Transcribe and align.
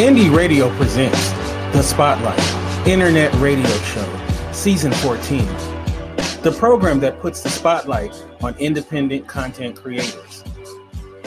Indie 0.00 0.34
Radio 0.34 0.74
presents 0.76 1.28
The 1.74 1.82
Spotlight 1.82 2.88
Internet 2.88 3.34
Radio 3.34 3.68
Show, 3.82 4.50
Season 4.50 4.90
14. 4.92 5.44
The 6.42 6.56
program 6.58 7.00
that 7.00 7.20
puts 7.20 7.42
the 7.42 7.50
spotlight 7.50 8.14
on 8.42 8.56
independent 8.56 9.28
content 9.28 9.76
creators. 9.76 10.42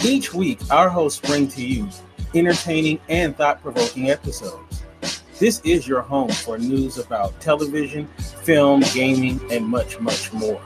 Each 0.03 0.33
week, 0.33 0.59
our 0.71 0.89
hosts 0.89 1.21
bring 1.21 1.47
to 1.49 1.63
you 1.63 1.87
entertaining 2.33 2.99
and 3.09 3.37
thought 3.37 3.61
provoking 3.61 4.09
episodes. 4.09 4.81
This 5.37 5.61
is 5.63 5.87
your 5.87 6.01
home 6.01 6.31
for 6.31 6.57
news 6.57 6.97
about 6.97 7.39
television, 7.39 8.07
film, 8.17 8.81
gaming, 8.91 9.39
and 9.51 9.67
much, 9.67 9.99
much 9.99 10.33
more. 10.33 10.59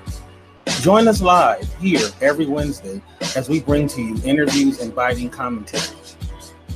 Join 0.80 1.10
us 1.10 1.22
live 1.22 1.68
here 1.76 2.08
every 2.22 2.46
Wednesday 2.46 3.02
as 3.36 3.50
we 3.50 3.60
bring 3.60 3.86
to 3.90 4.02
you 4.02 4.16
interviews 4.24 4.80
and 4.80 4.96
biting 4.96 5.30
commentary. 5.30 5.97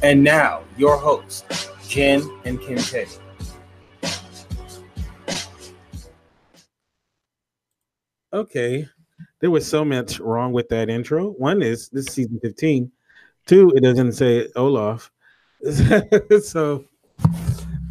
And 0.04 0.24
now, 0.24 0.64
your 0.78 0.98
hosts, 0.98 1.70
Jen 1.88 2.22
and 2.44 2.60
Kente. 2.60 3.20
Okay, 8.34 8.88
there 9.42 9.52
was 9.52 9.68
so 9.68 9.86
much 9.86 10.20
wrong 10.20 10.54
with 10.54 10.70
that 10.70 10.90
intro. 10.90 11.32
One 11.32 11.62
is 11.62 11.90
this 11.90 12.08
is 12.08 12.14
season 12.14 12.40
15. 12.42 12.92
Two, 13.46 13.72
it 13.76 13.84
doesn't 13.84 14.14
say 14.14 14.48
Olaf. 14.56 15.12
so, 16.44 16.86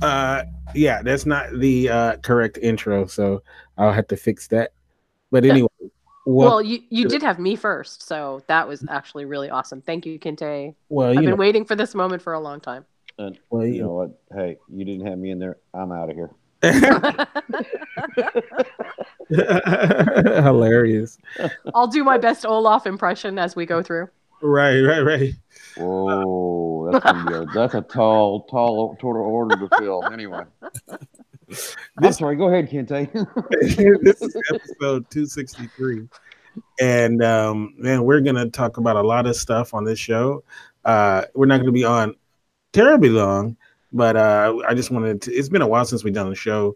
uh, 0.03 0.43
yeah, 0.75 1.03
that's 1.03 1.27
not 1.27 1.53
the 1.59 1.89
uh, 1.89 2.17
correct 2.17 2.59
intro. 2.61 3.07
So 3.07 3.43
I'll 3.79 3.93
have 3.93 4.09
to 4.09 4.17
fix 4.17 4.49
that. 4.49 4.73
But 5.31 5.45
anyway, 5.45 5.69
well, 6.33 6.63
you 6.63 6.81
you 6.91 7.09
did 7.09 7.23
have 7.23 7.39
me 7.39 7.57
first, 7.57 8.07
so 8.07 8.43
that 8.47 8.67
was 8.69 8.85
actually 8.89 9.25
really 9.25 9.51
awesome. 9.51 9.81
Thank 9.81 10.07
you, 10.07 10.19
Kente. 10.19 10.75
Well, 10.89 11.11
I've 11.11 11.17
been 11.17 11.31
know, 11.31 11.37
waiting 11.37 11.65
for 11.65 11.75
this 11.75 11.95
moment 11.95 12.23
for 12.23 12.33
a 12.33 12.41
long 12.41 12.61
time. 12.61 12.85
And 13.19 13.39
Well, 13.51 13.67
you 13.67 13.75
you- 13.75 13.83
know 13.83 13.93
what? 13.95 14.21
Hey, 14.35 14.57
you 14.69 14.85
didn't 14.85 15.07
have 15.07 15.19
me 15.19 15.31
in 15.31 15.39
there. 15.39 15.59
I'm 15.75 15.93
out 15.93 16.11
of 16.11 16.17
here. 16.17 16.31
hilarious. 20.45 21.19
I'll 21.75 21.87
do 21.87 22.05
my 22.05 22.19
best 22.19 22.45
Olaf 22.45 22.87
impression 22.87 23.39
as 23.39 23.55
we 23.55 23.67
go 23.67 23.83
through. 23.83 24.09
Right, 24.43 24.81
right, 24.81 25.01
right. 25.01 25.35
Whoa, 25.77 26.91
that's 26.93 27.05
a, 27.07 27.47
that's 27.55 27.75
a 27.75 27.83
tall, 27.83 28.45
tall 28.45 28.97
total 29.01 29.23
order 29.23 29.57
to 29.57 29.69
fill. 29.79 30.05
Anyway, 30.07 30.45
I'm 31.51 32.03
This- 32.03 32.19
sorry. 32.19 32.37
Go 32.37 32.49
ahead, 32.49 32.71
Kente. 32.71 33.11
this 34.03 34.23
is 34.23 34.37
episode 34.51 35.09
263 35.11 36.09
and 36.81 37.23
um 37.23 37.73
man 37.79 38.03
we're 38.05 38.21
gonna 38.21 38.49
talk 38.51 38.77
about 38.77 38.97
a 38.97 39.01
lot 39.03 39.25
of 39.25 39.37
stuff 39.37 39.73
on 39.73 39.85
this 39.85 40.01
show 40.01 40.43
uh 40.85 41.23
we're 41.35 41.47
not 41.47 41.59
gonna 41.59 41.71
be 41.71 41.85
on 41.85 42.13
terribly 42.73 43.09
long 43.09 43.57
but 43.93 44.17
uh 44.17 44.53
i 44.69 44.75
just 44.75 44.91
wanted 44.91 45.23
to 45.23 45.33
it's 45.33 45.49
been 45.49 45.63
a 45.63 45.67
while 45.67 45.85
since 45.85 46.03
we've 46.03 46.13
done 46.13 46.29
the 46.29 46.35
show 46.35 46.75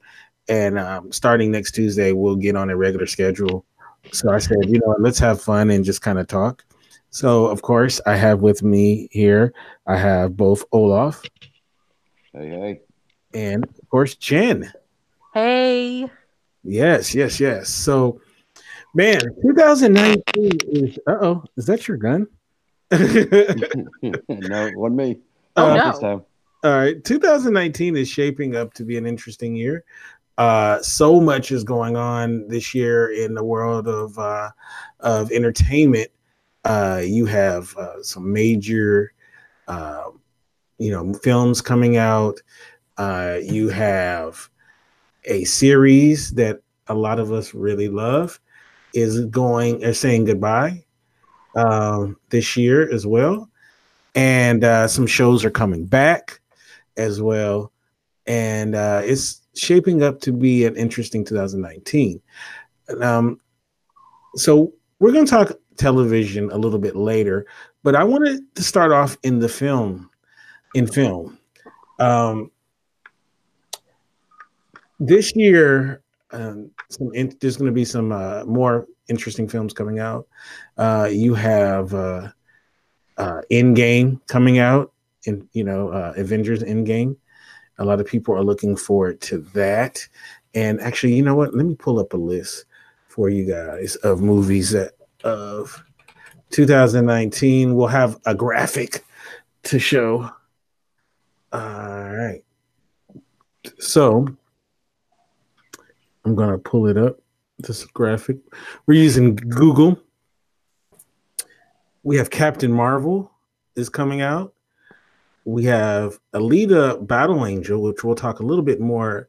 and 0.48 0.78
um 0.78 1.11
starting 1.11 1.50
next 1.50 1.72
tuesday 1.72 2.12
we'll 2.12 2.36
get 2.36 2.55
on 2.55 2.70
a 2.70 2.77
regular 2.77 3.05
schedule 3.05 3.64
so 4.12 4.30
i 4.30 4.39
said 4.39 4.56
you 4.69 4.78
know 4.78 4.95
let's 5.00 5.19
have 5.19 5.42
fun 5.42 5.70
and 5.70 5.84
just 5.84 6.00
kind 6.02 6.20
of 6.20 6.28
talk 6.28 6.64
so 7.11 7.47
of 7.47 7.62
course 7.62 8.00
i 8.06 8.14
have 8.14 8.41
with 8.42 8.62
me 8.62 9.08
here 9.11 9.52
i 9.89 9.97
have 9.97 10.36
both 10.36 10.64
olaf 10.70 11.20
hey, 12.33 12.48
hey. 12.48 12.80
And 13.34 13.64
of 13.64 13.88
course 13.90 14.14
jen 14.14 14.72
Hey, 15.32 16.08
Yes, 16.62 17.14
yes, 17.14 17.40
yes. 17.40 17.68
So, 17.68 18.20
man, 18.94 19.20
2019 19.42 20.22
is. 20.62 20.98
Uh 21.06 21.18
oh, 21.20 21.44
is 21.56 21.66
that 21.66 21.86
your 21.88 21.96
gun? 21.98 22.27
no, 22.90 22.96
it 24.00 24.77
wasn't 24.78 24.95
me. 24.96 25.18
Oh, 25.56 25.70
Uh, 25.72 25.77
no. 25.77 25.90
This 25.90 25.98
time. 26.00 26.22
All 26.62 26.70
right, 26.78 27.05
2019 27.05 27.96
is 27.96 28.08
shaping 28.08 28.56
up 28.56 28.72
to 28.74 28.84
be 28.84 28.96
an 28.96 29.06
interesting 29.06 29.55
year. 29.55 29.84
Uh, 30.39 30.80
so 30.80 31.20
much 31.20 31.52
is 31.52 31.62
going 31.64 31.96
on 31.96 32.48
this 32.48 32.74
year 32.74 33.12
in 33.12 33.34
the 33.34 33.45
world 33.45 33.86
of 33.86 34.18
uh, 34.18 34.51
of 35.01 35.30
entertainment. 35.33 36.08
Uh, 36.64 37.02
you 37.05 37.27
have 37.27 37.77
uh, 37.77 38.02
some 38.02 38.33
major, 38.33 39.12
uh, 39.68 40.05
you 40.78 40.90
know, 40.90 41.12
films 41.14 41.61
coming 41.61 41.98
out. 41.98 42.40
Uh, 42.96 43.38
you 43.42 43.68
have 43.68 44.48
a 45.24 45.44
series 45.44 46.30
that 46.32 46.60
a 46.86 46.94
lot 46.94 47.18
of 47.18 47.32
us 47.32 47.55
really 47.55 47.88
love 47.88 48.40
is 48.92 49.24
going 49.27 49.84
or 49.84 49.92
saying 49.92 50.24
goodbye 50.24 50.84
um, 51.56 52.16
this 52.30 52.56
year 52.56 52.90
as 52.92 53.06
well, 53.06 53.50
and 54.14 54.64
uh, 54.64 54.86
some 54.86 55.06
shows 55.06 55.44
are 55.44 55.50
coming 55.50 55.84
back 55.84 56.40
as 56.96 57.20
well, 57.20 57.72
and 58.27 58.74
uh, 58.74 59.02
it's 59.04 59.42
shaping 59.54 60.02
up 60.02 60.20
to 60.20 60.33
be 60.33 60.64
an 60.64 60.77
interesting 60.77 61.24
2019. 61.24 62.20
Um, 63.00 63.40
so 64.36 64.72
we're 64.98 65.12
going 65.12 65.24
to 65.24 65.30
talk 65.30 65.52
television 65.77 66.50
a 66.50 66.58
little 66.58 66.78
bit 66.78 66.96
later, 66.96 67.46
but 67.83 67.96
I 67.96 68.04
wanted 68.04 68.42
to 68.54 68.62
start 68.62 68.92
off 68.92 69.16
in 69.22 69.38
the 69.38 69.48
film, 69.48 70.10
in 70.74 70.86
film. 70.86 71.38
Um, 71.98 72.50
this 75.00 75.34
year, 75.34 76.02
um, 76.30 76.70
in, 77.12 77.36
there's 77.40 77.56
going 77.56 77.70
to 77.70 77.72
be 77.72 77.84
some 77.84 78.12
uh, 78.12 78.44
more 78.44 78.86
interesting 79.08 79.48
films 79.48 79.72
coming 79.72 79.98
out. 79.98 80.27
Uh, 80.77 81.08
you 81.10 81.34
have 81.34 81.94
uh, 81.94 82.28
uh, 83.16 83.40
Endgame 83.50 84.20
coming 84.27 84.58
out, 84.58 84.92
in 85.27 85.48
you 85.52 85.64
know 85.64 85.88
uh, 85.88 86.12
Avengers 86.16 86.62
Endgame. 86.62 87.16
A 87.78 87.84
lot 87.84 88.00
of 88.00 88.06
people 88.06 88.34
are 88.34 88.44
looking 88.44 88.77
forward 88.77 89.20
to 89.22 89.38
that. 89.54 90.06
And 90.54 90.80
actually, 90.80 91.14
you 91.14 91.22
know 91.22 91.34
what? 91.34 91.54
Let 91.54 91.66
me 91.66 91.74
pull 91.74 91.98
up 91.98 92.12
a 92.12 92.16
list 92.16 92.66
for 93.08 93.28
you 93.28 93.44
guys 93.44 93.96
of 93.96 94.20
movies 94.20 94.70
that 94.70 94.92
of 95.24 95.83
2019. 96.50 97.74
We'll 97.74 97.88
have 97.88 98.18
a 98.27 98.34
graphic 98.34 99.04
to 99.64 99.78
show. 99.78 100.30
All 101.52 101.60
right. 101.60 102.42
So 103.78 104.28
I'm 106.24 106.35
gonna 106.35 106.58
pull 106.58 106.86
it 106.86 106.96
up. 106.96 107.18
This 107.58 107.85
graphic. 107.85 108.39
We're 108.86 108.95
using 108.95 109.36
Google. 109.36 109.98
We 112.02 112.17
have 112.17 112.30
Captain 112.30 112.73
Marvel 112.73 113.30
is 113.77 113.89
coming 113.89 114.20
out. 114.20 114.55
We 115.45 115.64
have 115.64 116.18
Alita 116.33 117.07
Battle 117.07 117.46
Angel, 117.46 117.80
which 117.80 118.02
we'll 118.02 118.14
talk 118.14 118.40
a 118.40 118.45
little 118.45 118.64
bit 118.64 118.80
more. 118.80 119.29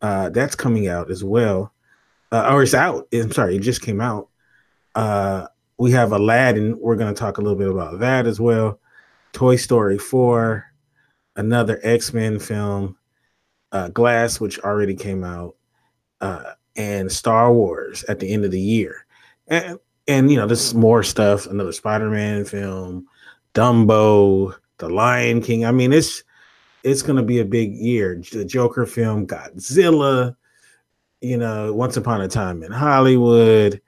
Uh, 0.00 0.28
that's 0.28 0.54
coming 0.54 0.88
out 0.88 1.10
as 1.10 1.24
well. 1.24 1.72
Uh, 2.30 2.52
or 2.52 2.62
it's 2.62 2.74
out. 2.74 3.08
I'm 3.12 3.32
sorry, 3.32 3.56
it 3.56 3.60
just 3.60 3.82
came 3.82 4.00
out. 4.00 4.28
Uh, 4.94 5.46
we 5.78 5.92
have 5.92 6.12
Aladdin. 6.12 6.78
We're 6.78 6.96
going 6.96 7.12
to 7.12 7.18
talk 7.18 7.38
a 7.38 7.40
little 7.40 7.58
bit 7.58 7.70
about 7.70 8.00
that 8.00 8.26
as 8.26 8.40
well. 8.40 8.80
Toy 9.32 9.56
Story 9.56 9.98
4, 9.98 10.64
another 11.36 11.80
X 11.82 12.12
Men 12.12 12.38
film, 12.38 12.96
uh, 13.72 13.88
Glass, 13.88 14.40
which 14.40 14.58
already 14.60 14.94
came 14.94 15.24
out, 15.24 15.56
uh, 16.24 16.54
and 16.76 17.12
Star 17.12 17.52
Wars 17.52 18.02
at 18.04 18.18
the 18.18 18.32
end 18.32 18.44
of 18.44 18.50
the 18.50 18.60
year. 18.60 19.06
And, 19.48 19.78
and 20.08 20.30
you 20.30 20.36
know, 20.38 20.46
there's 20.46 20.74
more 20.74 21.02
stuff, 21.02 21.46
another 21.46 21.72
Spider 21.72 22.08
Man 22.08 22.44
film, 22.44 23.06
Dumbo, 23.52 24.54
The 24.78 24.88
Lion 24.88 25.42
King. 25.42 25.66
I 25.66 25.70
mean, 25.70 25.92
it's 25.92 26.24
it's 26.82 27.02
going 27.02 27.16
to 27.16 27.22
be 27.22 27.40
a 27.40 27.44
big 27.44 27.74
year. 27.74 28.22
The 28.32 28.44
Joker 28.44 28.86
film, 28.86 29.26
Godzilla, 29.26 30.34
you 31.20 31.36
know, 31.36 31.72
Once 31.72 31.96
Upon 31.96 32.22
a 32.22 32.28
Time 32.28 32.62
in 32.62 32.72
Hollywood, 32.72 33.80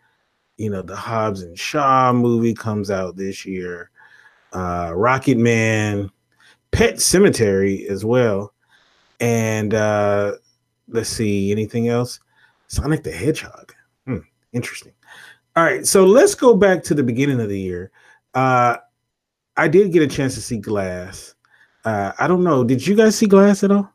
you 0.58 0.70
know, 0.70 0.82
the 0.82 0.96
Hobbs 0.96 1.42
and 1.42 1.58
Shaw 1.58 2.12
movie 2.12 2.54
comes 2.54 2.90
out 2.90 3.16
this 3.16 3.44
year, 3.46 3.90
uh, 4.52 4.92
Rocket 4.94 5.38
Man, 5.38 6.10
Pet 6.70 6.96
Sematary 6.96 7.86
as 7.86 8.04
well. 8.04 8.52
And 9.20 9.72
uh, 9.72 10.32
let's 10.88 11.08
see, 11.08 11.50
anything 11.50 11.88
else? 11.88 12.20
Sonic 12.68 13.02
the 13.02 13.12
Hedgehog. 13.12 13.74
Hmm, 14.06 14.18
interesting. 14.52 14.92
All 15.54 15.64
right, 15.64 15.86
so 15.86 16.04
let's 16.04 16.34
go 16.34 16.56
back 16.56 16.82
to 16.84 16.94
the 16.94 17.02
beginning 17.02 17.40
of 17.40 17.48
the 17.48 17.58
year. 17.58 17.90
Uh, 18.34 18.76
I 19.56 19.68
did 19.68 19.92
get 19.92 20.02
a 20.02 20.06
chance 20.06 20.34
to 20.34 20.42
see 20.42 20.58
Glass. 20.58 21.34
Uh, 21.84 22.12
I 22.18 22.26
don't 22.26 22.42
know. 22.42 22.64
Did 22.64 22.86
you 22.86 22.94
guys 22.94 23.16
see 23.16 23.26
Glass 23.26 23.64
at 23.64 23.70
all? 23.70 23.90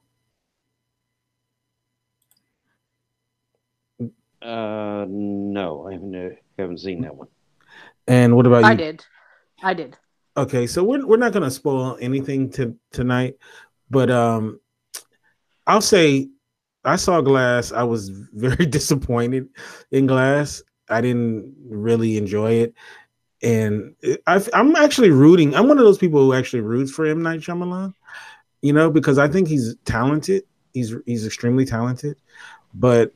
Uh, 4.41 5.06
no, 5.07 5.88
I 5.88 5.94
haven't, 5.94 6.15
uh, 6.15 6.29
haven't 6.57 6.79
seen 6.79 7.01
that 7.01 7.15
one. 7.15 7.27
And 8.07 8.35
what 8.35 8.47
about 8.47 8.63
you? 8.63 8.69
I 8.69 8.75
did. 8.75 9.06
I 9.62 9.73
did. 9.75 9.97
Okay, 10.35 10.65
so 10.65 10.83
we're 10.83 11.06
we're 11.06 11.18
not 11.18 11.33
gonna 11.33 11.51
spoil 11.51 11.97
anything 12.00 12.50
to 12.51 12.75
tonight, 12.91 13.35
but 13.89 14.09
um, 14.09 14.59
I'll 15.68 15.81
say 15.81 16.29
I 16.83 16.95
saw 16.95 17.22
Glass. 17.22 17.72
I 17.72 17.83
was 17.83 18.10
very 18.33 18.66
disappointed 18.66 19.50
in 19.92 20.07
Glass. 20.07 20.63
I 20.89 21.01
didn't 21.01 21.56
really 21.69 22.18
enjoy 22.18 22.54
it, 22.54 22.74
and 23.42 23.95
I, 24.28 24.44
I'm 24.54 24.75
actually 24.75 25.12
rooting. 25.12 25.56
I'm 25.56 25.68
one 25.68 25.80
of 25.80 25.86
those 25.86 25.98
people 25.98 26.22
who 26.22 26.33
actually 26.33 26.62
roots 26.62 26.92
for 26.92 27.06
M 27.06 27.22
Night 27.22 27.42
Shyamalan, 27.42 27.94
you 28.62 28.74
know, 28.74 28.89
because 28.92 29.18
I 29.18 29.28
think 29.28 29.48
he's 29.48 29.75
talented. 29.86 30.44
He's 30.74 30.95
he's 31.06 31.25
extremely 31.25 31.66
talented, 31.66 32.18
but 32.74 33.13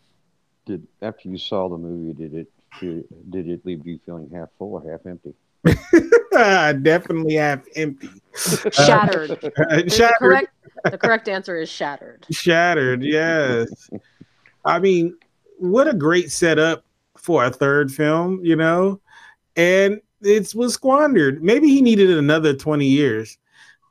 Did 0.66 0.88
after 1.02 1.30
you 1.30 1.38
saw 1.38 1.70
the 1.70 1.78
movie, 1.78 2.14
did 2.14 2.34
it 2.36 2.52
did, 2.80 3.06
did 3.30 3.48
it 3.50 3.66
leave 3.66 3.86
you 3.88 4.00
feeling 4.06 4.30
half 4.30 4.50
full 4.58 4.74
or 4.74 4.92
half 4.92 5.06
empty? 5.06 5.34
definitely 6.84 7.36
half 7.36 7.62
empty. 7.76 8.10
Shattered. 8.72 9.30
The 9.42 9.90
shattered. 9.90 10.18
correct 10.20 10.50
the 10.84 10.98
correct 10.98 11.28
answer 11.28 11.58
is 11.58 11.70
shattered. 11.70 12.26
Shattered, 12.30 13.04
yes. 13.04 13.90
I 14.64 14.80
mean, 14.80 15.18
what 15.58 15.88
a 15.88 15.94
great 15.94 16.32
setup 16.32 16.86
for 17.18 17.46
a 17.46 17.50
third 17.50 17.92
film, 17.92 18.40
you 18.44 18.56
know? 18.56 19.00
And 19.56 20.02
it 20.22 20.54
was 20.54 20.74
squandered. 20.74 21.44
Maybe 21.44 21.70
he 21.70 21.82
needed 21.82 22.12
another 22.12 22.54
20 22.54 22.86
years, 22.86 23.38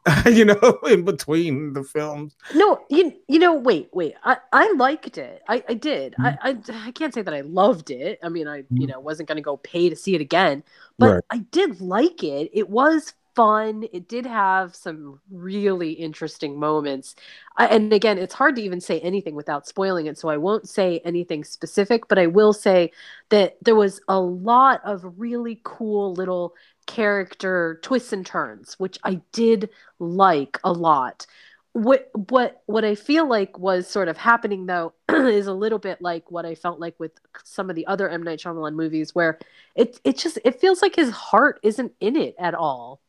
you 0.27 0.45
know, 0.45 0.79
in 0.87 1.05
between 1.05 1.73
the 1.73 1.83
films. 1.83 2.37
No, 2.55 2.85
you 2.91 3.15
you 3.27 3.39
know, 3.39 3.55
wait, 3.55 3.89
wait. 3.93 4.15
I, 4.23 4.37
I 4.53 4.73
liked 4.73 5.17
it. 5.17 5.43
I, 5.49 5.65
I 5.69 5.75
did. 5.75 6.15
I, 6.23 6.33
mm. 6.33 6.71
I 6.73 6.89
I 6.89 6.91
can't 6.93 7.15
say 7.15 7.23
that 7.23 7.33
I 7.33 7.41
loved 7.41 7.91
it. 7.91 8.19
I 8.23 8.29
mean, 8.29 8.47
I 8.47 8.59
you 8.75 8.87
mm. 8.87 8.89
know 8.89 9.01
wasn't 9.01 9.29
gonna 9.29 9.41
go 9.41 9.57
pay 9.59 9.89
to 9.89 9.97
see 9.97 10.15
it 10.15 10.21
again, 10.21 10.63
but 10.99 11.15
Right. 11.15 11.25
I 11.31 11.39
did 11.39 11.81
like 11.81 12.23
it. 12.23 12.51
It 12.53 12.69
was 12.69 13.15
fun. 13.35 13.85
It 13.93 14.09
did 14.09 14.27
have 14.27 14.75
some 14.77 15.21
really 15.31 15.93
interesting 15.93 16.59
moments. 16.59 17.17
I, 17.57 17.67
and 17.67 17.93
again, 17.93 18.19
it's 18.19 18.35
hard 18.35 18.57
to 18.57 18.63
even 18.63 18.81
say 18.81 19.01
anything 19.01 19.35
without 19.35 19.67
spoiling 19.67 20.07
it, 20.07 20.19
so 20.19 20.29
I 20.29 20.37
won't 20.37 20.69
say 20.69 21.01
anything 21.05 21.45
specific, 21.45 22.09
but 22.09 22.19
I 22.19 22.27
will 22.27 22.53
say 22.53 22.93
that 23.31 23.57
there 23.63 23.75
was 23.75 24.01
a 24.09 24.21
lot 24.21 24.81
of 24.85 25.05
really 25.19 25.61
cool 25.65 26.13
little 26.15 26.55
character 26.87 27.79
twists 27.83 28.13
and 28.13 28.25
turns, 28.27 28.75
which 28.79 28.99
I 29.05 29.21
did 29.33 29.71
like 29.99 30.59
a 30.65 30.73
lot. 30.73 31.27
What 31.73 32.11
what 32.15 32.63
what 32.67 32.85
I 32.85 32.95
feel 32.95 33.29
like 33.29 33.59
was 33.59 33.89
sort 33.89 34.09
of 34.09 34.17
happening 34.17 34.67
though 34.67 34.95
is 35.11 35.47
a 35.49 35.53
little 35.55 35.79
bit 35.81 36.01
like 36.01 36.31
what 36.31 36.47
I 36.47 36.55
felt 36.55 36.79
like 36.81 36.95
with 37.01 37.13
some 37.45 37.69
of 37.71 37.77
the 37.77 37.87
other 37.89 38.09
M 38.09 38.23
Night 38.23 38.39
Shyamalan 38.41 38.75
movies, 38.75 39.15
where 39.15 39.39
it 39.75 39.99
it 40.05 40.19
just 40.19 40.39
it 40.45 40.61
feels 40.61 40.83
like 40.83 40.95
his 40.97 41.11
heart 41.11 41.59
isn't 41.65 41.93
in 42.01 42.17
it 42.17 42.35
at 42.39 42.55
all 42.55 43.01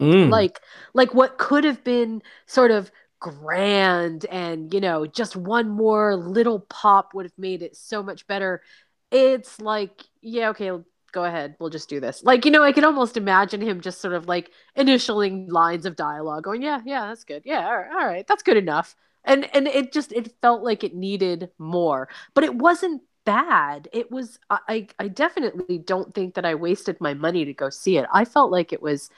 Mm. 0.00 0.30
like 0.30 0.60
like 0.94 1.14
what 1.14 1.38
could 1.38 1.64
have 1.64 1.82
been 1.84 2.22
sort 2.46 2.70
of 2.70 2.90
grand 3.18 4.24
and 4.26 4.72
you 4.72 4.80
know 4.80 5.06
just 5.06 5.36
one 5.36 5.68
more 5.68 6.16
little 6.16 6.60
pop 6.60 7.12
would 7.14 7.26
have 7.26 7.38
made 7.38 7.62
it 7.62 7.76
so 7.76 8.02
much 8.02 8.26
better 8.26 8.62
it's 9.10 9.60
like 9.60 10.02
yeah 10.22 10.50
okay 10.50 10.70
go 11.12 11.24
ahead 11.24 11.56
we'll 11.58 11.70
just 11.70 11.88
do 11.88 12.00
this. 12.00 12.22
Like 12.22 12.44
you 12.44 12.50
know 12.50 12.62
i 12.62 12.72
could 12.72 12.84
almost 12.84 13.16
imagine 13.16 13.60
him 13.60 13.80
just 13.80 14.00
sort 14.00 14.14
of 14.14 14.26
like 14.28 14.50
initialing 14.76 15.50
lines 15.50 15.86
of 15.86 15.96
dialogue 15.96 16.44
going 16.44 16.62
yeah 16.62 16.80
yeah 16.84 17.06
that's 17.06 17.24
good. 17.24 17.42
Yeah 17.44 17.66
all 17.66 17.76
right, 17.76 17.90
all 17.92 18.06
right 18.06 18.26
that's 18.26 18.42
good 18.42 18.56
enough. 18.56 18.96
And 19.24 19.54
and 19.54 19.66
it 19.66 19.92
just 19.92 20.12
it 20.12 20.32
felt 20.40 20.62
like 20.62 20.84
it 20.84 20.94
needed 20.94 21.50
more 21.58 22.08
but 22.34 22.44
it 22.44 22.54
wasn't 22.54 23.02
bad. 23.24 23.88
It 23.92 24.10
was 24.10 24.38
i 24.50 24.86
i 24.98 25.08
definitely 25.08 25.78
don't 25.78 26.14
think 26.14 26.34
that 26.34 26.44
i 26.46 26.54
wasted 26.54 27.00
my 27.00 27.14
money 27.14 27.44
to 27.44 27.52
go 27.54 27.70
see 27.70 27.98
it. 27.98 28.06
I 28.12 28.24
felt 28.24 28.50
like 28.50 28.72
it 28.72 28.82
was 28.82 29.10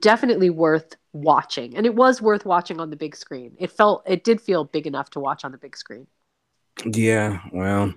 definitely 0.00 0.50
worth 0.50 0.96
watching 1.12 1.76
and 1.76 1.86
it 1.86 1.94
was 1.94 2.20
worth 2.22 2.44
watching 2.44 2.80
on 2.80 2.90
the 2.90 2.96
big 2.96 3.16
screen. 3.16 3.56
It 3.58 3.70
felt 3.70 4.02
it 4.06 4.22
did 4.24 4.40
feel 4.40 4.64
big 4.64 4.86
enough 4.86 5.10
to 5.10 5.20
watch 5.20 5.44
on 5.44 5.52
the 5.52 5.58
big 5.58 5.76
screen. 5.76 6.06
Yeah, 6.84 7.40
well, 7.52 7.92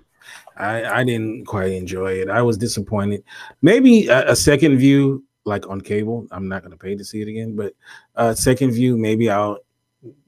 I 0.58 0.84
I 1.00 1.04
didn't 1.04 1.46
quite 1.46 1.72
enjoy 1.72 2.14
it. 2.14 2.30
I 2.30 2.42
was 2.42 2.58
disappointed. 2.58 3.24
Maybe 3.62 4.08
a, 4.08 4.32
a 4.32 4.36
second 4.36 4.78
view, 4.78 5.24
like 5.46 5.68
on 5.70 5.82
cable. 5.82 6.28
I'm 6.32 6.48
not 6.48 6.62
going 6.62 6.72
to 6.72 6.78
pay 6.78 6.96
to 6.96 7.04
see 7.04 7.22
it 7.22 7.28
again, 7.28 7.56
but 7.56 7.74
uh, 8.16 8.34
second 8.34 8.72
view, 8.72 8.98
maybe 8.98 9.30
I'll. 9.30 9.60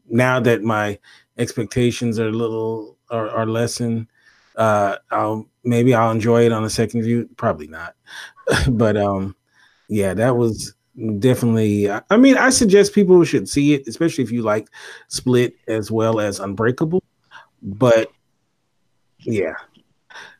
Now 0.09 0.39
that 0.41 0.61
my 0.61 0.99
expectations 1.37 2.19
are 2.19 2.27
a 2.27 2.31
little 2.31 2.97
are, 3.09 3.29
are 3.29 3.45
lessened, 3.45 4.07
uh, 4.55 4.97
I'll 5.11 5.47
maybe 5.63 5.93
I'll 5.93 6.11
enjoy 6.11 6.45
it 6.45 6.51
on 6.51 6.63
a 6.63 6.69
second 6.69 7.03
view. 7.03 7.29
Probably 7.37 7.67
not, 7.67 7.95
but 8.69 8.97
um, 8.97 9.35
yeah, 9.87 10.13
that 10.13 10.35
was 10.35 10.73
definitely. 11.19 11.89
I 11.89 12.01
I 12.09 12.17
mean, 12.17 12.37
I 12.37 12.49
suggest 12.49 12.93
people 12.93 13.23
should 13.23 13.49
see 13.49 13.73
it, 13.73 13.87
especially 13.87 14.23
if 14.23 14.31
you 14.31 14.41
like 14.41 14.67
Split 15.07 15.55
as 15.67 15.91
well 15.91 16.19
as 16.19 16.39
Unbreakable. 16.39 17.03
But 17.61 18.11
yeah. 19.19 19.55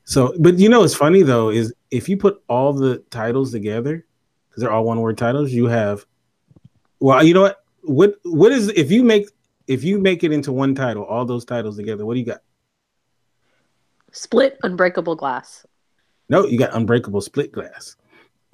So, 0.05 0.33
but 0.39 0.59
you 0.59 0.69
know, 0.69 0.81
what's 0.81 0.95
funny 0.95 1.21
though 1.23 1.49
is 1.49 1.73
if 1.91 2.09
you 2.09 2.17
put 2.17 2.41
all 2.47 2.73
the 2.73 2.97
titles 3.09 3.51
together, 3.51 4.05
because 4.49 4.61
they're 4.61 4.71
all 4.71 4.83
one 4.83 4.99
word 4.99 5.17
titles, 5.17 5.51
you 5.51 5.65
have. 5.67 6.05
Well, 6.99 7.23
you 7.23 7.33
know 7.33 7.41
what? 7.41 7.63
What 7.83 8.15
what 8.23 8.51
is 8.51 8.69
if 8.69 8.91
you 8.91 9.03
make 9.03 9.29
if 9.67 9.83
you 9.83 9.99
make 9.99 10.23
it 10.23 10.31
into 10.31 10.51
one 10.51 10.75
title, 10.75 11.03
all 11.03 11.25
those 11.25 11.45
titles 11.45 11.77
together? 11.77 12.05
What 12.05 12.13
do 12.13 12.19
you 12.19 12.25
got? 12.25 12.41
split 14.13 14.57
unbreakable 14.63 15.15
glass 15.15 15.65
No, 16.29 16.45
you 16.45 16.57
got 16.57 16.73
Unbreakable 16.73 17.19
Split 17.19 17.51
Glass. 17.51 17.97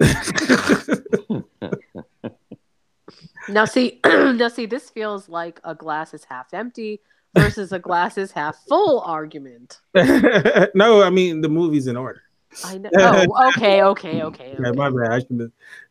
now 3.48 3.64
see 3.64 4.00
now 4.04 4.48
see 4.48 4.66
this 4.66 4.90
feels 4.90 5.28
like 5.28 5.60
a 5.62 5.74
glass 5.74 6.12
is 6.14 6.24
half 6.24 6.52
empty 6.52 7.00
versus 7.34 7.72
a 7.72 7.78
glass 7.78 8.18
is 8.18 8.32
half 8.32 8.56
full 8.68 9.00
argument 9.00 9.80
no, 9.94 11.02
I 11.02 11.10
mean 11.10 11.40
the 11.40 11.48
movie's 11.48 11.86
in 11.86 11.96
order. 11.96 12.22
i 12.64 12.78
know 12.78 12.90
oh 12.96 13.48
okay 13.54 13.82
okay 13.82 14.22
okay, 14.28 14.56
Yeah, 14.62 14.72
my 14.72 14.90
bad. 14.90 15.12
I 15.12 15.18
should 15.20 15.40
have 15.40 15.50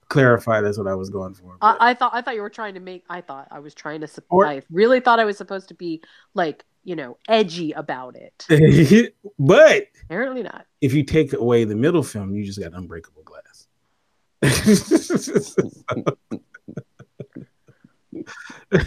clarified. 0.09 0.63
That's 0.65 0.77
what 0.77 0.87
I 0.87 0.95
was 0.95 1.09
going 1.09 1.33
for. 1.35 1.55
but- 1.61 1.77
I, 1.79 1.91
I 1.91 1.93
thought 1.93 2.11
I 2.13 2.21
thought 2.21 2.35
you 2.35 2.41
were 2.41 2.49
trying 2.49 2.73
to 2.73 2.79
make. 2.79 3.03
I 3.09 3.21
thought 3.21 3.47
I 3.51 3.59
was 3.59 3.73
trying 3.73 4.01
to. 4.01 4.07
sup- 4.07 4.25
Or- 4.29 4.45
I 4.45 4.61
really 4.71 4.99
thought 4.99 5.19
I 5.19 5.25
was 5.25 5.37
supposed 5.37 5.67
to 5.69 5.73
be 5.75 6.01
like 6.33 6.65
you 6.83 6.95
know 6.95 7.17
edgy 7.27 7.71
about 7.73 8.15
it. 8.17 8.45
but 9.39 9.87
Apparently 10.05 10.43
not. 10.43 10.65
if 10.81 10.93
you 10.93 11.03
take 11.03 11.31
away 11.33 11.63
the 11.63 11.75
middle 11.75 12.03
film, 12.03 12.33
you 12.35 12.43
just 12.43 12.59
got 12.59 12.73
Unbreakable 12.73 13.23
Glass. 13.23 13.67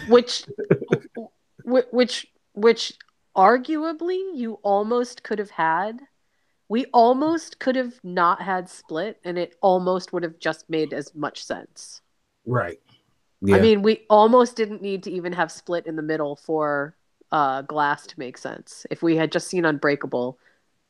Which, 0.07 0.45
which, 1.65 2.27
which, 2.53 2.93
arguably, 3.35 4.19
you 4.35 4.59
almost 4.63 5.23
could 5.23 5.39
have 5.39 5.51
had. 5.51 6.01
We 6.69 6.85
almost 6.93 7.59
could 7.59 7.75
have 7.75 7.99
not 8.03 8.41
had 8.41 8.69
split, 8.69 9.19
and 9.23 9.37
it 9.37 9.55
almost 9.61 10.13
would 10.13 10.23
have 10.23 10.39
just 10.39 10.69
made 10.69 10.93
as 10.93 11.13
much 11.13 11.43
sense. 11.43 12.01
right. 12.45 12.79
Yeah. 13.45 13.57
I 13.57 13.59
mean, 13.59 13.81
we 13.81 14.05
almost 14.09 14.55
didn't 14.55 14.81
need 14.81 15.03
to 15.03 15.11
even 15.11 15.33
have 15.33 15.51
split 15.51 15.85
in 15.85 15.97
the 15.97 16.01
middle 16.01 16.37
for 16.37 16.95
uh, 17.31 17.61
glass 17.63 18.07
to 18.07 18.17
make 18.17 18.37
sense. 18.37 18.85
If 18.89 19.03
we 19.03 19.17
had 19.17 19.33
just 19.33 19.47
seen 19.49 19.65
Unbreakable, 19.65 20.39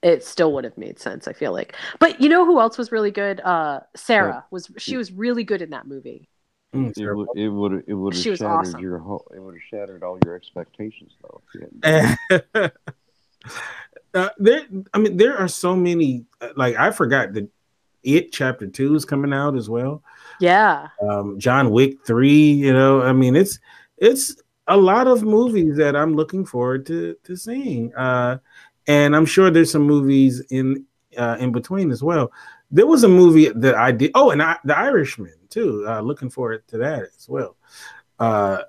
it 0.03 0.23
still 0.23 0.53
would 0.53 0.63
have 0.63 0.77
made 0.77 0.99
sense. 0.99 1.27
I 1.27 1.33
feel 1.33 1.51
like. 1.51 1.75
But 1.97 2.21
you 2.21 2.29
know 2.29 2.45
who 2.45 2.59
else 2.59 2.77
was 2.77 2.91
really 2.91 3.09
good? 3.09 3.39
Uh, 3.41 3.79
Sarah 3.95 4.45
was. 4.51 4.69
She 4.77 4.97
was 4.97 5.11
really 5.11 5.43
good 5.43 5.61
in 5.63 5.71
that 5.71 5.87
movie. 5.87 6.29
Mm, 6.73 6.97
It 6.97 7.13
would 7.13 7.27
it 7.35 7.49
would 7.49 7.83
it 7.87 7.93
would 7.93 8.13
have 8.15 8.23
shattered 8.23 8.41
awesome. 8.47 8.79
your 8.81 8.97
whole 8.99 9.25
it 9.35 9.39
would 9.39 9.55
have 9.55 9.63
shattered 9.69 10.03
all 10.03 10.17
your 10.25 10.35
expectations 10.35 11.11
though. 11.21 11.41
If 11.53 11.61
you 11.61 12.69
uh, 14.13 14.29
there, 14.37 14.61
I 14.93 14.97
mean, 14.99 15.17
there 15.17 15.37
are 15.37 15.47
so 15.47 15.75
many. 15.75 16.25
uh, 16.41 16.49
Like 16.55 16.75
I 16.77 16.91
forgot 16.91 17.33
that 17.33 17.49
it 18.03 18.31
chapter 18.31 18.67
two 18.67 18.95
is 18.95 19.05
coming 19.05 19.33
out 19.33 19.55
as 19.55 19.69
well. 19.69 20.03
Yeah. 20.39 20.87
Um, 21.01 21.39
John 21.39 21.69
Wick 21.71 22.05
three. 22.05 22.51
You 22.51 22.73
know, 22.73 23.01
I 23.01 23.13
mean, 23.13 23.35
it's 23.35 23.59
it's 23.97 24.35
a 24.67 24.77
lot 24.77 25.07
of 25.07 25.23
movies 25.23 25.77
that 25.77 25.95
I'm 25.95 26.15
looking 26.15 26.45
forward 26.45 26.85
to 26.87 27.15
to 27.23 27.35
seeing. 27.35 27.93
Uh, 27.95 28.39
and 28.87 29.15
I'm 29.15 29.25
sure 29.25 29.49
there's 29.49 29.71
some 29.71 29.83
movies 29.83 30.41
in 30.49 30.85
uh, 31.17 31.37
in 31.39 31.51
between 31.51 31.91
as 31.91 32.03
well. 32.03 32.31
There 32.71 32.87
was 32.87 33.03
a 33.03 33.07
movie 33.09 33.49
that 33.49 33.75
I 33.75 33.91
did. 33.91 34.11
Oh, 34.15 34.31
and 34.31 34.41
I, 34.41 34.57
The 34.65 34.77
Irishman 34.77 35.33
too. 35.53 35.85
Uh, 35.87 36.01
looking 36.01 36.29
forward 36.29 36.67
to 36.69 36.77
that 36.79 37.03
as 37.03 37.27
well. 37.29 37.55
Uh, 38.19 38.63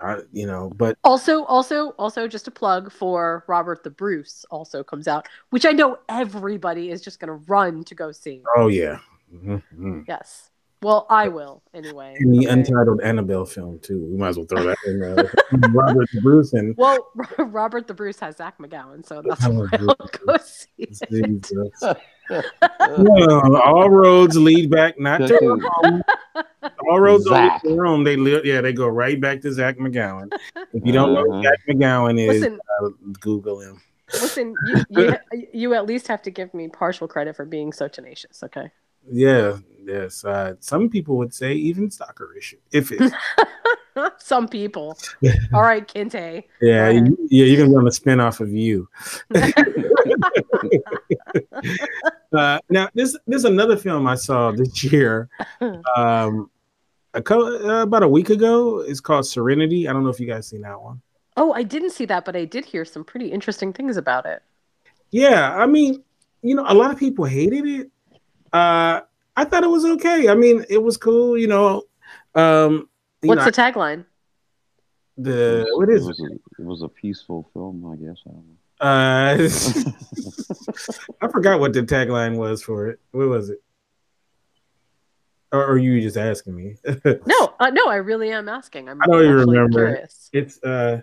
I, 0.00 0.20
you 0.32 0.46
know, 0.46 0.70
but 0.76 0.96
Also, 1.02 1.42
also, 1.44 1.90
also, 1.98 2.28
just 2.28 2.46
a 2.46 2.52
plug 2.52 2.92
for 2.92 3.44
Robert 3.48 3.82
the 3.82 3.90
Bruce 3.90 4.44
also 4.50 4.84
comes 4.84 5.08
out, 5.08 5.26
which 5.50 5.66
I 5.66 5.72
know 5.72 5.98
everybody 6.08 6.90
is 6.90 7.02
just 7.02 7.18
going 7.18 7.28
to 7.28 7.44
run 7.48 7.82
to 7.84 7.94
go 7.96 8.12
see. 8.12 8.42
oh 8.56 8.68
yeah. 8.68 8.98
Mhm, 9.34 9.62
mhm. 9.76 10.04
Yes. 10.06 10.50
Well, 10.80 11.06
I 11.10 11.26
will 11.26 11.60
anyway. 11.74 12.14
And 12.20 12.32
the 12.32 12.46
okay? 12.46 12.60
untitled 12.60 13.00
Annabelle 13.00 13.44
film 13.44 13.80
too. 13.80 13.98
We 14.12 14.16
might 14.16 14.28
as 14.28 14.36
well 14.36 14.46
throw 14.46 14.62
that 14.62 14.78
in 14.86 15.00
there. 15.00 15.16
Robert 15.72 16.08
the 16.14 16.20
Bruce 16.22 16.52
and 16.52 16.76
Well, 16.76 17.08
Robert 17.38 17.88
the 17.88 17.94
Bruce 17.94 18.20
has 18.20 18.36
Zach 18.36 18.58
McGowan, 18.58 19.04
so 19.04 19.20
that's 19.20 19.44
Oh, 19.44 19.50
why 19.50 19.66
I'll 19.72 19.96
go 20.26 20.36
see 20.40 20.68
it. 20.78 20.96
Jesus. 21.10 21.82
all 23.64 23.90
roads 23.90 24.36
lead 24.36 24.70
back 24.70 25.00
not 25.00 25.18
to 25.18 25.26
dude. 25.26 26.02
Rome. 26.88 26.94
All 26.94 27.00
roads 27.00 27.24
don't 27.24 27.34
lead 27.34 27.52
Zach. 27.52 27.62
to 27.62 27.74
Rome. 27.76 28.04
They 28.04 28.16
live, 28.16 28.44
yeah, 28.44 28.60
they 28.60 28.72
go 28.72 28.88
right 28.88 29.20
back 29.20 29.40
to 29.42 29.52
Zach 29.52 29.76
McGowan. 29.78 30.32
If 30.72 30.84
you 30.86 30.92
don't 30.92 31.12
know 31.14 31.24
who 31.24 31.32
Uh-huh. 31.34 31.42
Zach 31.42 31.58
McGowan 31.68 32.18
is, 32.20 32.40
Listen, 32.40 32.60
uh, 32.82 32.88
Google 33.20 33.60
him. 33.60 33.80
listen, 34.14 34.54
you, 34.66 34.84
you 34.90 35.14
you 35.52 35.74
at 35.74 35.86
least 35.86 36.08
have 36.08 36.22
to 36.22 36.30
give 36.30 36.52
me 36.54 36.68
partial 36.68 37.06
credit 37.08 37.36
for 37.36 37.44
being 37.44 37.72
so 37.72 37.88
tenacious, 37.88 38.42
okay? 38.42 38.70
Yeah, 39.10 39.58
yes. 39.84 40.24
Uh, 40.24 40.54
some 40.60 40.88
people 40.90 41.16
would 41.18 41.32
say 41.34 41.52
even 41.54 41.88
stalkerish. 41.88 42.54
If 42.72 42.92
it's 42.92 43.14
Some 44.18 44.46
people. 44.46 44.96
All 45.52 45.62
right, 45.62 45.86
Kinte. 45.86 46.44
Yeah, 46.62 46.90
you- 46.90 47.18
yeah, 47.30 47.44
you're 47.46 47.56
gonna 47.56 47.70
be 47.70 47.76
on 47.76 47.84
the 47.84 47.90
spinoff 47.90 48.38
of 48.40 48.50
you. 48.52 48.88
uh, 52.32 52.58
now, 52.70 52.88
this 52.94 53.16
this 53.26 53.38
is 53.38 53.44
another 53.44 53.76
film 53.76 54.06
I 54.06 54.14
saw 54.14 54.52
this 54.52 54.84
year. 54.84 55.28
Um, 55.96 56.50
a 57.18 57.22
co- 57.22 57.68
uh, 57.68 57.82
about 57.82 58.02
a 58.02 58.08
week 58.08 58.30
ago. 58.30 58.80
It's 58.80 59.00
called 59.00 59.26
Serenity. 59.26 59.88
I 59.88 59.92
don't 59.92 60.04
know 60.04 60.08
if 60.08 60.20
you 60.20 60.26
guys 60.26 60.48
seen 60.48 60.62
that 60.62 60.80
one. 60.80 61.02
Oh, 61.36 61.52
I 61.52 61.62
didn't 61.62 61.90
see 61.90 62.04
that, 62.06 62.24
but 62.24 62.34
I 62.34 62.44
did 62.44 62.64
hear 62.64 62.84
some 62.84 63.04
pretty 63.04 63.28
interesting 63.30 63.72
things 63.72 63.96
about 63.96 64.24
it. 64.26 64.42
Yeah, 65.10 65.54
I 65.56 65.66
mean, 65.66 66.02
you 66.42 66.54
know, 66.54 66.64
a 66.66 66.74
lot 66.74 66.90
of 66.90 66.98
people 66.98 67.24
hated 67.24 67.66
it. 67.66 67.90
Uh, 68.52 69.00
I 69.36 69.44
thought 69.44 69.64
it 69.64 69.70
was 69.70 69.84
okay. 69.84 70.28
I 70.28 70.34
mean, 70.34 70.64
it 70.68 70.82
was 70.82 70.96
cool. 70.96 71.36
You 71.36 71.48
know, 71.48 71.82
um, 72.34 72.88
you 73.22 73.28
What's 73.28 73.40
know, 73.40 73.44
the 73.44 73.52
tagline? 73.52 74.04
the 75.16 75.66
what 75.74 75.88
is 75.90 76.06
it? 76.06 76.10
it? 76.10 76.20
Was 76.20 76.20
a, 76.20 76.62
it 76.62 76.64
was 76.66 76.82
a 76.82 76.88
peaceful 76.88 77.50
film, 77.52 77.84
I 77.86 77.96
guess. 77.96 78.18
I 78.26 78.30
don't 78.30 78.46
know. 78.46 78.54
Uh, 78.80 79.36
I 81.26 81.28
forgot 81.28 81.58
what 81.58 81.72
the 81.72 81.82
tagline 81.82 82.36
was 82.36 82.62
for 82.62 82.88
it. 82.88 83.00
What 83.10 83.28
was 83.28 83.50
it? 83.50 83.60
Or, 85.50 85.64
or 85.64 85.78
you 85.78 86.00
just 86.00 86.16
asking 86.16 86.54
me? 86.54 86.76
No, 87.26 87.54
uh, 87.58 87.70
no, 87.70 87.88
I 87.88 87.96
really 87.96 88.30
am 88.30 88.48
asking. 88.48 88.88
I'm 88.88 89.00
I 89.02 89.06
don't 89.06 89.24
even 89.24 89.36
remember. 89.36 89.86
Curious. 89.86 90.30
it's 90.32 90.62
uh, 90.62 91.00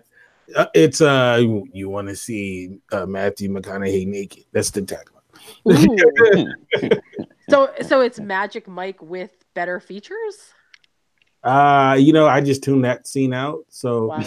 uh, 0.54 0.66
it's 0.74 1.00
uh, 1.00 1.38
you, 1.40 1.66
you 1.72 1.88
want 1.88 2.08
to 2.08 2.16
see 2.16 2.78
uh, 2.92 3.06
Matthew 3.06 3.50
McConaughey 3.50 4.06
naked? 4.06 4.44
That's 4.52 4.70
the 4.70 4.82
tagline. 4.82 5.12
So, 7.48 7.70
so 7.82 8.00
it's 8.00 8.18
Magic 8.18 8.66
Mike 8.66 9.00
with 9.00 9.30
better 9.54 9.78
features. 9.78 10.52
Uh, 11.44 11.96
you 11.98 12.12
know, 12.12 12.26
I 12.26 12.40
just 12.40 12.64
tuned 12.64 12.84
that 12.84 13.06
scene 13.06 13.32
out, 13.32 13.64
so 13.68 14.06
Wow. 14.06 14.18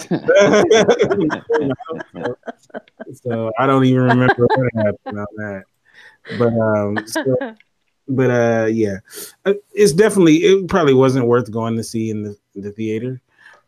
so 3.12 3.52
I 3.58 3.66
don't 3.66 3.84
even 3.84 4.00
remember 4.00 4.46
what 4.54 4.70
happened 4.74 5.18
on 5.18 5.26
that. 5.36 5.64
But 6.38 6.54
um, 6.54 7.06
so, 7.06 7.36
but 8.10 8.30
uh, 8.30 8.66
yeah, 8.66 8.98
Uh, 9.46 9.54
it's 9.72 9.92
definitely 9.92 10.38
it 10.38 10.68
probably 10.68 10.94
wasn't 10.94 11.26
worth 11.26 11.50
going 11.50 11.76
to 11.76 11.84
see 11.84 12.10
in 12.10 12.22
the, 12.24 12.36
the 12.54 12.72
theater, 12.72 13.20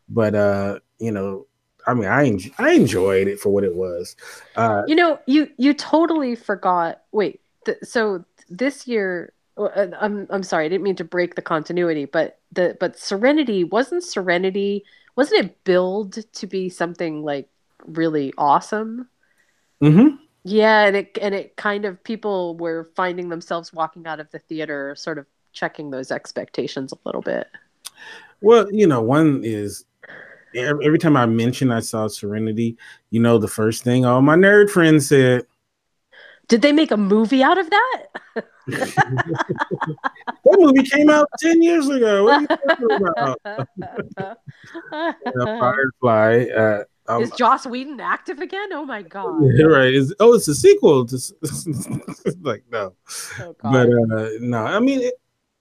but 0.09 0.35
uh, 0.35 0.79
you 0.99 1.11
know, 1.11 1.47
I 1.87 1.93
mean, 1.95 2.09
I 2.09 2.27
en- 2.27 2.51
I 2.59 2.73
enjoyed 2.73 3.27
it 3.27 3.39
for 3.39 3.49
what 3.51 3.65
it 3.65 3.75
was. 3.75 4.15
Uh, 4.55 4.83
You 4.85 4.95
know, 4.95 5.19
you 5.27 5.49
you 5.57 5.73
totally 5.73 6.35
forgot. 6.35 7.01
Wait, 7.11 7.41
th- 7.65 7.77
so 7.83 8.25
this 8.49 8.87
year, 8.87 9.33
uh, 9.57 9.87
I'm 9.99 10.27
I'm 10.29 10.43
sorry, 10.43 10.65
I 10.65 10.69
didn't 10.69 10.83
mean 10.83 10.97
to 10.97 11.03
break 11.05 11.35
the 11.35 11.41
continuity, 11.41 12.05
but 12.05 12.39
the 12.51 12.75
but 12.79 12.97
Serenity 12.99 13.63
wasn't 13.63 14.03
Serenity, 14.03 14.83
wasn't 15.15 15.45
it 15.45 15.63
billed 15.63 16.17
to 16.33 16.47
be 16.47 16.69
something 16.69 17.23
like 17.23 17.49
really 17.85 18.33
awesome? 18.37 19.07
mhm. 19.81 20.22
Yeah, 20.43 20.85
and 20.85 20.95
it 20.95 21.17
and 21.21 21.33
it 21.33 21.55
kind 21.55 21.85
of 21.85 22.03
people 22.03 22.57
were 22.57 22.89
finding 22.95 23.29
themselves 23.29 23.71
walking 23.71 24.05
out 24.05 24.19
of 24.19 24.29
the 24.31 24.39
theater, 24.39 24.93
sort 24.95 25.17
of 25.17 25.25
checking 25.53 25.91
those 25.91 26.11
expectations 26.11 26.91
a 26.91 26.97
little 27.05 27.21
bit. 27.21 27.47
Well, 28.41 28.71
you 28.71 28.85
know, 28.85 29.01
one 29.01 29.41
is 29.43 29.85
every, 30.53 30.99
time 30.99 31.15
I 31.15 31.25
mention 31.25 31.71
I 31.71 31.79
saw 31.79 32.07
Serenity, 32.07 32.77
you 33.09 33.21
know, 33.21 33.37
the 33.37 33.47
first 33.47 33.83
thing 33.83 34.05
all 34.05 34.21
my 34.21 34.35
nerd 34.35 34.69
friends 34.69 35.07
said. 35.07 35.45
Did 36.49 36.61
they 36.61 36.73
make 36.73 36.91
a 36.91 36.97
movie 36.97 37.41
out 37.41 37.57
of 37.57 37.69
that? 37.69 38.05
That 40.45 40.59
movie 40.59 40.83
came 40.83 41.09
out 41.09 41.27
10 41.39 41.61
years 41.61 41.87
ago. 41.89 42.25
What 42.25 42.33
are 42.33 42.41
you 42.41 42.47
talking 42.47 43.07
about? 44.15 44.39
Firefly. 45.59 46.45
Uh, 46.55 46.83
um, 47.07 47.23
Is 47.23 47.31
Joss 47.31 47.65
Whedon 47.65 47.99
active 47.99 48.39
again? 48.39 48.71
Oh 48.71 48.85
my 48.85 49.01
god! 49.15 49.41
right. 49.65 49.93
Is 49.93 50.13
oh, 50.19 50.33
it's 50.33 50.47
a 50.47 50.55
sequel 50.55 51.05
to 51.05 51.17
like 52.41 52.63
no. 52.71 52.93
Oh. 53.39 53.55
But 53.61 53.89
uh 53.89 54.29
no, 54.39 54.59
I 54.59 54.79
mean 54.79 55.01
it, 55.01 55.15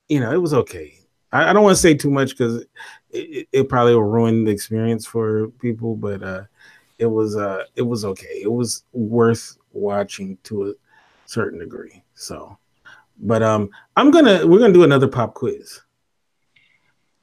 you 0.08 0.20
know, 0.20 0.32
it 0.32 0.40
was 0.40 0.54
okay. 0.54 0.98
I, 1.32 1.50
I 1.50 1.52
don't 1.52 1.64
want 1.64 1.74
to 1.76 1.82
say 1.82 1.94
too 1.94 2.10
much 2.10 2.30
because 2.30 2.62
it, 2.62 2.68
it, 3.10 3.48
it 3.52 3.68
probably 3.68 3.94
will 3.94 4.04
ruin 4.04 4.44
the 4.44 4.52
experience 4.52 5.04
for 5.06 5.48
people, 5.60 5.96
but 5.96 6.22
uh 6.22 6.42
it 6.98 7.06
was 7.06 7.36
uh 7.36 7.64
it 7.74 7.82
was 7.82 8.04
okay. 8.04 8.40
It 8.42 8.52
was 8.52 8.84
worth 8.92 9.56
watching 9.72 10.38
to 10.44 10.70
a 10.70 10.72
certain 11.26 11.58
degree. 11.58 12.04
So 12.14 12.56
but 13.18 13.42
um 13.42 13.70
I'm 13.96 14.10
gonna 14.10 14.46
we're 14.46 14.58
gonna 14.58 14.72
do 14.72 14.84
another 14.84 15.08
pop 15.08 15.34
quiz. 15.34 15.80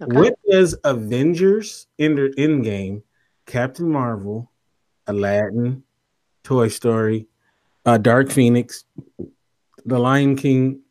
Okay. 0.01 0.17
What 0.17 0.39
does 0.49 0.77
Avengers 0.85 1.87
Ender 1.99 2.29
Endgame, 2.29 3.03
Captain 3.49 3.89
Marvel, 3.89 4.51
Aladdin, 5.07 5.81
Toy 6.43 6.67
Story, 6.67 7.25
uh, 7.83 7.97
Dark 7.97 8.29
Phoenix, 8.29 8.85
The 9.85 9.97
Lion 9.97 10.35
King, 10.35 10.81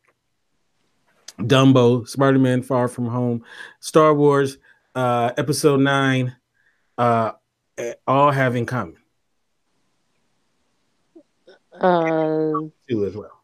Dumbo, 1.39 2.05
Spider 2.05 2.37
Man 2.37 2.61
Far 2.61 2.89
From 2.89 3.07
Home, 3.07 3.45
Star 3.79 4.13
Wars, 4.13 4.57
uh, 4.93 5.31
Episode 5.37 5.79
9, 5.79 6.35
uh, 6.97 7.31
eh, 7.77 7.93
all 8.05 8.29
have 8.29 8.57
in 8.57 8.65
common, 8.65 8.97
Uh, 11.79 12.51
too, 12.89 13.05
as 13.05 13.15
well. 13.15 13.41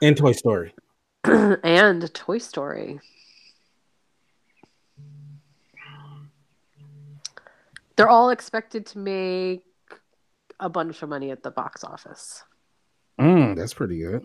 And 0.00 0.16
Toy 0.16 0.30
Story. 0.30 0.72
and 1.24 2.14
Toy 2.14 2.38
Story. 2.38 3.00
They're 8.00 8.08
all 8.08 8.30
expected 8.30 8.86
to 8.86 8.98
make 8.98 9.62
a 10.58 10.70
bunch 10.70 11.02
of 11.02 11.10
money 11.10 11.30
at 11.32 11.42
the 11.42 11.50
box 11.50 11.84
office. 11.84 12.42
Mm, 13.20 13.54
that's 13.54 13.74
pretty 13.74 13.98
good. 13.98 14.22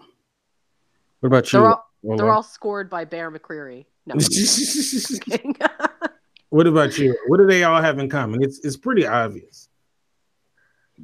What 1.20 1.28
about 1.28 1.52
you? 1.52 1.60
They're 1.60 1.68
all 1.68 1.92
Well, 2.02 2.18
they're 2.18 2.26
what- 2.28 2.36
all 2.36 2.44
scored 2.44 2.90
by 2.90 3.04
Bear 3.04 3.30
McCreary. 3.30 3.86
No, 4.06 4.16
just 4.16 5.22
kidding. 5.24 5.58
what 6.52 6.68
about 6.68 6.98
you? 6.98 7.18
What 7.28 7.36
do 7.38 7.48
they 7.48 7.66
all 7.66 7.82
have 7.82 8.00
in 8.00 8.10
common? 8.10 8.42
It's 8.44 8.64
it's 8.64 8.78
pretty 8.78 9.06
obvious. 9.06 9.68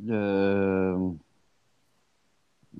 Um, 0.09 1.19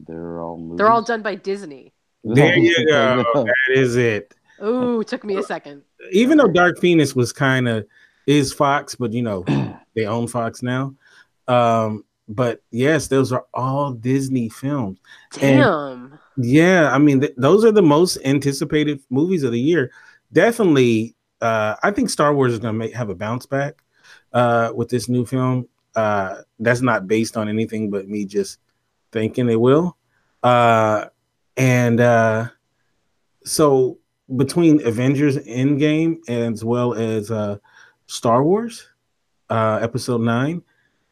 they're 0.07 0.39
all 0.39 0.57
movies. 0.57 0.77
they're 0.77 0.89
all 0.89 1.01
done 1.01 1.21
by 1.21 1.35
Disney. 1.35 1.91
There 2.23 2.57
you 2.57 2.87
go. 2.87 3.23
That 3.33 3.55
is 3.73 3.97
it. 3.97 4.35
Ooh, 4.63 5.03
took 5.03 5.25
me 5.25 5.35
a 5.35 5.43
second. 5.43 5.81
Even 6.13 6.37
though 6.37 6.47
Dark 6.47 6.79
Phoenix 6.79 7.13
was 7.13 7.33
kind 7.33 7.67
of 7.67 7.85
is 8.27 8.53
Fox, 8.53 8.95
but 8.95 9.13
you 9.13 9.21
know 9.21 9.43
they 9.95 10.05
own 10.05 10.27
Fox 10.27 10.61
now. 10.61 10.95
Um, 11.47 12.05
but 12.27 12.61
yes, 12.71 13.07
those 13.07 13.31
are 13.31 13.45
all 13.53 13.91
Disney 13.91 14.49
films. 14.49 14.99
Damn. 15.33 16.17
Yeah, 16.37 16.91
I 16.93 16.97
mean 16.97 17.21
th- 17.21 17.33
those 17.37 17.65
are 17.65 17.71
the 17.71 17.81
most 17.81 18.17
anticipated 18.23 19.01
movies 19.09 19.43
of 19.43 19.51
the 19.51 19.59
year. 19.59 19.91
Definitely, 20.31 21.15
uh, 21.41 21.75
I 21.83 21.91
think 21.91 22.09
Star 22.09 22.33
Wars 22.33 22.53
is 22.53 22.59
going 22.59 22.73
to 22.73 22.77
make 22.77 22.93
have 22.93 23.09
a 23.09 23.15
bounce 23.15 23.45
back 23.45 23.81
uh, 24.33 24.71
with 24.73 24.89
this 24.89 25.09
new 25.09 25.25
film. 25.25 25.67
Uh, 25.95 26.37
that's 26.59 26.81
not 26.81 27.05
based 27.07 27.35
on 27.35 27.49
anything 27.49 27.89
but 27.89 28.07
me 28.07 28.25
just 28.25 28.59
thinking 29.11 29.49
it 29.49 29.59
will. 29.59 29.97
Uh, 30.41 31.05
and 31.57 31.99
uh, 31.99 32.47
so 33.43 33.97
between 34.35 34.85
Avengers 34.87 35.37
Endgame 35.39 36.17
as 36.29 36.63
well 36.63 36.93
as 36.93 37.29
uh, 37.29 37.57
Star 38.11 38.43
Wars 38.43 38.89
uh, 39.49 39.79
Episode 39.81 40.19
Nine, 40.19 40.61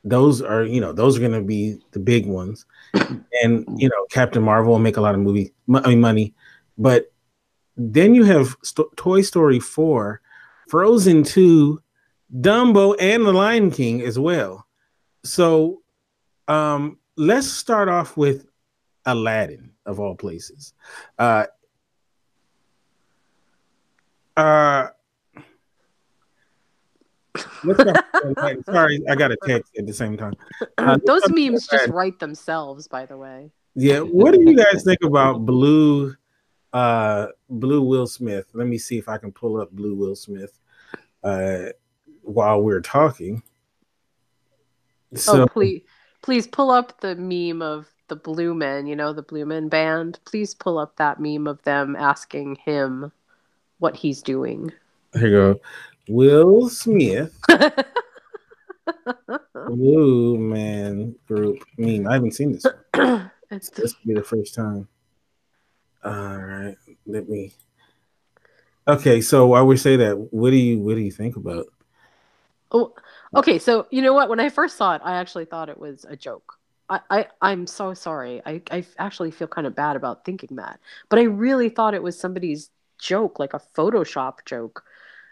those 0.04 0.42
are 0.42 0.66
you 0.66 0.82
know 0.82 0.92
those 0.92 1.16
are 1.16 1.22
going 1.22 1.32
to 1.32 1.42
be 1.42 1.80
the 1.92 2.00
big 2.00 2.26
ones 2.26 2.66
and 3.42 3.66
you 3.78 3.88
know 3.88 4.06
Captain 4.12 4.44
Marvel 4.44 4.74
will 4.74 4.80
make 4.80 4.98
a 4.98 5.02
lot 5.02 5.16
of 5.16 5.22
movie 5.22 5.54
I 5.74 5.90
mean, 5.90 6.02
money, 6.02 6.34
but 6.78 7.14
then 7.78 8.14
you 8.14 8.26
have 8.26 8.58
Sto- 8.64 8.92
Toy 8.98 9.22
Story 9.22 9.62
four, 9.62 10.20
Frozen 10.68 11.24
two, 11.24 11.82
Dumbo, 12.42 12.98
and 13.00 13.26
The 13.26 13.32
Lion 13.32 13.72
King 13.72 14.02
as 14.02 14.20
well. 14.20 14.68
So, 15.24 15.82
um, 16.50 16.98
let's 17.16 17.48
start 17.48 17.88
off 17.88 18.18
with 18.18 18.46
Aladdin 19.06 19.72
of 19.86 20.02
all 20.02 20.16
places. 20.16 20.74
Uh, 21.18 21.46
uh, 24.36 24.88
let's 25.36 25.36
start 25.36 25.38
with 25.38 27.29
Aladdin. 27.29 27.29
Sorry, 28.66 29.02
I 29.10 29.16
got 29.16 29.32
a 29.32 29.38
text 29.46 29.78
at 29.78 29.86
the 29.86 29.94
same 29.94 30.18
time. 30.18 30.34
Uh, 30.78 30.98
Those 31.06 31.30
memes 31.30 31.68
just 31.68 31.90
write 31.90 32.20
themselves, 32.20 32.88
by 32.88 33.06
the 33.06 33.18
way. 33.18 33.52
Yeah, 33.76 34.00
what 34.00 34.34
do 34.34 34.42
you 34.42 34.56
guys 34.56 34.84
think 34.84 35.00
about 35.04 35.46
Blue 35.46 36.16
uh 36.74 37.28
Blue 37.50 37.82
Will 37.82 38.08
Smith? 38.08 38.48
Let 38.54 38.68
me 38.68 38.78
see 38.78 38.98
if 38.98 39.10
I 39.10 39.18
can 39.18 39.32
pull 39.32 39.60
up 39.60 39.72
Blue 39.72 39.96
Will 39.96 40.16
Smith 40.16 40.60
uh 41.24 41.66
while 42.22 42.62
we're 42.62 42.82
talking. 42.82 43.44
So 45.16 45.44
oh, 45.44 45.48
please, 45.48 45.82
please 46.22 46.48
pull 46.48 46.72
up 46.72 47.02
the 47.02 47.16
meme 47.16 47.62
of 47.62 47.88
the 48.08 48.16
Blue 48.16 48.54
Men. 48.54 48.88
You 48.88 48.96
know 48.96 49.14
the 49.14 49.24
Blue 49.24 49.46
Men 49.46 49.70
band. 49.70 50.20
Please 50.26 50.54
pull 50.54 50.78
up 50.78 50.96
that 50.98 51.20
meme 51.20 51.48
of 51.48 51.62
them 51.64 51.96
asking 51.96 52.58
him 52.58 53.12
what 53.80 53.96
he's 53.96 54.22
doing. 54.22 54.72
here 55.14 55.28
you 55.28 55.32
go. 55.32 55.60
Will 56.10 56.70
Smith 56.70 57.40
Blue 59.68 60.38
Man 60.38 61.16
Group 61.28 61.64
meme. 61.78 62.08
I 62.08 62.14
haven't 62.14 62.32
seen 62.32 62.54
this. 62.54 62.66
One. 62.94 63.32
it's 63.52 63.70
This 63.70 63.94
will 63.94 64.14
be 64.14 64.20
the 64.20 64.26
first 64.26 64.56
time. 64.56 64.88
All 66.04 66.38
right, 66.38 66.76
let 67.06 67.30
me. 67.30 67.54
Okay, 68.88 69.22
so 69.22 69.48
while 69.48 69.68
we 69.68 69.78
say 69.78 69.98
that, 69.98 70.18
what 70.34 70.50
do 70.52 70.58
you 70.58 70.80
what 70.80 70.96
do 70.96 71.02
you 71.02 71.12
think 71.12 71.36
about? 71.36 71.68
Oh, 72.72 72.94
okay. 73.36 73.60
So 73.60 73.88
you 73.92 74.02
know 74.02 74.14
what? 74.14 74.30
When 74.30 74.40
I 74.40 74.50
first 74.50 74.78
saw 74.78 74.96
it, 74.96 75.02
I 75.04 75.16
actually 75.16 75.46
thought 75.46 75.70
it 75.70 75.78
was 75.78 76.06
a 76.10 76.16
joke. 76.16 76.56
I, 76.90 77.02
I 77.10 77.28
I'm 77.42 77.68
so 77.68 77.94
sorry. 77.94 78.42
I 78.46 78.62
I 78.72 78.86
actually 78.98 79.32
feel 79.32 79.48
kind 79.48 79.68
of 79.68 79.76
bad 79.76 79.96
about 79.96 80.26
thinking 80.26 80.56
that, 80.56 80.80
but 81.10 81.20
I 81.20 81.24
really 81.24 81.70
thought 81.70 81.94
it 81.94 82.02
was 82.02 82.18
somebody's 82.18 82.72
joke, 82.98 83.40
like 83.40 83.54
a 83.54 83.62
Photoshop 83.76 84.46
joke. 84.46 84.84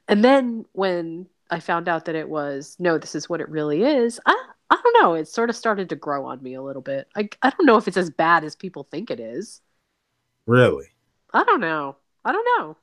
And 0.07 0.23
then 0.23 0.65
when 0.73 1.27
I 1.49 1.59
found 1.59 1.87
out 1.87 2.05
that 2.05 2.15
it 2.15 2.29
was 2.29 2.75
no, 2.79 2.97
this 2.97 3.15
is 3.15 3.29
what 3.29 3.41
it 3.41 3.49
really 3.49 3.83
is. 3.83 4.19
I 4.25 4.45
I 4.69 4.77
don't 4.83 5.01
know. 5.01 5.13
It 5.13 5.27
sort 5.27 5.49
of 5.49 5.55
started 5.55 5.89
to 5.89 5.95
grow 5.95 6.25
on 6.25 6.41
me 6.43 6.53
a 6.55 6.61
little 6.61 6.81
bit. 6.81 7.07
I 7.15 7.29
I 7.41 7.49
don't 7.49 7.65
know 7.65 7.77
if 7.77 7.87
it's 7.87 7.97
as 7.97 8.09
bad 8.09 8.43
as 8.43 8.55
people 8.55 8.83
think 8.83 9.11
it 9.11 9.19
is. 9.19 9.61
Really? 10.45 10.87
I 11.33 11.43
don't 11.43 11.61
know. 11.61 11.97
I 12.23 12.31
don't 12.31 12.47
know. 12.57 12.77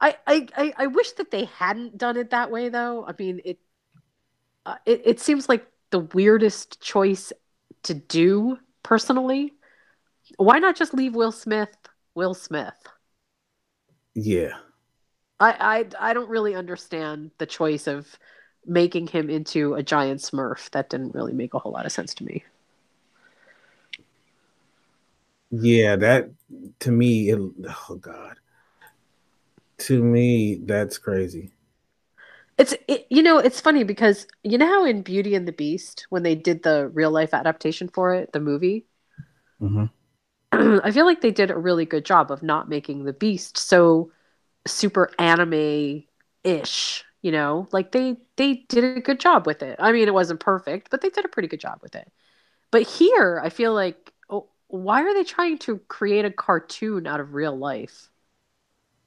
I, 0.00 0.16
I, 0.26 0.48
I, 0.56 0.74
I 0.78 0.86
wish 0.88 1.12
that 1.12 1.30
they 1.30 1.44
hadn't 1.44 1.96
done 1.96 2.16
it 2.16 2.30
that 2.30 2.50
way, 2.50 2.68
though. 2.68 3.06
I 3.06 3.14
mean, 3.16 3.40
it, 3.44 3.58
uh, 4.66 4.76
it, 4.84 5.02
it 5.04 5.20
seems 5.20 5.48
like 5.48 5.64
the 5.90 6.00
weirdest 6.00 6.80
choice 6.80 7.32
to 7.84 7.94
do 7.94 8.58
personally. 8.82 9.54
Why 10.38 10.58
not 10.58 10.76
just 10.76 10.92
leave 10.92 11.14
Will 11.14 11.32
Smith 11.32 11.74
Will 12.14 12.34
Smith? 12.34 12.74
Yeah. 14.14 14.58
I, 15.42 15.78
I, 16.00 16.10
I 16.10 16.14
don't 16.14 16.28
really 16.28 16.54
understand 16.54 17.30
the 17.38 17.46
choice 17.46 17.86
of 17.86 18.18
making 18.66 19.08
him 19.08 19.28
into 19.30 19.74
a 19.74 19.82
giant 19.82 20.20
smurf. 20.20 20.70
That 20.70 20.90
didn't 20.90 21.14
really 21.14 21.32
make 21.32 21.54
a 21.54 21.58
whole 21.58 21.72
lot 21.72 21.86
of 21.86 21.92
sense 21.92 22.14
to 22.14 22.24
me. 22.24 22.44
Yeah, 25.50 25.96
that 25.96 26.30
to 26.80 26.90
me, 26.90 27.30
it, 27.30 27.38
oh 27.38 27.96
god, 27.96 28.38
to 29.76 30.02
me 30.02 30.54
that's 30.64 30.96
crazy. 30.98 31.52
It's 32.58 32.74
it, 32.88 33.06
you 33.10 33.22
know 33.22 33.38
it's 33.38 33.60
funny 33.60 33.82
because 33.84 34.26
you 34.42 34.58
know 34.58 34.66
how 34.66 34.84
in 34.84 35.02
Beauty 35.02 35.34
and 35.34 35.48
the 35.48 35.52
Beast 35.52 36.06
when 36.10 36.22
they 36.22 36.34
did 36.34 36.62
the 36.62 36.88
real 36.92 37.10
life 37.10 37.34
adaptation 37.34 37.88
for 37.88 38.14
it, 38.14 38.32
the 38.32 38.40
movie, 38.40 38.86
hmm 39.60 39.84
I 40.52 40.90
feel 40.90 41.06
like 41.06 41.20
they 41.20 41.30
did 41.30 41.50
a 41.50 41.56
really 41.58 41.84
good 41.86 42.04
job 42.04 42.30
of 42.30 42.42
not 42.42 42.68
making 42.68 43.04
the 43.04 43.12
Beast 43.12 43.56
so 43.56 44.12
super 44.66 45.10
anime 45.18 46.04
ish. 46.44 47.04
You 47.22 47.30
know, 47.30 47.68
like 47.70 47.92
they 47.92 48.16
they 48.36 48.64
did 48.68 48.84
a 48.84 49.00
good 49.00 49.20
job 49.20 49.46
with 49.46 49.62
it. 49.62 49.76
I 49.78 49.92
mean, 49.92 50.08
it 50.08 50.14
wasn't 50.14 50.40
perfect, 50.40 50.90
but 50.90 51.02
they 51.02 51.08
did 51.10 51.24
a 51.24 51.28
pretty 51.28 51.48
good 51.48 51.60
job 51.60 51.78
with 51.80 51.94
it. 51.94 52.10
But 52.72 52.82
here, 52.82 53.40
I 53.44 53.50
feel 53.50 53.74
like, 53.74 54.12
oh, 54.30 54.48
why 54.68 55.02
are 55.02 55.14
they 55.14 55.24
trying 55.24 55.58
to 55.58 55.78
create 55.88 56.24
a 56.24 56.30
cartoon 56.32 57.06
out 57.06 57.20
of 57.20 57.34
real 57.34 57.56
life? 57.56 58.10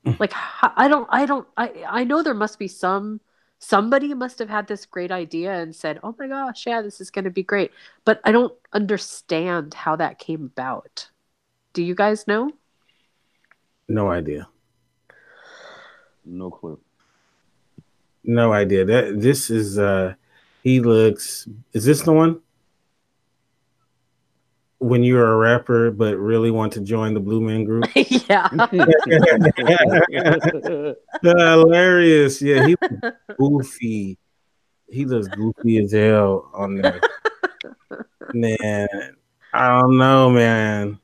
Hmm. 0.06 0.14
like, 0.20 0.34
I 0.62 0.88
don't, 0.88 1.08
I 1.12 1.26
don't, 1.26 1.48
I 1.58 1.86
I 1.88 2.04
know 2.04 2.24
there 2.24 2.34
must 2.34 2.60
be 2.60 2.68
some 2.68 3.22
somebody 3.60 4.14
must 4.14 4.40
have 4.40 4.50
had 4.50 4.68
this 4.68 4.86
great 4.86 5.12
idea 5.12 5.54
and 5.54 5.76
said, 5.76 6.00
"Oh 6.04 6.16
my 6.20 6.28
gosh, 6.28 6.66
yeah, 6.68 6.82
this 6.82 7.02
is 7.02 7.12
going 7.12 7.26
to 7.26 7.32
be 7.32 7.44
great." 7.44 7.72
But 8.06 8.22
I 8.24 8.32
don't 8.32 8.54
understand 8.74 9.74
how 9.74 9.96
that 9.98 10.20
came 10.20 10.46
about. 10.46 11.10
Do 11.74 11.84
you 11.84 11.96
guys 11.96 12.28
know? 12.28 12.52
No 13.88 14.10
idea. 14.12 14.48
No 16.26 16.50
clue. 16.50 16.80
No 18.24 18.54
idea. 18.54 18.86
That 18.86 19.22
this 19.22 19.50
is 19.50 19.78
uh 19.78 20.16
he 20.64 20.80
looks 20.80 21.48
is 21.74 21.86
this 21.86 22.02
the 22.02 22.14
one? 22.14 22.42
When 24.80 25.04
you're 25.04 25.32
a 25.32 25.38
rapper 25.38 25.92
but 25.92 26.18
really 26.18 26.52
want 26.52 26.74
to 26.74 26.82
join 26.82 27.14
the 27.14 27.20
Blue 27.20 27.42
Man 27.42 27.64
group. 27.64 27.86
yeah. 27.96 28.50
Hilarious. 31.22 32.42
Yeah, 32.42 32.68
he 32.68 32.76
looks 32.82 33.18
goofy. 33.38 34.18
He 34.90 35.06
looks 35.06 35.28
goofy 35.30 35.84
as 35.84 35.92
hell 35.92 36.50
on 36.54 36.76
there. 36.76 37.02
Man, 38.34 38.88
I 39.54 39.80
don't 39.80 39.98
know, 39.98 40.30
man. 40.30 41.00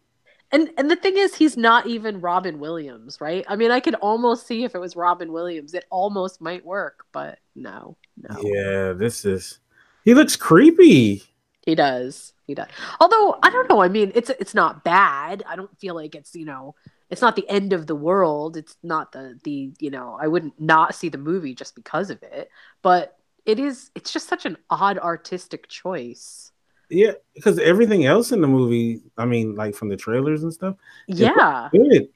And 0.51 0.69
and 0.77 0.91
the 0.91 0.95
thing 0.95 1.17
is, 1.17 1.35
he's 1.35 1.55
not 1.55 1.87
even 1.87 2.19
Robin 2.19 2.59
Williams, 2.59 3.21
right? 3.21 3.45
I 3.47 3.55
mean, 3.55 3.71
I 3.71 3.79
could 3.79 3.95
almost 3.95 4.47
see 4.47 4.63
if 4.63 4.75
it 4.75 4.79
was 4.79 4.95
Robin 4.95 5.31
Williams, 5.31 5.73
it 5.73 5.85
almost 5.89 6.41
might 6.41 6.65
work, 6.65 7.05
but 7.11 7.39
no, 7.55 7.95
no. 8.17 8.41
Yeah, 8.41 8.93
this 8.93 9.23
is 9.23 9.59
he 10.03 10.13
looks 10.13 10.35
creepy. 10.35 11.23
He 11.65 11.75
does. 11.75 12.33
He 12.47 12.55
does. 12.55 12.67
Although 12.99 13.37
I 13.43 13.49
don't 13.49 13.69
know. 13.69 13.81
I 13.81 13.87
mean, 13.87 14.11
it's 14.15 14.29
it's 14.29 14.53
not 14.53 14.83
bad. 14.83 15.43
I 15.47 15.55
don't 15.55 15.77
feel 15.79 15.95
like 15.95 16.15
it's 16.15 16.35
you 16.35 16.45
know 16.45 16.75
it's 17.09 17.21
not 17.21 17.35
the 17.35 17.47
end 17.49 17.73
of 17.73 17.87
the 17.87 17.95
world. 17.95 18.57
It's 18.57 18.75
not 18.83 19.11
the 19.11 19.39
the 19.43 19.71
you 19.79 19.89
know 19.89 20.17
I 20.19 20.27
wouldn't 20.27 20.59
not 20.59 20.95
see 20.95 21.09
the 21.09 21.17
movie 21.17 21.53
just 21.53 21.75
because 21.75 22.09
of 22.09 22.21
it. 22.23 22.49
But 22.81 23.17
it 23.45 23.59
is. 23.59 23.91
It's 23.95 24.11
just 24.11 24.27
such 24.27 24.45
an 24.45 24.57
odd 24.69 24.97
artistic 24.97 25.67
choice. 25.67 26.50
Yeah, 26.91 27.13
because 27.33 27.57
everything 27.59 28.05
else 28.05 28.33
in 28.33 28.41
the 28.41 28.47
movie, 28.47 29.01
I 29.17 29.23
mean, 29.25 29.55
like 29.55 29.75
from 29.75 29.87
the 29.87 29.95
trailers 29.95 30.43
and 30.43 30.53
stuff, 30.53 30.75
yeah, 31.07 31.69
good. 31.71 32.09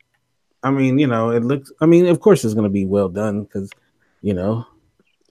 I 0.63 0.71
mean, 0.71 0.99
you 0.99 1.07
know, 1.07 1.29
it 1.29 1.43
looks. 1.43 1.71
I 1.79 1.85
mean, 1.85 2.07
of 2.07 2.19
course, 2.19 2.43
it's 2.43 2.53
going 2.53 2.65
to 2.65 2.69
be 2.69 2.85
well 2.85 3.07
done 3.07 3.43
because, 3.43 3.69
you 4.21 4.33
know, 4.33 4.65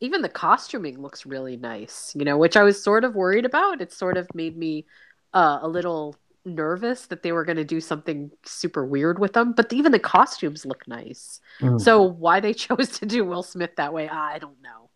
Even 0.00 0.22
the 0.22 0.30
costuming 0.30 1.02
looks 1.02 1.26
really 1.26 1.58
nice. 1.58 2.14
You 2.16 2.24
know, 2.24 2.38
which 2.38 2.56
I 2.56 2.62
was 2.62 2.82
sort 2.82 3.04
of 3.04 3.14
worried 3.14 3.44
about. 3.44 3.82
It 3.82 3.92
sort 3.92 4.16
of 4.16 4.26
made 4.34 4.56
me 4.56 4.86
uh, 5.34 5.58
a 5.60 5.68
little 5.68 6.16
nervous 6.46 7.06
that 7.06 7.22
they 7.22 7.32
were 7.32 7.44
going 7.44 7.56
to 7.56 7.64
do 7.64 7.80
something 7.80 8.30
super 8.44 8.84
weird 8.86 9.18
with 9.18 9.34
them. 9.34 9.52
But 9.52 9.72
even 9.72 9.92
the 9.92 9.98
costumes 9.98 10.64
look 10.64 10.88
nice. 10.88 11.40
Mm. 11.60 11.80
So 11.80 12.02
why 12.02 12.40
they 12.40 12.54
chose 12.64 12.98
to 13.00 13.06
do 13.06 13.24
Will 13.24 13.42
Smith 13.42 13.76
that 13.76 13.92
way, 13.92 14.08
I 14.08 14.38
don't 14.38 14.60
know. 14.62 14.88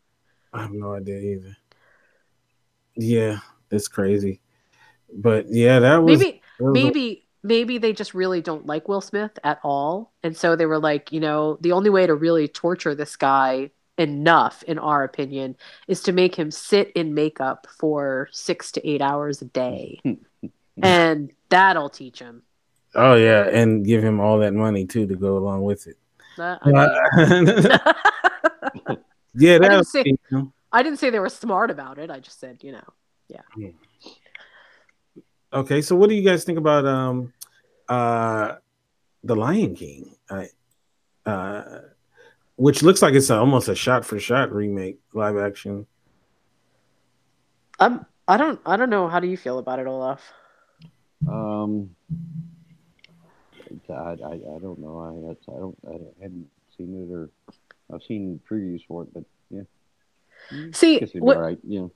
I 0.52 0.62
have 0.62 0.72
no 0.72 0.94
idea 0.94 1.18
either. 1.18 1.56
Yeah, 2.96 3.38
it's 3.70 3.88
crazy, 3.88 4.40
but 5.12 5.46
yeah, 5.48 5.78
that 5.81 6.02
was 6.02 6.18
maybe 6.18 6.42
was 6.61 6.70
a- 6.70 6.72
maybe 6.83 7.24
maybe 7.42 7.78
they 7.78 7.92
just 7.92 8.14
really 8.14 8.40
don't 8.40 8.66
like 8.66 8.88
Will 8.88 9.00
Smith 9.00 9.38
at 9.44 9.61
all. 9.62 10.12
And 10.22 10.37
so 10.37 10.57
they 10.57 10.66
were 10.66 10.78
like 10.78 11.12
you 11.12 11.20
know 11.20 11.59
the 11.61 11.72
only 11.72 11.90
way 11.90 12.07
to 12.07 12.14
really 12.14 12.48
torture 12.48 12.94
this 12.94 13.16
guy 13.16 13.70
enough 13.96 14.62
in 14.64 14.78
our 14.78 15.02
opinion 15.02 15.57
is 15.88 16.02
to 16.04 16.12
make 16.12 16.35
him 16.35 16.50
sit 16.52 16.90
in 16.92 17.14
makeup 17.14 17.66
for 17.81 18.28
6 18.31 18.70
to 18.72 18.88
8 18.88 19.02
hours 19.02 19.42
a 19.42 19.46
day. 19.46 20.00
And 20.81 21.33
that'll 21.48 21.88
teach 21.88 22.20
him. 22.20 22.42
Oh 22.94 23.14
yeah, 23.16 23.48
and 23.48 23.85
give 23.85 24.00
him 24.00 24.20
all 24.20 24.38
that 24.38 24.54
money 24.54 24.87
too 24.87 25.09
to 25.09 25.16
go 25.16 25.37
along 25.37 25.62
with 25.64 25.88
it. 25.88 25.98
That- 26.37 26.61
I, 26.62 26.68
mean, 26.70 27.57
yeah, 29.35 29.59
didn't 29.59 29.62
that 29.62 29.87
say- 29.87 30.04
I 30.70 30.83
didn't 30.85 31.00
say 31.00 31.11
they 31.11 31.18
were 31.18 31.28
smart 31.28 31.72
about 31.72 31.98
it. 31.98 32.11
I 32.11 32.20
just 32.20 32.38
said 32.38 32.59
you 32.62 32.70
know 32.70 32.85
Okay, 35.52 35.82
so 35.82 35.96
what 35.96 36.08
do 36.08 36.14
you 36.14 36.22
guys 36.22 36.44
think 36.44 36.58
about 36.58 36.86
um 36.86 37.32
uh 37.88 38.56
the 39.24 39.34
Lion 39.36 39.74
King? 39.74 40.14
I 40.30 40.48
uh 41.26 41.80
which 42.56 42.82
looks 42.82 43.02
like 43.02 43.14
it's 43.14 43.30
a, 43.30 43.36
almost 43.36 43.68
a 43.68 43.74
shot 43.74 44.04
for 44.04 44.18
shot 44.18 44.52
remake 44.52 44.98
live 45.14 45.36
action. 45.36 45.86
I'm, 47.80 48.04
i 48.26 48.36
don't 48.36 48.60
i 48.66 48.76
don't 48.76 48.90
know 48.90 49.06
how 49.06 49.20
do 49.20 49.28
you 49.28 49.36
feel 49.36 49.58
about 49.60 49.78
it 49.78 49.86
olaf 49.86 50.20
Um, 51.26 51.94
I, 53.88 53.92
I, 53.92 54.32
I 54.56 54.58
don't 54.60 54.78
know. 54.78 54.98
I 55.00 55.52
I 55.52 55.58
don't 55.58 55.78
I 55.86 56.22
hadn't 56.22 56.48
seen 56.76 56.94
it 56.94 57.12
or 57.12 57.30
I've 57.92 58.02
seen 58.02 58.40
previews 58.48 58.82
for 58.86 59.02
it, 59.02 59.14
but 59.14 59.24
yeah. 59.50 59.62
See 60.72 61.00
guess 61.00 61.10
it'd 61.10 61.14
be 61.14 61.20
what, 61.20 61.36
all 61.36 61.42
right. 61.42 61.58
Yeah. 61.64 61.88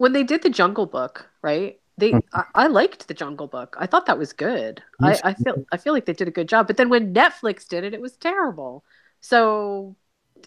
When 0.00 0.14
they 0.14 0.22
did 0.22 0.42
the 0.42 0.48
Jungle 0.48 0.86
Book, 0.86 1.28
right? 1.42 1.78
They, 1.98 2.12
Mhm. 2.12 2.22
I, 2.32 2.44
I 2.54 2.66
liked 2.68 3.06
the 3.06 3.12
Jungle 3.12 3.46
Book. 3.46 3.76
I 3.78 3.84
thought 3.86 4.06
that 4.06 4.16
was 4.16 4.32
good. 4.32 4.82
I, 4.98 5.20
I 5.22 5.34
feel, 5.34 5.66
I 5.72 5.76
feel 5.76 5.92
like 5.92 6.06
they 6.06 6.14
did 6.14 6.26
a 6.26 6.30
good 6.30 6.48
job. 6.48 6.66
But 6.66 6.78
then 6.78 6.88
when 6.88 7.12
Netflix 7.12 7.68
did 7.68 7.84
it, 7.84 7.92
it 7.92 8.00
was 8.00 8.16
terrible. 8.16 8.82
So 9.20 9.96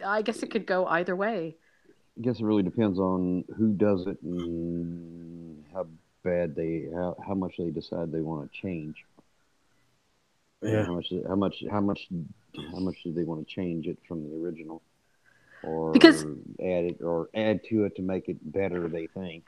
I 0.03 0.23
guess 0.23 0.41
it 0.41 0.49
could 0.49 0.65
go 0.65 0.87
either 0.87 1.15
way. 1.15 1.55
I 2.17 2.21
guess 2.23 2.39
it 2.39 2.45
really 2.45 2.63
depends 2.63 2.97
on 2.97 3.43
who 3.55 3.73
does 3.73 4.07
it 4.07 4.19
and 4.23 5.63
how 5.71 5.85
bad 6.23 6.55
they 6.55 6.87
how, 6.91 7.15
how 7.27 7.35
much 7.35 7.53
they 7.59 7.69
decide 7.69 8.11
they 8.11 8.21
want 8.21 8.51
to 8.51 8.59
change. 8.59 9.05
Yeah. 10.63 10.83
How 10.83 10.95
much 10.95 11.13
how 11.27 11.35
much 11.35 11.63
how 11.69 11.81
much 11.81 12.07
how 12.71 12.79
much 12.79 13.03
do 13.03 13.13
they 13.13 13.23
want 13.23 13.47
to 13.47 13.53
change 13.53 13.85
it 13.85 13.99
from 14.07 14.23
the 14.23 14.35
original? 14.43 14.81
Or 15.63 15.91
Because- 15.91 16.23
add 16.23 16.85
it 16.85 17.01
or 17.01 17.29
add 17.33 17.63
to 17.65 17.85
it 17.85 17.95
to 17.95 18.01
make 18.01 18.29
it 18.29 18.37
better, 18.51 18.87
they 18.87 19.07
think. 19.07 19.47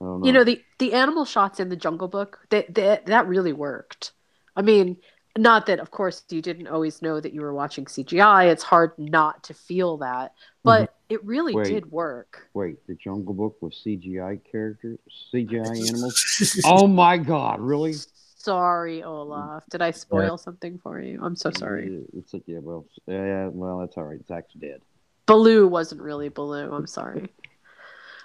Don't 0.00 0.24
You 0.24 0.32
know, 0.32 0.44
the 0.44 0.62
the 0.78 0.94
animal 0.94 1.24
shots 1.24 1.60
in 1.60 1.68
the 1.68 1.76
Jungle 1.76 2.08
Book 2.08 2.40
that 2.50 2.74
that 2.74 3.06
that 3.06 3.28
really 3.28 3.52
worked. 3.52 4.12
I 4.56 4.62
mean, 4.62 4.96
not 5.36 5.66
that 5.66 5.80
of 5.80 5.90
course 5.90 6.22
you 6.30 6.42
didn't 6.42 6.66
always 6.66 7.00
know 7.00 7.20
that 7.20 7.32
you 7.32 7.40
were 7.40 7.54
watching 7.54 7.84
cgi 7.86 8.52
it's 8.52 8.62
hard 8.62 8.92
not 8.98 9.42
to 9.42 9.54
feel 9.54 9.96
that 9.96 10.34
but 10.62 10.82
mm-hmm. 10.82 11.14
it 11.14 11.24
really 11.24 11.54
wait, 11.54 11.66
did 11.66 11.90
work. 11.90 12.48
Wait 12.54 12.86
the 12.86 12.94
jungle 12.94 13.34
book 13.34 13.56
was 13.60 13.80
cgi 13.84 14.40
characters? 14.50 14.98
Cgi 15.32 15.88
animals? 15.88 16.60
Oh 16.64 16.86
my 16.86 17.16
god 17.16 17.60
really? 17.60 17.94
Sorry 18.36 19.02
olaf. 19.02 19.64
Did 19.70 19.82
i 19.82 19.90
spoil 19.92 20.30
yeah. 20.30 20.36
something 20.36 20.78
for 20.82 21.00
you? 21.00 21.20
I'm 21.22 21.36
so 21.36 21.50
sorry. 21.50 22.02
it's 22.16 22.34
like 22.34 22.42
yeah 22.46 22.58
well 22.58 22.84
yeah 23.06 23.46
well 23.46 23.78
that's 23.78 23.96
all 23.96 24.04
right. 24.04 24.20
Zach's 24.26 24.52
dead 24.54 24.82
baloo 25.26 25.66
wasn't 25.66 26.00
really 26.00 26.28
baloo 26.28 26.72
i'm 26.72 26.86
sorry 26.86 27.28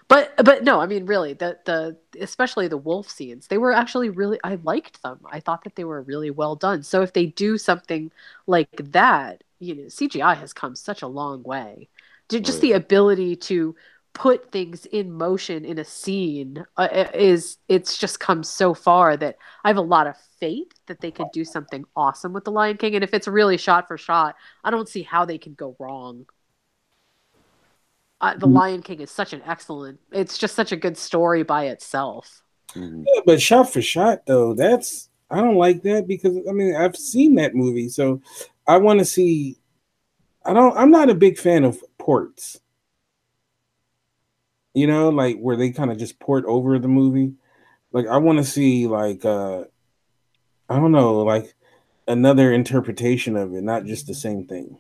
but 0.08 0.34
but 0.44 0.64
no, 0.64 0.80
I 0.80 0.86
mean 0.86 1.06
really 1.06 1.34
the 1.34 1.58
the 1.66 1.98
especially 2.20 2.68
the 2.68 2.78
wolf 2.78 3.10
scenes, 3.10 3.48
they 3.48 3.58
were 3.58 3.74
actually 3.74 4.10
really 4.10 4.40
I 4.44 4.56
liked 4.64 5.02
them. 5.04 5.20
I 5.30 5.40
thought 5.42 5.64
that 5.66 5.76
they 5.76 5.84
were 5.84 6.02
really 6.02 6.32
well 6.32 6.56
done. 6.56 6.84
So 6.84 7.02
if 7.02 7.14
they 7.14 7.26
do 7.26 7.58
something 7.58 8.12
like 8.46 8.92
that, 8.92 9.44
you 9.60 9.76
know, 9.76 9.84
CGI 9.84 10.38
has 10.38 10.54
come 10.54 10.76
such 10.76 11.02
a 11.02 11.08
long 11.08 11.44
way. 11.44 11.90
Just 12.30 12.62
the 12.62 12.74
ability 12.74 13.36
to 13.38 13.76
put 14.14 14.52
things 14.52 14.86
in 14.88 15.12
motion 15.12 15.64
in 15.64 15.78
a 15.78 15.86
scene 15.86 16.66
uh, 16.78 17.06
is 17.14 17.58
it's 17.68 17.98
just 17.98 18.20
come 18.20 18.44
so 18.44 18.74
far 18.74 19.16
that 19.16 19.38
I 19.64 19.70
have 19.70 19.78
a 19.78 19.82
lot 19.82 20.08
of 20.08 20.18
faith 20.40 20.72
that 20.88 21.02
they 21.02 21.12
could 21.12 21.32
do 21.32 21.46
something 21.46 21.86
awesome 21.96 22.34
with 22.34 22.44
the 22.44 22.52
Lion 22.52 22.78
King 22.78 22.96
and 22.96 23.04
if 23.04 23.14
it's 23.14 23.28
really 23.28 23.58
shot 23.58 23.88
for 23.88 23.98
shot, 23.98 24.36
I 24.64 24.72
don't 24.72 24.90
see 24.90 25.04
how 25.04 25.26
they 25.26 25.38
can 25.38 25.54
go 25.54 25.76
wrong 25.80 26.26
uh, 28.20 28.34
the 28.34 28.48
mm-hmm. 28.48 28.56
Lion 28.56 28.82
King 28.82 29.02
is 29.02 29.12
such 29.12 29.34
an 29.34 29.42
excellent. 29.46 30.00
It's 30.12 30.38
just 30.38 30.56
such 30.56 30.72
a 30.72 30.78
good 30.78 30.98
story 30.98 31.44
by 31.44 31.66
itself. 31.66 32.44
Mm-hmm. 32.74 33.04
Yeah, 33.06 33.22
but 33.26 33.42
shot 33.42 33.72
for 33.72 33.82
shot 33.82 34.26
though, 34.26 34.54
that's 34.54 35.10
I 35.30 35.38
don't 35.38 35.56
like 35.56 35.84
that 35.84 36.08
because 36.08 36.38
I 36.50 36.52
mean 36.52 36.76
I've 36.76 36.96
seen 36.96 37.36
that 37.36 37.56
movie, 37.56 37.90
so 37.90 38.22
I 38.66 38.78
want 38.78 39.00
to 39.00 39.06
see. 39.06 39.58
I 40.44 40.54
don't. 40.54 40.76
I'm 40.78 40.92
not 40.92 41.10
a 41.10 41.16
big 41.16 41.38
fan 41.38 41.64
of 41.64 41.84
ports. 41.98 42.60
You 44.74 44.88
know, 44.88 45.10
like 45.10 45.38
where 45.38 45.56
they 45.56 45.72
kind 45.72 45.92
of 45.92 45.98
just 45.98 46.20
port 46.20 46.46
over 46.46 46.80
the 46.80 46.88
movie. 46.88 47.34
Like 47.92 48.08
I 48.08 48.18
want 48.18 48.38
to 48.40 48.44
see 48.44 48.88
like 48.88 49.26
uh 49.26 49.66
I 50.70 50.76
don't 50.76 50.92
know, 50.92 51.22
like 51.24 51.56
another 52.08 52.52
interpretation 52.52 53.36
of 53.36 53.54
it, 53.54 53.64
not 53.64 53.86
just 53.86 54.08
the 54.08 54.14
same 54.14 54.46
thing. 54.46 54.78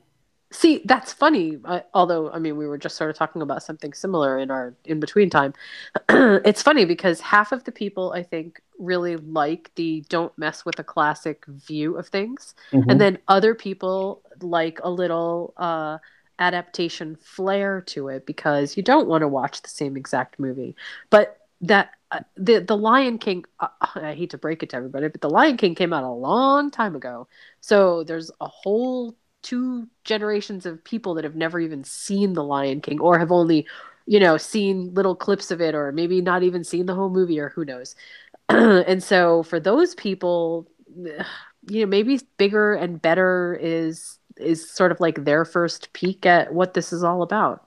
See, 0.57 0.81
that's 0.85 1.13
funny. 1.13 1.59
I, 1.65 1.83
although, 1.93 2.31
I 2.31 2.39
mean, 2.39 2.57
we 2.57 2.65
were 2.65 2.79
just 2.79 2.95
sort 2.95 3.11
of 3.11 3.15
talking 3.15 3.43
about 3.43 3.61
something 3.61 3.93
similar 3.93 4.39
in 4.39 4.49
our 4.49 4.73
in 4.85 4.99
between 4.99 5.29
time. 5.29 5.53
it's 6.09 6.63
funny 6.63 6.83
because 6.83 7.21
half 7.21 7.51
of 7.51 7.63
the 7.65 7.71
people 7.71 8.11
I 8.11 8.23
think 8.23 8.59
really 8.79 9.17
like 9.17 9.69
the 9.75 10.03
don't 10.09 10.35
mess 10.35 10.65
with 10.65 10.77
the 10.77 10.83
classic 10.83 11.45
view 11.45 11.95
of 11.95 12.07
things, 12.07 12.55
mm-hmm. 12.71 12.89
and 12.89 12.99
then 12.99 13.19
other 13.27 13.53
people 13.53 14.23
like 14.41 14.79
a 14.81 14.89
little 14.89 15.53
uh, 15.57 15.99
adaptation 16.39 17.17
flair 17.17 17.81
to 17.81 18.07
it 18.07 18.25
because 18.25 18.75
you 18.75 18.81
don't 18.81 19.07
want 19.07 19.21
to 19.21 19.27
watch 19.27 19.61
the 19.61 19.69
same 19.69 19.95
exact 19.95 20.39
movie. 20.39 20.75
But 21.11 21.39
that 21.61 21.91
uh, 22.09 22.21
the 22.35 22.61
the 22.61 22.75
Lion 22.75 23.19
King. 23.19 23.45
Uh, 23.59 23.67
I 23.93 24.15
hate 24.15 24.31
to 24.31 24.39
break 24.39 24.63
it 24.63 24.71
to 24.71 24.77
everybody, 24.77 25.07
but 25.07 25.21
the 25.21 25.29
Lion 25.29 25.57
King 25.57 25.75
came 25.75 25.93
out 25.93 26.03
a 26.03 26.09
long 26.09 26.71
time 26.71 26.95
ago, 26.95 27.27
so 27.61 28.03
there's 28.03 28.31
a 28.41 28.47
whole 28.47 29.15
two 29.41 29.87
generations 30.03 30.65
of 30.65 30.83
people 30.83 31.13
that 31.13 31.23
have 31.23 31.35
never 31.35 31.59
even 31.59 31.83
seen 31.83 32.33
The 32.33 32.43
Lion 32.43 32.81
King 32.81 32.99
or 32.99 33.17
have 33.19 33.31
only, 33.31 33.67
you 34.05 34.19
know, 34.19 34.37
seen 34.37 34.93
little 34.93 35.15
clips 35.15 35.51
of 35.51 35.61
it 35.61 35.75
or 35.75 35.91
maybe 35.91 36.21
not 36.21 36.43
even 36.43 36.63
seen 36.63 36.85
the 36.85 36.95
whole 36.95 37.09
movie 37.09 37.39
or 37.39 37.49
who 37.49 37.65
knows. 37.65 37.95
and 38.49 39.01
so 39.03 39.43
for 39.43 39.59
those 39.59 39.95
people, 39.95 40.67
you 41.69 41.81
know, 41.81 41.85
maybe 41.85 42.19
bigger 42.37 42.73
and 42.73 43.01
better 43.01 43.57
is 43.61 44.19
is 44.37 44.69
sort 44.69 44.91
of 44.91 44.99
like 44.99 45.25
their 45.25 45.43
first 45.43 45.91
peek 45.93 46.25
at 46.25 46.53
what 46.53 46.73
this 46.73 46.93
is 46.93 47.03
all 47.03 47.21
about. 47.23 47.65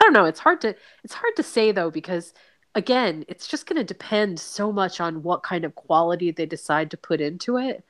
I 0.00 0.04
don't 0.04 0.12
know, 0.12 0.24
it's 0.24 0.40
hard 0.40 0.60
to 0.62 0.74
it's 1.04 1.14
hard 1.14 1.36
to 1.36 1.42
say 1.42 1.72
though 1.72 1.90
because 1.90 2.34
again, 2.74 3.24
it's 3.28 3.46
just 3.46 3.66
going 3.66 3.76
to 3.76 3.84
depend 3.84 4.40
so 4.40 4.72
much 4.72 5.00
on 5.00 5.22
what 5.22 5.42
kind 5.42 5.64
of 5.64 5.74
quality 5.74 6.30
they 6.30 6.46
decide 6.46 6.90
to 6.90 6.96
put 6.96 7.20
into 7.20 7.58
it 7.58 7.84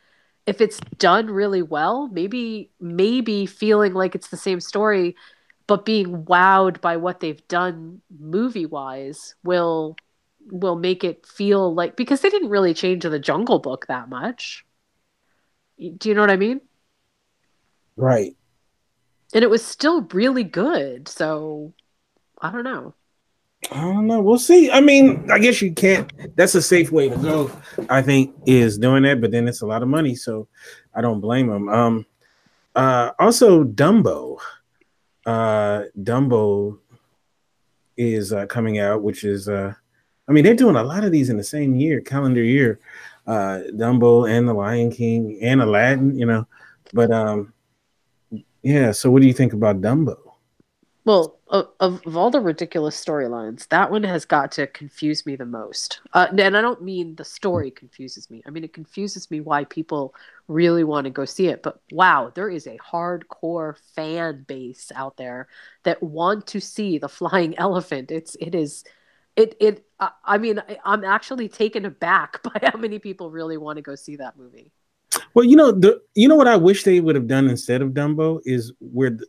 if 0.46 0.60
it's 0.60 0.80
done 0.98 1.28
really 1.28 1.62
well, 1.62 2.08
maybe 2.08 2.70
maybe 2.80 3.46
feeling 3.46 3.94
like 3.94 4.14
it's 4.14 4.28
the 4.28 4.36
same 4.36 4.60
story, 4.60 5.16
but 5.66 5.84
being 5.84 6.24
wowed 6.24 6.80
by 6.80 6.96
what 6.96 7.20
they've 7.20 7.46
done 7.48 8.00
movie 8.18 8.66
wise 8.66 9.34
will 9.44 9.96
will 10.50 10.76
make 10.76 11.04
it 11.04 11.24
feel 11.26 11.72
like 11.72 11.96
because 11.96 12.20
they 12.20 12.30
didn't 12.30 12.50
really 12.50 12.74
change 12.74 13.04
the 13.04 13.18
Jungle 13.18 13.60
Book 13.60 13.86
that 13.86 14.08
much. 14.08 14.64
Do 15.78 16.08
you 16.08 16.14
know 16.14 16.20
what 16.20 16.30
I 16.30 16.36
mean? 16.36 16.60
Right. 17.96 18.36
And 19.34 19.42
it 19.42 19.50
was 19.50 19.64
still 19.64 20.02
really 20.12 20.44
good, 20.44 21.08
so 21.08 21.72
I 22.40 22.50
don't 22.52 22.64
know. 22.64 22.94
I 23.70 23.80
don't 23.80 24.06
know. 24.06 24.20
We'll 24.20 24.38
see. 24.38 24.70
I 24.70 24.80
mean, 24.80 25.30
I 25.30 25.38
guess 25.38 25.62
you 25.62 25.72
can't. 25.72 26.10
That's 26.36 26.54
a 26.54 26.62
safe 26.62 26.90
way 26.90 27.08
to 27.08 27.16
go. 27.16 27.50
I 27.88 28.02
think 28.02 28.34
is 28.44 28.76
doing 28.76 29.04
that, 29.04 29.20
but 29.20 29.30
then 29.30 29.46
it's 29.46 29.62
a 29.62 29.66
lot 29.66 29.82
of 29.82 29.88
money, 29.88 30.14
so 30.14 30.48
I 30.94 31.00
don't 31.00 31.20
blame 31.20 31.46
them. 31.46 31.68
Um, 31.68 32.06
uh, 32.74 33.12
also 33.18 33.64
Dumbo. 33.64 34.38
Uh, 35.24 35.84
Dumbo 35.98 36.78
is 37.96 38.32
uh, 38.32 38.46
coming 38.46 38.78
out, 38.78 39.02
which 39.02 39.22
is 39.22 39.48
uh, 39.48 39.74
I 40.28 40.32
mean, 40.32 40.44
they're 40.44 40.54
doing 40.54 40.76
a 40.76 40.82
lot 40.82 41.04
of 41.04 41.12
these 41.12 41.30
in 41.30 41.36
the 41.36 41.44
same 41.44 41.74
year, 41.74 42.00
calendar 42.00 42.42
year. 42.42 42.80
Uh, 43.26 43.60
Dumbo 43.74 44.28
and 44.28 44.48
the 44.48 44.54
Lion 44.54 44.90
King 44.90 45.38
and 45.42 45.60
Aladdin, 45.60 46.18
you 46.18 46.26
know. 46.26 46.46
But 46.92 47.10
um, 47.10 47.52
yeah. 48.62 48.92
So, 48.92 49.10
what 49.10 49.22
do 49.22 49.28
you 49.28 49.34
think 49.34 49.52
about 49.52 49.80
Dumbo? 49.80 50.16
Well, 51.04 51.40
of, 51.48 51.68
of 51.80 52.16
all 52.16 52.30
the 52.30 52.40
ridiculous 52.40 53.02
storylines, 53.02 53.66
that 53.68 53.90
one 53.90 54.04
has 54.04 54.24
got 54.24 54.52
to 54.52 54.68
confuse 54.68 55.26
me 55.26 55.34
the 55.34 55.44
most. 55.44 56.00
Uh, 56.12 56.28
and 56.30 56.56
I 56.56 56.60
don't 56.60 56.82
mean 56.82 57.16
the 57.16 57.24
story 57.24 57.72
confuses 57.72 58.30
me. 58.30 58.42
I 58.46 58.50
mean 58.50 58.62
it 58.62 58.72
confuses 58.72 59.28
me 59.28 59.40
why 59.40 59.64
people 59.64 60.14
really 60.46 60.84
want 60.84 61.06
to 61.06 61.10
go 61.10 61.24
see 61.24 61.48
it. 61.48 61.62
But 61.62 61.80
wow, 61.90 62.30
there 62.32 62.48
is 62.48 62.68
a 62.68 62.78
hardcore 62.78 63.76
fan 63.96 64.44
base 64.46 64.92
out 64.94 65.16
there 65.16 65.48
that 65.82 66.00
want 66.02 66.46
to 66.48 66.60
see 66.60 66.98
the 66.98 67.08
flying 67.08 67.58
elephant. 67.58 68.12
It's 68.12 68.36
it 68.36 68.54
is 68.54 68.84
it 69.34 69.56
it. 69.58 69.84
I 70.24 70.38
mean, 70.38 70.62
I'm 70.84 71.04
actually 71.04 71.48
taken 71.48 71.84
aback 71.84 72.42
by 72.44 72.60
how 72.62 72.78
many 72.78 73.00
people 73.00 73.30
really 73.30 73.56
want 73.56 73.76
to 73.76 73.82
go 73.82 73.96
see 73.96 74.16
that 74.16 74.36
movie. 74.36 74.70
Well, 75.34 75.44
you 75.44 75.56
know 75.56 75.72
the 75.72 76.00
you 76.14 76.28
know 76.28 76.36
what 76.36 76.48
I 76.48 76.56
wish 76.56 76.84
they 76.84 77.00
would 77.00 77.16
have 77.16 77.26
done 77.26 77.48
instead 77.48 77.82
of 77.82 77.90
Dumbo 77.90 78.40
is 78.44 78.72
where. 78.78 79.10
The, 79.10 79.26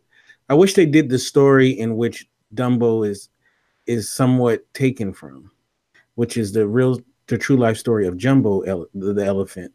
I 0.49 0.53
wish 0.53 0.73
they 0.73 0.85
did 0.85 1.09
the 1.09 1.19
story 1.19 1.69
in 1.69 1.95
which 1.95 2.27
Dumbo 2.53 3.07
is 3.07 3.29
is 3.85 4.09
somewhat 4.09 4.71
taken 4.73 5.13
from, 5.13 5.51
which 6.15 6.37
is 6.37 6.53
the 6.53 6.67
real 6.67 6.99
the 7.27 7.37
true 7.37 7.57
life 7.57 7.77
story 7.77 8.07
of 8.07 8.17
Jumbo 8.17 8.61
ele- 8.61 8.87
the, 8.93 9.25
elephant. 9.25 9.73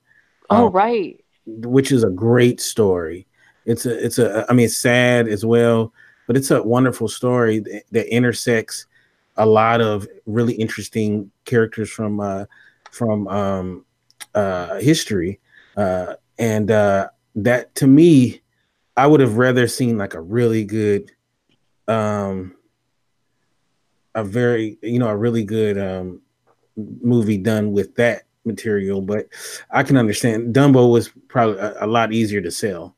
Oh 0.50 0.66
um, 0.66 0.72
right. 0.72 1.22
Which 1.46 1.92
is 1.92 2.04
a 2.04 2.10
great 2.10 2.60
story. 2.60 3.26
It's 3.64 3.86
a 3.86 4.04
it's 4.04 4.18
a 4.18 4.46
I 4.48 4.52
mean 4.52 4.66
it's 4.66 4.76
sad 4.76 5.28
as 5.28 5.44
well, 5.44 5.92
but 6.26 6.36
it's 6.36 6.50
a 6.50 6.62
wonderful 6.62 7.08
story 7.08 7.60
that, 7.60 7.84
that 7.92 8.14
intersects 8.14 8.86
a 9.36 9.46
lot 9.46 9.80
of 9.80 10.06
really 10.26 10.54
interesting 10.54 11.30
characters 11.44 11.90
from 11.90 12.20
uh 12.20 12.44
from 12.90 13.28
um 13.28 13.84
uh 14.34 14.76
history. 14.76 15.40
Uh 15.76 16.14
and 16.38 16.70
uh 16.70 17.08
that 17.34 17.74
to 17.76 17.86
me 17.86 18.42
I 18.98 19.06
would 19.06 19.20
have 19.20 19.36
rather 19.36 19.68
seen 19.68 19.96
like 19.96 20.14
a 20.14 20.20
really 20.20 20.64
good, 20.64 21.12
um, 21.86 22.56
a 24.16 24.24
very 24.24 24.76
you 24.82 24.98
know 24.98 25.06
a 25.06 25.16
really 25.16 25.44
good 25.44 25.78
um 25.78 26.20
movie 26.76 27.38
done 27.38 27.70
with 27.70 27.94
that 27.94 28.24
material. 28.44 29.00
But 29.00 29.28
I 29.70 29.84
can 29.84 29.96
understand 29.96 30.52
Dumbo 30.52 30.90
was 30.90 31.10
probably 31.28 31.58
a, 31.60 31.84
a 31.84 31.86
lot 31.86 32.12
easier 32.12 32.40
to 32.40 32.50
sell. 32.50 32.96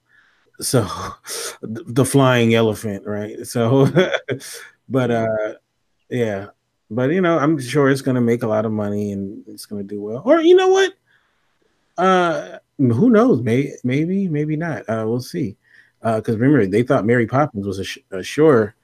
So 0.61 0.89
the 1.63 2.07
flying 2.07 2.55
elephant, 2.55 3.07
right? 3.07 3.37
So, 3.47 3.87
but 4.89 5.11
uh, 5.11 5.55
yeah, 6.09 6.47
but 6.91 7.11
you 7.11 7.21
know, 7.21 7.39
I'm 7.39 7.61
sure 7.61 7.91
it's 7.91 8.01
gonna 8.01 8.23
make 8.23 8.43
a 8.43 8.49
lot 8.49 8.65
of 8.65 8.73
money 8.73 9.13
and 9.13 9.45
it's 9.47 9.67
gonna 9.67 9.83
do 9.83 10.01
well. 10.01 10.23
Or 10.25 10.41
you 10.41 10.57
know 10.57 10.69
what? 10.69 10.95
Uh, 11.99 12.59
who 12.79 13.11
knows? 13.11 13.43
Maybe, 13.43 13.75
maybe, 13.85 14.29
maybe 14.29 14.57
not. 14.57 14.89
Uh, 14.89 15.05
we'll 15.07 15.21
see 15.21 15.59
because 16.03 16.35
uh, 16.35 16.39
remember 16.39 16.67
they 16.67 16.83
thought 16.83 17.05
Mary 17.05 17.27
Poppins 17.27 17.67
was 17.67 17.79
a, 17.79 17.85
sh- 17.85 17.99
a 18.11 18.23
sure, 18.23 18.75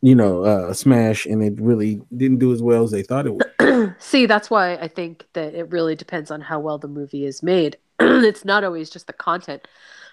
you 0.00 0.14
know, 0.14 0.44
uh, 0.44 0.72
smash, 0.72 1.26
and 1.26 1.42
it 1.42 1.60
really 1.60 2.00
didn't 2.16 2.38
do 2.38 2.52
as 2.52 2.62
well 2.62 2.82
as 2.82 2.90
they 2.90 3.02
thought 3.02 3.26
it 3.26 3.34
would. 3.34 3.94
See, 3.98 4.26
that's 4.26 4.50
why 4.50 4.74
I 4.76 4.88
think 4.88 5.26
that 5.34 5.54
it 5.54 5.70
really 5.70 5.94
depends 5.94 6.30
on 6.30 6.40
how 6.40 6.60
well 6.60 6.78
the 6.78 6.88
movie 6.88 7.24
is 7.24 7.42
made. 7.42 7.76
it's 8.00 8.44
not 8.44 8.64
always 8.64 8.90
just 8.90 9.06
the 9.06 9.12
content, 9.12 9.66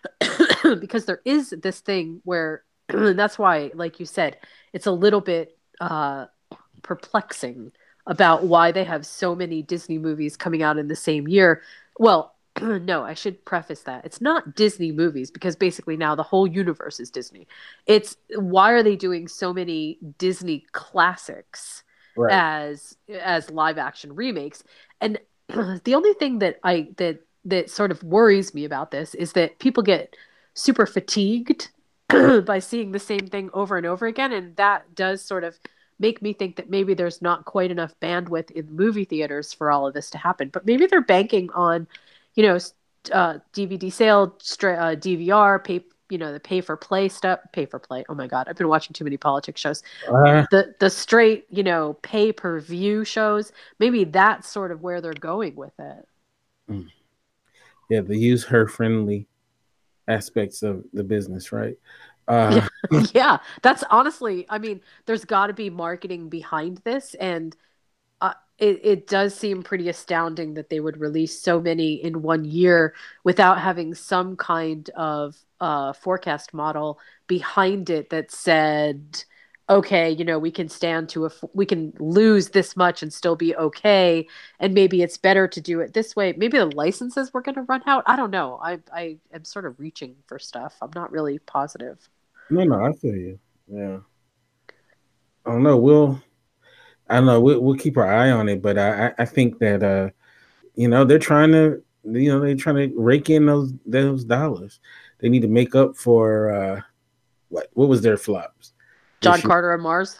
because 0.80 1.06
there 1.06 1.22
is 1.26 1.52
this 1.62 1.80
thing 1.80 2.22
where 2.24 2.64
that's 2.88 3.40
why, 3.40 3.72
like 3.74 4.00
you 4.00 4.06
said, 4.06 4.38
it's 4.74 4.88
a 4.88 4.92
little 4.92 5.22
bit 5.22 5.58
uh, 5.80 6.26
perplexing 6.82 7.72
about 8.08 8.44
why 8.44 8.72
they 8.72 8.84
have 8.84 9.06
so 9.06 9.36
many 9.36 9.62
Disney 9.62 9.98
movies 9.98 10.36
coming 10.36 10.64
out 10.64 10.78
in 10.78 10.88
the 10.88 10.96
same 10.96 11.28
year. 11.28 11.62
Well, 12.00 12.36
no, 12.62 13.04
I 13.04 13.14
should 13.14 13.44
preface 13.46 13.84
that. 13.84 14.06
It's 14.06 14.22
not 14.22 14.56
Disney 14.56 14.92
movies 14.92 15.32
because 15.32 15.56
basically 15.56 15.98
now 15.98 16.16
the 16.16 16.24
whole 16.24 16.48
universe 16.48 17.00
is 17.00 17.10
Disney. 17.10 17.48
It's 17.86 18.18
why 18.36 18.72
are 18.72 18.84
they 18.84 18.96
doing 18.96 19.28
so 19.28 19.54
many 19.54 20.00
Disney 20.18 20.66
classics 20.72 21.84
Right. 22.16 22.42
as 22.68 22.98
as 23.10 23.50
live 23.50 23.78
action 23.78 24.16
remakes? 24.16 24.64
And 25.00 25.20
the 25.50 25.96
only 25.96 26.14
thing 26.14 26.40
that 26.40 26.60
I 26.64 26.90
that 26.98 27.20
that 27.46 27.70
sort 27.70 27.92
of 27.92 28.04
worries 28.04 28.54
me 28.54 28.66
about 28.66 28.92
this 28.92 29.16
is 29.16 29.34
that 29.34 29.60
people 29.60 29.84
get 29.84 30.16
super 30.54 30.86
fatigued 30.86 31.70
by 32.46 32.60
seeing 32.60 32.92
the 32.92 33.00
same 33.00 33.28
thing 33.28 33.50
over 33.54 33.78
and 33.78 33.86
over 33.86 34.06
again 34.06 34.32
and 34.34 34.56
that 34.58 34.94
does 34.94 35.24
sort 35.24 35.44
of 35.44 35.58
make 36.00 36.22
me 36.22 36.34
think 36.34 36.56
that 36.58 36.70
maybe 36.70 36.94
there's 36.94 37.22
not 37.22 37.46
quite 37.46 37.72
enough 37.72 37.94
bandwidth 38.02 38.52
in 38.52 38.70
movie 38.76 39.06
theaters 39.06 39.54
for 39.54 39.72
all 39.72 39.88
of 39.88 39.94
this 39.94 40.10
to 40.10 40.18
happen 40.18 40.50
but 40.50 40.66
maybe 40.66 40.86
they're 40.86 41.02
banking 41.02 41.50
on 41.54 41.88
you 42.36 42.44
know 42.44 42.58
uh, 43.12 43.40
dvd 43.54 43.92
sale 43.92 44.36
stra- 44.40 44.76
uh, 44.78 44.96
dvr 44.96 45.64
pay 45.64 45.84
you 46.10 46.18
know 46.18 46.34
the 46.34 46.40
pay 46.40 46.62
for 46.62 46.76
play 46.76 47.08
stuff 47.08 47.40
pay 47.54 47.66
for 47.66 47.80
play. 47.80 48.04
Oh 48.10 48.14
my 48.14 48.28
god 48.28 48.48
i've 48.50 48.58
been 48.58 48.68
watching 48.68 48.94
too 48.94 49.04
many 49.04 49.18
politics 49.18 49.62
shows. 49.62 49.82
Uh, 50.08 50.46
the 50.52 50.76
the 50.80 50.90
straight 50.90 51.46
you 51.50 51.64
know 51.64 51.98
pay 52.02 52.32
per 52.32 52.60
view 52.60 53.04
shows 53.06 53.52
maybe 53.80 54.04
that's 54.04 54.48
sort 54.48 54.72
of 54.72 54.82
where 54.82 55.02
they're 55.02 55.14
going 55.14 55.56
with 55.56 55.74
it. 55.80 56.06
Yeah, 57.90 58.02
the 58.02 58.18
user 58.18 58.68
friendly 58.68 59.28
aspects 60.08 60.64
of 60.64 60.86
the 60.94 61.04
business, 61.04 61.52
right? 61.52 61.78
Uh, 62.28 62.66
yeah, 63.14 63.38
that's 63.62 63.84
honestly, 63.90 64.46
I 64.50 64.60
mean, 64.60 64.80
there's 65.06 65.26
got 65.26 65.48
to 65.48 65.54
be 65.54 65.70
marketing 65.70 66.30
behind 66.30 66.78
this, 66.86 67.16
and 67.16 67.56
it 68.62 68.80
it 68.84 69.08
does 69.08 69.36
seem 69.36 69.64
pretty 69.64 69.90
astounding 69.90 70.54
that 70.54 70.70
they 70.70 70.80
would 70.80 71.00
release 71.00 71.42
so 71.42 71.60
many 71.60 71.96
in 71.96 72.22
one 72.22 72.46
year 72.46 72.94
without 73.24 73.60
having 73.60 73.94
some 73.96 74.38
kind 74.38 74.90
of 74.92 75.36
uh, 75.60 75.92
forecast 75.94 76.54
model 76.54 77.00
behind 77.28 77.90
it 77.90 78.12
that 78.12 78.32
said, 78.32 79.24
okay, 79.68 80.12
you 80.12 80.24
know, 80.24 80.38
we 80.38 80.52
can 80.52 80.70
stand 80.70 81.10
to 81.10 81.26
a, 81.26 81.32
we 81.54 81.66
can 81.66 81.92
lose 82.00 82.50
this 82.50 82.78
much 82.78 83.02
and 83.02 83.12
still 83.12 83.36
be 83.36 83.56
okay, 83.56 84.28
and 84.60 84.74
maybe 84.76 85.02
it's 85.02 85.18
better 85.18 85.48
to 85.48 85.60
do 85.60 85.80
it 85.80 85.94
this 85.94 86.16
way. 86.16 86.34
Maybe 86.38 86.58
the 86.60 86.66
licenses 86.68 87.34
were 87.34 87.42
going 87.42 87.56
to 87.56 87.64
run 87.64 87.82
out. 87.88 88.04
I 88.06 88.16
don't 88.16 88.32
know. 88.32 88.60
I 88.64 88.80
I 88.94 89.18
am 89.34 89.44
sort 89.44 89.66
of 89.66 89.80
reaching 89.80 90.16
for 90.28 90.38
stuff. 90.38 90.78
I'm 90.82 90.92
not 90.96 91.12
really 91.12 91.40
positive. 91.40 91.98
No, 92.52 92.64
no, 92.64 92.86
I 92.86 92.92
feel 92.94 93.16
you. 93.16 93.40
Yeah. 93.68 94.00
I 95.46 95.52
don't 95.52 95.64
know. 95.64 95.78
We'll, 95.78 96.22
I 97.12 97.16
don't 97.16 97.26
know. 97.26 97.42
We'll, 97.42 97.60
we'll 97.60 97.76
keep 97.78 97.98
our 97.98 98.12
eye 98.12 98.32
on 98.32 98.50
it, 98.50 98.62
but 98.62 98.78
I, 98.78 99.14
I- 99.20 99.26
think 99.26 99.60
that, 99.60 99.84
uh, 99.84 100.10
you 100.76 100.88
know, 100.88 101.04
they're 101.06 101.20
trying 101.20 101.52
to, 101.52 101.84
you 102.06 102.32
know, 102.32 102.40
they're 102.40 102.56
trying 102.56 102.78
to 102.78 103.00
rake 103.00 103.30
in 103.30 103.46
those 103.46 103.74
those 103.86 104.24
dollars. 104.24 104.80
They 105.20 105.30
need 105.30 105.42
to 105.44 105.48
make 105.48 105.76
up 105.76 105.96
for 105.98 106.52
uh, 106.52 106.82
what 107.50 107.68
what 107.74 107.90
was 107.90 108.02
their 108.02 108.18
flops? 108.18 108.74
John 109.22 109.34
This 109.34 109.44
year. 109.44 109.50
Carter 109.50 109.74
and 109.74 109.84
Mars. 109.84 110.20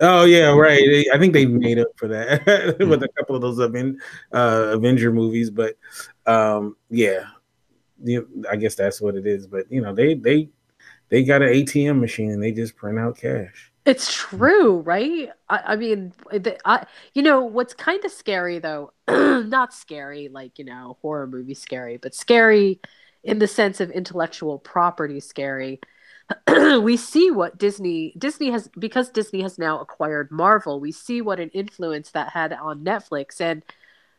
Oh 0.00 0.24
yeah, 0.24 0.54
right. 0.54 0.80
They- 0.86 1.10
I 1.12 1.18
think 1.18 1.34
they 1.34 1.44
made 1.44 1.78
up 1.78 1.88
for 1.96 2.08
that 2.08 2.46
with 2.78 3.02
a 3.02 3.08
couple 3.18 3.34
of 3.36 3.42
those 3.42 3.58
Aven- 3.60 3.98
uh, 4.32 4.70
Avenger 4.72 5.12
movies, 5.12 5.50
but 5.50 5.76
um, 6.26 6.76
yeah, 6.88 7.24
you 8.02 8.26
I 8.50 8.56
guess 8.56 8.76
that's 8.76 9.00
what 9.00 9.14
it 9.16 9.26
is. 9.26 9.46
But 9.46 9.70
you 9.70 9.82
know, 9.82 9.92
they 9.94 10.14
they 10.14 10.48
they 11.10 11.22
got 11.24 11.42
an 11.42 11.48
ATM 11.50 12.00
machine 12.00 12.30
and 12.30 12.42
they 12.42 12.52
just 12.52 12.76
print 12.76 12.98
out 12.98 13.18
cash. 13.18 13.69
It's 13.90 14.14
true, 14.14 14.80
right? 14.80 15.30
I, 15.48 15.58
I 15.72 15.76
mean, 15.76 16.12
the, 16.30 16.56
I, 16.64 16.86
you 17.14 17.22
know, 17.22 17.42
what's 17.44 17.74
kind 17.74 18.04
of 18.04 18.12
scary 18.12 18.58
though, 18.58 18.92
not 19.08 19.74
scary 19.74 20.28
like, 20.28 20.58
you 20.58 20.64
know, 20.64 20.96
horror 21.02 21.26
movie 21.26 21.54
scary, 21.54 21.96
but 21.96 22.14
scary 22.14 22.80
in 23.24 23.38
the 23.38 23.48
sense 23.48 23.80
of 23.80 23.90
intellectual 23.90 24.58
property 24.58 25.18
scary. 25.18 25.80
we 26.82 26.96
see 26.96 27.30
what 27.30 27.58
Disney 27.58 28.14
Disney 28.18 28.50
has 28.50 28.68
because 28.78 29.10
Disney 29.10 29.42
has 29.42 29.58
now 29.58 29.80
acquired 29.80 30.30
Marvel. 30.30 30.78
We 30.78 30.92
see 30.92 31.20
what 31.22 31.40
an 31.40 31.48
influence 31.50 32.12
that 32.12 32.30
had 32.32 32.52
on 32.52 32.84
Netflix 32.84 33.40
and 33.40 33.64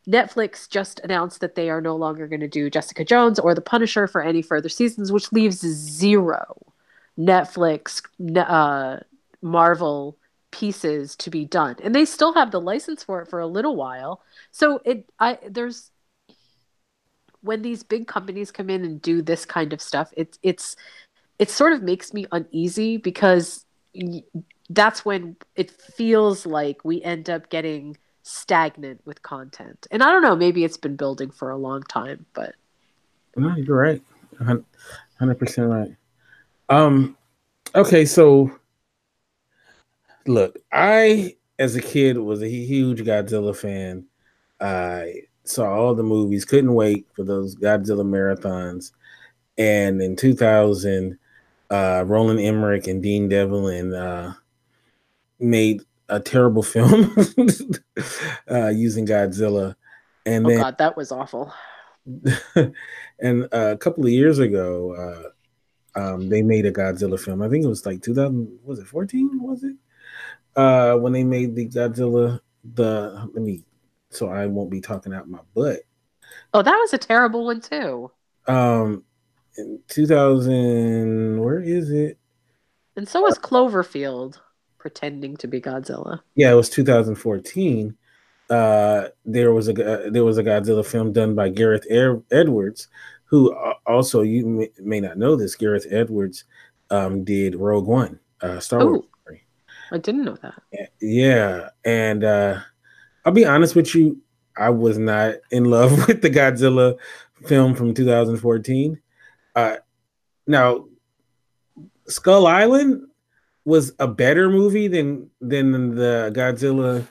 Netflix 0.07 0.67
just 0.69 0.99
announced 1.01 1.41
that 1.41 1.55
they 1.55 1.69
are 1.69 1.81
no 1.81 1.95
longer 1.95 2.27
going 2.27 2.41
to 2.41 2.47
do 2.47 2.69
Jessica 2.69 3.05
Jones 3.05 3.39
or 3.39 3.55
The 3.55 3.61
Punisher 3.61 4.07
for 4.07 4.21
any 4.21 4.41
further 4.41 4.69
seasons, 4.69 5.11
which 5.11 5.31
leaves 5.31 5.59
zero 5.59 6.57
Netflix 7.19 8.01
uh, 8.37 8.99
Marvel 9.41 10.17
pieces 10.51 11.15
to 11.17 11.29
be 11.29 11.45
done, 11.45 11.75
and 11.83 11.95
they 11.95 12.05
still 12.05 12.33
have 12.33 12.51
the 12.51 12.61
license 12.61 13.03
for 13.03 13.21
it 13.21 13.29
for 13.29 13.39
a 13.39 13.47
little 13.47 13.75
while. 13.75 14.21
So 14.51 14.81
it, 14.85 15.09
I 15.19 15.39
there's 15.49 15.91
when 17.41 17.61
these 17.61 17.83
big 17.83 18.07
companies 18.07 18.51
come 18.51 18.69
in 18.69 18.83
and 18.85 19.01
do 19.01 19.21
this 19.21 19.45
kind 19.45 19.73
of 19.73 19.81
stuff, 19.81 20.11
it's 20.15 20.37
it's 20.43 20.75
it 21.39 21.49
sort 21.49 21.73
of 21.73 21.83
makes 21.83 22.13
me 22.13 22.25
uneasy 22.31 22.97
because 22.97 23.65
that's 24.69 25.03
when 25.05 25.35
it 25.55 25.71
feels 25.71 26.45
like 26.45 26.83
we 26.85 27.01
end 27.03 27.29
up 27.29 27.49
getting 27.49 27.97
stagnant 28.23 29.01
with 29.05 29.21
content. 29.21 29.87
And 29.91 30.03
I 30.03 30.11
don't 30.11 30.21
know, 30.21 30.35
maybe 30.35 30.63
it's 30.63 30.77
been 30.77 30.95
building 30.95 31.31
for 31.31 31.49
a 31.49 31.57
long 31.57 31.83
time, 31.83 32.25
but 32.33 32.55
No, 33.35 33.55
you're 33.55 33.77
right, 33.77 34.01
hundred 34.39 35.39
percent 35.39 35.69
right. 35.69 35.95
Um, 36.69 37.17
okay, 37.75 38.05
so 38.05 38.51
look, 40.27 40.57
I 40.71 41.35
as 41.59 41.75
a 41.75 41.81
kid 41.81 42.17
was 42.17 42.41
a 42.41 42.49
huge 42.49 43.01
Godzilla 43.01 43.55
fan. 43.55 44.05
I 44.59 45.23
saw 45.43 45.71
all 45.71 45.95
the 45.95 46.03
movies, 46.03 46.45
couldn't 46.45 46.73
wait 46.73 47.07
for 47.13 47.23
those 47.23 47.55
Godzilla 47.55 48.05
marathons. 48.05 48.91
And 49.57 50.01
in 50.01 50.15
2000, 50.15 51.17
uh, 51.69 52.03
Roland 52.07 52.39
Emmerich 52.39 52.87
and 52.87 53.01
Dean 53.01 53.29
Devlin 53.29 53.93
uh, 53.93 54.33
made 55.39 55.81
a 56.09 56.19
terrible 56.19 56.63
film 56.63 57.15
uh, 58.49 58.69
using 58.69 59.05
Godzilla. 59.05 59.75
And 60.25 60.45
oh 60.45 60.49
then 60.49 60.59
god, 60.59 60.77
that 60.77 60.97
was 60.97 61.11
awful. 61.11 61.53
and 62.55 63.43
uh, 63.53 63.71
a 63.73 63.77
couple 63.77 64.05
of 64.05 64.11
years 64.11 64.39
ago, 64.39 64.95
uh, 65.95 65.99
um, 65.99 66.29
they 66.29 66.41
made 66.41 66.65
a 66.65 66.71
Godzilla 66.71 67.19
film. 67.19 67.41
I 67.41 67.49
think 67.49 67.65
it 67.65 67.67
was 67.67 67.85
like 67.85 68.01
2000. 68.01 68.59
Was 68.63 68.79
it 68.79 68.87
14? 68.87 69.41
Was 69.41 69.63
it 69.63 69.75
uh, 70.55 70.95
when 70.95 71.13
they 71.13 71.23
made 71.23 71.55
the 71.55 71.67
Godzilla? 71.67 72.39
The 72.73 73.29
let 73.33 73.43
me, 73.43 73.63
so 74.09 74.29
I 74.29 74.45
won't 74.45 74.69
be 74.69 74.81
talking 74.81 75.13
out 75.13 75.29
my 75.29 75.39
butt. 75.55 75.79
Oh, 76.53 76.61
that 76.61 76.77
was 76.77 76.93
a 76.93 76.97
terrible 76.97 77.45
one 77.45 77.61
too. 77.61 78.11
Um, 78.47 79.03
in 79.57 79.79
2000, 79.87 81.41
where 81.41 81.59
is 81.59 81.89
it? 81.91 82.17
And 82.95 83.07
so 83.07 83.21
was 83.21 83.39
Cloverfield 83.39 84.37
pretending 84.77 85.37
to 85.37 85.47
be 85.47 85.61
Godzilla. 85.61 86.21
Yeah, 86.35 86.51
it 86.51 86.55
was 86.55 86.69
2014. 86.69 87.95
Uh, 88.49 89.07
there 89.23 89.53
was 89.53 89.69
a 89.69 89.71
uh, 89.71 90.09
there 90.09 90.25
was 90.25 90.37
a 90.37 90.43
Godzilla 90.43 90.85
film 90.85 91.13
done 91.13 91.35
by 91.35 91.47
Gareth 91.47 91.85
Ed- 91.89 92.23
Edwards, 92.31 92.89
who 93.23 93.53
uh, 93.53 93.75
also 93.85 94.21
you 94.21 94.45
may, 94.45 94.69
may 94.79 94.99
not 94.99 95.17
know 95.17 95.37
this. 95.37 95.55
Gareth 95.55 95.87
Edwards 95.89 96.43
um, 96.89 97.23
did 97.23 97.55
Rogue 97.55 97.87
One, 97.87 98.19
uh, 98.41 98.59
Star 98.59 98.85
Wars. 98.85 99.05
I 99.91 99.97
didn't 99.97 100.25
know 100.25 100.37
that. 100.41 100.61
Yeah, 101.01 101.69
and 101.83 102.23
uh, 102.23 102.59
I'll 103.25 103.33
be 103.33 103.45
honest 103.45 103.75
with 103.75 103.93
you, 103.93 104.21
I 104.57 104.69
was 104.69 104.97
not 104.97 105.35
in 105.51 105.65
love 105.65 105.91
with 106.07 106.21
the 106.21 106.29
Godzilla 106.29 106.97
film 107.45 107.75
from 107.75 107.93
2014. 107.93 108.99
Uh, 109.55 109.75
now, 110.47 110.85
Skull 112.07 112.47
Island 112.47 113.07
was 113.65 113.93
a 113.99 114.07
better 114.07 114.49
movie 114.49 114.87
than 114.87 115.29
than 115.39 115.95
the 115.95 116.31
Godzilla, 116.35 117.07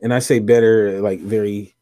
and 0.00 0.12
I 0.12 0.18
say 0.18 0.38
better 0.38 1.00
like 1.00 1.20
very. 1.20 1.74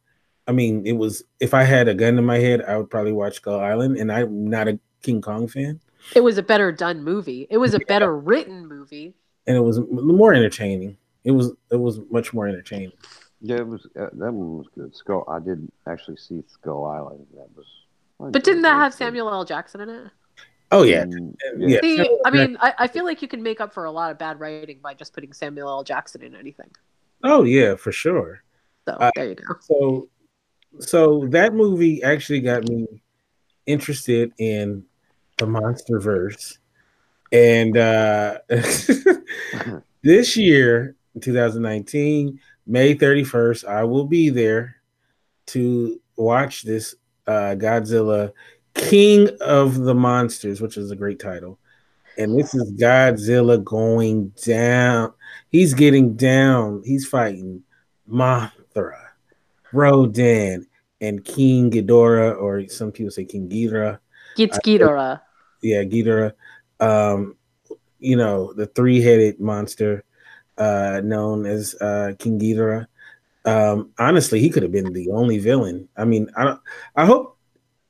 I 0.46 0.52
mean, 0.52 0.84
it 0.84 0.92
was. 0.92 1.22
If 1.38 1.54
I 1.54 1.62
had 1.62 1.86
a 1.86 1.94
gun 1.94 2.18
in 2.18 2.24
my 2.24 2.38
head, 2.38 2.62
I 2.62 2.76
would 2.76 2.90
probably 2.90 3.12
watch 3.12 3.36
Skull 3.36 3.60
Island, 3.60 3.96
and 3.96 4.10
I'm 4.10 4.50
not 4.50 4.68
a 4.68 4.80
King 5.02 5.20
Kong 5.20 5.48
fan, 5.48 5.80
It 6.14 6.20
was 6.20 6.38
a 6.38 6.42
better 6.42 6.72
done 6.72 7.02
movie. 7.02 7.46
It 7.50 7.58
was 7.58 7.74
a 7.74 7.80
better 7.80 8.16
written 8.16 8.66
movie. 8.66 9.14
And 9.46 9.57
it 9.57 9.61
was 9.61 9.81
more 9.90 10.35
entertaining. 10.35 10.96
It 11.24 11.33
was. 11.33 11.53
It 11.70 11.76
was 11.76 12.00
much 12.11 12.33
more 12.33 12.48
entertaining. 12.48 12.92
Yeah, 13.40 13.57
it 13.57 13.66
was 13.66 13.87
uh, 13.98 14.09
that 14.12 14.33
one 14.33 14.59
was 14.59 14.66
good. 14.74 14.94
Skull. 14.94 15.24
I 15.29 15.38
didn't 15.38 15.72
actually 15.87 16.16
see 16.16 16.42
Skull 16.46 16.85
Island. 16.85 17.26
That 17.35 17.48
was. 17.57 17.66
But 18.18 18.44
didn't 18.44 18.62
that 18.62 18.74
have 18.74 18.92
Samuel 18.92 19.31
L. 19.31 19.44
Jackson 19.44 19.81
in 19.81 19.88
it? 19.88 20.11
Oh 20.72 20.85
yeah, 20.85 21.05
Mm, 21.05 21.35
yeah. 21.57 21.81
See, 21.81 22.07
I 22.24 22.31
mean, 22.31 22.57
I, 22.61 22.74
I 22.79 22.87
feel 22.87 23.05
like 23.05 23.22
you 23.22 23.29
can 23.29 23.42
make 23.42 23.61
up 23.61 23.74
for 23.74 23.87
a 23.87 23.90
lot 23.90 24.12
of 24.12 24.18
bad 24.18 24.38
writing 24.38 24.79
by 24.81 24.94
just 24.94 25.12
putting 25.12 25.33
Samuel 25.33 25.68
L. 25.68 25.83
Jackson 25.83 26.22
in 26.22 26.37
anything. 26.37 26.70
Oh 27.24 27.42
yeah, 27.42 27.74
for 27.74 27.90
sure. 27.90 28.42
So 28.87 28.92
Uh, 28.94 29.11
there 29.16 29.29
you 29.31 29.35
go. 29.35 29.55
So, 29.61 30.09
so 30.79 31.26
that 31.31 31.55
movie 31.55 32.03
actually 32.05 32.40
got 32.40 32.68
me 32.68 32.87
interested 33.66 34.33
in 34.38 34.85
the 35.38 35.46
monster 35.46 35.98
verse, 35.98 36.59
and 37.32 37.76
uh, 37.76 38.38
this 40.02 40.36
year, 40.36 40.96
2019, 41.20 42.40
May 42.66 42.94
31st, 42.94 43.66
I 43.66 43.84
will 43.84 44.06
be 44.06 44.30
there 44.30 44.76
to 45.46 46.00
watch 46.16 46.62
this 46.62 46.94
uh, 47.26 47.54
Godzilla, 47.56 48.32
King 48.74 49.28
of 49.40 49.74
the 49.76 49.94
Monsters, 49.94 50.60
which 50.60 50.76
is 50.76 50.90
a 50.90 50.96
great 50.96 51.18
title. 51.18 51.58
And 52.18 52.38
this 52.38 52.54
is 52.54 52.72
Godzilla 52.72 53.62
going 53.62 54.28
down. 54.44 55.12
He's 55.48 55.74
getting 55.74 56.14
down. 56.14 56.82
He's 56.84 57.06
fighting 57.06 57.62
Mothra, 58.08 58.98
Rodan, 59.72 60.66
and 61.00 61.24
King 61.24 61.70
Ghidorah, 61.70 62.40
or 62.40 62.68
some 62.68 62.92
people 62.92 63.10
say 63.10 63.24
King 63.24 63.48
Ghidorah. 63.48 63.98
It's 64.36 64.58
Ghidorah. 64.58 65.20
Yeah, 65.62 65.82
Ghidorah. 65.84 66.32
Um, 66.80 67.36
you 67.98 68.16
know, 68.16 68.52
the 68.54 68.66
three-headed 68.66 69.40
monster 69.40 70.04
uh, 70.58 71.00
known 71.04 71.46
as 71.46 71.74
uh, 71.80 72.12
King 72.18 72.38
Ghidorah. 72.40 72.86
Um, 73.44 73.92
honestly, 73.98 74.40
he 74.40 74.50
could 74.50 74.62
have 74.62 74.72
been 74.72 74.92
the 74.92 75.10
only 75.10 75.38
villain. 75.38 75.88
I 75.96 76.04
mean, 76.04 76.30
I 76.36 76.44
don't, 76.44 76.60
I 76.96 77.06
hope 77.06 77.38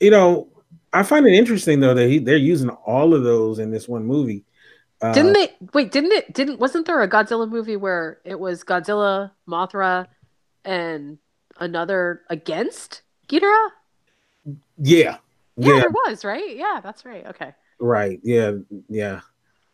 you 0.00 0.10
know. 0.10 0.48
I 0.92 1.04
find 1.04 1.26
it 1.26 1.34
interesting 1.34 1.80
though 1.80 1.94
that 1.94 2.08
he, 2.08 2.18
they're 2.18 2.36
using 2.36 2.70
all 2.70 3.14
of 3.14 3.22
those 3.24 3.58
in 3.60 3.70
this 3.70 3.88
one 3.88 4.04
movie. 4.06 4.44
Uh, 5.00 5.14
Didn't 5.14 5.32
they 5.34 5.52
wait, 5.74 5.92
didn't 5.92 6.12
it 6.12 6.32
didn't 6.34 6.60
wasn't 6.60 6.86
there 6.86 7.00
a 7.02 7.08
Godzilla 7.08 7.48
movie 7.48 7.76
where 7.76 8.20
it 8.24 8.38
was 8.38 8.64
Godzilla, 8.64 9.32
Mothra, 9.48 10.06
and 10.64 11.18
another 11.58 12.22
against 12.30 13.02
Ghidorah? 13.28 13.70
yeah, 14.78 15.18
Yeah, 15.62 15.74
yeah, 15.74 15.80
there 15.80 15.90
was, 15.90 16.24
right? 16.24 16.56
Yeah, 16.56 16.80
that's 16.82 17.04
right. 17.04 17.26
Okay. 17.26 17.54
Right, 17.80 18.20
yeah, 18.22 18.52
yeah, 18.88 19.20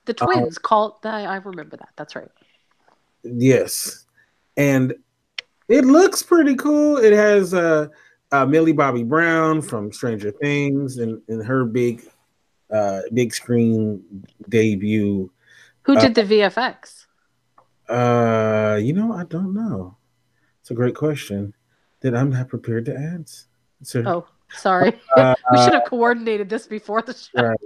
The 0.07 0.15
Uh-huh. 0.15 0.27
twins 0.41 0.59
called 0.59 1.03
that 1.03 1.15
I 1.15 1.37
remember 1.37 1.77
that. 1.77 1.91
That's 1.97 2.15
right. 2.17 2.31
yes, 3.23 4.07
and 4.57 4.95
it 5.69 5.85
looks 5.85 6.23
pretty 6.23 6.55
cool. 6.55 6.97
It 6.99 7.13
has 7.13 7.53
uh, 7.55 7.89
uh, 8.33 8.47
Millie 8.47 8.73
Bobby 8.73 9.03
Brown 9.03 9.63
from 9.63 9.93
Stranger 9.93 10.31
Things 10.31 10.99
and, 10.99 11.21
and 11.29 11.45
her 11.45 11.65
big, 11.65 12.03
uh, 12.71 13.01
big 13.13 13.35
screen 13.35 14.03
debut. 14.49 15.31
Who 15.83 15.97
Uh, 15.97 16.01
did 16.01 16.15
the 16.15 16.23
VFX? 16.23 17.07
Uh, 17.89 18.79
you 18.83 18.93
know, 18.93 19.13
I 19.13 19.25
don't 19.25 19.55
know. 19.55 19.97
It's 20.61 20.71
a 20.71 20.75
great 20.75 20.95
question 20.97 21.55
that 22.01 22.15
I'm 22.15 22.31
not 22.31 22.49
prepared 22.49 22.85
to 22.87 22.97
answer. 22.97 24.03
Oh, 24.07 24.27
sorry. 24.51 24.99
uh, 25.17 25.35
we 25.53 25.59
should 25.63 25.75
have 25.75 25.85
coordinated 25.87 26.49
this 26.49 26.67
before 26.67 27.03
the 27.03 27.15
show. 27.15 27.43
Right. 27.43 27.59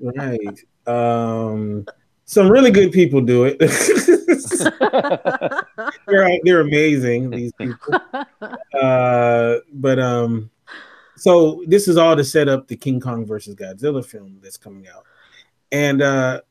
right. 0.86 0.86
Um, 0.86 1.86
some 2.24 2.50
really 2.50 2.70
good 2.70 2.92
people 2.92 3.20
do 3.20 3.44
it. 3.44 3.58
they're 6.06 6.38
they're 6.44 6.60
amazing. 6.60 7.30
These 7.30 7.52
people. 7.52 8.00
Uh, 8.80 9.56
but 9.72 9.98
um, 9.98 10.50
so 11.16 11.62
this 11.66 11.88
is 11.88 11.96
all 11.96 12.16
to 12.16 12.24
set 12.24 12.48
up 12.48 12.68
the 12.68 12.76
King 12.76 13.00
Kong 13.00 13.24
versus 13.24 13.54
Godzilla 13.54 14.04
film 14.04 14.38
that's 14.42 14.58
coming 14.58 14.86
out, 14.88 15.04
and 15.72 16.02
uh, 16.02 16.42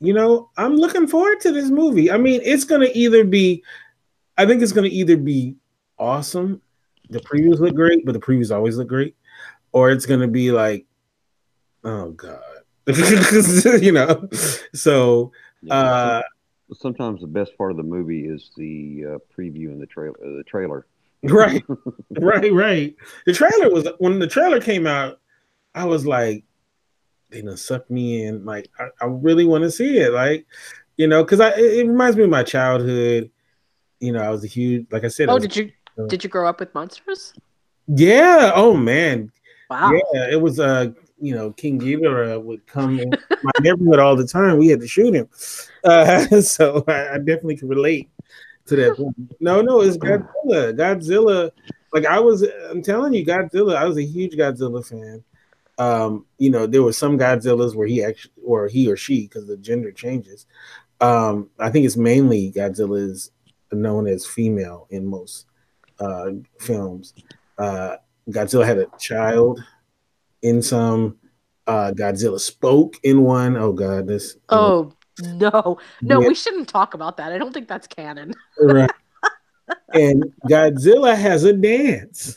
you 0.00 0.14
know, 0.14 0.50
I'm 0.56 0.76
looking 0.76 1.06
forward 1.06 1.40
to 1.40 1.52
this 1.52 1.70
movie. 1.70 2.10
I 2.10 2.16
mean, 2.16 2.40
it's 2.42 2.64
gonna 2.64 2.88
either 2.94 3.24
be, 3.24 3.62
I 4.38 4.46
think 4.46 4.62
it's 4.62 4.72
gonna 4.72 4.88
either 4.88 5.16
be 5.16 5.56
awesome. 5.98 6.62
The 7.10 7.20
previews 7.20 7.58
look 7.58 7.74
great, 7.74 8.06
but 8.06 8.12
the 8.12 8.20
previews 8.20 8.54
always 8.54 8.76
look 8.76 8.88
great, 8.88 9.16
or 9.72 9.90
it's 9.90 10.06
gonna 10.06 10.28
be 10.28 10.52
like, 10.52 10.86
oh 11.84 12.10
god, 12.12 12.40
you 13.82 13.92
know. 13.92 14.28
So 14.74 15.32
Yeah, 15.62 15.74
uh, 15.74 16.22
sometimes 16.72 17.20
the 17.20 17.26
best 17.26 17.56
part 17.58 17.70
of 17.70 17.76
the 17.76 17.82
movie 17.82 18.26
is 18.26 18.50
the 18.56 19.04
uh, 19.06 19.18
preview 19.36 19.68
and 19.68 19.80
the 19.80 19.86
trailer. 19.86 20.16
Uh, 20.24 20.36
the 20.38 20.44
trailer. 20.44 20.86
right, 21.24 21.62
right, 22.18 22.52
right. 22.52 22.96
The 23.26 23.34
trailer 23.34 23.70
was 23.70 23.86
when 23.98 24.18
the 24.18 24.26
trailer 24.26 24.58
came 24.60 24.86
out, 24.86 25.20
I 25.74 25.84
was 25.84 26.06
like, 26.06 26.44
they 27.30 27.42
done 27.42 27.56
sucked 27.56 27.90
me 27.90 28.24
in. 28.24 28.44
Like, 28.46 28.70
I, 28.78 28.88
I 29.02 29.06
really 29.06 29.44
want 29.44 29.64
to 29.64 29.70
see 29.70 29.98
it. 29.98 30.12
Like, 30.12 30.46
you 30.96 31.06
know, 31.06 31.22
because 31.22 31.40
I 31.40 31.50
it, 31.50 31.80
it 31.80 31.88
reminds 31.88 32.16
me 32.16 32.24
of 32.24 32.30
my 32.30 32.42
childhood. 32.42 33.30
You 34.00 34.12
know, 34.12 34.20
I 34.20 34.30
was 34.30 34.44
a 34.44 34.46
huge, 34.46 34.86
like 34.90 35.04
I 35.04 35.08
said. 35.08 35.28
I 35.28 35.32
oh, 35.32 35.34
was- 35.34 35.44
did 35.44 35.56
you 35.56 35.72
did 36.08 36.24
you 36.24 36.30
grow 36.30 36.48
up 36.48 36.60
with 36.60 36.74
monsters? 36.74 37.32
Yeah. 37.86 38.52
Oh 38.54 38.74
man. 38.76 39.32
Wow. 39.68 39.92
Yeah. 39.92 40.30
It 40.30 40.40
was 40.40 40.60
uh, 40.60 40.92
you 41.20 41.34
know, 41.34 41.52
King 41.52 41.78
Ghidorah 41.78 42.42
would 42.42 42.66
come 42.66 42.98
in 42.98 43.10
my 43.42 43.52
neighborhood 43.60 43.98
all 43.98 44.16
the 44.16 44.26
time. 44.26 44.56
We 44.56 44.68
had 44.68 44.80
to 44.80 44.88
shoot 44.88 45.14
him. 45.14 45.28
Uh, 45.84 46.26
so 46.40 46.82
I, 46.88 47.14
I 47.14 47.18
definitely 47.18 47.56
can 47.56 47.68
relate 47.68 48.10
to 48.66 48.76
that. 48.76 49.12
No, 49.38 49.60
no, 49.60 49.80
it's 49.80 49.98
Godzilla. 49.98 50.74
Godzilla. 50.74 51.50
Like 51.92 52.06
I 52.06 52.18
was, 52.18 52.46
I'm 52.70 52.82
telling 52.82 53.12
you, 53.12 53.24
Godzilla. 53.24 53.76
I 53.76 53.84
was 53.84 53.98
a 53.98 54.04
huge 54.04 54.34
Godzilla 54.34 54.86
fan. 54.86 55.22
Um, 55.78 56.26
you 56.38 56.50
know, 56.50 56.66
there 56.66 56.82
were 56.82 56.92
some 56.92 57.18
Godzillas 57.18 57.74
where 57.74 57.86
he 57.86 58.02
actually, 58.02 58.32
or 58.44 58.68
he 58.68 58.90
or 58.90 58.96
she, 58.96 59.22
because 59.22 59.46
the 59.46 59.56
gender 59.56 59.92
changes. 59.92 60.46
Um, 61.00 61.48
I 61.58 61.70
think 61.70 61.86
it's 61.86 61.96
mainly 61.96 62.52
Godzilla 62.52 63.00
is 63.00 63.30
known 63.72 64.06
as 64.06 64.26
female 64.26 64.86
in 64.90 65.06
most 65.06 65.46
uh, 66.00 66.30
films. 66.58 67.14
Uh, 67.58 67.96
Godzilla 68.28 68.64
had 68.66 68.78
a 68.78 68.86
child 68.98 69.62
in 70.42 70.62
some. 70.62 71.18
Uh, 71.66 71.92
Godzilla 71.94 72.40
spoke 72.40 72.96
in 73.02 73.22
one. 73.22 73.56
Oh 73.56 73.72
God, 73.72 74.06
this. 74.06 74.36
Oh 74.48 74.92
no, 75.22 75.78
no, 76.02 76.20
Yeah. 76.20 76.28
we 76.28 76.34
shouldn't 76.34 76.68
talk 76.68 76.94
about 76.94 77.16
that. 77.18 77.32
I 77.32 77.38
don't 77.38 77.52
think 77.52 77.68
that's 77.68 77.86
canon. 77.86 78.32
right. 78.60 78.90
and 79.94 80.32
Godzilla 80.48 81.16
has 81.16 81.44
a 81.44 81.52
dance. 81.52 82.36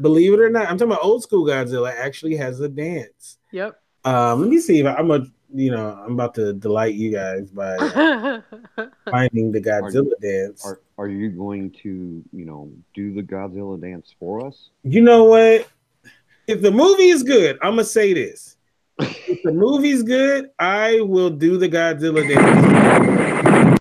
Believe 0.00 0.34
it 0.34 0.40
or 0.40 0.50
not, 0.50 0.68
I'm 0.68 0.76
talking 0.78 0.92
about 0.92 1.04
old 1.04 1.22
school 1.22 1.44
Godzilla 1.44 1.92
actually 1.92 2.36
has 2.36 2.60
a 2.60 2.68
dance. 2.68 3.38
Yep. 3.52 3.80
Um, 4.04 4.40
let 4.42 4.50
me 4.50 4.60
see 4.60 4.80
if 4.80 4.86
I, 4.86 4.94
I'm 4.94 5.10
a, 5.10 5.26
you 5.54 5.70
know, 5.70 6.02
I'm 6.04 6.12
about 6.12 6.34
to 6.34 6.52
delight 6.52 6.94
you 6.94 7.10
guys 7.10 7.50
by 7.50 7.76
finding 9.10 9.52
the 9.52 9.60
Godzilla 9.60 10.12
dance. 10.20 10.64
Are 10.64 10.80
Are 10.98 11.08
you 11.08 11.30
going 11.30 11.70
to 11.82 12.24
you 12.32 12.44
know 12.44 12.70
do 12.94 13.14
the 13.14 13.22
Godzilla 13.22 13.80
dance 13.80 14.14
for 14.18 14.46
us? 14.46 14.70
You 14.82 15.02
know 15.02 15.24
what? 15.24 15.68
If 16.46 16.62
the 16.62 16.70
movie 16.70 17.08
is 17.08 17.22
good, 17.22 17.58
I'm 17.62 17.72
gonna 17.72 17.84
say 17.84 18.12
this. 18.12 18.56
If 18.98 19.42
the 19.42 19.52
movie's 19.52 20.02
good, 20.02 20.50
I 20.58 21.00
will 21.00 21.30
do 21.30 21.58
the 21.58 21.68
Godzilla 21.68 22.26
dance. 22.26 23.80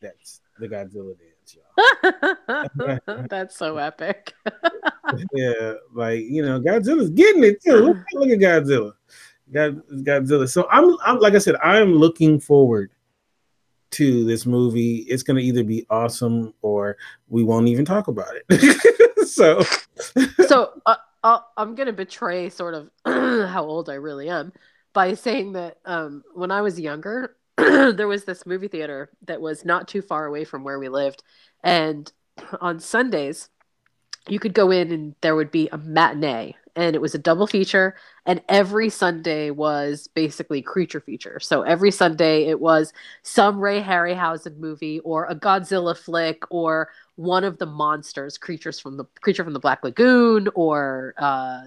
That's 0.00 0.40
the 0.58 0.68
Godzilla 0.68 1.14
dance, 1.18 1.56
y'all. 1.56 3.26
that's 3.28 3.56
so 3.56 3.78
epic. 3.78 4.34
yeah, 5.34 5.74
like 5.94 6.20
you 6.20 6.42
know, 6.42 6.60
Godzilla's 6.60 7.10
getting 7.10 7.44
it 7.44 7.62
too. 7.62 7.96
Look, 8.14 8.30
at 8.30 8.38
Godzilla, 8.38 8.92
God, 9.52 9.82
Godzilla. 9.90 10.48
So 10.48 10.66
I'm, 10.70 10.96
I'm 11.04 11.18
like 11.18 11.34
I 11.34 11.38
said, 11.38 11.56
I'm 11.56 11.94
looking 11.94 12.40
forward 12.40 12.90
to 13.92 14.24
this 14.24 14.46
movie. 14.46 14.98
It's 15.08 15.22
gonna 15.22 15.40
either 15.40 15.64
be 15.64 15.86
awesome 15.90 16.54
or 16.62 16.96
we 17.28 17.42
won't 17.42 17.68
even 17.68 17.84
talk 17.84 18.08
about 18.08 18.32
it. 18.34 19.28
so 19.28 19.62
so 20.46 20.72
uh, 20.86 20.96
uh, 21.24 21.40
I'm 21.56 21.74
gonna 21.74 21.92
betray 21.92 22.48
sort 22.48 22.74
of 22.74 22.90
how 23.04 23.64
old 23.64 23.90
I 23.90 23.94
really 23.94 24.28
am 24.28 24.52
by 24.92 25.14
saying 25.14 25.52
that 25.52 25.78
um, 25.84 26.24
when 26.34 26.50
I 26.50 26.62
was 26.62 26.80
younger, 26.80 27.36
there 27.56 28.08
was 28.08 28.24
this 28.24 28.46
movie 28.46 28.68
theater 28.68 29.10
that 29.26 29.40
was 29.40 29.64
not 29.64 29.88
too 29.88 30.02
far 30.02 30.26
away 30.26 30.44
from 30.44 30.64
where 30.64 30.78
we 30.78 30.88
lived, 30.88 31.22
and 31.62 32.10
on 32.60 32.80
Sundays 32.80 33.48
you 34.28 34.38
could 34.38 34.54
go 34.54 34.70
in 34.70 34.92
and 34.92 35.14
there 35.22 35.34
would 35.34 35.50
be 35.50 35.68
a 35.72 35.78
matinee 35.78 36.54
and 36.76 36.94
it 36.94 37.00
was 37.00 37.14
a 37.14 37.18
double 37.18 37.46
feature 37.46 37.96
and 38.26 38.40
every 38.48 38.88
sunday 38.88 39.50
was 39.50 40.08
basically 40.08 40.62
creature 40.62 41.00
feature. 41.00 41.40
So 41.40 41.62
every 41.62 41.90
sunday 41.90 42.44
it 42.44 42.60
was 42.60 42.92
some 43.22 43.58
ray 43.58 43.82
harryhausen 43.82 44.58
movie 44.58 45.00
or 45.00 45.26
a 45.26 45.34
godzilla 45.34 45.96
flick 45.96 46.42
or 46.50 46.90
one 47.16 47.44
of 47.44 47.58
the 47.58 47.66
monsters 47.66 48.38
creatures 48.38 48.78
from 48.78 48.96
the 48.96 49.04
creature 49.20 49.44
from 49.44 49.52
the 49.52 49.60
black 49.60 49.82
lagoon 49.84 50.48
or 50.54 51.14
uh, 51.18 51.62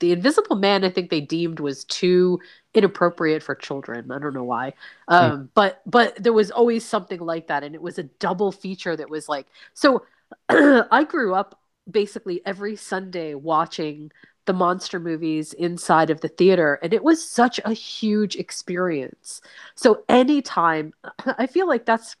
the 0.00 0.12
invisible 0.12 0.56
man 0.56 0.84
i 0.84 0.90
think 0.90 1.10
they 1.10 1.20
deemed 1.20 1.60
was 1.60 1.84
too 1.84 2.38
inappropriate 2.74 3.42
for 3.42 3.54
children. 3.54 4.10
I 4.10 4.18
don't 4.18 4.34
know 4.34 4.44
why. 4.44 4.74
Um, 5.08 5.50
but 5.54 5.82
but 5.86 6.22
there 6.22 6.32
was 6.32 6.50
always 6.50 6.84
something 6.84 7.20
like 7.20 7.48
that 7.48 7.64
and 7.64 7.74
it 7.74 7.82
was 7.82 7.98
a 7.98 8.04
double 8.04 8.52
feature 8.52 8.96
that 8.96 9.10
was 9.10 9.28
like 9.28 9.46
so 9.74 10.04
i 10.48 11.04
grew 11.08 11.34
up 11.34 11.59
basically 11.90 12.42
every 12.46 12.76
Sunday 12.76 13.34
watching 13.34 14.12
the 14.46 14.52
monster 14.52 14.98
movies 14.98 15.52
inside 15.52 16.10
of 16.10 16.20
the 16.22 16.28
theater 16.28 16.78
and 16.82 16.92
it 16.94 17.04
was 17.04 17.26
such 17.26 17.60
a 17.64 17.72
huge 17.72 18.36
experience. 18.36 19.40
So 19.74 20.04
anytime 20.08 20.92
I 21.38 21.46
feel 21.46 21.68
like 21.68 21.86
that's 21.86 22.16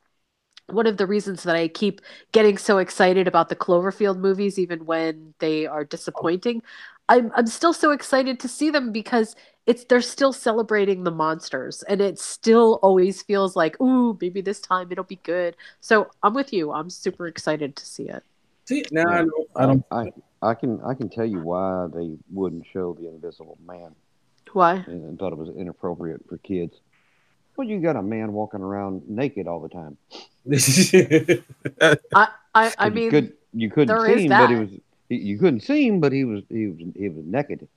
one 0.68 0.86
of 0.86 0.96
the 0.96 1.06
reasons 1.06 1.42
that 1.42 1.56
I 1.56 1.68
keep 1.68 2.00
getting 2.32 2.56
so 2.58 2.78
excited 2.78 3.26
about 3.26 3.48
the 3.48 3.56
Cloverfield 3.56 4.18
movies 4.18 4.58
even 4.58 4.86
when 4.86 5.34
they 5.40 5.66
are 5.66 5.84
disappointing. 5.84 6.62
I'm 7.08 7.32
I'm 7.34 7.46
still 7.48 7.72
so 7.72 7.90
excited 7.90 8.38
to 8.40 8.48
see 8.48 8.70
them 8.70 8.92
because 8.92 9.34
it's 9.66 9.84
they're 9.84 10.00
still 10.00 10.32
celebrating 10.32 11.02
the 11.04 11.10
monsters 11.10 11.82
and 11.84 12.00
it 12.00 12.18
still 12.18 12.78
always 12.82 13.22
feels 13.22 13.56
like 13.56 13.80
ooh 13.80 14.16
maybe 14.20 14.40
this 14.40 14.60
time 14.60 14.92
it'll 14.92 15.04
be 15.04 15.20
good. 15.24 15.56
So 15.80 16.10
I'm 16.22 16.34
with 16.34 16.52
you. 16.52 16.72
I'm 16.72 16.90
super 16.90 17.26
excited 17.26 17.74
to 17.76 17.86
see 17.86 18.08
it. 18.08 18.22
See, 18.70 18.86
now 18.92 19.10
I 19.10 19.18
Yeah. 19.18 19.24
don't. 19.24 19.48
I 19.56 19.66
don't. 19.66 19.84
I, 19.90 20.12
I 20.42 20.54
can 20.54 20.80
I 20.82 20.94
can 20.94 21.10
tell 21.10 21.26
you 21.26 21.40
why 21.40 21.88
they 21.92 22.16
wouldn't 22.32 22.66
show 22.72 22.94
the 22.94 23.08
Invisible 23.08 23.58
Man 23.66 23.94
Why? 24.52 24.86
and, 24.86 25.04
and 25.04 25.18
thought 25.18 25.32
it 25.32 25.38
was 25.38 25.50
inappropriate 25.50 26.22
for 26.28 26.38
kids. 26.38 26.74
Well, 27.56 27.68
you 27.68 27.80
got 27.80 27.96
a 27.96 28.02
man 28.02 28.32
walking 28.32 28.62
around 28.62 29.08
naked 29.08 29.48
all 29.48 29.60
the 29.60 29.68
time. 29.68 29.98
I 32.14 32.28
I, 32.54 32.74
I 32.78 32.90
you 32.94 32.94
mean, 32.94 33.10
could, 33.10 33.32
you 33.52 33.70
couldn't 33.70 33.88
there 33.88 34.06
see 34.06 34.12
is 34.14 34.26
him, 34.26 34.36
but 34.38 34.50
he 34.50 34.56
was 34.56 34.70
you 35.08 35.38
couldn't 35.38 35.60
see 35.60 35.86
him, 35.86 36.00
but 36.00 36.12
he 36.12 36.24
was 36.24 36.42
he 36.48 36.68
was 36.68 36.78
he 36.96 37.08
was 37.08 37.24
naked. 37.26 37.68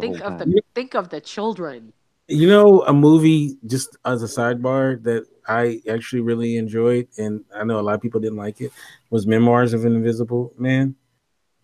Think 0.00 0.14
whole 0.14 0.20
of 0.20 0.38
time. 0.38 0.38
the 0.38 0.62
think 0.74 0.94
of 0.94 1.10
the 1.10 1.20
children. 1.20 1.92
You 2.28 2.48
know, 2.48 2.82
a 2.82 2.92
movie 2.92 3.56
just 3.66 3.96
as 4.04 4.22
a 4.22 4.26
sidebar 4.26 5.02
that 5.04 5.26
I 5.46 5.80
actually 5.88 6.22
really 6.22 6.56
enjoyed, 6.56 7.08
and 7.18 7.44
I 7.54 7.64
know 7.64 7.78
a 7.78 7.82
lot 7.82 7.94
of 7.94 8.02
people 8.02 8.20
didn't 8.20 8.38
like 8.38 8.60
it, 8.60 8.72
was 9.10 9.26
Memoirs 9.26 9.72
of 9.72 9.84
an 9.84 9.94
Invisible 9.94 10.52
Man. 10.58 10.96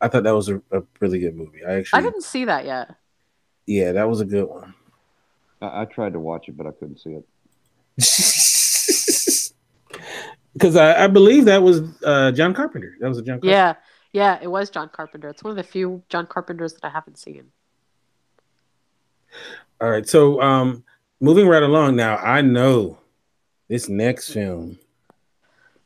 I 0.01 0.09
thought 0.09 0.25
that 0.25 0.35
was 0.35 0.49
a, 0.49 0.63
a 0.71 0.83
really 1.01 1.19
good 1.19 1.37
movie. 1.37 1.65
I 1.65 1.75
actually 1.75 1.99
I 1.99 2.03
didn't 2.03 2.23
see 2.23 2.45
that 2.45 2.65
yet. 2.65 2.95
yeah, 3.67 3.93
that 3.93 4.09
was 4.09 4.21
a 4.21 4.25
good 4.25 4.49
one. 4.49 4.75
I, 5.61 5.83
I 5.83 5.85
tried 5.85 6.13
to 6.15 6.21
watch 6.21 6.49
it, 6.49 6.57
but 6.57 6.67
I 6.67 6.71
couldn't 6.73 6.99
see 6.99 7.11
it. 7.11 7.25
Because 10.53 10.77
I, 10.77 11.05
I 11.05 11.07
believe 11.07 11.47
that 11.47 11.63
was 11.63 11.81
uh, 12.05 12.31
John 12.33 12.53
Carpenter. 12.53 12.95
That 13.01 13.09
was 13.09 13.17
a 13.17 13.23
John. 13.23 13.41
Carpenter. 13.41 13.51
Yeah, 13.51 13.75
yeah, 14.13 14.39
it 14.43 14.49
was 14.49 14.69
John 14.69 14.91
Carpenter. 14.91 15.31
It's 15.31 15.43
one 15.43 15.51
of 15.53 15.57
the 15.57 15.63
few 15.63 16.03
John 16.11 16.27
Carpenters 16.27 16.75
that 16.75 16.85
I 16.85 16.91
haven't 16.91 17.19
seen. 17.19 17.47
All 19.81 19.91
right. 19.91 20.09
So, 20.09 20.41
um, 20.41 20.85
moving 21.21 21.47
right 21.47 21.63
along 21.63 21.97
now, 21.97 22.17
I 22.17 22.41
know 22.41 22.99
this 23.69 23.89
next 23.89 24.33
film 24.33 24.79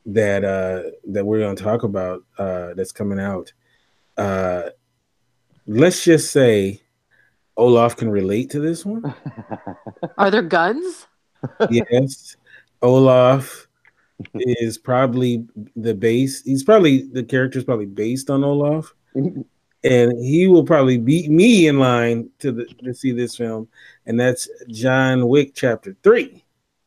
that 0.05 0.43
uh 0.45 0.89
that 1.05 1.25
we're 1.25 1.39
going 1.39 1.55
to 1.55 1.63
talk 1.63 1.83
about 1.83 2.23
uh 2.37 2.73
that's 2.75 2.91
coming 2.91 3.19
out. 3.19 3.51
Uh 4.17 4.63
let's 5.67 6.03
just 6.03 6.31
say 6.31 6.81
Olaf 7.57 7.97
can 7.97 8.09
relate 8.09 8.49
to 8.51 8.59
this 8.59 8.85
one. 8.85 9.13
Are 10.17 10.31
there 10.31 10.41
guns? 10.43 11.07
yes. 11.69 12.37
Olaf 12.81 13.67
is 14.35 14.77
probably 14.77 15.45
the 15.75 15.93
base. 15.93 16.43
He's 16.43 16.63
probably 16.63 17.03
the 17.03 17.23
character 17.23 17.59
is 17.59 17.65
probably 17.65 17.85
based 17.85 18.29
on 18.29 18.43
Olaf. 18.43 18.93
and 19.83 20.11
he 20.23 20.47
will 20.47 20.63
probably 20.63 20.97
beat 20.97 21.29
me 21.29 21.67
in 21.67 21.79
line 21.79 22.29
to 22.39 22.51
the, 22.51 22.65
to 22.83 22.93
see 22.93 23.11
this 23.11 23.35
film, 23.35 23.67
and 24.05 24.19
that's 24.19 24.49
John 24.69 25.27
Wick 25.27 25.51
Chapter 25.53 25.95
Three, 26.03 26.43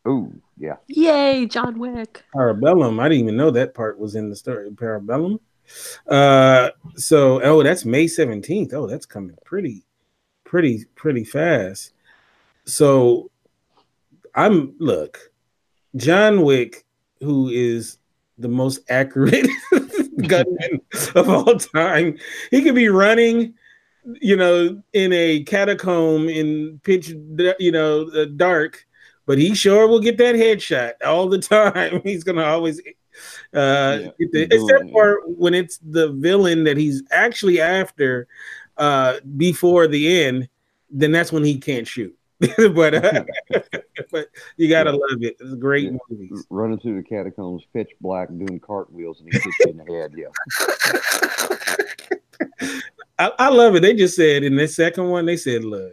Ooh, 0.08 0.40
yeah. 0.56 0.76
Yay, 0.88 1.46
John 1.46 1.78
Wick. 1.78 2.24
Parabellum. 2.34 3.00
I 3.00 3.08
didn't 3.08 3.24
even 3.24 3.36
know 3.36 3.50
that 3.50 3.74
part 3.74 3.98
was 3.98 4.14
in 4.14 4.30
the 4.30 4.36
story. 4.36 4.70
Parabellum. 4.70 5.38
Uh, 6.08 6.70
so 6.96 7.40
oh, 7.42 7.62
that's 7.62 7.84
May 7.84 8.06
seventeenth. 8.08 8.72
Oh, 8.72 8.86
that's 8.86 9.06
coming 9.06 9.36
pretty, 9.44 9.84
pretty, 10.44 10.84
pretty 10.96 11.24
fast. 11.24 11.92
So 12.64 13.30
I'm 14.34 14.74
look, 14.78 15.32
John 15.96 16.42
Wick, 16.42 16.86
who 17.20 17.48
is 17.50 17.98
the 18.40 18.48
most 18.48 18.80
accurate 18.88 19.46
gunman 20.26 20.80
of 21.14 21.28
all 21.28 21.56
time. 21.56 22.18
He 22.50 22.62
could 22.62 22.74
be 22.74 22.88
running, 22.88 23.54
you 24.20 24.36
know, 24.36 24.82
in 24.92 25.12
a 25.12 25.42
catacomb 25.44 26.28
in 26.28 26.80
pitch, 26.84 27.10
you 27.58 27.72
know, 27.72 28.26
dark, 28.36 28.86
but 29.26 29.38
he 29.38 29.54
sure 29.54 29.86
will 29.86 30.00
get 30.00 30.18
that 30.18 30.34
headshot 30.34 30.92
all 31.04 31.28
the 31.28 31.38
time. 31.38 32.00
He's 32.04 32.24
gonna 32.24 32.44
always, 32.44 32.80
uh, 33.54 33.98
Yeah, 34.02 34.10
the, 34.32 34.42
except 34.50 34.84
it. 34.88 34.92
for 34.92 35.20
when 35.26 35.54
it's 35.54 35.78
the 35.78 36.08
villain 36.12 36.64
that 36.64 36.76
he's 36.76 37.02
actually 37.10 37.60
after, 37.60 38.26
uh, 38.76 39.20
before 39.36 39.86
the 39.86 40.22
end. 40.24 40.48
Then 40.92 41.12
that's 41.12 41.30
when 41.30 41.44
he 41.44 41.58
can't 41.58 41.86
shoot. 41.86 42.16
but 42.74 42.94
uh, 42.94 43.24
but 44.10 44.28
you 44.56 44.68
gotta 44.68 44.90
Yeah. 44.90 44.96
love 44.96 45.22
it. 45.22 45.36
It's 45.40 45.52
a 45.52 45.56
great 45.56 45.84
Yeah. 45.92 45.98
movies. 46.08 46.46
Running 46.50 46.78
through 46.78 46.96
the 47.02 47.08
catacombs, 47.08 47.62
pitch 47.72 47.90
black, 48.00 48.28
doing 48.28 48.58
cartwheels, 48.60 49.20
and 49.20 49.28
he 49.32 49.38
hits 49.38 49.56
you 49.60 49.66
in 49.72 49.76
the 49.76 49.84
head. 49.92 50.14
Yeah. 50.16 50.28
I, 53.18 53.32
I 53.38 53.48
love 53.50 53.74
it. 53.76 53.80
They 53.80 53.94
just 53.94 54.16
said 54.16 54.42
in 54.44 54.56
the 54.56 54.66
second 54.66 55.08
one, 55.10 55.26
they 55.26 55.36
said, 55.36 55.62
look, 55.64 55.92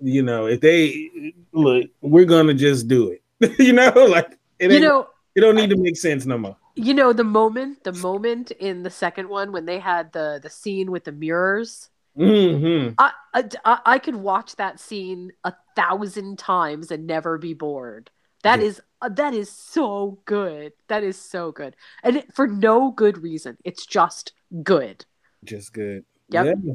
you 0.00 0.22
know, 0.22 0.46
if 0.46 0.60
they 0.60 1.32
look, 1.52 1.86
we're 2.00 2.24
gonna 2.24 2.54
just 2.54 2.88
do 2.88 3.10
it. 3.10 3.22
you 3.58 3.72
know, 3.72 3.92
like 4.08 4.36
it 4.58 4.72
You 4.72 4.80
know, 4.80 5.08
it 5.36 5.40
don't 5.40 5.54
need 5.54 5.70
to 5.70 5.76
make 5.76 5.96
sense 5.96 6.26
no 6.26 6.38
more. 6.38 6.56
you 6.74 6.94
know 6.94 7.12
the 7.12 7.22
moment, 7.24 7.84
the 7.84 7.92
moment 7.92 8.50
in 8.52 8.82
the 8.82 8.90
second 8.90 9.28
one 9.28 9.52
when 9.52 9.64
they 9.66 9.78
had 9.78 10.12
the 10.12 10.40
the 10.42 10.50
scene 10.50 10.90
with 10.90 11.04
the 11.04 11.12
mirrors. 11.12 11.88
Hmm 12.16 12.88
I, 12.98 13.12
I, 13.34 13.44
I- 13.64 13.80
I 13.86 13.98
could 13.98 14.16
watch 14.16 14.56
that 14.56 14.78
scene 14.80 15.32
a 15.44 15.54
thousand 15.76 16.38
times 16.38 16.90
and 16.90 17.06
never 17.06 17.38
be 17.38 17.54
bored. 17.54 18.10
That 18.42 18.60
Yeah. 18.60 18.66
is 18.66 18.82
uh, 19.00 19.08
that 19.10 19.34
is 19.34 19.50
so 19.50 20.18
good. 20.24 20.72
That 20.88 21.02
is 21.04 21.16
so 21.16 21.52
good, 21.52 21.74
and 22.02 22.16
it, 22.18 22.34
for 22.34 22.46
no 22.46 22.90
good 22.90 23.18
reason. 23.22 23.56
It's 23.64 23.86
just 23.86 24.32
good. 24.62 25.04
Just 25.44 25.72
good. 25.72 26.04
Yep. 26.30 26.46
Yeah. 26.64 26.74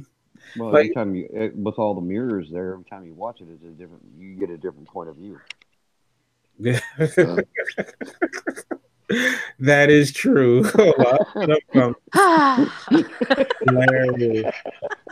Well, 0.58 0.72
Like- 0.72 0.86
every 0.86 0.94
time 0.96 1.16
you, 1.16 1.30
eh, 1.36 1.50
with 1.54 1.78
all 1.78 1.94
the 1.94 2.02
mirrors 2.02 2.50
there, 2.52 2.74
every 2.74 2.86
time 2.86 3.06
you 3.06 3.14
watch 3.14 3.42
it, 3.42 3.48
it's 3.52 3.64
a 3.64 3.68
different. 3.68 4.04
You 4.18 4.36
get 4.36 4.50
a 4.50 4.58
different 4.58 4.88
point 4.88 5.10
of 5.10 5.16
view. 5.18 5.40
that 9.60 9.90
is 9.90 10.12
true. 10.12 10.64
Hilarious. 13.66 14.54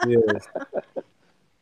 Yes. 0.08 0.48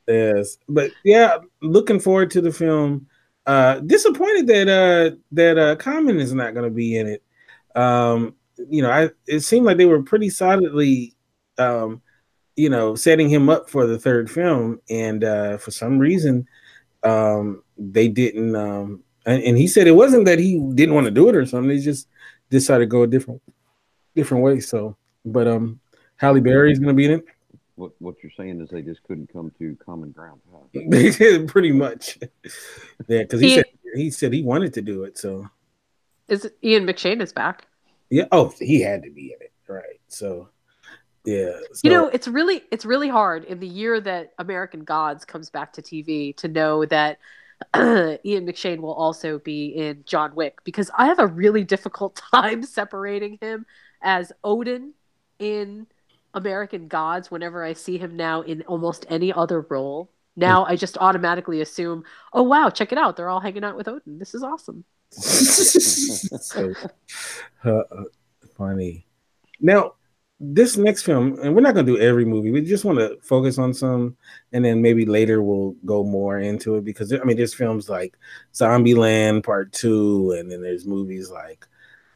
Yes. 0.08 0.58
But 0.68 0.92
yeah, 1.04 1.38
looking 1.62 2.00
forward 2.00 2.32
to 2.32 2.42
the 2.42 2.52
film. 2.52 3.08
Uh 3.46 3.80
disappointed 3.80 4.48
that 4.48 4.70
uh 4.70 5.16
that 5.34 5.58
uh 5.58 5.76
Common 5.76 6.20
is 6.20 6.34
not 6.34 6.54
gonna 6.54 6.70
be 6.70 6.98
in 6.98 7.08
it. 7.08 7.24
Um, 7.76 8.36
you 8.70 8.82
know, 8.82 8.90
I 8.90 9.10
it 9.28 9.42
seemed 9.42 9.66
like 9.66 9.78
they 9.78 9.86
were 9.86 10.02
pretty 10.02 10.30
solidly 10.30 11.16
um 11.58 12.02
you 12.56 12.70
know 12.70 12.96
setting 12.96 13.30
him 13.30 13.50
up 13.50 13.70
for 13.70 13.86
the 13.86 14.00
third 14.00 14.30
film 14.30 14.80
and 14.90 15.24
uh 15.24 15.58
for 15.58 15.72
some 15.72 16.00
reason 16.00 16.48
um 17.04 17.64
they 17.78 18.08
didn't 18.08 18.56
um 18.56 19.04
and, 19.26 19.44
and 19.44 19.58
he 19.58 19.68
said 19.68 19.88
it 19.88 19.96
wasn't 19.96 20.26
that 20.26 20.40
he 20.40 20.60
didn't 20.74 20.96
want 20.96 21.06
to 21.06 21.12
do 21.12 21.30
it 21.30 21.36
or 21.36 21.46
something, 21.46 21.70
they 21.70 21.80
just 21.80 22.08
decided 22.54 22.84
to 22.84 22.88
go 22.88 23.04
a 23.04 23.08
different 23.08 23.42
different 24.16 24.44
way. 24.44 24.60
So 24.62 24.96
but 25.26 25.48
um 25.48 25.80
Halle 26.18 26.40
Berry 26.40 26.72
is 26.72 26.80
gonna 26.80 26.94
be 26.94 27.06
in 27.06 27.12
it. 27.12 27.26
What 27.76 27.92
what 28.00 28.16
you're 28.24 28.32
saying 28.38 28.62
is 28.62 28.70
they 28.70 28.82
just 28.84 29.04
couldn't 29.04 29.34
come 29.34 29.52
to 29.60 29.76
common 29.86 30.12
ground. 30.12 30.40
Huh? 30.52 30.60
They 30.90 31.10
did 31.10 31.48
pretty 31.48 31.72
much. 31.72 32.20
Yeah, 33.08 33.24
because 33.24 33.42
he 33.42 33.50
He- 33.50 33.56
said 33.56 33.66
he 33.96 34.10
said 34.12 34.34
he 34.34 34.44
wanted 34.44 34.74
to 34.76 34.82
do 34.82 35.04
it. 35.04 35.18
So 35.18 35.50
Is 36.28 36.50
Ian 36.64 36.86
McShane 36.86 37.22
is 37.22 37.34
back? 37.34 37.68
yeah. 38.10 38.26
Oh, 38.32 38.54
he 38.60 38.80
had 38.82 39.04
to 39.04 39.10
be 39.12 39.34
in 39.34 39.42
it, 39.42 39.52
right? 39.68 40.00
So 40.08 40.50
yeah. 41.26 41.54
So, 41.72 41.82
you 41.84 41.90
know, 41.90 42.08
it's 42.10 42.28
really 42.28 42.64
it's 42.72 42.86
really 42.86 43.10
hard 43.10 43.46
in 43.46 43.60
the 43.60 43.68
year 43.68 44.00
that 44.02 44.34
American 44.38 44.84
Gods 44.84 45.26
comes 45.26 45.50
back 45.50 45.74
to 45.74 45.82
TV 45.82 46.36
to 46.38 46.48
know 46.48 46.86
that 46.86 47.18
Ian 47.76 48.46
McShane 48.46 48.80
will 48.80 48.94
also 48.94 49.40
be 49.40 49.68
in 49.68 50.04
John 50.06 50.36
Wick 50.36 50.60
because 50.64 50.90
I 50.98 51.06
have 51.06 51.20
a 51.20 51.28
really 51.28 51.64
difficult 51.64 52.22
time 52.34 52.64
separating 52.64 53.38
him 53.42 53.66
as 54.02 54.32
Odin 54.44 54.94
in 55.40 55.88
American 56.34 56.88
Gods 56.88 57.30
whenever 57.30 57.64
I 57.64 57.74
see 57.74 57.98
him 57.98 58.16
now 58.16 58.42
in 58.42 58.64
almost 58.64 59.06
any 59.10 59.32
other 59.32 59.62
role. 59.62 60.10
Now 60.36 60.66
I 60.66 60.76
just 60.76 60.98
automatically 60.98 61.62
assume, 61.62 62.04
oh 62.34 62.44
wow, 62.44 62.70
check 62.70 62.92
it 62.92 62.98
out. 62.98 63.16
They're 63.16 63.30
all 63.30 63.40
hanging 63.40 63.64
out 63.64 63.78
with 63.78 63.88
Odin. 63.88 64.18
This 64.18 64.34
is 64.34 64.44
awesome. 64.44 64.84
so 65.12 66.74
uh, 67.66 67.70
uh, 67.70 68.04
funny. 68.58 69.06
Now, 69.60 69.94
this 70.46 70.78
next 70.78 71.04
film, 71.04 71.40
and 71.42 71.56
we're 71.56 71.62
not 71.62 71.74
going 71.74 71.86
to 71.86 71.94
do 71.94 72.00
every 72.00 72.26
movie. 72.26 72.52
We 72.52 72.62
just 72.62 72.84
want 72.84 73.00
to 73.00 73.18
focus 73.22 73.58
on 73.58 73.74
some, 73.74 74.18
and 74.52 74.66
then 74.66 74.82
maybe 74.82 75.06
later 75.06 75.42
we'll 75.42 75.76
go 75.86 76.04
more 76.04 76.40
into 76.40 76.76
it 76.76 76.84
because 76.84 77.14
I 77.14 77.24
mean, 77.24 77.38
there's 77.38 77.54
films 77.54 77.90
like 77.90 78.18
Zombieland 78.54 79.44
Part 79.44 79.72
Two, 79.72 80.36
and 80.38 80.52
then 80.52 80.62
there's 80.62 80.86
movies 80.86 81.32
like 81.32 81.66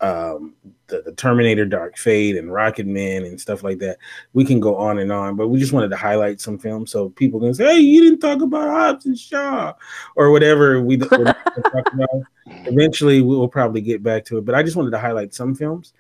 um, 0.02 0.56
the, 0.88 1.02
the 1.04 1.14
Terminator 1.14 1.66
Dark 1.66 1.98
Fate 1.98 2.36
and 2.36 2.50
Rocketman 2.50 3.26
and 3.26 3.40
stuff 3.40 3.64
like 3.64 3.80
that. 3.80 3.98
We 4.34 4.44
can 4.44 4.60
go 4.60 4.76
on 4.76 5.00
and 5.00 5.12
on, 5.12 5.38
but 5.38 5.48
we 5.48 5.60
just 5.60 5.74
wanted 5.74 5.90
to 5.90 5.98
highlight 5.98 6.42
some 6.42 6.60
films 6.60 6.92
so 6.92 7.10
people 7.10 7.40
can 7.40 7.54
say, 7.54 7.76
"Hey, 7.76 7.80
you 7.80 8.04
didn't 8.04 8.20
talk 8.20 8.42
about 8.42 8.70
Hobbs 8.70 9.06
and 9.06 9.18
Shaw," 9.18 9.74
or 10.18 10.32
whatever 10.32 10.82
we 10.82 10.98
we're 10.98 11.24
not 11.24 11.46
gonna 11.46 11.84
talk 11.84 11.94
about 11.94 12.10
eventually 12.66 13.22
we 13.22 13.36
will 13.36 13.48
probably 13.48 13.82
get 13.82 14.02
back 14.02 14.24
to 14.24 14.38
it 14.38 14.46
but 14.46 14.56
i 14.56 14.64
just 14.64 14.78
wanted 14.78 14.92
to 14.92 14.98
highlight 14.98 15.34
some 15.34 15.54
films 15.54 15.94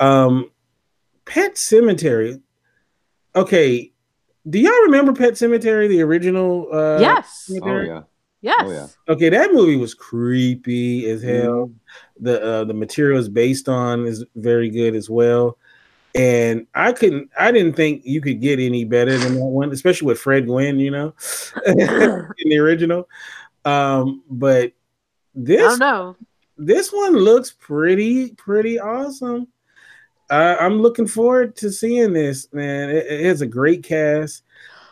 um 0.00 0.50
pet 1.24 1.54
sematary 1.54 2.40
okay 3.34 3.92
do 4.48 4.58
y'all 4.58 4.82
remember 4.82 5.12
pet 5.12 5.34
sematary 5.34 5.88
the 5.88 6.00
original 6.02 6.68
uh 6.72 6.98
yes. 7.00 7.50
Oh 7.62 7.80
yeah. 7.80 8.02
Yes. 8.40 8.56
Oh, 8.60 8.70
yeah. 8.72 8.86
okay 9.08 9.28
that 9.28 9.52
movie 9.52 9.76
was 9.76 9.94
creepy 9.94 11.08
as 11.08 11.22
hell 11.22 11.68
Mhm. 11.68 11.74
the 12.20 12.42
uh 12.42 12.64
the 12.64 12.74
material 12.74 13.18
is 13.20 13.28
based 13.28 13.68
on 13.68 14.04
is 14.06 14.24
very 14.34 14.68
good 14.68 14.94
as 14.96 15.08
well 15.08 15.58
and 16.14 16.66
I 16.74 16.92
couldn't. 16.92 17.30
I 17.38 17.50
didn't 17.52 17.72
think 17.74 18.02
you 18.04 18.20
could 18.20 18.42
get 18.42 18.58
any 18.60 18.84
better 18.84 19.16
than 19.16 19.36
that 19.36 19.44
one, 19.46 19.72
especially 19.72 20.08
with 20.08 20.18
Fred 20.18 20.44
Gwynne. 20.44 20.78
You 20.78 20.90
know, 20.90 21.14
in 21.66 21.78
the 22.50 22.58
original. 22.58 23.08
Um, 23.64 24.22
but 24.28 24.72
this, 25.34 25.62
I 25.62 25.68
don't 25.68 25.78
know. 25.78 26.16
this 26.58 26.92
one 26.92 27.14
looks 27.14 27.52
pretty 27.58 28.32
pretty 28.34 28.78
awesome. 28.78 29.48
Uh, 30.32 30.56
I'm 30.58 30.80
looking 30.80 31.06
forward 31.06 31.56
to 31.56 31.70
seeing 31.70 32.14
this, 32.14 32.50
man. 32.54 32.88
It, 32.88 33.04
it 33.06 33.24
has 33.26 33.42
a 33.42 33.46
great 33.46 33.82
cast. 33.82 34.42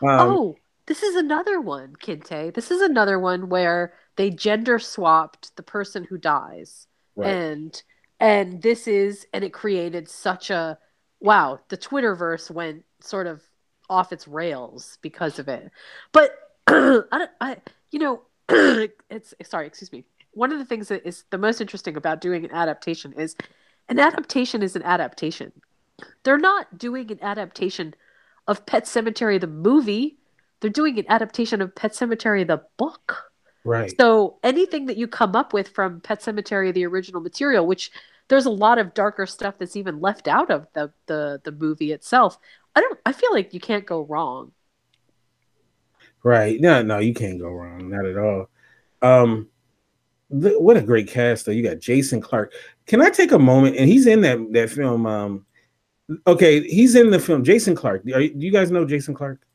Um, 0.02 0.10
oh, 0.10 0.56
this 0.84 1.02
is 1.02 1.16
another 1.16 1.62
one, 1.62 1.94
Kinte. 1.98 2.52
This 2.52 2.70
is 2.70 2.82
another 2.82 3.18
one 3.18 3.48
where 3.48 3.94
they 4.16 4.28
gender 4.28 4.78
swapped 4.78 5.56
the 5.56 5.62
person 5.62 6.04
who 6.04 6.18
dies. 6.18 6.86
right. 7.16 7.30
And 7.30 7.82
and 8.20 8.60
this 8.60 8.86
is 8.86 9.26
and 9.32 9.42
it 9.42 9.54
created 9.54 10.10
such 10.10 10.50
a 10.50 10.76
wow, 11.20 11.58
the 11.70 11.78
Twitterverse 11.78 12.50
went 12.50 12.84
sort 13.00 13.26
of 13.26 13.42
off 13.88 14.12
its 14.12 14.28
rails 14.28 14.98
because 15.00 15.38
of 15.38 15.48
it. 15.48 15.70
But 16.12 16.32
I 16.66 17.02
don't 17.12 17.30
I 17.40 17.56
you 17.92 17.98
know 17.98 18.20
it's 19.08 19.32
sorry, 19.44 19.66
excuse 19.66 19.90
me. 19.90 20.04
One 20.32 20.52
of 20.52 20.58
the 20.58 20.66
things 20.66 20.88
that 20.88 21.06
is 21.08 21.24
the 21.30 21.38
most 21.38 21.62
interesting 21.62 21.96
about 21.96 22.20
doing 22.20 22.44
an 22.44 22.52
adaptation 22.52 23.14
is 23.14 23.36
an 23.90 23.98
adaptation 23.98 24.62
is 24.62 24.76
an 24.76 24.82
adaptation. 24.82 25.52
They're 26.22 26.38
not 26.38 26.78
doing 26.78 27.10
an 27.10 27.18
adaptation 27.20 27.94
of 28.46 28.64
Pet 28.64 28.84
Sematary 28.84 29.40
the 29.40 29.46
movie. 29.46 30.18
They're 30.60 30.70
doing 30.70 30.98
an 30.98 31.06
adaptation 31.08 31.60
of 31.60 31.74
Pet 31.74 31.92
Sematary 31.92 32.46
the 32.46 32.62
book. 32.76 33.30
right. 33.64 33.92
So 33.98 34.38
anything 34.42 34.86
that 34.86 34.96
you 34.96 35.06
come 35.06 35.36
up 35.36 35.52
with 35.52 35.68
from 35.68 36.00
Pet 36.00 36.20
Sematary, 36.20 36.72
the 36.72 36.86
original 36.86 37.20
material, 37.20 37.66
which 37.66 37.90
there's 38.28 38.46
a 38.46 38.50
lot 38.50 38.78
of 38.78 38.94
darker 38.94 39.26
stuff 39.26 39.58
that's 39.58 39.76
even 39.76 40.00
left 40.00 40.28
out 40.28 40.50
of 40.50 40.66
the 40.72 40.92
the, 41.06 41.40
the 41.44 41.52
movie 41.52 41.92
itself. 41.92 42.38
I 42.74 42.80
don't. 42.80 42.98
I 43.04 43.12
feel 43.12 43.32
like 43.32 43.52
you 43.52 43.60
can't 43.60 43.84
go 43.84 44.02
wrong. 44.02 44.52
Right. 46.22 46.60
No, 46.60 46.82
no, 46.82 46.98
you 46.98 47.14
can't 47.14 47.38
go 47.38 47.48
wrong. 47.48 47.88
Not 47.90 48.04
at 48.04 48.18
all. 48.18 48.50
Um, 49.02 49.48
th- 50.30 50.58
what 50.58 50.76
a 50.76 50.82
great 50.82 51.08
cast 51.08 51.46
though. 51.46 51.52
You 51.52 51.62
got 51.62 51.80
Jason 51.80 52.20
Clarke. 52.20 52.52
Can 52.90 53.00
I 53.00 53.08
take 53.08 53.30
a 53.30 53.38
moment? 53.38 53.76
And 53.76 53.88
he's 53.88 54.08
in 54.08 54.20
that 54.22 54.52
that 54.52 54.68
film. 54.68 55.06
Um, 55.06 55.46
okay, 56.26 56.60
he's 56.62 56.96
in 56.96 57.10
the 57.10 57.20
film. 57.20 57.44
Jason 57.44 57.76
Clarke. 57.76 58.02
Are, 58.12 58.20
you- 58.20 58.34
do 58.34 58.44
you 58.44 58.50
guys 58.50 58.72
know 58.72 58.84
Jason 58.84 59.14
Clarke? 59.14 59.46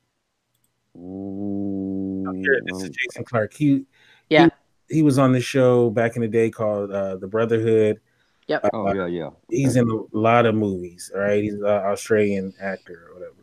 Mm, 0.97 2.33
Here, 2.37 2.61
this 2.65 2.81
is 2.83 2.89
Jason 2.91 3.25
Clarke. 3.25 3.53
He 3.53 3.83
Yeah. 4.29 4.47
he 4.87 5.01
was 5.01 5.19
on 5.19 5.33
the 5.33 5.41
show 5.41 5.89
back 5.89 6.15
in 6.15 6.21
the 6.21 6.29
day 6.29 6.49
called 6.49 6.91
uh, 6.93 7.17
The 7.17 7.27
Brotherhood. 7.27 7.99
Yep. 8.47 8.63
Uh, 8.63 8.69
oh 8.71 8.93
yeah, 8.93 9.07
yeah. 9.07 9.29
He's 9.49 9.75
in 9.75 9.89
a 9.89 10.17
lot 10.17 10.45
of 10.45 10.55
movies. 10.55 11.11
All 11.13 11.19
right, 11.19 11.43
he's 11.43 11.55
an 11.55 11.65
Australian 11.65 12.53
actor 12.61 13.09
or 13.09 13.15
whatever. 13.15 13.35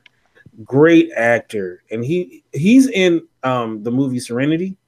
Great 0.64 1.10
actor, 1.14 1.82
and 1.90 2.02
he 2.02 2.44
he's 2.54 2.88
in 2.88 3.20
um 3.42 3.82
the 3.82 3.90
movie 3.90 4.20
Serenity. 4.20 4.78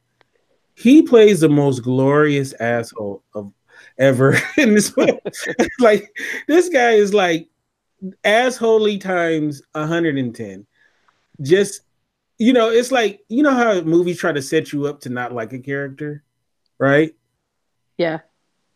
He 0.76 1.02
plays 1.02 1.40
the 1.40 1.50
most 1.50 1.80
glorious 1.80 2.54
asshole 2.54 3.22
of 3.34 3.52
ever 3.98 4.36
in 4.58 4.74
this 4.74 4.96
movie. 4.96 5.18
like 5.80 6.16
this 6.48 6.68
guy 6.68 6.92
is 6.92 7.14
like 7.14 7.48
assholey 8.24 9.00
times 9.00 9.62
110. 9.72 10.66
Just 11.40 11.82
you 12.38 12.52
know, 12.52 12.68
it's 12.68 12.92
like 12.92 13.24
you 13.28 13.42
know 13.42 13.54
how 13.54 13.80
movies 13.82 14.18
try 14.18 14.32
to 14.32 14.42
set 14.42 14.72
you 14.72 14.86
up 14.86 15.00
to 15.00 15.08
not 15.08 15.32
like 15.32 15.52
a 15.52 15.58
character, 15.58 16.22
right? 16.78 17.14
Yeah. 17.96 18.20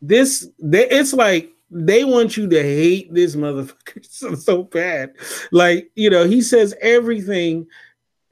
this 0.01 0.49
they, 0.61 0.89
it's 0.89 1.13
like 1.13 1.51
they 1.71 2.05
want 2.05 2.37
you 2.37 2.49
to 2.49 2.63
hate 2.63 3.13
this 3.13 3.37
motherfucker 3.37 4.05
so, 4.09 4.35
so 4.35 4.63
bad 4.63 5.15
like 5.53 5.91
you 5.95 6.09
know 6.09 6.27
he 6.27 6.41
says 6.41 6.75
everything 6.81 7.67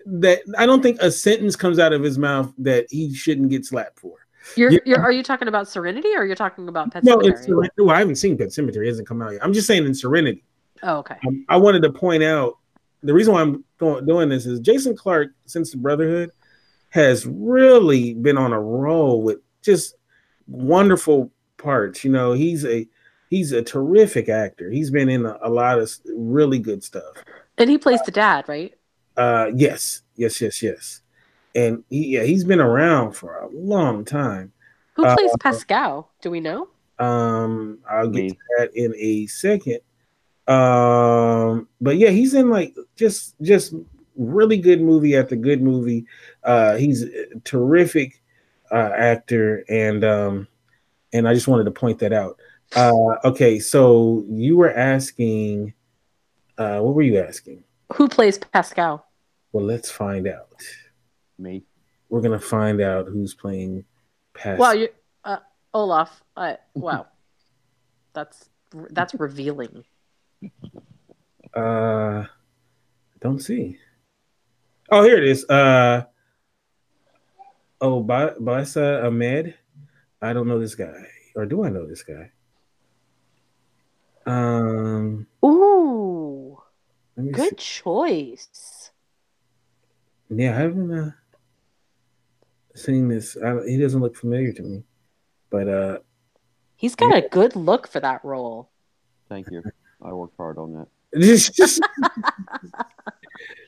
that 0.07 0.41
i 0.57 0.65
don't 0.65 0.83
think 0.83 0.99
a 1.01 1.11
sentence 1.11 1.57
comes 1.57 1.79
out 1.79 1.93
of 1.93 2.03
his 2.03 2.19
mouth 2.19 2.53
that 2.59 2.87
he 2.91 3.13
shouldn't 3.13 3.51
get 3.51 3.65
slapped 3.67 3.99
for 3.99 4.26
You're, 4.55 4.71
Yeah. 4.73 4.79
you're 4.87 5.01
are 5.01 5.13
you 5.13 5.23
talking 5.23 5.49
about 5.49 5.69
Serenity 5.69 6.11
or 6.17 6.25
you're 6.25 6.37
talking 6.37 6.69
about 6.69 6.93
Pet 6.93 7.05
no 7.05 7.19
Sematary? 7.19 7.69
well 7.79 7.91
i 7.91 7.99
haven't 7.99 8.17
seen 8.17 8.37
pet 8.39 8.49
sematary 8.49 8.85
it 8.85 8.89
hasn't 8.89 9.09
come 9.09 9.21
out 9.23 9.33
yet 9.33 9.43
i'm 9.45 9.53
just 9.53 9.67
saying 9.67 9.85
in 9.85 9.95
serenity 9.95 10.45
oh, 10.83 10.99
okay. 10.99 11.17
um, 11.27 11.45
i 11.49 11.57
wanted 11.57 11.83
to 11.83 11.91
point 11.93 12.23
out 12.23 12.59
the 13.03 13.13
reason 13.13 13.33
why 13.35 13.41
i'm 13.43 13.65
do- 13.79 14.01
doing 14.07 14.29
this 14.29 14.47
is 14.47 14.61
jason 14.61 14.97
clarke 14.97 15.31
since 15.47 15.71
the 15.73 15.77
brotherhood 15.77 16.31
has 16.91 17.27
really 17.27 18.15
been 18.15 18.39
on 18.39 18.53
a 18.53 18.61
roll 18.61 19.23
with 19.23 19.39
just 19.63 19.97
wonderful 20.47 21.31
parts 21.57 22.05
you 22.05 22.11
know 22.11 22.33
he's 22.33 22.65
a 22.65 22.87
he's 23.31 23.53
a 23.53 23.63
terrific 23.63 24.29
actor 24.29 24.71
he's 24.71 24.91
been 24.91 25.09
in 25.09 25.27
a, 25.27 25.37
a 25.43 25.51
lot 25.51 25.79
of 25.79 25.91
really 26.15 26.59
good 26.59 26.83
stuff 26.85 27.17
And 27.59 27.69
he 27.71 27.79
plays 27.79 28.01
the 28.03 28.13
dad, 28.13 28.49
right? 28.49 28.73
uh 29.17 29.51
yes 29.55 30.03
yes 30.15 30.41
yes 30.41 30.63
yes 30.63 31.01
and 31.57 31.83
he, 31.91 32.15
yeah 32.15 32.23
he's 32.23 32.45
been 32.45 32.61
around 32.61 33.13
for 33.13 33.39
a 33.39 33.49
long 33.49 34.05
time 34.05 34.53
Who 34.95 35.05
Uh, 35.05 35.17
plays 35.17 35.33
Pascow? 35.41 36.07
Do 36.23 36.31
we 36.31 36.41
know? 36.41 36.69
Um, 36.99 37.79
I'll 37.91 38.09
get 38.09 38.31
to 38.31 38.37
that 38.59 38.71
in 38.75 38.95
a 38.97 39.27
second. 39.27 39.81
Um, 40.49 41.69
but 41.81 41.97
yeah, 41.97 42.11
he's 42.11 42.33
in 42.35 42.51
like 42.51 42.75
just 42.97 43.35
just 43.43 43.75
really 44.17 44.57
good 44.57 44.81
movie 44.81 45.17
after 45.17 45.37
good 45.37 45.61
movie. 45.61 46.07
Uh, 46.43 46.77
he's 46.77 47.03
a 47.03 47.27
terrific 47.45 48.23
uh, 48.71 48.93
actor, 48.97 49.65
and 49.69 50.05
um, 50.05 50.49
and 51.13 51.29
I 51.29 51.35
just 51.35 51.49
wanted 51.49 51.65
to 51.65 51.73
point 51.73 51.99
that 51.99 52.13
out. 52.13 52.39
Uh, 52.75 53.17
okay, 53.25 53.59
so 53.59 54.25
you 54.29 54.57
were 54.57 54.73
asking, 54.73 55.75
uh, 56.59 56.81
what 56.81 56.95
were 56.95 57.03
you 57.03 57.19
asking? 57.19 57.65
Who 57.95 58.09
plays 58.09 58.39
Pascow? 58.39 59.03
Well, 59.53 59.65
let's 59.65 59.91
find 59.91 60.27
out. 60.27 60.63
Me. 61.39 61.65
We're 62.09 62.21
gonna 62.21 62.39
find 62.39 62.81
out 62.81 63.07
who's 63.07 63.35
playing. 63.35 63.85
Past. 64.35 64.59
Well, 64.59 64.75
you 64.75 64.89
uh, 65.25 65.39
Olaf. 65.73 66.23
Uh, 66.37 66.55
wow. 66.75 67.07
That's 68.13 68.49
that's 68.91 69.15
revealing. 69.15 69.85
Uh, 71.55 72.25
don't 73.21 73.41
see. 73.41 73.79
Oh, 74.91 75.03
here 75.03 75.19
it 75.19 75.25
is. 75.25 75.45
Uh, 75.49 76.05
oh, 77.81 78.03
ba- 78.03 78.37
Obssa 78.41 79.05
Ahmed. 79.05 79.55
I 80.23 80.33
don't 80.33 80.49
know 80.49 80.59
this 80.59 80.75
guy, 80.75 81.07
or 81.35 81.47
do 81.47 81.65
I 81.65 81.69
know 81.69 81.87
this 81.87 82.03
guy? 82.03 82.31
Um, 84.27 85.27
Ooh, 85.45 86.59
let 87.17 87.27
me 87.27 87.33
good 87.33 87.59
choice. 87.59 88.91
Yeah, 90.31 90.57
I 90.57 90.61
haven't 90.61 90.93
uh, 90.93 91.11
seen 92.79 93.09
this. 93.09 93.37
I, 93.37 93.57
he 93.67 93.77
doesn't 93.79 94.01
look 94.01 94.17
familiar 94.17 94.53
to 94.53 94.63
me, 94.63 94.83
but 95.51 95.69
uh, 95.69 95.99
He's 96.77 96.95
got 96.95 97.17
a 97.17 97.27
good 97.29 97.57
look 97.57 97.89
for 97.89 98.01
that 98.01 98.25
role. 98.25 98.71
Thank 99.29 99.51
you. 99.51 99.63
I 100.03 100.13
worked 100.13 100.37
hard 100.37 100.59
on 100.59 100.73
that. 100.75 100.87
just, 101.21 101.55
just 101.55 101.81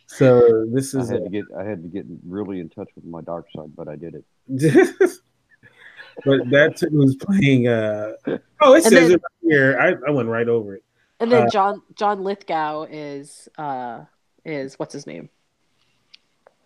so 0.06 0.66
this 0.72 0.92
is 0.94 0.96
I 0.96 1.00
is. 1.02 1.10
had 1.10 1.24
to 1.24 1.30
get 1.30 1.44
I 1.58 1.64
had 1.64 1.82
to 1.82 1.88
get 1.88 2.04
really 2.26 2.60
in 2.60 2.68
touch 2.68 2.88
with 2.94 3.04
my 3.04 3.20
dark 3.22 3.46
side, 3.56 3.70
but 3.76 3.88
I 3.88 3.96
did 3.96 4.14
it. 4.14 4.24
but 6.24 6.40
that's 6.50 6.82
who's 6.82 7.16
playing. 7.16 7.68
Uh, 7.68 8.12
oh, 8.60 8.74
it 8.74 8.84
And 8.84 8.84
says 8.84 8.92
then- 8.92 9.10
it 9.12 9.22
right 9.22 9.50
here. 9.50 9.78
I, 9.80 10.08
I 10.08 10.10
went 10.10 10.28
right 10.28 10.48
over 10.48 10.74
it. 10.74 10.84
And 11.20 11.32
then 11.32 11.46
Uh, 11.46 11.50
John 11.50 11.82
John 11.94 12.22
Lithgow 12.22 12.86
is 12.90 13.48
uh 13.58 14.04
is 14.44 14.78
what's 14.78 14.92
his 14.92 15.06
name? 15.06 15.28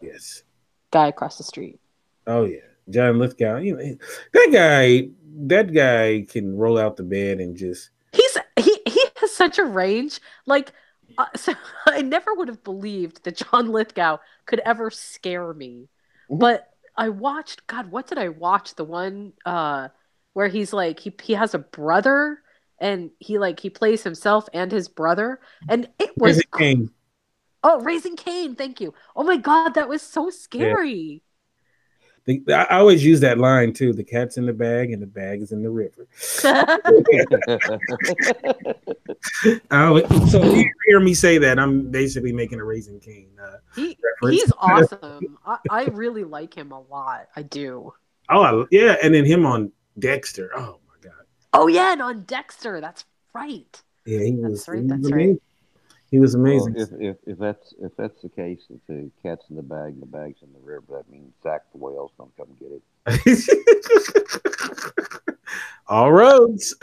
Yes. 0.01 0.43
Guy 0.91 1.09
across 1.09 1.39
the 1.39 1.45
street. 1.45 1.79
Oh 2.27 2.45
yeah, 2.45 2.61
John 2.91 3.19
Lithgow. 3.19 3.59
You 3.59 3.77
know 3.77 3.97
that 4.33 4.49
guy. 4.53 5.09
That 5.35 5.73
guy 5.73 6.27
can 6.29 6.57
roll 6.57 6.79
out 6.79 6.97
the 6.97 7.03
bed 7.03 7.41
and 7.41 7.57
just. 7.57 7.91
He's 8.13 8.37
he 8.59 8.79
he 8.87 9.05
has 9.17 9.33
such 9.33 9.59
a 9.59 9.65
range. 9.65 10.21
Like 10.47 10.73
uh, 11.19 11.27
so 11.37 11.55
I 11.87 12.03
never 12.03 12.35
would 12.35 12.49
have 12.49 12.63
believed 12.63 13.25
that 13.25 13.37
John 13.37 13.71
Lithgow 13.73 14.19
could 14.47 14.61
ever 14.61 14.91
scare 14.91 15.53
me. 15.55 15.89
Mhm. 16.31 16.39
But 16.39 16.69
I 16.97 17.09
watched 17.09 17.67
God, 17.67 17.91
what 17.91 18.07
did 18.07 18.19
I 18.19 18.29
watch? 18.29 18.75
The 18.75 18.85
one 18.85 19.33
uh 19.47 19.89
where 20.35 20.49
he's 20.49 20.73
like 20.75 21.01
he 21.01 21.15
he 21.23 21.33
has 21.35 21.55
a 21.55 21.59
brother 21.59 22.39
and 22.79 23.11
he 23.19 23.39
like 23.39 23.61
he 23.61 23.71
plays 23.71 24.03
himself 24.03 24.49
and 24.53 24.71
his 24.71 24.89
brother 24.89 25.41
and 25.69 25.89
it 25.99 26.11
was 26.19 26.37
Raising 26.37 26.51
Cain. 26.59 26.91
oh 27.65 27.81
raising 27.81 28.17
Cain 28.17 28.55
thank 28.57 28.81
you 28.81 28.93
oh 29.15 29.25
my 29.25 29.37
god 29.37 29.71
that 29.75 29.89
was 29.89 30.03
so 30.03 30.31
scary 30.31 31.23
The- 32.25 32.43
I 32.53 32.79
always 32.79 33.05
use 33.05 33.21
that 33.21 33.39
line 33.39 33.73
too. 33.73 33.93
The 33.93 34.05
cat's 34.05 34.37
in 34.37 34.47
the 34.47 34.53
bag 34.53 34.93
and 34.93 35.03
the 35.03 35.07
bag 35.07 35.43
is 35.43 35.53
in 35.53 35.63
the 35.63 35.71
river. 35.71 36.07
Always- 39.71 40.31
so 40.31 40.43
you 40.43 40.71
hear 40.87 41.01
me 41.01 41.15
say 41.15 41.39
that, 41.39 41.59
I'm 41.59 41.91
basically 41.91 42.33
making 42.33 42.61
a 42.61 42.65
raising 42.65 43.01
Cain. 43.01 43.31
Uh, 43.43 43.57
he, 43.75 43.97
he's 44.29 44.53
awesome 44.59 45.39
I, 45.45 45.59
I 45.71 45.85
really 45.87 46.25
like 46.25 46.55
him 46.55 46.73
a 46.73 46.81
lot 46.81 47.29
I 47.37 47.43
do 47.43 47.93
oh 48.31 48.43
I, 48.43 48.65
yeah, 48.71 48.97
and 49.03 49.15
then 49.15 49.25
him 49.25 49.45
on 49.47 49.73
Dexter. 49.99 50.51
Oh 50.57 50.79
my 50.89 50.95
god. 51.03 51.25
oh 51.55 51.67
yeah 51.67 51.93
and 51.93 52.03
on 52.03 52.23
Dexter 52.25 52.81
that's 52.81 53.05
right 53.35 53.81
Yeah, 54.05 54.21
he 54.21 54.33
was. 54.33 54.65
That's 54.65 54.69
right, 54.69 54.89
that's 54.89 55.11
right. 55.11 55.37
Amazing. 56.13 56.19
He 56.19 56.19
was 56.19 56.35
amazing. 56.35 56.75
Well, 56.75 56.83
if, 56.83 56.93
if 57.01 57.17
if 57.27 57.39
that's 57.39 57.75
if 57.81 57.93
that's 57.97 58.21
the 58.23 58.29
case, 58.29 58.61
if 58.71 58.81
the 58.87 59.11
cat's 59.23 59.47
in 59.51 59.57
the 59.57 59.63
bag, 59.63 59.99
the 59.99 60.07
bag's 60.07 60.43
in 60.43 60.53
the 60.53 60.59
rear, 60.61 60.81
but 60.81 60.99
that 60.99 61.11
means 61.11 61.33
Zach 61.43 61.63
the 61.73 61.79
whale's 61.79 62.13
gonna 62.19 62.31
come 62.37 62.49
get 62.61 62.71
it. 62.71 62.83
All 65.89 66.13
roads. 66.13 66.75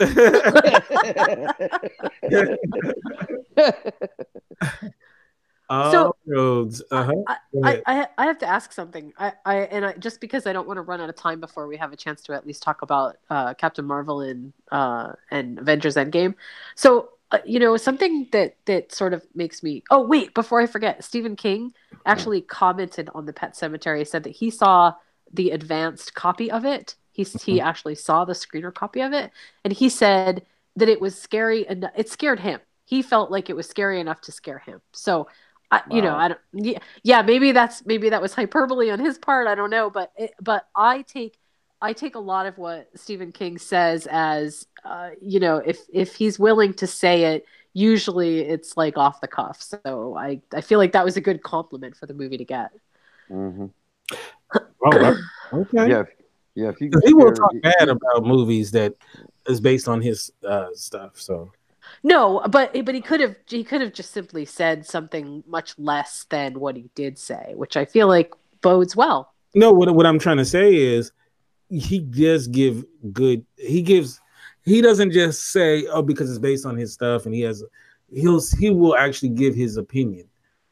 All 5.70 5.92
So- 5.92 6.16
roads. 6.26 6.82
Uh-huh. 6.90 7.12
I, 7.28 7.36
I. 7.64 7.82
I, 7.86 8.06
I 8.18 8.24
have 8.26 8.38
to 8.38 8.46
ask 8.46 8.72
something. 8.72 9.12
I, 9.16 9.32
I 9.44 9.56
and 9.58 9.86
I 9.86 9.92
just 9.94 10.20
because 10.20 10.46
I 10.48 10.52
don't 10.52 10.66
want 10.66 10.78
to 10.78 10.82
run 10.82 11.00
out 11.00 11.08
of 11.08 11.14
time 11.14 11.38
before 11.38 11.68
we 11.68 11.76
have 11.76 11.92
a 11.92 11.96
chance 11.96 12.22
to 12.22 12.32
at 12.34 12.44
least 12.44 12.62
talk 12.62 12.82
about 12.82 13.18
uh, 13.30 13.54
Captain 13.54 13.84
Marvel 13.84 14.20
and 14.22 14.52
uh, 14.72 15.12
and 15.30 15.60
Avengers 15.60 15.94
Endgame. 15.94 16.34
So 16.74 17.10
uh, 17.32 17.38
you 17.44 17.58
know 17.58 17.76
something 17.76 18.28
that 18.32 18.56
that 18.66 18.92
sort 18.92 19.12
of 19.12 19.24
makes 19.34 19.62
me. 19.62 19.82
Oh 19.90 20.02
wait, 20.06 20.34
before 20.34 20.60
I 20.60 20.66
forget, 20.66 21.04
Stephen 21.04 21.36
King 21.36 21.72
actually 22.04 22.40
commented 22.40 23.08
on 23.14 23.26
the 23.26 23.32
Pet 23.32 23.54
Sematary. 23.54 24.06
Said 24.06 24.24
that 24.24 24.30
he 24.30 24.50
saw 24.50 24.94
the 25.32 25.50
advanced 25.50 26.14
copy 26.14 26.50
of 26.50 26.64
it. 26.64 26.96
He 27.12 27.22
he 27.24 27.60
actually 27.60 27.94
saw 27.94 28.24
the 28.24 28.32
screener 28.32 28.74
copy 28.74 29.00
of 29.00 29.12
it, 29.12 29.30
and 29.64 29.72
he 29.72 29.88
said 29.88 30.44
that 30.76 30.88
it 30.88 31.00
was 31.00 31.20
scary 31.20 31.66
and 31.66 31.90
it 31.96 32.08
scared 32.08 32.40
him. 32.40 32.60
He 32.84 33.02
felt 33.02 33.30
like 33.30 33.48
it 33.48 33.56
was 33.56 33.68
scary 33.68 34.00
enough 34.00 34.20
to 34.22 34.32
scare 34.32 34.58
him. 34.58 34.80
So. 34.92 35.28
I, 35.72 35.82
you 35.88 36.02
know, 36.02 36.16
I 36.16 36.26
don't. 36.26 36.40
Yeah, 36.52 36.80
yeah, 37.04 37.22
maybe 37.22 37.52
that's 37.52 37.86
maybe 37.86 38.08
that 38.08 38.20
was 38.20 38.34
hyperbole 38.34 38.90
on 38.90 38.98
his 38.98 39.18
part. 39.18 39.46
I 39.46 39.54
don't 39.54 39.70
know, 39.70 39.88
but 39.88 40.10
it, 40.16 40.32
but 40.40 40.66
I 40.74 41.02
take 41.02 41.38
I 41.82 41.92
take 41.92 42.14
a 42.14 42.20
lot 42.20 42.46
of 42.46 42.58
what 42.58 42.88
Stephen 42.94 43.32
King 43.32 43.58
says 43.58 44.06
as 44.10 44.66
uh, 44.84 45.10
you 45.20 45.40
know, 45.40 45.56
if 45.56 45.78
if 45.92 46.14
he's 46.14 46.38
willing 46.38 46.74
to 46.74 46.86
say 46.86 47.34
it, 47.34 47.44
usually 47.72 48.40
it's 48.40 48.76
like 48.76 48.96
off 48.96 49.20
the 49.20 49.28
cuff. 49.28 49.62
So 49.62 50.16
I 50.16 50.40
I 50.54 50.60
feel 50.60 50.78
like 50.78 50.92
that 50.92 51.04
was 51.04 51.16
a 51.16 51.20
good 51.20 51.42
compliment 51.42 51.96
for 51.96 52.06
the 52.06 52.14
movie 52.14 52.38
to 52.38 52.44
get. 52.44 52.70
hmm 53.28 53.66
Oh, 54.82 55.14
okay. 55.52 55.90
Yeah, 55.90 56.04
yeah. 56.54 56.70
If 56.70 56.80
you 56.80 56.90
he 57.04 57.12
will 57.14 57.34
scare- 57.34 57.34
talk 57.34 57.52
bad 57.62 57.88
about 57.88 58.24
movies 58.24 58.70
that 58.72 58.94
is 59.46 59.60
based 59.60 59.88
on 59.88 60.00
his 60.00 60.32
uh, 60.46 60.68
stuff. 60.74 61.12
So 61.20 61.52
No, 62.02 62.40
but 62.50 62.72
but 62.84 62.94
he 62.94 63.00
could 63.00 63.20
have 63.20 63.36
he 63.46 63.62
could 63.62 63.80
have 63.80 63.92
just 63.92 64.10
simply 64.12 64.44
said 64.44 64.86
something 64.86 65.44
much 65.46 65.78
less 65.78 66.26
than 66.30 66.58
what 66.58 66.76
he 66.76 66.88
did 66.94 67.18
say, 67.18 67.52
which 67.54 67.76
I 67.76 67.84
feel 67.84 68.08
like 68.08 68.32
bodes 68.62 68.96
well. 68.96 69.32
no, 69.54 69.72
what 69.72 69.94
what 69.94 70.06
I'm 70.06 70.18
trying 70.18 70.38
to 70.38 70.44
say 70.44 70.74
is 70.74 71.12
he 71.68 72.00
does 72.00 72.46
give 72.48 72.84
good. 73.12 73.44
He 73.56 73.82
gives. 73.82 74.20
He 74.64 74.80
doesn't 74.82 75.12
just 75.12 75.52
say, 75.52 75.86
"Oh, 75.86 76.02
because 76.02 76.30
it's 76.30 76.38
based 76.38 76.66
on 76.66 76.76
his 76.76 76.92
stuff," 76.92 77.26
and 77.26 77.34
he 77.34 77.40
has. 77.42 77.64
He'll 78.12 78.40
he 78.58 78.70
will 78.70 78.96
actually 78.96 79.30
give 79.30 79.54
his 79.54 79.76
opinion 79.76 80.26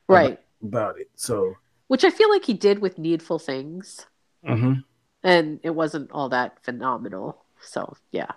Right. 0.08 0.38
about 0.62 0.98
it. 0.98 1.08
So. 1.14 1.54
Which 1.86 2.04
I 2.04 2.10
feel 2.10 2.28
like 2.28 2.44
he 2.44 2.52
did 2.54 2.80
with 2.80 2.98
Needful 2.98 3.38
Things. 3.38 4.06
mhm. 4.44 4.84
and 5.24 5.58
it 5.62 5.70
wasn't 5.70 6.10
all 6.12 6.28
that 6.28 6.62
phenomenal. 6.62 7.44
So 7.60 7.96
yeah, 8.12 8.30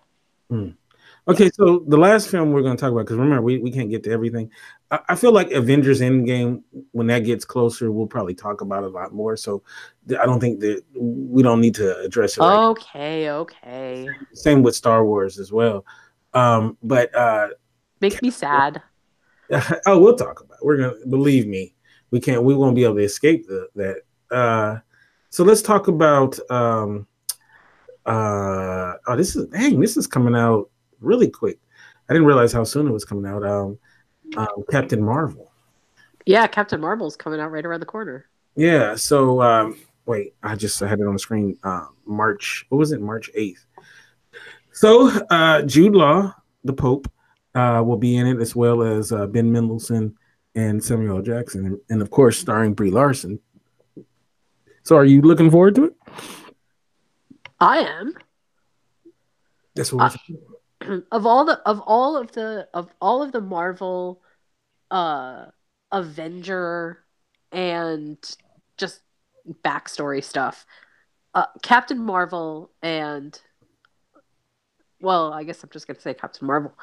Okay, 1.28 1.52
so 1.54 1.84
the 1.88 1.98
last 1.98 2.30
film 2.30 2.52
we're 2.52 2.64
going 2.64 2.76
to 2.76 2.82
talk 2.82 2.92
about, 2.92 3.02
because 3.02 3.18
remember, 3.18 3.44
we, 3.44 3.60
we 3.60 3.72
can't 3.72 3.92
get 3.92 4.04
to 4.04 4.12
everything. 4.12 4.50
I, 4.90 5.00
I 5.10 5.16
feel 5.16 5.32
like 5.32 5.52
Avengers 5.52 6.02
Endgame, 6.02 6.64
when 6.92 7.08
that 7.08 7.20
gets 7.20 7.46
closer, 7.46 7.92
we'll 7.92 8.08
probably 8.08 8.34
talk 8.34 8.62
about 8.62 8.84
it 8.84 8.88
a 8.88 8.90
lot 8.90 9.14
more. 9.14 9.38
So 9.38 9.62
I 10.20 10.26
don't 10.26 10.40
think 10.40 10.62
that 10.62 10.84
we 10.96 11.44
don't 11.44 11.62
need 11.62 11.76
to 11.76 11.98
address 12.00 12.38
it. 12.38 12.42
right 12.42 12.70
okay, 12.70 13.30
okay, 13.30 14.08
Same 14.34 14.64
with 14.64 14.76
Star 14.76 15.06
Wars 15.06 15.38
as 15.38 15.52
well. 15.52 15.86
Um, 16.34 16.78
but 16.82 17.14
uh, 17.14 17.50
make 18.00 18.20
me 18.22 18.32
sad. 18.32 18.82
oh, 19.86 20.00
we'll 20.00 20.16
talk 20.16 20.42
about. 20.42 20.56
It. 20.56 20.66
We're 20.66 20.78
gonna 20.78 21.06
believe 21.08 21.46
me. 21.46 21.76
We 22.10 22.20
can't. 22.20 22.44
We 22.44 22.56
won't 22.56 22.76
be 22.76 22.84
able 22.84 22.96
to 22.96 23.04
escape 23.04 23.48
the, 23.48 23.68
that. 23.76 24.36
Uh, 24.36 24.80
so 25.30 25.44
let's 25.44 25.62
talk 25.62 25.88
about. 25.88 26.40
Um, 26.50 27.06
uh, 28.06 28.94
oh, 29.08 29.16
this 29.16 29.36
is 29.36 29.48
dang. 29.48 29.80
This 29.80 29.98
is 29.98 30.08
coming 30.08 30.36
out 30.36 30.70
really 31.02 31.30
quick. 31.30 31.60
I 32.10 32.14
didn't 32.14 32.28
realize 32.28 32.52
how 32.54 32.64
soon 32.64 32.88
it 32.88 32.92
was 32.92 33.06
coming 33.06 33.26
out. 33.26 33.46
Um, 33.46 33.78
um, 34.38 34.64
Captain 34.70 35.04
Marvel. 35.04 35.52
Yeah, 36.26 36.48
Captain 36.48 36.80
Marvel's 36.80 37.16
coming 37.16 37.40
out 37.40 37.52
right 37.52 37.66
around 37.66 37.80
the 37.80 37.86
corner. 37.86 38.26
Yeah. 38.56 38.96
So 38.96 39.42
um, 39.42 39.78
wait, 40.06 40.34
I 40.44 40.56
just 40.56 40.82
I 40.82 40.88
had 40.88 41.00
it 41.00 41.08
on 41.08 41.14
the 41.14 41.20
screen. 41.20 41.58
Uh, 41.64 41.88
March. 42.06 42.66
What 42.70 42.78
was 42.78 42.92
it? 42.92 43.02
March 43.02 43.30
eighth. 43.36 43.66
So 44.72 45.10
uh, 45.30 45.64
Jude 45.64 45.96
Law, 45.96 46.34
the 46.64 46.74
Pope, 46.74 47.12
uh, 47.56 47.84
will 47.86 47.98
be 47.98 48.18
in 48.18 48.28
it 48.28 48.40
as 48.42 48.56
well 48.56 48.82
as 48.82 49.12
uh, 49.12 49.28
Ben 49.28 49.52
Mendelsohn 49.52 50.16
and 50.56 50.84
Samuel 50.84 51.18
L. 51.18 51.22
Jackson, 51.22 51.66
and, 51.66 51.80
and 51.90 52.02
of 52.02 52.10
course 52.12 52.38
starring 52.38 52.74
Brie 52.74 52.92
Larson. 52.92 53.40
So 54.84 54.96
are 54.96 55.06
you 55.06 55.22
looking 55.22 55.52
forward 55.52 55.76
to 55.76 55.86
it? 55.86 55.96
I 57.60 57.80
am 57.80 58.16
That's 59.76 59.94
what. 59.94 60.16
we're 60.30 60.38
of 61.12 61.26
all 61.26 61.46
the 61.46 61.60
of 61.66 61.82
all 61.86 62.18
of 62.18 62.32
the 62.32 62.68
of 62.74 62.90
all 63.02 63.22
of 63.22 63.32
the 63.32 63.42
Marvel, 63.42 64.22
uh, 64.90 65.46
Avenger, 65.92 67.04
and 67.52 68.18
just 68.78 69.02
backstory 69.64 70.24
stuff. 70.24 70.66
Uh, 71.34 71.46
Captain 71.62 72.00
Marvel 72.00 72.72
and 72.82 73.40
well, 75.00 75.34
I 75.34 75.44
guess 75.44 75.64
I'm 75.64 75.70
just 75.72 75.88
gonna 75.88 76.00
say 76.00 76.14
Captain 76.14 76.48
Marvel. 76.48 76.74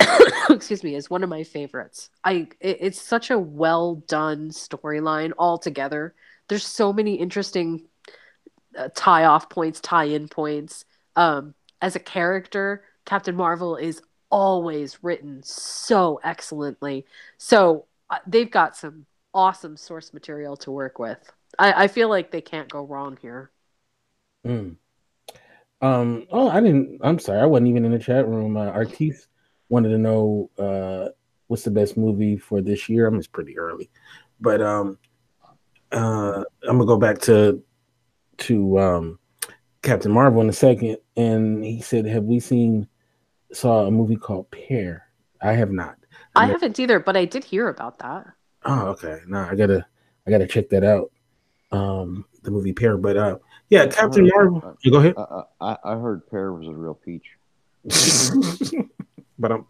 excuse 0.50 0.84
me, 0.84 0.94
is 0.94 1.10
one 1.10 1.22
of 1.22 1.30
my 1.30 1.42
favorites. 1.42 2.10
I 2.24 2.48
it, 2.60 2.78
it's 2.80 3.00
such 3.00 3.30
a 3.30 3.38
well 3.38 3.96
done 3.96 4.50
storyline 4.50 5.32
altogether. 5.38 6.14
There's 6.48 6.66
so 6.66 6.92
many 6.92 7.14
interesting 7.14 7.86
uh, 8.76 8.88
tie 8.94 9.24
off 9.24 9.48
points, 9.48 9.80
tie 9.80 10.04
in 10.04 10.28
points. 10.28 10.84
Um, 11.16 11.54
as 11.82 11.96
a 11.96 12.00
character, 12.00 12.84
Captain 13.10 13.34
Marvel 13.34 13.74
is 13.74 14.00
always 14.30 15.02
written 15.02 15.42
so 15.42 16.20
excellently. 16.22 17.04
So 17.38 17.86
uh, 18.08 18.18
they've 18.24 18.48
got 18.48 18.76
some 18.76 19.04
awesome 19.34 19.76
source 19.76 20.14
material 20.14 20.56
to 20.58 20.70
work 20.70 21.00
with. 21.00 21.18
I, 21.58 21.72
I 21.72 21.88
feel 21.88 22.08
like 22.08 22.30
they 22.30 22.40
can't 22.40 22.68
go 22.68 22.84
wrong 22.84 23.18
here. 23.20 23.50
Mm. 24.46 24.76
Um. 25.82 26.28
Oh, 26.30 26.50
I 26.50 26.60
didn't. 26.60 27.00
I'm 27.02 27.18
sorry. 27.18 27.40
I 27.40 27.46
wasn't 27.46 27.70
even 27.70 27.84
in 27.84 27.90
the 27.90 27.98
chat 27.98 28.28
room. 28.28 28.56
Uh, 28.56 28.66
Artis 28.66 29.26
wanted 29.68 29.88
to 29.88 29.98
know 29.98 30.48
uh, 30.56 31.08
what's 31.48 31.64
the 31.64 31.72
best 31.72 31.96
movie 31.96 32.36
for 32.36 32.60
this 32.62 32.88
year. 32.88 33.08
I 33.08 33.10
mean, 33.10 33.18
just 33.18 33.32
pretty 33.32 33.58
early, 33.58 33.90
but 34.40 34.62
um, 34.62 34.98
uh, 35.90 36.44
I'm 36.62 36.78
gonna 36.78 36.86
go 36.86 36.96
back 36.96 37.18
to 37.22 37.60
to 38.38 38.78
um, 38.78 39.18
Captain 39.82 40.12
Marvel 40.12 40.42
in 40.42 40.48
a 40.48 40.52
second. 40.52 40.98
And 41.16 41.64
he 41.64 41.82
said, 41.82 42.06
"Have 42.06 42.22
we 42.22 42.38
seen 42.38 42.86
saw 43.52 43.86
a 43.86 43.90
movie 43.90 44.16
called 44.16 44.50
Pear?" 44.50 45.06
I 45.42 45.52
have 45.52 45.70
not. 45.70 45.96
I 46.34 46.46
never- 46.46 46.52
haven't 46.52 46.78
either, 46.78 47.00
but 47.00 47.16
I 47.16 47.24
did 47.24 47.44
hear 47.44 47.68
about 47.68 47.98
that. 47.98 48.26
Oh, 48.64 48.88
okay. 48.88 49.20
No, 49.26 49.40
I 49.40 49.54
gotta 49.54 49.86
I 50.26 50.30
gotta 50.30 50.46
check 50.46 50.68
that 50.70 50.84
out. 50.84 51.10
Um, 51.72 52.26
the 52.42 52.50
movie 52.50 52.72
Pear, 52.72 52.96
but 52.96 53.16
uh, 53.16 53.38
yeah, 53.68 53.86
Captain 53.86 54.28
Marvel. 54.28 54.76
You 54.82 54.90
go 54.90 54.98
ahead. 54.98 55.14
I, 55.16 55.42
I, 55.60 55.76
I 55.84 55.96
heard 55.96 56.26
Pear 56.28 56.52
was 56.52 56.66
a 56.66 56.72
real 56.72 56.94
peach. 56.94 57.30
but 59.38 59.52
I'm, 59.52 59.64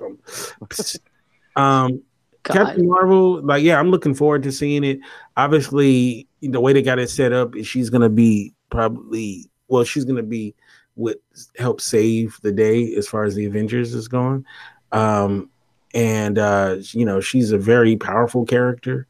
um, 1.56 2.02
God. 2.42 2.54
Captain 2.54 2.88
Marvel, 2.88 3.42
like, 3.42 3.62
yeah, 3.62 3.78
I'm 3.78 3.90
looking 3.90 4.14
forward 4.14 4.42
to 4.44 4.52
seeing 4.52 4.82
it. 4.82 5.00
Obviously, 5.36 6.26
the 6.40 6.60
way 6.60 6.72
they 6.72 6.82
got 6.82 6.98
it 6.98 7.10
set 7.10 7.32
up 7.32 7.54
is 7.54 7.66
she's 7.66 7.90
gonna 7.90 8.08
be 8.08 8.54
probably 8.70 9.50
well, 9.68 9.84
she's 9.84 10.04
gonna 10.04 10.22
be 10.22 10.54
what 11.00 11.16
help 11.58 11.80
save 11.80 12.38
the 12.42 12.52
day 12.52 12.94
as 12.94 13.08
far 13.08 13.24
as 13.24 13.34
the 13.34 13.46
Avengers 13.46 13.94
is 13.94 14.08
going. 14.08 14.44
Um, 14.92 15.50
and 15.94 16.38
uh, 16.38 16.76
you 16.92 17.04
know, 17.04 17.20
she's 17.20 17.52
a 17.52 17.58
very 17.58 17.96
powerful 17.96 18.44
character 18.44 19.06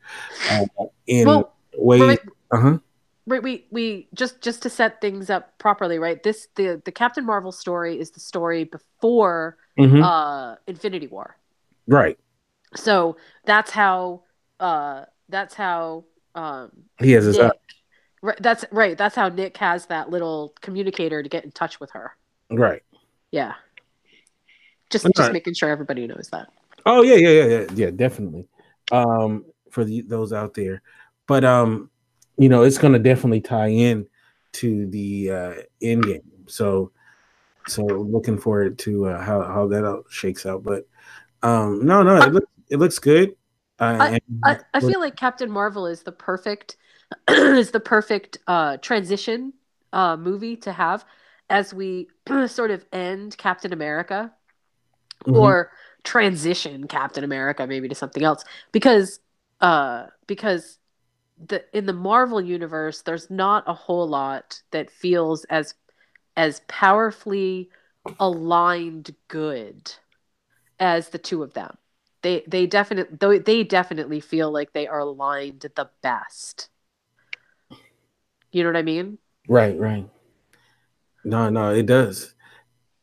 uh, 0.50 0.64
in 1.06 1.26
well, 1.26 1.52
ways. 1.76 2.00
right, 2.02 2.20
Uh-huh. 2.52 2.78
right, 3.26 3.42
we 3.42 3.66
we 3.70 4.08
just 4.14 4.40
just 4.40 4.62
to 4.62 4.70
set 4.70 5.00
things 5.00 5.28
up 5.30 5.58
properly, 5.58 5.98
right? 5.98 6.22
This 6.22 6.48
the 6.56 6.80
the 6.84 6.92
Captain 6.92 7.24
Marvel 7.24 7.52
story 7.52 7.98
is 7.98 8.10
the 8.12 8.20
story 8.20 8.64
before 8.64 9.56
Mhm. 9.78 10.02
uh 10.02 10.56
Infinity 10.66 11.06
War. 11.08 11.36
right. 11.86 12.18
So 12.76 13.16
that's 13.44 13.70
how 13.70 14.22
uh 14.60 15.04
that's 15.28 15.54
how 15.54 16.04
um 16.34 16.70
He 17.00 17.12
has 17.12 17.24
his 17.24 17.36
Nick, 17.36 17.52
right, 18.22 18.36
that's 18.40 18.64
right, 18.70 18.96
that's 18.96 19.14
how 19.16 19.28
Nick 19.28 19.56
has 19.58 19.86
that 19.86 20.10
little 20.10 20.54
communicator 20.60 21.22
to 21.22 21.28
get 21.28 21.44
in 21.44 21.52
touch 21.52 21.80
with 21.80 21.90
her. 21.92 22.16
right. 22.50 22.82
Yeah. 23.30 23.54
Just 24.90 25.06
All 25.06 25.12
just 25.14 25.28
right. 25.28 25.32
making 25.32 25.54
sure 25.54 25.70
everybody 25.70 26.06
knows 26.06 26.28
that. 26.32 26.48
Oh 26.84 27.02
yeah, 27.02 27.14
yeah, 27.14 27.28
yeah, 27.28 27.44
yeah, 27.44 27.66
yeah, 27.74 27.90
definitely. 27.90 28.48
Um, 28.90 29.44
for 29.70 29.84
the, 29.84 30.00
those 30.02 30.32
out 30.32 30.54
there, 30.54 30.82
but 31.28 31.44
um, 31.44 31.90
you 32.36 32.48
know, 32.48 32.62
it's 32.62 32.78
gonna 32.78 32.98
definitely 32.98 33.40
tie 33.40 33.68
in 33.68 34.06
to 34.52 34.86
the 34.88 35.30
uh, 35.30 35.54
end 35.80 36.04
game. 36.04 36.22
So, 36.46 36.90
so 37.68 37.82
looking 37.84 38.38
forward 38.38 38.78
to 38.80 39.06
uh, 39.06 39.22
how 39.22 39.42
how 39.42 39.68
that 39.68 39.84
all 39.84 40.02
shakes 40.10 40.44
out. 40.44 40.64
But 40.64 40.88
um, 41.42 41.84
no, 41.86 42.02
no, 42.02 42.16
it 42.16 42.32
looks 42.32 42.50
it 42.68 42.78
looks 42.78 42.98
good. 42.98 43.36
Uh, 43.78 44.18
I, 44.44 44.58
I 44.74 44.80
feel 44.80 45.00
like 45.00 45.16
Captain 45.16 45.50
Marvel 45.50 45.86
is 45.86 46.02
the 46.02 46.12
perfect 46.12 46.76
is 47.28 47.70
the 47.70 47.80
perfect 47.80 48.38
uh, 48.46 48.76
transition 48.78 49.52
uh, 49.92 50.16
movie 50.16 50.56
to 50.56 50.72
have 50.72 51.04
as 51.48 51.74
we 51.74 52.08
sort 52.46 52.70
of 52.70 52.84
end 52.92 53.36
Captain 53.36 53.72
America 53.72 54.32
mm-hmm. 55.24 55.36
or 55.36 55.72
transition 56.02 56.86
Captain 56.86 57.24
America 57.24 57.66
maybe 57.66 57.88
to 57.88 57.94
something 57.94 58.22
else 58.22 58.44
because 58.72 59.20
uh, 59.60 60.06
because 60.26 60.78
the 61.46 61.64
in 61.76 61.86
the 61.86 61.92
Marvel 61.92 62.40
universe 62.40 63.02
there's 63.02 63.30
not 63.30 63.64
a 63.66 63.74
whole 63.74 64.08
lot 64.08 64.62
that 64.70 64.90
feels 64.90 65.44
as 65.44 65.74
as 66.36 66.62
powerfully 66.68 67.70
aligned 68.18 69.14
good 69.28 69.92
as 70.78 71.10
the 71.10 71.18
two 71.18 71.42
of 71.42 71.52
them. 71.54 71.76
They 72.22 72.42
they 72.46 72.66
definitely 72.66 73.38
they 73.38 73.64
definitely 73.64 74.20
feel 74.20 74.50
like 74.50 74.72
they 74.72 74.86
are 74.86 75.00
aligned 75.00 75.66
the 75.74 75.90
best. 76.02 76.68
You 78.52 78.64
know 78.64 78.70
what 78.70 78.76
I 78.76 78.82
mean? 78.82 79.18
Right, 79.48 79.78
right. 79.78 80.08
No, 81.24 81.50
no, 81.50 81.72
it 81.72 81.86
does. 81.86 82.34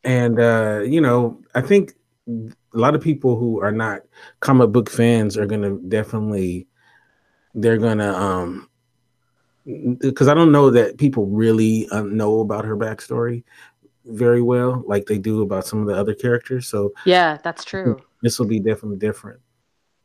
And 0.03 0.39
uh, 0.39 0.81
you 0.85 1.01
know, 1.01 1.41
I 1.53 1.61
think 1.61 1.93
a 2.27 2.77
lot 2.77 2.95
of 2.95 3.01
people 3.01 3.37
who 3.37 3.61
are 3.61 3.71
not 3.71 4.01
comic 4.39 4.71
book 4.71 4.89
fans 4.89 5.37
are 5.37 5.45
gonna 5.45 5.77
definitely 5.87 6.67
they're 7.53 7.77
gonna 7.77 8.13
um 8.13 8.69
because 9.99 10.27
I 10.27 10.33
don't 10.33 10.51
know 10.51 10.69
that 10.71 10.97
people 10.97 11.25
really 11.27 11.87
uh, 11.89 12.01
know 12.03 12.39
about 12.39 12.65
her 12.65 12.77
backstory 12.77 13.43
very 14.05 14.41
well, 14.41 14.83
like 14.87 15.05
they 15.05 15.17
do 15.17 15.41
about 15.41 15.67
some 15.67 15.81
of 15.81 15.87
the 15.87 15.93
other 15.95 16.13
characters. 16.13 16.67
So 16.67 16.93
yeah, 17.05 17.37
that's 17.43 17.65
true. 17.65 18.01
This 18.21 18.39
will 18.39 18.47
be 18.47 18.59
definitely 18.59 18.97
different. 18.97 19.41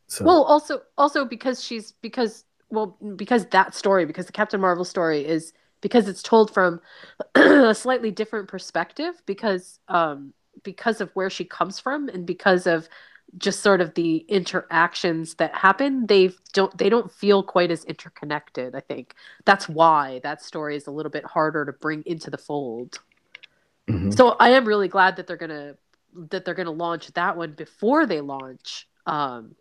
So 0.09 0.25
well, 0.25 0.43
also 0.43 0.83
also 0.99 1.25
because 1.25 1.63
she's 1.63 1.93
because 1.93 2.45
well 2.73 2.97
because 3.17 3.47
that 3.47 3.75
story 3.75 4.05
because 4.05 4.27
the 4.27 4.33
Captain 4.33 4.61
Marvel 4.61 4.85
story 4.85 5.25
is 5.25 5.53
because 5.83 6.09
it's 6.09 6.23
told 6.23 6.53
from 6.53 6.81
a 7.35 7.75
slightly 7.75 8.11
different 8.11 8.49
perspective 8.49 9.23
because 9.27 9.79
um 9.89 10.33
because 10.65 11.01
of 11.01 11.11
where 11.15 11.31
she 11.31 11.45
comes 11.45 11.79
from 11.79 12.09
and 12.09 12.27
because 12.27 12.67
of 12.67 12.89
just 13.39 13.61
sort 13.61 13.81
of 13.81 13.95
the 13.95 14.19
interactions 14.29 15.35
that 15.35 15.55
happen 15.55 16.07
they 16.07 16.31
don't 16.53 16.77
they 16.77 16.89
don't 16.89 17.13
feel 17.13 17.43
quite 17.43 17.71
as 17.71 17.85
interconnected 17.85 18.75
i 18.75 18.81
think. 18.81 19.15
That's 19.45 19.69
why 19.69 20.21
that 20.23 20.43
story 20.43 20.77
is 20.77 20.87
a 20.87 20.91
little 20.91 21.11
bit 21.11 21.25
harder 21.25 21.65
to 21.65 21.73
bring 21.73 22.03
into 22.07 22.31
the 22.31 22.39
fold. 22.39 22.99
Mm-hmm. 23.89 24.13
so 24.13 24.31
i 24.41 24.51
am 24.51 24.65
really 24.65 24.89
glad 24.89 25.17
that 25.17 25.27
they're 25.27 25.37
gonna 25.37 25.75
that 26.31 26.45
they're 26.45 26.55
gonna 26.55 26.71
launch 26.71 27.13
that 27.13 27.37
one 27.37 27.53
before 27.53 28.07
they 28.07 28.21
launch 28.21 28.89
um 29.07 29.57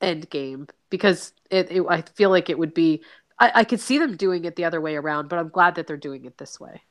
endgame 0.00 0.68
because 0.90 1.32
it, 1.50 1.70
it 1.70 1.82
i 1.88 2.02
feel 2.02 2.30
like 2.30 2.50
it 2.50 2.58
would 2.58 2.74
be 2.74 3.02
I, 3.40 3.52
I 3.56 3.64
could 3.64 3.80
see 3.80 3.98
them 3.98 4.16
doing 4.16 4.44
it 4.44 4.56
the 4.56 4.64
other 4.64 4.80
way 4.80 4.96
around 4.96 5.28
but 5.28 5.38
i'm 5.38 5.48
glad 5.48 5.76
that 5.76 5.86
they're 5.86 5.96
doing 5.96 6.24
it 6.24 6.38
this 6.38 6.58
way 6.58 6.82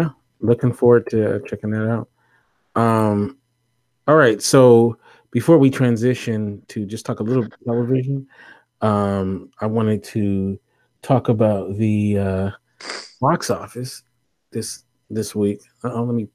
yeah 0.00 0.10
looking 0.40 0.72
forward 0.72 1.08
to 1.10 1.40
checking 1.46 1.70
that 1.70 1.88
out 1.88 2.08
um 2.74 3.38
all 4.08 4.16
right. 4.16 4.40
So 4.40 4.96
before 5.32 5.58
we 5.58 5.68
transition 5.68 6.62
to 6.68 6.86
just 6.86 7.04
talk 7.04 7.20
a 7.20 7.22
little 7.22 7.46
television, 7.66 8.26
um, 8.80 9.50
I 9.60 9.66
wanted 9.66 10.02
to 10.04 10.58
talk 11.02 11.28
about 11.28 11.76
the 11.76 12.16
uh, 12.16 12.50
box 13.20 13.50
office 13.50 14.04
this 14.50 14.84
this 15.10 15.34
week. 15.34 15.60
Uh, 15.84 16.00
let 16.00 16.14
me 16.14 16.28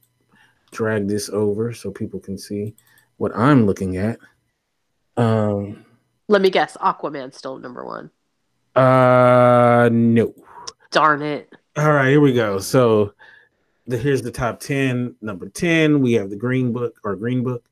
drag 0.69 1.07
this 1.07 1.29
over 1.29 1.73
so 1.73 1.89
people 1.89 2.19
can 2.19 2.37
see 2.37 2.75
what 3.17 3.35
I'm 3.35 3.65
looking 3.65 3.97
at. 3.97 4.19
Um, 5.17 5.85
let 6.27 6.41
me 6.41 6.49
guess. 6.49 6.77
Aquaman's 6.77 7.37
still 7.37 7.57
number 7.57 7.85
one. 7.85 8.09
Uh, 8.75 9.89
no. 9.91 10.33
Darn 10.91 11.21
it. 11.21 11.53
All 11.75 11.91
right, 11.91 12.09
here 12.09 12.21
we 12.21 12.33
go. 12.33 12.59
So 12.59 13.13
the, 13.87 13.97
here's 13.97 14.21
the 14.21 14.31
top 14.31 14.59
10. 14.59 15.15
Number 15.21 15.49
10, 15.49 16.01
we 16.01 16.13
have 16.13 16.29
the 16.29 16.35
Green 16.35 16.71
Book 16.71 16.99
or 17.03 17.15
Green 17.15 17.43
Book. 17.43 17.63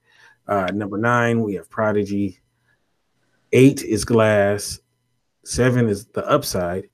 Uh, 0.48 0.68
number 0.74 0.98
nine, 0.98 1.42
we 1.42 1.54
have 1.56 1.70
Prodigy. 1.70 2.40
Eight 3.52 3.84
is 3.84 4.06
Glass. 4.06 4.80
Seven 5.44 5.88
is 5.88 6.06
The 6.06 6.28
Upside. 6.28 6.90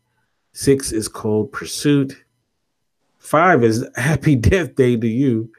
Six 0.53 0.91
is 0.91 1.07
Cold 1.07 1.51
Pursuit. 1.51 2.23
Five 3.19 3.63
is 3.63 3.87
Happy 3.95 4.35
Death 4.35 4.75
Day 4.75 4.95
to 4.95 5.07
You. 5.07 5.51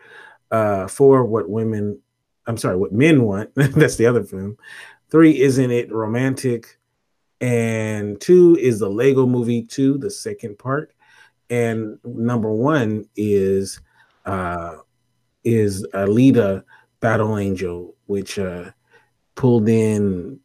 Uh, 0.51 0.87
four, 0.89 1.25
What 1.25 1.49
Women, 1.49 2.01
I'm 2.49 2.57
sorry, 2.57 2.77
What 2.77 2.93
Men 2.93 3.23
Want. 3.23 3.51
That's 3.55 3.97
the 3.97 4.07
other 4.07 4.25
film. 4.25 4.57
Three, 5.11 5.41
Isn't 5.41 5.71
It 5.71 5.93
Romantic? 5.93 6.79
And 7.41 8.21
two 8.21 8.57
is 8.61 8.81
the 8.81 8.91
Lego 8.91 9.25
Movie 9.25 9.63
2, 9.63 9.99
the 9.99 10.11
second 10.11 10.59
part 10.59 10.93
and 11.51 11.99
number 12.05 12.51
one 12.53 13.07
is 13.17 13.81
uh 14.27 14.77
is 15.45 15.87
Alita 15.95 16.63
Battle 17.01 17.39
Angel, 17.39 17.95
which 18.07 18.39
uh 18.39 18.71
pulled 19.35 19.69
in 19.69 20.41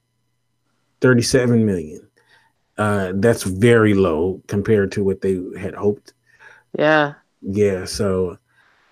37 1.01 1.66
million. 1.66 2.08
Uh 2.78 3.14
that's 3.16 3.43
very 3.43 3.93
low 3.93 4.41
compared 4.47 4.91
to 4.93 5.04
what 5.04 5.22
they 5.22 5.39
had 5.58 5.74
hoped. 5.76 6.14
Yeah. 6.78 7.14
Yeah, 7.41 7.86
so 7.86 8.38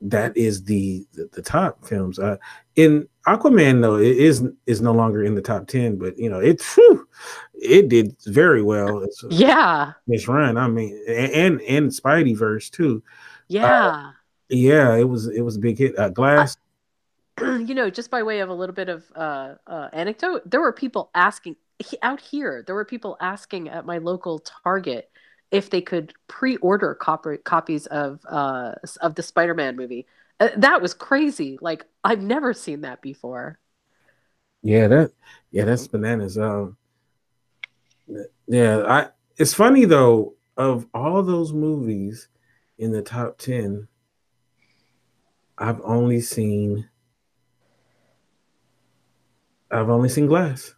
that 0.02 0.36
is 0.36 0.64
the 0.64 1.06
the, 1.14 1.30
the 1.34 1.41
top 1.41 1.86
films. 1.86 2.20
Uh 2.20 2.38
in 2.76 3.08
Aquaman 3.28 3.82
though 3.82 3.97
it 3.97 4.18
is 4.18 4.43
is 4.66 4.82
no 4.82 4.91
longer 4.91 5.24
in 5.24 5.36
the 5.36 5.41
top 5.41 5.68
10, 5.68 5.97
but 5.97 6.18
you 6.18 6.30
know, 6.30 6.39
it 6.39 6.62
whew, 6.76 7.08
it 7.54 7.89
did 7.89 8.16
very 8.26 8.62
well. 8.62 9.04
It's, 9.04 9.24
yeah. 9.30 9.93
Miss 10.08 10.28
Run. 10.28 10.58
I 10.58 10.68
mean, 10.68 10.99
and 11.08 11.62
and 11.62 11.91
Spidey 11.91 12.36
verse 12.36 12.70
too. 12.70 13.04
Yeah. 13.47 13.88
Uh, 13.88 14.12
yeah, 14.49 14.95
it 14.95 15.08
was 15.08 15.28
it 15.28 15.41
was 15.41 15.58
a 15.58 15.60
big 15.60 15.78
hit. 15.78 15.97
Uh, 15.97 16.10
Glass. 16.10 16.58
You 17.41 17.74
know, 17.74 17.89
just 17.89 18.12
by 18.12 18.22
way 18.22 18.41
of 18.41 18.49
a 18.49 18.54
little 18.54 18.76
bit 18.76 18.88
of 18.88 19.04
uh, 19.16 19.56
uh, 19.66 19.89
anecdote, 19.93 20.43
there 20.45 20.62
were 20.62 20.74
people 20.74 21.10
asking 21.16 21.56
out 22.04 22.22
here. 22.22 22.64
There 22.68 22.76
were 22.76 22.86
people 22.86 23.18
asking 23.20 23.68
at 23.70 23.84
my 23.84 23.97
local 23.97 24.39
Target 24.64 25.10
if 25.52 25.70
they 25.70 25.82
could 25.82 26.14
pre-order 26.28 26.95
copy, 26.95 27.38
copies 27.38 27.86
of 27.88 28.20
uh, 28.28 28.74
of 29.02 29.16
the 29.16 29.24
Spider-Man 29.24 29.76
movie. 29.76 30.08
Uh, 30.39 30.49
that 30.58 30.82
was 30.82 30.93
crazy. 30.93 31.58
Like 31.62 31.86
I've 32.04 32.22
never 32.22 32.54
seen 32.54 32.82
that 32.82 33.02
before. 33.02 33.60
Yeah, 34.64 34.88
that 34.88 35.12
yeah, 35.52 35.66
that's 35.66 35.88
bananas. 35.88 36.38
Um, 36.38 36.78
yeah, 38.47 38.84
I. 38.88 39.10
It's 39.38 39.54
funny 39.54 39.86
though. 39.86 40.36
Of 40.58 40.86
all 40.93 41.24
those 41.24 41.54
movies 41.54 42.28
in 42.78 42.91
the 42.91 43.02
top 43.02 43.38
ten, 43.38 43.88
I've 45.58 45.82
only 45.82 46.22
seen. 46.22 46.89
I've 49.72 49.89
only 49.89 50.10
seen 50.10 50.28
Glass. 50.28 50.76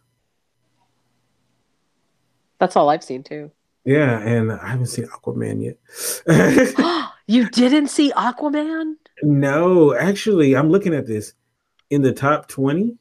That's 2.60 2.76
all 2.76 2.88
I've 2.88 3.04
seen 3.04 3.24
too. 3.24 3.50
Yeah, 3.84 4.18
and 4.20 4.50
I 4.50 4.68
haven't 4.68 4.86
seen 4.86 5.06
Aquaman 5.06 5.62
yet. 5.62 7.10
you 7.26 7.48
didn't 7.50 7.88
see 7.88 8.12
Aquaman? 8.12 8.94
No, 9.22 9.94
actually, 9.94 10.56
I'm 10.56 10.70
looking 10.70 10.94
at 10.94 11.06
this 11.06 11.34
in 11.90 12.02
the 12.02 12.12
top 12.12 12.48
20. 12.48 12.96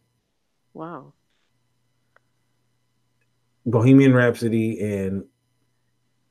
Wow. 0.73 1.13
Bohemian 3.65 4.13
Rhapsody 4.13 4.79
and 4.81 5.25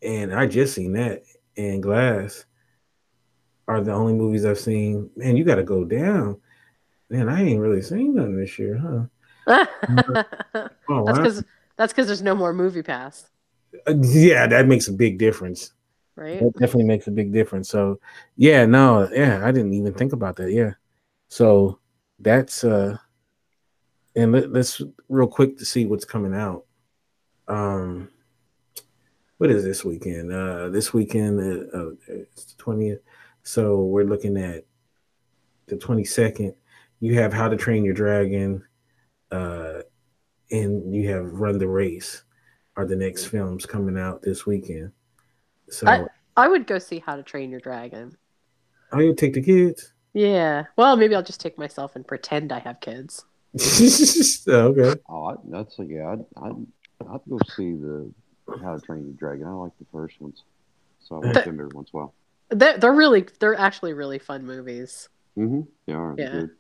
and 0.02 0.34
I 0.34 0.46
just 0.46 0.74
seen 0.74 0.92
that 0.94 1.22
and 1.56 1.82
Glass 1.82 2.44
are 3.68 3.80
the 3.80 3.92
only 3.92 4.12
movies 4.12 4.44
I've 4.44 4.58
seen. 4.58 5.08
Man, 5.16 5.36
you 5.36 5.44
got 5.44 5.54
to 5.54 5.62
go 5.62 5.84
down. 5.84 6.40
Man, 7.08 7.28
I 7.28 7.42
ain't 7.42 7.60
really 7.60 7.82
seen 7.82 8.14
none 8.14 8.36
this 8.36 8.58
year, 8.58 8.76
huh? 8.78 9.06
oh, 10.88 11.04
that's 11.06 11.18
because 11.18 11.44
that's 11.76 11.92
because 11.92 12.06
there's 12.06 12.22
no 12.22 12.34
more 12.34 12.52
MoviePass. 12.52 13.24
Yeah, 13.86 14.46
that 14.46 14.66
makes 14.66 14.88
a 14.88 14.92
big 14.92 15.18
difference. 15.18 15.72
Right. 16.16 16.40
That 16.40 16.52
definitely 16.58 16.84
makes 16.84 17.06
a 17.06 17.10
big 17.10 17.32
difference. 17.32 17.68
So, 17.68 17.98
yeah, 18.36 18.66
no, 18.66 19.08
yeah, 19.12 19.40
I 19.44 19.50
didn't 19.50 19.72
even 19.72 19.94
think 19.94 20.12
about 20.12 20.36
that. 20.36 20.52
Yeah. 20.52 20.72
So 21.28 21.78
that's 22.18 22.64
uh, 22.64 22.98
and 24.14 24.32
let, 24.32 24.52
let's 24.52 24.82
real 25.08 25.26
quick 25.26 25.58
to 25.58 25.64
see 25.64 25.86
what's 25.86 26.04
coming 26.04 26.34
out 26.34 26.64
um 27.48 28.08
what 29.38 29.50
is 29.50 29.64
this 29.64 29.84
weekend? 29.84 30.32
Uh 30.32 30.68
this 30.68 30.94
weekend 30.94 31.40
uh, 31.40 31.76
uh, 31.76 31.90
it's 32.06 32.54
the 32.54 32.62
20th. 32.62 33.00
So 33.42 33.82
we're 33.82 34.04
looking 34.04 34.36
at 34.36 34.64
the 35.66 35.76
22nd. 35.76 36.54
You 37.00 37.18
have 37.18 37.32
How 37.32 37.48
to 37.48 37.56
Train 37.56 37.84
Your 37.84 37.94
Dragon 37.94 38.64
uh 39.30 39.80
and 40.50 40.94
you 40.94 41.08
have 41.08 41.32
Run 41.32 41.58
the 41.58 41.68
Race 41.68 42.22
are 42.76 42.86
the 42.86 42.96
next 42.96 43.26
films 43.26 43.66
coming 43.66 43.98
out 43.98 44.22
this 44.22 44.46
weekend. 44.46 44.92
So 45.68 45.86
I, 45.86 46.04
I 46.36 46.48
would 46.48 46.66
go 46.66 46.78
see 46.78 46.98
How 46.98 47.16
to 47.16 47.22
Train 47.22 47.50
Your 47.50 47.60
Dragon. 47.60 48.16
Oh, 48.92 49.00
you 49.00 49.14
take 49.14 49.34
the 49.34 49.42
kids? 49.42 49.92
Yeah. 50.14 50.64
Well, 50.76 50.96
maybe 50.96 51.14
I'll 51.14 51.22
just 51.22 51.40
take 51.40 51.58
myself 51.58 51.96
and 51.96 52.06
pretend 52.06 52.52
I 52.52 52.58
have 52.60 52.80
kids. 52.80 53.24
okay. 54.48 55.00
Oh, 55.08 55.24
I, 55.24 55.34
that's 55.48 55.78
a, 55.78 55.84
yeah. 55.84 56.12
I'd, 56.12 56.24
I'd 56.42 56.66
I'd 57.10 57.20
go 57.28 57.38
see 57.56 57.72
the 57.72 58.10
How 58.62 58.76
to 58.76 58.80
Train 58.80 59.04
Your 59.04 59.14
Dragon. 59.14 59.46
I 59.46 59.52
like 59.52 59.72
the 59.78 59.86
first 59.92 60.20
ones, 60.20 60.44
so 61.00 61.16
I 61.16 61.26
watch 61.26 61.44
them 61.44 61.60
every 61.60 61.68
once 61.74 61.90
in 61.92 61.98
a 61.98 62.02
while. 62.02 62.14
They're, 62.50 62.78
they're 62.78 62.92
really, 62.92 63.26
they're 63.40 63.58
actually 63.58 63.92
really 63.92 64.18
fun 64.18 64.44
movies. 64.46 65.08
Mm-hmm. 65.36 65.62
They 65.86 65.92
are. 65.92 66.14
Yeah. 66.18 66.30
Good. 66.32 66.50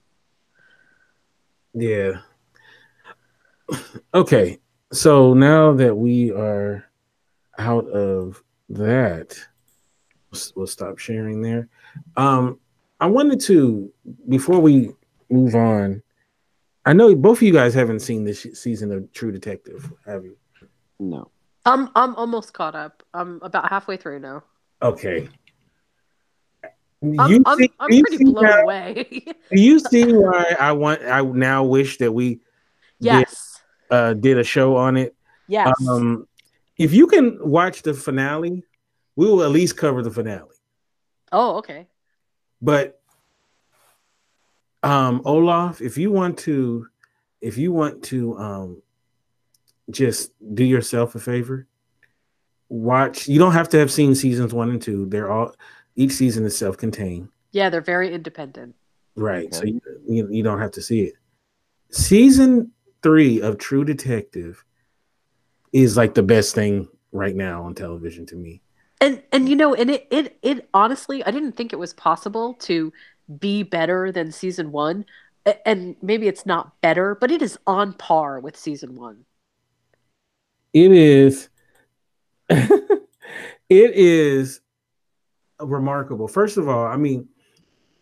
Yeah. 1.74 2.12
Okay. 4.14 4.58
So 4.92 5.32
now 5.34 5.72
that 5.74 5.94
we 5.96 6.30
are 6.32 6.84
out 7.58 7.88
of 7.88 8.42
that, 8.68 9.36
we'll- 10.30 10.40
we'll 10.56 10.66
stop 10.66 10.98
sharing 10.98 11.40
there. 11.42 11.68
Um, 12.16 12.58
I 13.00 13.06
wanted 13.06 13.40
to 13.42 13.92
before 14.28 14.60
we 14.60 14.94
move 15.30 15.54
on. 15.54 16.02
I 16.84 16.92
know 16.92 17.14
both 17.14 17.38
of 17.38 17.42
you 17.42 17.52
guys 17.52 17.74
haven't 17.74 18.00
seen 18.00 18.24
this 18.24 18.42
season 18.54 18.92
of 18.92 19.10
True 19.12 19.32
Detective, 19.32 19.90
have 20.04 20.24
you? 20.24 20.36
No. 20.98 21.30
I'm, 21.64 21.88
I'm 21.94 22.14
almost 22.16 22.52
caught 22.54 22.74
up. 22.74 23.02
I'm 23.14 23.40
about 23.42 23.68
halfway 23.70 23.96
through 23.96 24.18
now. 24.20 24.42
Okay. 24.82 25.28
I'm, 27.02 27.30
You 27.30 27.42
I'm, 27.46 27.58
see- 27.58 27.72
I'm 27.80 27.92
you 27.92 28.02
pretty 28.04 28.24
blown 28.24 28.44
how- 28.44 28.62
away. 28.62 29.04
Do 29.04 29.34
you 29.60 29.78
see 29.80 30.12
why 30.12 30.54
I 30.58 30.72
want? 30.72 31.02
I 31.02 31.22
now 31.22 31.64
wish 31.64 31.98
that 31.98 32.12
we 32.12 32.40
yes. 33.00 33.41
Uh, 33.92 34.14
did 34.14 34.38
a 34.38 34.44
show 34.44 34.76
on 34.76 34.96
it. 34.96 35.14
Yes. 35.46 35.70
Um, 35.86 36.26
if 36.78 36.94
you 36.94 37.06
can 37.06 37.38
watch 37.40 37.82
the 37.82 37.92
finale, 37.92 38.64
we 39.16 39.26
will 39.26 39.42
at 39.42 39.50
least 39.50 39.76
cover 39.76 40.02
the 40.02 40.10
finale. 40.10 40.56
oh, 41.30 41.56
okay. 41.58 41.86
But 42.60 43.00
um, 44.82 45.20
Olaf, 45.24 45.80
if 45.80 45.98
you 45.98 46.10
want 46.10 46.38
to, 46.38 46.86
if 47.40 47.58
you 47.58 47.72
want 47.72 48.02
to, 48.04 48.38
um, 48.38 48.82
just 49.90 50.32
do 50.54 50.64
yourself 50.64 51.14
a 51.14 51.20
favor, 51.20 51.66
watch. 52.68 53.28
You 53.28 53.38
don't 53.38 53.52
have 53.52 53.68
to 53.70 53.78
have 53.78 53.90
seen 53.90 54.14
seasons 54.14 54.54
one 54.54 54.70
and 54.70 54.80
two. 54.80 55.06
They're 55.06 55.30
all 55.30 55.54
each 55.96 56.12
season 56.12 56.44
is 56.44 56.56
self-contained. 56.56 57.28
Yeah, 57.50 57.68
they're 57.68 57.80
very 57.82 58.14
independent. 58.14 58.74
Right. 59.16 59.52
So 59.52 59.64
you, 59.64 59.80
you 60.08 60.28
you 60.30 60.42
don't 60.42 60.60
have 60.60 60.70
to 60.72 60.82
see 60.82 61.02
it. 61.02 61.14
Season 61.90 62.70
three 63.02 63.40
of 63.40 63.58
True 63.58 63.84
Detective 63.84 64.64
is 65.72 65.96
like 65.96 66.14
the 66.14 66.22
best 66.22 66.54
thing 66.54 66.88
right 67.12 67.34
now 67.34 67.64
on 67.64 67.74
television 67.74 68.26
to 68.26 68.36
me. 68.36 68.62
And 69.00 69.22
and 69.32 69.48
you 69.48 69.56
know, 69.56 69.74
and 69.74 69.90
it 69.90 70.06
it 70.10 70.38
it 70.42 70.68
honestly, 70.72 71.24
I 71.24 71.30
didn't 71.30 71.52
think 71.52 71.72
it 71.72 71.78
was 71.78 71.92
possible 71.92 72.54
to 72.60 72.92
be 73.38 73.62
better 73.62 74.12
than 74.12 74.30
season 74.30 74.70
one. 74.70 75.04
And 75.66 75.96
maybe 76.00 76.28
it's 76.28 76.46
not 76.46 76.80
better, 76.82 77.16
but 77.16 77.32
it 77.32 77.42
is 77.42 77.58
on 77.66 77.94
par 77.94 78.38
with 78.38 78.56
season 78.56 78.94
one. 78.94 79.24
It 80.72 80.92
is 80.92 81.48
it 82.48 82.80
is 83.68 84.60
remarkable. 85.58 86.28
First 86.28 86.56
of 86.56 86.68
all, 86.68 86.86
I 86.86 86.96
mean, 86.96 87.28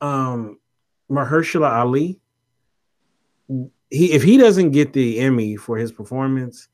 um 0.03 0.59
Mahershala 1.11 1.71
Ali, 1.73 2.21
he 3.91 4.13
if 4.13 4.23
he 4.23 4.37
doesn't 4.37 4.71
get 4.71 4.93
the 4.93 5.19
Emmy 5.19 5.57
for 5.57 5.77
his 5.77 5.93
performance, 5.93 6.69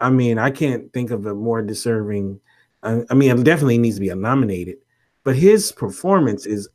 I 0.00 0.10
mean, 0.10 0.38
I 0.38 0.50
can't 0.50 0.92
think 0.92 1.10
of 1.10 1.26
a 1.26 1.34
more 1.34 1.62
deserving. 1.62 2.40
I, 2.82 3.02
I 3.10 3.14
mean, 3.14 3.30
it 3.30 3.44
definitely 3.44 3.78
needs 3.78 3.96
to 3.96 4.00
be 4.00 4.14
nominated, 4.14 4.78
but 5.24 5.36
his 5.36 5.72
performance 5.72 6.46
is 6.46 6.68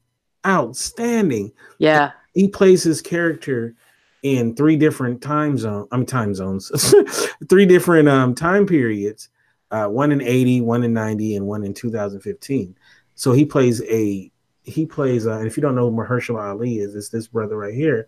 outstanding. 0.45 1.51
Yeah. 1.77 2.11
He 2.33 2.47
plays 2.47 2.83
his 2.83 3.01
character 3.01 3.75
in 4.23 4.55
three 4.55 4.75
different 4.75 5.21
time 5.21 5.57
zone. 5.57 5.87
I 5.91 5.97
mean, 5.97 6.05
time 6.05 6.33
zones, 6.33 6.71
three 7.49 7.65
different 7.65 8.09
um 8.09 8.35
time 8.35 8.65
periods. 8.65 9.29
Uh, 9.71 9.85
one 9.85 10.11
in 10.11 10.19
80, 10.19 10.61
one 10.61 10.83
in 10.83 10.93
90, 10.93 11.35
and 11.35 11.45
one 11.45 11.63
in 11.63 11.75
2015. 11.75 12.75
So 13.13 13.33
he 13.33 13.45
plays 13.45 13.83
a 13.83 14.31
he 14.63 14.85
plays. 14.85 15.27
Uh, 15.27 15.37
and 15.37 15.45
if 15.45 15.57
you 15.57 15.61
don't 15.61 15.75
know 15.75 15.91
who 15.91 15.95
Mahershala 15.95 16.41
Ali 16.41 16.79
is, 16.79 16.95
it's 16.95 17.09
this 17.09 17.27
brother 17.27 17.55
right 17.55 17.73
here. 17.73 18.07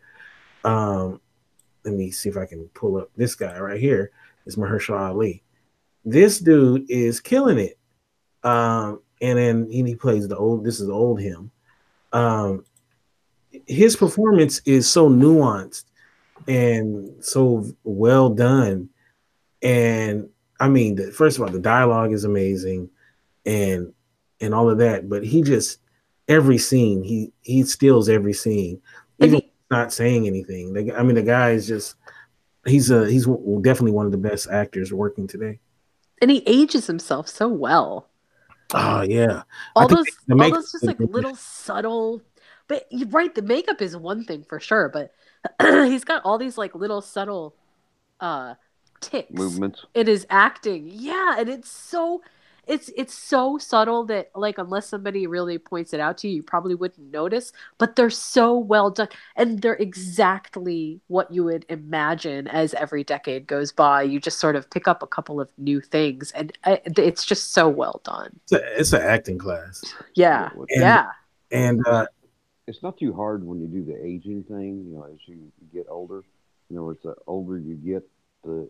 Um, 0.64 1.22
let 1.84 1.94
me 1.94 2.12
see 2.12 2.30
if 2.30 2.38
I 2.38 2.46
can 2.46 2.68
pull 2.74 2.98
up 2.98 3.10
this 3.16 3.36
guy 3.36 3.58
right 3.60 3.80
here. 3.80 4.12
Is 4.46 4.56
Mahershala 4.56 5.10
Ali? 5.10 5.44
This 6.04 6.40
dude 6.40 6.90
is 6.90 7.20
killing 7.20 7.60
it. 7.60 7.78
Um, 8.44 9.02
and 9.22 9.38
then 9.38 9.70
he, 9.70 9.96
plays 9.96 10.28
the 10.28 10.38
old. 10.38 10.64
This 10.64 10.80
is 10.80 10.90
old 10.90 11.20
him. 11.20 11.52
Um, 12.12 12.66
his 13.68 13.96
performance 13.96 14.62
is 14.66 14.90
so 14.90 15.10
nuanced 15.10 15.86
and 16.48 17.24
so 17.24 17.66
well 17.84 18.30
done. 18.30 18.90
And 19.62 20.30
I 20.60 20.70
mean, 20.70 20.96
the, 20.96 21.12
first 21.12 21.38
of 21.38 21.44
all, 21.44 21.50
the 21.50 21.60
dialogue 21.60 22.14
is 22.14 22.24
amazing, 22.24 22.90
and 23.46 23.94
and 24.40 24.54
all 24.54 24.70
of 24.70 24.80
that. 24.80 25.08
But 25.08 25.24
he 25.24 25.44
just 25.44 25.80
every 26.28 26.58
scene 26.58 27.04
he 27.04 27.32
he 27.42 27.64
steals 27.64 28.10
every 28.10 28.34
scene, 28.34 28.82
not 29.72 29.92
saying 29.94 30.28
anything. 30.28 30.74
The, 30.74 30.94
I 30.96 31.04
mean, 31.04 31.16
the 31.16 31.24
guy 31.24 31.52
is 31.52 31.68
just 31.68 31.96
he's 32.66 32.92
a 32.92 33.10
he's 33.10 33.26
definitely 33.26 33.92
one 33.92 34.06
of 34.06 34.12
the 34.12 34.18
best 34.18 34.50
actors 34.50 34.94
working 34.94 35.28
today. 35.28 35.60
And 36.22 36.30
he 36.30 36.44
ages 36.46 36.86
himself 36.86 37.28
so 37.28 37.48
well. 37.48 38.08
Oh 38.74 39.02
yeah, 39.02 39.44
All 39.76 39.88
think 39.88 39.98
those 40.00 40.18
the 40.28 40.44
all 40.44 40.52
those 40.52 40.72
just 40.72 40.76
is 40.76 40.84
like 40.84 40.98
good. 40.98 41.12
little 41.12 41.36
subtle 41.36 42.22
but 42.68 42.88
you're 42.90 43.10
right, 43.10 43.36
the 43.36 43.42
makeup 43.42 43.82
is 43.82 43.98
one 43.98 44.24
thing 44.24 44.46
for 44.48 44.58
sure, 44.58 44.88
but 44.88 45.12
he's 45.62 46.06
got 46.06 46.24
all 46.24 46.38
these 46.38 46.58
like 46.58 46.74
little 46.76 47.02
subtle 47.02 47.56
uh 48.20 48.54
ticks. 49.02 49.32
Movements. 49.32 49.84
it 49.96 50.08
is 50.08 50.28
acting 50.30 50.88
yeah 50.94 51.36
and 51.40 51.50
it's 51.50 51.70
so 51.72 52.22
it's 52.68 52.90
it's 52.96 53.14
so 53.14 53.58
subtle 53.58 54.06
that 54.06 54.30
like 54.36 54.58
unless 54.58 54.88
somebody 54.88 55.26
really 55.28 55.58
points 55.58 55.94
it 55.94 56.00
out 56.00 56.18
to 56.18 56.28
you 56.28 56.36
you 56.36 56.44
probably 56.44 56.76
wouldn't 56.76 57.12
notice 57.12 57.52
but 57.78 57.96
they're 57.96 58.10
so 58.10 58.58
well 58.58 58.90
done 58.92 59.08
and 59.36 59.62
they're 59.62 59.76
exactly 59.76 61.00
what 61.08 61.32
you 61.32 61.44
would 61.44 61.66
imagine 61.70 62.48
as 62.48 62.74
every 62.76 63.04
decade 63.04 63.48
goes 63.48 63.72
by 63.72 64.02
you 64.04 64.20
just 64.20 64.40
sort 64.40 64.56
of 64.56 64.70
pick 64.70 64.88
up 64.88 65.02
a 65.02 65.08
couple 65.08 65.42
of 65.42 65.50
new 65.58 65.82
things 65.82 66.32
and 66.32 66.56
uh, 66.66 66.78
it's 66.98 67.26
just 67.26 67.52
so 67.54 67.68
well 67.68 68.00
done 68.04 68.30
it's 68.44 68.52
a, 68.54 68.80
it's 68.80 68.94
an 68.94 69.02
acting 69.02 69.38
class, 69.38 69.84
yeah 70.16 70.50
And- 70.56 70.68
yeah 70.70 71.08
and 71.52 71.86
uh, 71.88 72.06
It's 72.68 72.82
not 72.84 72.98
too 72.98 73.12
hard 73.14 73.44
when 73.44 73.60
you 73.60 73.68
do 73.68 73.84
the 73.84 73.98
aging 74.06 74.44
thing. 74.44 74.86
You 74.88 74.94
know, 74.96 75.04
as 75.12 75.20
you 75.26 75.52
get 75.74 75.88
older. 75.90 76.24
You 76.70 76.76
know, 76.78 76.90
it's 76.92 77.04
the 77.04 77.16
older 77.28 77.58
you 77.58 77.76
get, 77.76 78.04
the 78.46 78.70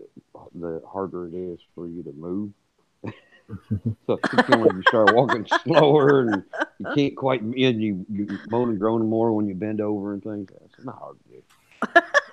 the 0.55 0.81
harder 0.91 1.27
it 1.27 1.35
is 1.35 1.59
for 1.75 1.85
you 1.87 2.01
to 2.03 2.11
move. 2.13 2.49
so 4.07 4.19
you 4.33 4.43
know, 4.49 4.57
when 4.59 4.77
you 4.77 4.83
start 4.87 5.15
walking 5.15 5.47
slower 5.63 6.21
and 6.21 6.43
you 6.79 6.85
can't 6.95 7.15
quite, 7.15 7.41
and 7.41 7.55
you 7.55 8.05
you 8.09 8.39
moan 8.49 8.69
and 8.69 8.79
groan 8.79 9.07
more 9.07 9.33
when 9.33 9.47
you 9.47 9.55
bend 9.55 9.81
over 9.81 10.13
and 10.13 10.23
things. 10.23 10.49
It's 10.65 10.85
not 10.85 10.97
hard 10.97 11.17
to 11.23 11.29
do. 11.29 11.43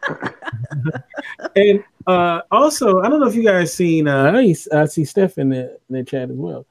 and 1.56 1.84
uh, 2.06 2.42
also, 2.50 3.00
I 3.00 3.08
don't 3.08 3.20
know 3.20 3.28
if 3.28 3.34
you 3.34 3.44
guys 3.44 3.72
seen. 3.72 4.08
Uh, 4.08 4.32
I, 4.32 4.54
I 4.72 4.84
see 4.86 5.04
Steph 5.04 5.38
in 5.38 5.50
the, 5.50 5.78
in 5.88 5.96
the 5.96 6.04
chat 6.04 6.30
as 6.30 6.36
well. 6.36 6.66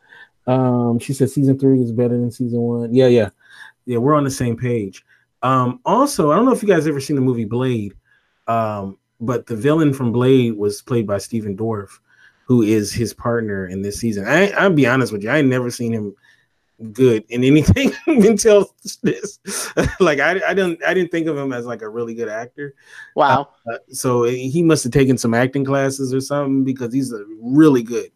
Um, 0.45 0.99
she 0.99 1.13
said 1.13 1.29
season 1.29 1.59
three 1.59 1.81
is 1.81 1.91
better 1.91 2.17
than 2.17 2.31
season 2.31 2.61
one. 2.61 2.93
Yeah, 2.93 3.07
yeah, 3.07 3.29
yeah. 3.85 3.97
We're 3.97 4.15
on 4.15 4.23
the 4.23 4.31
same 4.31 4.55
page. 4.55 5.03
Um, 5.43 5.79
also, 5.85 6.31
I 6.31 6.35
don't 6.35 6.45
know 6.45 6.53
if 6.53 6.63
you 6.63 6.69
guys 6.69 6.87
ever 6.87 6.99
seen 6.99 7.15
the 7.15 7.21
movie 7.21 7.45
Blade, 7.45 7.93
um, 8.47 8.97
but 9.19 9.45
the 9.45 9.55
villain 9.55 9.93
from 9.93 10.11
Blade 10.11 10.55
was 10.55 10.81
played 10.81 11.05
by 11.05 11.17
Stephen 11.17 11.55
Dorff, 11.55 11.99
who 12.47 12.61
is 12.61 12.93
his 12.93 13.13
partner 13.13 13.67
in 13.67 13.81
this 13.81 13.99
season. 13.99 14.25
I, 14.25 14.49
I'll 14.51 14.71
be 14.71 14.87
honest 14.87 15.11
with 15.11 15.21
you, 15.21 15.29
I 15.29 15.41
never 15.41 15.69
seen 15.69 15.91
him 15.91 16.15
good 16.93 17.25
in 17.27 17.43
anything 17.43 17.91
until 18.07 18.73
this. 19.03 19.39
like 19.99 20.19
I, 20.19 20.39
I 20.47 20.53
didn't, 20.53 20.83
I 20.85 20.93
didn't 20.93 21.11
think 21.11 21.27
of 21.27 21.37
him 21.37 21.51
as 21.51 21.65
like 21.65 21.81
a 21.81 21.89
really 21.89 22.13
good 22.13 22.29
actor. 22.29 22.73
wow 23.15 23.49
Uh, 23.71 23.77
so 23.89 24.23
he 24.23 24.63
must 24.63 24.83
have 24.85 24.93
taken 24.93 25.17
some 25.17 25.33
acting 25.33 25.65
classes 25.65 26.13
or 26.13 26.21
something 26.21 26.63
because 26.63 26.93
he's 26.93 27.11
a 27.11 27.25
really 27.41 27.83
good. 27.83 28.11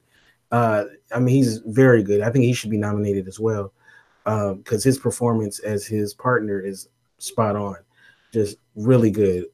Uh, 0.49 0.86
I 1.13 1.19
mean, 1.19 1.36
he's 1.36 1.57
very 1.59 2.03
good. 2.03 2.21
I 2.21 2.29
think 2.29 2.45
he 2.45 2.53
should 2.53 2.71
be 2.71 2.77
nominated 2.77 3.27
as 3.27 3.39
well 3.39 3.73
because 4.23 4.84
his 4.84 4.97
performance 4.97 5.59
as 5.59 5.86
his 5.86 6.13
partner 6.13 6.59
is 6.59 6.88
spot 7.17 7.55
on, 7.55 7.77
just 8.34 8.57
really 8.75 9.11
good, 9.11 9.45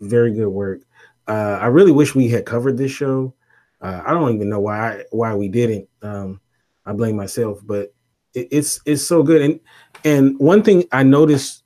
very 0.00 0.32
good 0.32 0.48
work. 0.48 0.80
Uh, 1.28 1.58
I 1.60 1.66
really 1.66 1.92
wish 1.92 2.14
we 2.14 2.28
had 2.28 2.44
covered 2.44 2.76
this 2.76 2.90
show. 2.90 3.34
Uh, 3.80 4.02
I 4.04 4.12
don't 4.12 4.34
even 4.34 4.48
know 4.48 4.60
why 4.60 5.04
why 5.10 5.34
we 5.34 5.48
didn't. 5.48 5.88
Um, 6.02 6.40
I 6.84 6.92
blame 6.92 7.16
myself, 7.16 7.60
but 7.64 7.94
it, 8.34 8.48
it's 8.50 8.80
it's 8.84 9.06
so 9.06 9.22
good. 9.22 9.42
And 9.42 9.60
and 10.04 10.38
one 10.38 10.62
thing 10.62 10.84
I 10.92 11.02
noticed, 11.02 11.64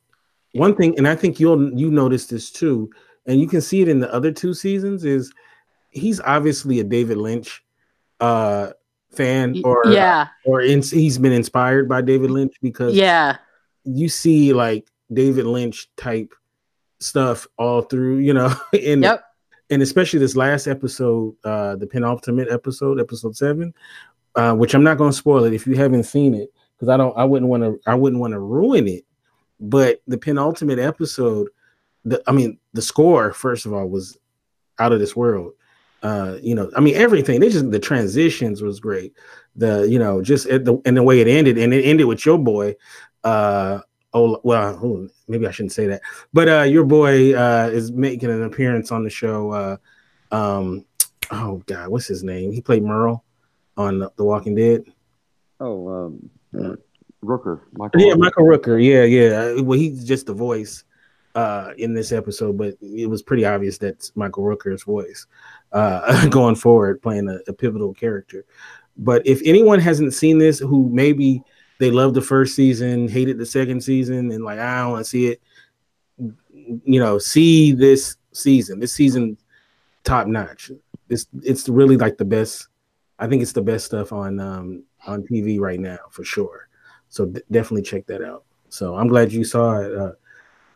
one 0.52 0.74
thing, 0.74 0.96
and 0.98 1.08
I 1.08 1.16
think 1.16 1.40
you'll 1.40 1.72
you 1.78 1.90
noticed 1.90 2.30
this 2.30 2.50
too 2.50 2.90
and 3.26 3.40
you 3.40 3.46
can 3.46 3.60
see 3.60 3.80
it 3.80 3.88
in 3.88 4.00
the 4.00 4.12
other 4.12 4.30
two 4.30 4.54
seasons 4.54 5.04
is 5.04 5.32
he's 5.90 6.20
obviously 6.20 6.80
a 6.80 6.84
David 6.84 7.16
Lynch 7.16 7.62
uh 8.20 8.70
fan 9.10 9.60
or 9.64 9.82
yeah 9.86 10.28
or 10.44 10.60
in, 10.60 10.82
he's 10.82 11.18
been 11.18 11.32
inspired 11.32 11.88
by 11.88 12.00
David 12.00 12.30
Lynch 12.30 12.54
because 12.62 12.94
yeah 12.94 13.36
you 13.84 14.08
see 14.08 14.52
like 14.52 14.88
David 15.12 15.46
Lynch 15.46 15.88
type 15.96 16.34
stuff 17.00 17.46
all 17.58 17.82
through, 17.82 18.18
you 18.18 18.32
know, 18.32 18.54
and 18.72 19.02
Yep. 19.02 19.24
And 19.74 19.82
especially 19.82 20.20
this 20.20 20.36
last 20.36 20.68
episode, 20.68 21.34
uh, 21.42 21.74
the 21.74 21.86
penultimate 21.86 22.48
episode, 22.48 23.00
episode 23.00 23.36
seven, 23.36 23.74
uh, 24.36 24.54
which 24.54 24.72
I'm 24.72 24.84
not 24.84 24.98
going 24.98 25.10
to 25.10 25.16
spoil 25.16 25.44
it 25.44 25.52
if 25.52 25.66
you 25.66 25.74
haven't 25.74 26.04
seen 26.04 26.32
it, 26.32 26.52
because 26.74 26.88
I 26.88 26.96
don't, 26.96 27.16
I 27.18 27.24
wouldn't 27.24 27.50
want 27.50 27.64
to, 27.64 27.80
I 27.84 27.96
wouldn't 27.96 28.20
want 28.20 28.32
to 28.34 28.38
ruin 28.38 28.86
it. 28.86 29.04
But 29.58 30.00
the 30.06 30.16
penultimate 30.16 30.78
episode, 30.78 31.48
the, 32.04 32.22
I 32.28 32.32
mean, 32.32 32.58
the 32.72 32.82
score 32.82 33.32
first 33.32 33.66
of 33.66 33.72
all 33.72 33.88
was 33.88 34.16
out 34.78 34.92
of 34.92 35.00
this 35.00 35.16
world. 35.16 35.54
Uh, 36.04 36.38
you 36.40 36.54
know, 36.54 36.70
I 36.76 36.80
mean, 36.80 36.94
everything. 36.94 37.40
They 37.40 37.48
just 37.48 37.70
the 37.70 37.78
transitions 37.80 38.62
was 38.62 38.78
great. 38.78 39.14
The 39.56 39.88
you 39.88 39.98
know, 39.98 40.22
just 40.22 40.46
at 40.48 40.66
the 40.66 40.78
and 40.84 40.96
the 40.96 41.02
way 41.02 41.20
it 41.20 41.28
ended, 41.28 41.56
and 41.58 41.72
it 41.72 41.82
ended 41.82 42.06
with 42.06 42.24
your 42.26 42.38
boy. 42.38 42.76
Uh, 43.24 43.80
oh 44.14 44.40
well, 44.42 45.08
maybe 45.28 45.46
I 45.46 45.50
shouldn't 45.50 45.72
say 45.72 45.86
that, 45.88 46.00
but 46.32 46.48
uh, 46.48 46.62
your 46.62 46.84
boy 46.84 47.34
uh 47.34 47.68
is 47.72 47.92
making 47.92 48.30
an 48.30 48.44
appearance 48.44 48.90
on 48.90 49.04
the 49.04 49.10
show. 49.10 49.50
Uh, 49.50 49.76
um, 50.34 50.84
oh 51.30 51.62
god, 51.66 51.88
what's 51.88 52.06
his 52.06 52.22
name? 52.24 52.52
He 52.52 52.60
played 52.60 52.82
Merle 52.82 53.24
on 53.76 53.98
The 53.98 54.24
Walking 54.24 54.54
Dead. 54.54 54.84
Oh, 55.60 55.88
um, 56.54 56.78
Rooker. 57.24 57.60
Michael 57.72 58.00
Yeah, 58.00 58.14
Rooker. 58.14 58.18
Michael 58.18 58.44
Rooker. 58.44 58.84
Yeah, 58.84 59.04
yeah. 59.04 59.60
Well, 59.60 59.78
he's 59.78 60.04
just 60.04 60.26
the 60.26 60.34
voice 60.34 60.84
uh, 61.34 61.72
in 61.78 61.94
this 61.94 62.12
episode, 62.12 62.56
but 62.56 62.76
it 62.80 63.08
was 63.08 63.22
pretty 63.22 63.44
obvious 63.44 63.78
that's 63.78 64.14
Michael 64.14 64.44
Rooker's 64.44 64.84
voice 64.84 65.26
uh, 65.72 66.26
going 66.28 66.54
forward, 66.54 67.02
playing 67.02 67.28
a, 67.28 67.38
a 67.48 67.52
pivotal 67.52 67.94
character. 67.94 68.44
But 68.96 69.26
if 69.26 69.40
anyone 69.44 69.80
hasn't 69.80 70.14
seen 70.14 70.38
this, 70.38 70.58
who 70.58 70.88
maybe 70.90 71.42
they 71.84 71.90
loved 71.90 72.14
the 72.14 72.22
first 72.22 72.56
season, 72.56 73.08
hated 73.08 73.36
the 73.36 73.44
second 73.44 73.82
season, 73.82 74.32
and 74.32 74.42
like 74.42 74.58
I 74.58 74.80
don't 74.80 74.92
want 74.92 75.04
to 75.04 75.10
see 75.10 75.26
it, 75.26 75.42
you 76.16 76.98
know, 76.98 77.18
see 77.18 77.72
this 77.72 78.16
season. 78.32 78.80
This 78.80 78.94
season, 78.94 79.36
top 80.02 80.26
notch. 80.26 80.70
It's 81.10 81.26
it's 81.42 81.68
really 81.68 81.98
like 81.98 82.16
the 82.16 82.24
best. 82.24 82.68
I 83.18 83.26
think 83.26 83.42
it's 83.42 83.52
the 83.52 83.60
best 83.60 83.84
stuff 83.84 84.14
on 84.14 84.40
um, 84.40 84.84
on 85.06 85.24
TV 85.24 85.60
right 85.60 85.78
now 85.78 85.98
for 86.10 86.24
sure. 86.24 86.68
So 87.10 87.26
d- 87.26 87.42
definitely 87.50 87.82
check 87.82 88.06
that 88.06 88.22
out. 88.22 88.44
So 88.70 88.96
I'm 88.96 89.08
glad 89.08 89.30
you 89.30 89.44
saw 89.44 89.80
it. 89.80 89.94
Uh, 89.94 90.12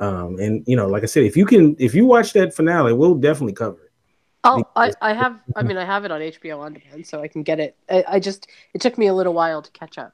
um, 0.00 0.38
and 0.38 0.62
you 0.66 0.76
know, 0.76 0.88
like 0.88 1.04
I 1.04 1.06
said, 1.06 1.24
if 1.24 1.38
you 1.38 1.46
can, 1.46 1.74
if 1.78 1.94
you 1.94 2.04
watch 2.04 2.34
that 2.34 2.54
finale, 2.54 2.92
we'll 2.92 3.14
definitely 3.14 3.54
cover 3.54 3.82
it. 3.82 3.92
Oh, 4.44 4.62
I, 4.76 4.92
I 5.00 5.14
have. 5.14 5.40
I 5.56 5.62
mean, 5.62 5.78
I 5.78 5.86
have 5.86 6.04
it 6.04 6.10
on 6.10 6.20
HBO 6.20 6.58
on 6.58 6.74
demand, 6.74 7.06
so 7.06 7.22
I 7.22 7.28
can 7.28 7.42
get 7.42 7.60
it. 7.60 7.76
I, 7.88 8.04
I 8.06 8.20
just 8.20 8.46
it 8.74 8.82
took 8.82 8.98
me 8.98 9.06
a 9.06 9.14
little 9.14 9.32
while 9.32 9.62
to 9.62 9.70
catch 9.70 9.96
up. 9.96 10.12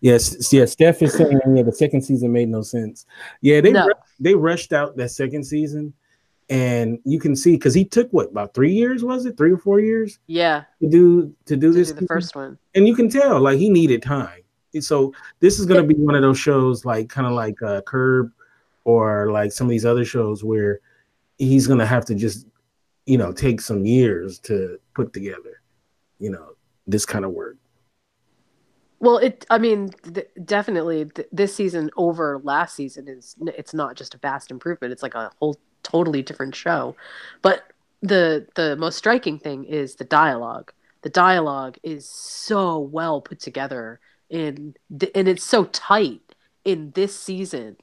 Yes, 0.00 0.52
yeah. 0.52 0.64
Steph 0.64 1.02
is 1.02 1.14
saying, 1.14 1.40
yeah, 1.54 1.62
the 1.62 1.72
second 1.72 2.02
season 2.02 2.32
made 2.32 2.48
no 2.48 2.62
sense. 2.62 3.06
Yeah, 3.40 3.60
they 3.60 3.72
No. 3.72 3.88
they 4.20 4.34
rushed 4.34 4.72
out 4.72 4.96
that 4.96 5.10
second 5.10 5.44
season, 5.44 5.92
and 6.50 6.98
you 7.04 7.18
can 7.20 7.36
see 7.36 7.52
because 7.52 7.74
he 7.74 7.84
took 7.84 8.10
what 8.12 8.30
about 8.30 8.54
three 8.54 8.72
years? 8.72 9.04
Was 9.04 9.26
it 9.26 9.36
three 9.36 9.52
or 9.52 9.58
four 9.58 9.80
years 9.80 10.18
Yeah, 10.26 10.64
to 10.80 10.88
do 10.88 11.34
to 11.46 11.56
do 11.56 11.72
to 11.72 11.78
this? 11.78 11.88
do 11.88 11.94
the 11.94 12.00
season? 12.00 12.06
first 12.08 12.36
one. 12.36 12.58
and 12.74 12.86
you 12.88 12.94
can 12.94 13.08
tell 13.08 13.40
like 13.40 13.58
he 13.58 13.68
needed 13.70 14.02
time. 14.02 14.40
And 14.74 14.84
So 14.84 15.12
this 15.40 15.58
is 15.58 15.66
gonna 15.66 15.82
be 15.84 15.94
one 15.94 16.14
of 16.14 16.22
those 16.22 16.38
shows 16.38 16.84
like 16.84 17.08
kind 17.08 17.26
of 17.26 17.32
like 17.34 17.60
uh, 17.62 17.80
Curb 17.82 18.30
or 18.84 19.30
like 19.32 19.52
some 19.52 19.66
of 19.66 19.70
these 19.70 19.84
other 19.86 20.04
shows 20.04 20.42
where 20.44 20.80
he's 21.38 21.66
gonna 21.66 21.86
have 21.86 22.04
to 22.06 22.14
just 22.14 22.46
you 23.06 23.16
know 23.18 23.32
take 23.32 23.60
some 23.60 23.84
years 23.86 24.38
to 24.40 24.78
put 24.94 25.12
together, 25.12 25.60
you 26.18 26.30
know, 26.30 26.54
this 26.86 27.04
kind 27.06 27.24
of 27.24 27.32
work. 27.32 27.56
Well, 29.00 29.18
it. 29.18 29.46
I 29.48 29.58
mean, 29.58 29.90
th- 30.12 30.28
definitely 30.44 31.04
th- 31.06 31.28
this 31.30 31.54
season 31.54 31.90
over 31.96 32.40
last 32.42 32.74
season 32.74 33.08
is. 33.08 33.36
It's 33.40 33.72
not 33.74 33.96
just 33.96 34.14
a 34.14 34.18
vast 34.18 34.50
improvement. 34.50 34.92
It's 34.92 35.02
like 35.02 35.14
a 35.14 35.30
whole 35.38 35.56
totally 35.82 36.22
different 36.22 36.54
show. 36.54 36.96
But 37.42 37.62
the 38.02 38.46
the 38.54 38.76
most 38.76 38.96
striking 38.96 39.38
thing 39.38 39.64
is 39.64 39.96
the 39.96 40.04
dialogue. 40.04 40.72
The 41.02 41.10
dialogue 41.10 41.78
is 41.84 42.08
so 42.08 42.78
well 42.80 43.20
put 43.20 43.38
together, 43.40 44.00
in 44.30 44.74
and 45.14 45.28
it's 45.28 45.44
so 45.44 45.64
tight 45.66 46.22
in 46.64 46.90
this 46.94 47.18
season 47.18 47.76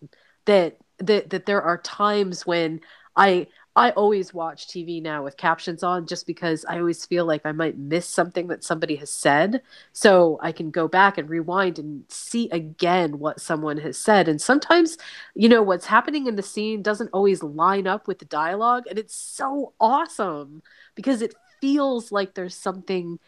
that 0.45 0.78
that 0.99 1.30
that 1.30 1.45
there 1.45 1.61
are 1.61 1.78
times 1.78 2.45
when 2.45 2.82
I 3.16 3.47
I 3.78 3.91
always 3.91 4.34
watch 4.34 4.67
TV 4.67 5.01
now 5.01 5.23
with 5.26 5.36
captions 5.36 5.84
on 5.84 6.07
just 6.07 6.26
because 6.26 6.63
I 6.63 6.80
always 6.80 7.05
feel 7.05 7.26
like 7.26 7.41
I 7.45 7.51
might 7.51 7.78
miss 7.78 8.07
something 8.07 8.47
that 8.47 8.63
somebody 8.63 8.95
has 8.97 9.09
said 9.11 9.61
so 9.91 10.39
I 10.41 10.53
can 10.53 10.71
go 10.71 10.88
back 10.88 11.17
and 11.17 11.30
rewind 11.30 11.78
and 11.78 12.05
see 12.07 12.49
again 12.51 13.19
what 13.19 13.41
someone 13.41 13.78
has 13.80 13.97
said. 13.97 14.30
And 14.30 14.41
sometimes, 14.41 14.97
you 15.36 15.49
know, 15.49 15.61
what's 15.61 15.88
happening 15.88 16.28
in 16.28 16.38
the 16.38 16.43
scene 16.43 16.82
doesn't 16.84 17.09
always 17.11 17.43
line 17.43 17.86
up 17.86 18.07
with 18.07 18.19
the 18.19 18.26
dialogue. 18.26 18.84
And 18.89 18.97
it's 18.97 19.15
so 19.15 19.73
awesome 19.80 20.63
because 20.95 21.21
it 21.21 21.36
feels 21.59 22.13
like 22.13 22.34
there's 22.34 22.55
something 22.55 23.19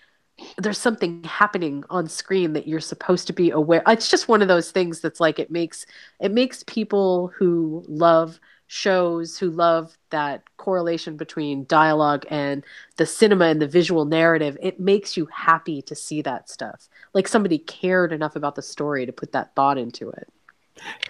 there's 0.60 0.78
something 0.78 1.24
happening 1.24 1.84
on 1.90 2.08
screen 2.08 2.54
that 2.54 2.68
you're 2.68 2.80
supposed 2.80 3.26
to 3.26 3.34
be 3.34 3.50
aware 3.50 3.82
it's 3.88 4.08
just 4.08 4.28
one 4.28 4.44
of 4.44 4.48
those 4.48 4.70
things 4.70 5.02
that's 5.02 5.20
like 5.20 5.40
it 5.40 5.50
makes 5.50 5.88
it 6.20 6.32
makes 6.32 6.64
people 6.68 7.32
who 7.36 7.84
love 7.88 8.40
shows 8.68 9.38
who 9.38 9.50
love 9.50 9.98
that 10.10 10.44
correlation 10.58 11.16
between 11.16 11.66
dialogue 11.66 12.26
and 12.30 12.64
the 12.98 13.06
cinema 13.06 13.46
and 13.46 13.62
the 13.62 13.68
visual 13.68 14.04
narrative 14.04 14.58
it 14.62 14.80
makes 14.80 15.16
you 15.16 15.26
happy 15.28 15.82
to 15.82 15.96
see 15.96 16.22
that 16.22 16.50
stuff. 16.50 16.90
Like 17.14 17.28
somebody 17.28 17.60
cared 17.60 18.12
enough 18.12 18.36
about 18.36 18.56
the 18.56 18.62
story 18.62 19.06
to 19.06 19.14
put 19.14 19.32
that 19.32 19.56
thought 19.56 19.78
into 19.78 20.10
it. 20.10 20.28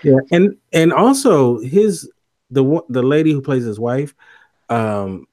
Yeah, 0.04 0.20
and 0.32 0.56
and 0.72 0.94
also 0.94 1.60
his 1.60 2.10
the 2.52 2.82
the 2.90 3.04
lady 3.04 3.32
who 3.32 3.42
plays 3.42 3.64
his 3.64 3.80
wife, 3.80 4.14
um, 4.70 5.28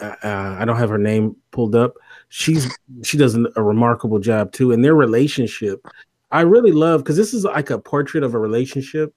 uh, 0.00 0.14
uh, 0.22 0.56
I 0.58 0.64
don't 0.64 0.76
have 0.76 0.90
her 0.90 0.98
name 0.98 1.36
pulled 1.50 1.74
up. 1.74 1.94
She's 2.28 2.70
she 3.02 3.16
does 3.16 3.34
a 3.34 3.62
remarkable 3.62 4.18
job 4.18 4.52
too, 4.52 4.72
and 4.72 4.84
their 4.84 4.94
relationship, 4.94 5.86
I 6.30 6.42
really 6.42 6.72
love 6.72 7.02
because 7.02 7.16
this 7.16 7.34
is 7.34 7.44
like 7.44 7.70
a 7.70 7.78
portrait 7.78 8.22
of 8.22 8.34
a 8.34 8.38
relationship, 8.38 9.14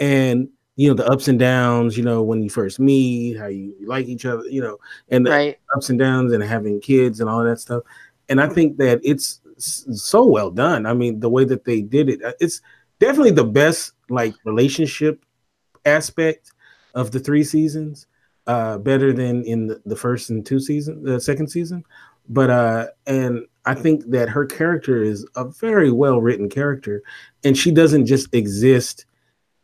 and 0.00 0.48
you 0.76 0.88
know 0.88 0.94
the 0.94 1.06
ups 1.06 1.28
and 1.28 1.38
downs. 1.38 1.96
You 1.96 2.04
know 2.04 2.22
when 2.22 2.42
you 2.42 2.50
first 2.50 2.80
meet, 2.80 3.38
how 3.38 3.46
you 3.46 3.74
like 3.86 4.06
each 4.06 4.24
other. 4.24 4.44
You 4.44 4.62
know, 4.62 4.78
and 5.10 5.26
the 5.26 5.30
right 5.30 5.58
ups 5.76 5.90
and 5.90 5.98
downs, 5.98 6.32
and 6.32 6.42
having 6.42 6.80
kids 6.80 7.20
and 7.20 7.28
all 7.28 7.44
that 7.44 7.60
stuff. 7.60 7.82
And 8.28 8.40
I 8.40 8.48
think 8.48 8.78
that 8.78 9.00
it's 9.04 9.40
so 9.58 10.24
well 10.24 10.50
done. 10.50 10.86
I 10.86 10.94
mean, 10.94 11.20
the 11.20 11.28
way 11.28 11.44
that 11.44 11.64
they 11.64 11.82
did 11.82 12.08
it, 12.08 12.24
uh, 12.24 12.32
it's 12.40 12.60
definitely 12.98 13.32
the 13.32 13.44
best 13.44 13.92
like 14.08 14.34
relationship 14.44 15.24
aspect 15.84 16.52
of 16.94 17.10
the 17.10 17.18
three 17.18 17.42
seasons 17.42 18.06
uh 18.46 18.78
better 18.78 19.12
than 19.12 19.44
in 19.44 19.66
the, 19.66 19.80
the 19.86 19.96
first 19.96 20.30
and 20.30 20.44
two 20.44 20.58
season 20.58 21.02
the 21.02 21.20
second 21.20 21.48
season 21.48 21.84
but 22.28 22.50
uh 22.50 22.86
and 23.06 23.44
i 23.64 23.74
think 23.74 24.04
that 24.10 24.28
her 24.28 24.44
character 24.44 25.02
is 25.02 25.26
a 25.36 25.44
very 25.44 25.90
well 25.90 26.20
written 26.20 26.48
character 26.48 27.02
and 27.44 27.56
she 27.56 27.70
doesn't 27.70 28.06
just 28.06 28.32
exist 28.34 29.06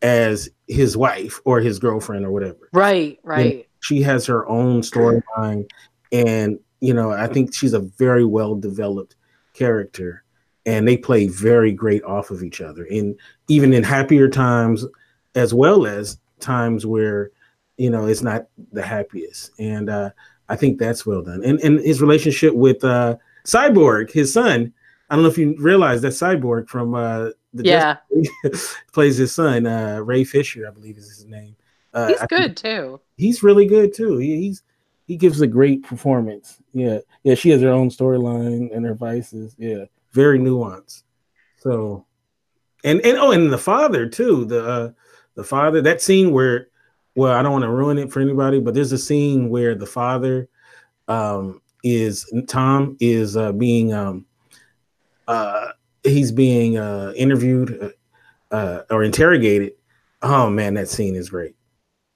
as 0.02 0.48
his 0.66 0.96
wife 0.96 1.40
or 1.44 1.60
his 1.60 1.78
girlfriend 1.78 2.24
or 2.24 2.30
whatever. 2.30 2.68
Right 2.72 3.18
right. 3.22 3.68
she 3.80 4.02
has 4.02 4.26
her 4.26 4.48
own 4.48 4.82
storyline 4.82 5.68
and 6.12 6.58
you 6.80 6.94
know 6.94 7.10
i 7.10 7.26
think 7.26 7.52
she's 7.52 7.74
a 7.74 7.80
very 7.80 8.24
well 8.24 8.54
developed 8.54 9.16
character 9.52 10.22
and 10.64 10.86
they 10.86 10.96
play 10.96 11.26
very 11.26 11.72
great 11.72 12.02
off 12.04 12.30
of 12.30 12.42
each 12.42 12.60
other 12.60 12.84
and 12.84 13.18
even 13.48 13.72
in 13.74 13.82
happier 13.82 14.28
times 14.28 14.86
as 15.34 15.52
well 15.52 15.86
as 15.86 16.18
times 16.40 16.86
where 16.86 17.30
you 17.76 17.90
know 17.90 18.06
it's 18.06 18.22
not 18.22 18.46
the 18.72 18.82
happiest. 18.82 19.52
And 19.58 19.88
uh 19.88 20.10
i 20.48 20.56
think 20.56 20.78
that's 20.78 21.06
well 21.06 21.22
done. 21.22 21.42
And 21.44 21.60
and 21.60 21.80
his 21.80 22.00
relationship 22.00 22.54
with 22.54 22.84
uh 22.84 23.16
cyborg 23.44 24.10
his 24.10 24.32
son 24.32 24.72
i 25.10 25.14
don't 25.14 25.22
know 25.22 25.30
if 25.30 25.38
you 25.38 25.54
realize 25.58 26.02
that 26.02 26.12
cyborg 26.12 26.68
from 26.68 26.94
uh 26.94 27.30
the 27.54 27.64
yeah 27.64 27.96
plays 28.92 29.16
his 29.16 29.32
son 29.32 29.66
uh 29.66 30.00
ray 30.04 30.24
fisher 30.24 30.66
i 30.66 30.70
believe 30.70 30.96
is 30.96 31.08
his 31.08 31.26
name 31.26 31.56
uh, 31.94 32.08
he's 32.08 32.20
I 32.20 32.26
good 32.26 32.56
too 32.56 33.00
he's 33.18 33.42
really 33.42 33.66
good 33.66 33.92
too. 33.92 34.16
He, 34.16 34.36
he's 34.36 34.62
he 35.06 35.16
gives 35.16 35.40
a 35.40 35.46
great 35.46 35.82
performance. 35.82 36.58
Yeah, 36.72 37.00
yeah. 37.24 37.34
She 37.34 37.50
has 37.50 37.60
her 37.60 37.70
own 37.70 37.90
storyline 37.90 38.74
and 38.74 38.86
her 38.86 38.94
vices. 38.94 39.54
Yeah, 39.58 39.84
very 40.12 40.38
nuanced. 40.38 41.02
So, 41.58 42.06
and 42.84 43.00
and 43.02 43.18
oh, 43.18 43.32
and 43.32 43.52
the 43.52 43.58
father 43.58 44.08
too. 44.08 44.46
The 44.46 44.66
uh, 44.66 44.90
the 45.34 45.44
father. 45.44 45.82
That 45.82 46.00
scene 46.00 46.30
where, 46.30 46.68
well, 47.14 47.34
I 47.34 47.42
don't 47.42 47.52
want 47.52 47.64
to 47.64 47.70
ruin 47.70 47.98
it 47.98 48.12
for 48.12 48.20
anybody, 48.20 48.60
but 48.60 48.72
there's 48.72 48.92
a 48.92 48.98
scene 48.98 49.50
where 49.50 49.74
the 49.74 49.86
father, 49.86 50.48
um, 51.08 51.60
is 51.82 52.30
Tom 52.46 52.96
is 53.00 53.36
uh, 53.36 53.52
being 53.52 53.92
um, 53.92 54.26
uh, 55.28 55.68
he's 56.02 56.32
being 56.32 56.78
uh 56.78 57.12
interviewed, 57.14 57.94
uh, 58.50 58.54
uh, 58.54 58.82
or 58.90 59.04
interrogated. 59.04 59.74
Oh 60.22 60.50
man, 60.50 60.74
that 60.74 60.88
scene 60.88 61.14
is 61.14 61.30
great 61.30 61.54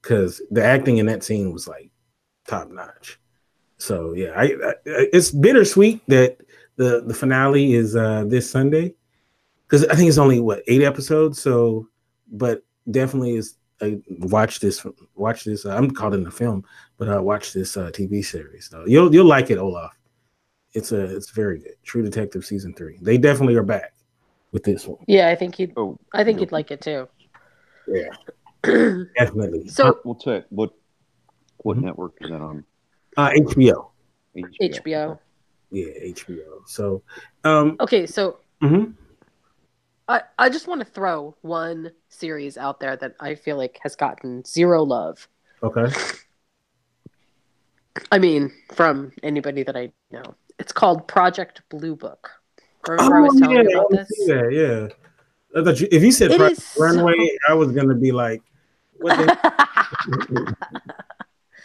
because 0.02 0.42
the 0.50 0.64
acting 0.64 0.98
in 0.98 1.06
that 1.06 1.22
scene 1.22 1.52
was 1.52 1.68
like 1.68 1.90
top 2.48 2.70
notch. 2.70 3.20
So 3.76 4.14
yeah, 4.14 4.32
I, 4.36 4.44
I 4.44 4.74
it's 4.86 5.30
bittersweet 5.30 6.02
that 6.08 6.38
the 6.76 7.02
the 7.02 7.14
finale 7.14 7.74
is 7.74 7.94
uh 7.94 8.24
this 8.26 8.50
Sunday 8.50 8.94
because 9.72 9.86
I 9.86 9.94
think 9.94 10.08
it's 10.08 10.18
only 10.18 10.40
what 10.40 10.62
eight 10.66 10.82
episodes. 10.82 11.40
So, 11.40 11.88
but 12.30 12.62
definitely 12.90 13.36
is 13.36 13.56
uh, 13.80 13.90
watch 14.08 14.60
this. 14.60 14.86
Watch 15.14 15.44
this. 15.44 15.66
Uh, 15.66 15.76
I'm 15.76 15.90
caught 15.90 16.14
in 16.14 16.24
the 16.24 16.30
film, 16.30 16.64
but 16.98 17.08
uh, 17.08 17.22
watch 17.22 17.52
this 17.52 17.76
uh, 17.76 17.90
TV 17.90 18.24
series. 18.24 18.68
Though 18.68 18.84
you'll 18.86 19.12
you'll 19.14 19.26
like 19.26 19.50
it, 19.50 19.58
Olaf. 19.58 19.96
It's 20.74 20.92
a 20.92 21.16
it's 21.16 21.30
very 21.30 21.58
good. 21.58 21.74
True 21.84 22.02
Detective 22.02 22.44
season 22.44 22.74
three. 22.74 22.98
They 23.02 23.18
definitely 23.18 23.56
are 23.56 23.62
back 23.62 23.94
with 24.52 24.62
this 24.64 24.86
one. 24.86 24.98
Yeah, 25.06 25.28
I 25.28 25.34
think 25.34 25.54
he'd. 25.56 25.72
Oh, 25.76 25.98
I 26.12 26.24
think 26.24 26.36
yeah. 26.38 26.42
you'd 26.42 26.52
like 26.52 26.70
it 26.70 26.80
too. 26.80 27.08
Yeah, 27.86 28.10
definitely. 29.18 29.68
so 29.68 30.00
We'll 30.04 30.14
check 30.14 30.44
what 30.50 30.70
what 31.58 31.76
Mhm. 31.76 31.82
network 31.84 32.14
is 32.20 32.30
that 32.30 32.40
on? 32.40 32.64
uh, 33.16 33.30
HBO. 33.34 33.90
HBO. 34.36 35.18
Yeah, 35.70 35.86
HBO. 35.86 36.62
So, 36.66 37.02
um, 37.44 37.76
Okay, 37.80 38.06
so 38.06 38.38
mhm. 38.62 38.94
I, 40.08 40.22
I 40.38 40.48
just 40.48 40.66
want 40.66 40.80
to 40.80 40.84
throw 40.84 41.36
one 41.42 41.92
series 42.08 42.56
out 42.58 42.80
there 42.80 42.96
that 42.96 43.14
I 43.20 43.34
feel 43.34 43.56
like 43.56 43.78
has 43.82 43.96
gotten 43.96 44.44
zero 44.44 44.82
love. 44.82 45.28
okay. 45.62 45.86
I 48.10 48.18
mean, 48.18 48.52
from 48.74 49.12
anybody 49.22 49.62
that 49.64 49.76
I 49.76 49.92
know. 50.10 50.34
It's 50.58 50.72
called 50.72 51.06
Project 51.08 51.62
Blue 51.68 51.96
Book. 51.96 52.30
Remember 52.88 53.16
I 53.16 53.20
was 53.20 53.38
telling 53.40 53.56
you 53.56 53.70
Oh, 53.74 53.78
I 53.78 53.80
about 53.80 53.90
this? 53.90 54.08
that, 54.26 54.52
yeah. 54.52 55.60
I 55.60 55.64
thought 55.64 55.80
you, 55.80 55.88
if 55.92 56.02
you 56.02 56.10
said 56.12 56.30
Project 56.30 56.58
is 56.58 56.64
so- 56.64 56.82
Runway, 56.82 57.14
I 57.48 57.54
was 57.54 57.72
gonna 57.72 57.94
be 57.94 58.12
like, 58.12 58.42
what 58.98 59.16
the? 59.18 60.56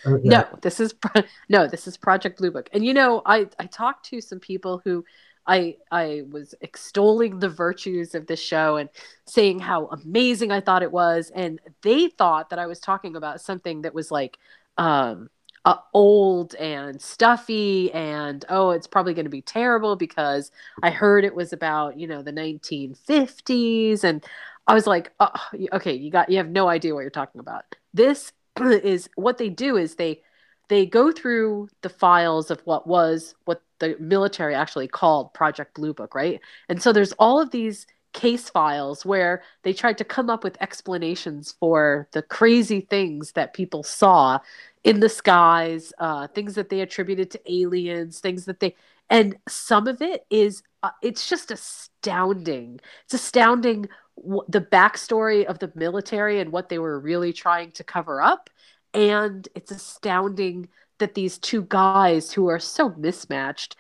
Okay. 0.06 0.30
no, 0.30 0.46
this 0.62 0.80
is 0.80 0.94
Pro- 0.94 1.24
no, 1.50 1.68
this 1.68 1.88
is 1.88 1.98
Project 1.98 2.38
Blue 2.38 2.52
Book. 2.52 2.70
And 2.72 2.86
you 2.86 2.94
know, 2.94 3.22
I 3.26 3.48
I 3.60 3.66
talked 3.66 4.06
to 4.06 4.22
some 4.22 4.40
people 4.40 4.80
who 4.84 5.04
I 5.48 5.76
I 5.92 6.24
was 6.30 6.54
extolling 6.62 7.40
the 7.40 7.50
virtues 7.50 8.16
of 8.16 8.28
this 8.28 8.40
show 8.40 8.78
and 8.78 8.90
saying 9.26 9.60
how 9.60 9.88
amazing 9.88 10.52
I 10.52 10.62
thought 10.62 10.84
it 10.84 10.92
was, 10.92 11.32
and 11.36 11.60
they 11.82 12.08
thought 12.10 12.52
that 12.52 12.60
I 12.60 12.68
was 12.68 12.80
talking 12.80 13.16
about 13.16 13.42
something 13.42 13.82
that 13.82 13.94
was 13.94 14.12
like 14.12 14.38
um 14.78 15.30
uh, 15.68 15.76
old 15.94 16.56
and 16.56 17.02
stuffy 17.02 17.92
and 17.94 18.46
oh 18.50 18.72
it's 18.72 18.88
probably 18.88 19.14
going 19.14 19.26
to 19.26 19.30
be 19.30 19.42
terrible 19.42 19.98
because 19.98 20.52
i 20.82 20.90
heard 20.90 21.26
it 21.26 21.36
was 21.36 21.52
about 21.52 22.00
you 22.00 22.08
know 22.08 22.22
the 22.24 22.32
1950s 22.32 24.06
and 24.06 24.26
i 24.68 24.74
was 24.74 24.88
like 24.88 25.12
oh, 25.20 25.30
okay 25.74 25.94
you 25.94 26.10
got 26.12 26.30
you 26.30 26.38
have 26.38 26.50
no 26.50 26.70
idea 26.70 26.94
what 26.94 27.02
you're 27.02 27.10
talking 27.10 27.40
about. 27.40 27.64
This 27.94 28.32
is 28.62 29.10
what 29.16 29.38
they 29.38 29.50
do 29.50 29.78
is 29.78 29.96
they 29.96 30.22
they 30.70 30.86
go 30.86 31.12
through 31.12 31.70
the 31.82 31.90
files 31.90 32.52
of 32.52 32.62
what 32.66 32.88
was 32.88 33.36
what 33.46 33.62
the 33.80 33.96
military 34.00 34.56
actually 34.56 34.88
called 34.88 35.34
project 35.34 35.76
blue 35.76 35.94
book 35.94 36.16
right? 36.16 36.40
And 36.70 36.82
so 36.82 36.94
there's 36.94 37.14
all 37.14 37.42
of 37.42 37.52
these 37.52 37.88
case 38.18 38.50
files 38.50 39.06
where 39.06 39.44
they 39.64 39.74
tried 39.74 39.98
to 40.00 40.04
come 40.04 40.30
up 40.30 40.44
with 40.44 40.62
explanations 40.62 41.56
for 41.60 42.08
the 42.14 42.22
crazy 42.24 42.82
things 42.82 43.34
that 43.34 43.54
people 43.54 43.84
saw 43.84 44.40
in 44.84 45.00
the 45.00 45.10
skies 45.10 45.94
uh, 46.00 46.28
things 46.30 46.56
that 46.56 46.70
they 46.70 46.82
attributed 46.82 47.30
to 47.32 47.40
aliens 47.52 48.20
things 48.20 48.46
that 48.46 48.60
they 48.60 48.76
and 49.10 49.38
some 49.48 49.88
of 49.88 50.02
it 50.02 50.26
is 50.30 50.64
uh, 50.84 50.92
it's 51.02 51.28
just 51.30 51.52
astounding. 51.52 52.80
It's 53.06 53.14
astounding 53.14 53.88
w- 54.18 54.44
the 54.48 54.62
backstory 54.62 55.46
of 55.46 55.60
the 55.60 55.72
military 55.76 56.40
and 56.40 56.52
what 56.52 56.70
they 56.70 56.80
were 56.80 57.00
really 57.00 57.34
trying 57.34 57.72
to 57.74 57.84
cover 57.84 58.22
up 58.22 58.50
and 58.94 59.48
it's 59.56 59.72
astounding 59.72 60.70
that 61.00 61.14
these 61.14 61.38
two 61.38 61.64
guys 61.64 62.32
who 62.32 62.48
are 62.48 62.60
so 62.60 62.90
mismatched 62.98 63.76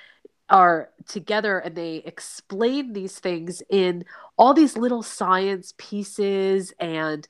are 0.49 0.89
together 1.07 1.59
and 1.59 1.75
they 1.75 1.97
explain 2.05 2.93
these 2.93 3.19
things 3.19 3.61
in 3.69 4.05
all 4.37 4.53
these 4.53 4.77
little 4.77 5.03
science 5.03 5.73
pieces 5.77 6.73
and 6.79 7.27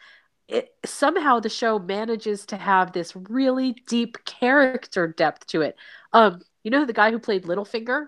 it, 0.47 0.69
somehow 0.85 1.39
the 1.39 1.49
show 1.49 1.77
manages 1.79 2.45
to 2.47 2.57
have 2.57 2.93
this 2.93 3.15
really 3.15 3.73
deep 3.87 4.17
character 4.25 5.07
depth 5.07 5.45
to 5.47 5.61
it 5.61 5.75
um 6.13 6.41
you 6.63 6.71
know 6.71 6.85
the 6.85 6.93
guy 6.93 7.11
who 7.11 7.19
played 7.19 7.43
Littlefinger 7.43 8.07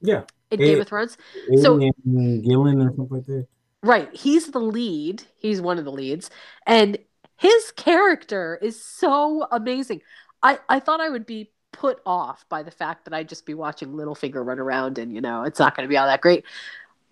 Yeah, 0.00 0.22
in. 0.50 0.58
Game 0.60 0.80
of 0.80 0.88
Thrones 0.88 1.16
So- 1.62 1.78
Gillen 1.78 2.80
or 2.82 2.94
something 2.94 3.08
like 3.10 3.26
that. 3.26 3.46
Right. 3.82 4.12
He's 4.14 4.50
the 4.50 4.58
lead. 4.60 5.22
He's 5.36 5.60
one 5.60 5.78
of 5.78 5.84
the 5.84 5.92
leads. 5.92 6.30
And 6.66 6.98
his 7.36 7.70
character 7.76 8.58
is 8.60 8.82
so 8.82 9.46
amazing. 9.52 10.00
I, 10.42 10.58
I 10.68 10.80
thought 10.80 11.00
I 11.00 11.08
would 11.08 11.26
be 11.26 11.52
put 11.72 12.00
off 12.04 12.44
by 12.48 12.62
the 12.64 12.70
fact 12.72 13.04
that 13.04 13.14
I'd 13.14 13.28
just 13.28 13.46
be 13.46 13.54
watching 13.54 13.92
Littlefinger 13.92 14.44
run 14.44 14.58
around 14.58 14.98
and, 14.98 15.12
you 15.12 15.20
know, 15.20 15.44
it's 15.44 15.60
not 15.60 15.76
going 15.76 15.84
to 15.86 15.88
be 15.88 15.96
all 15.96 16.06
that 16.06 16.20
great. 16.22 16.44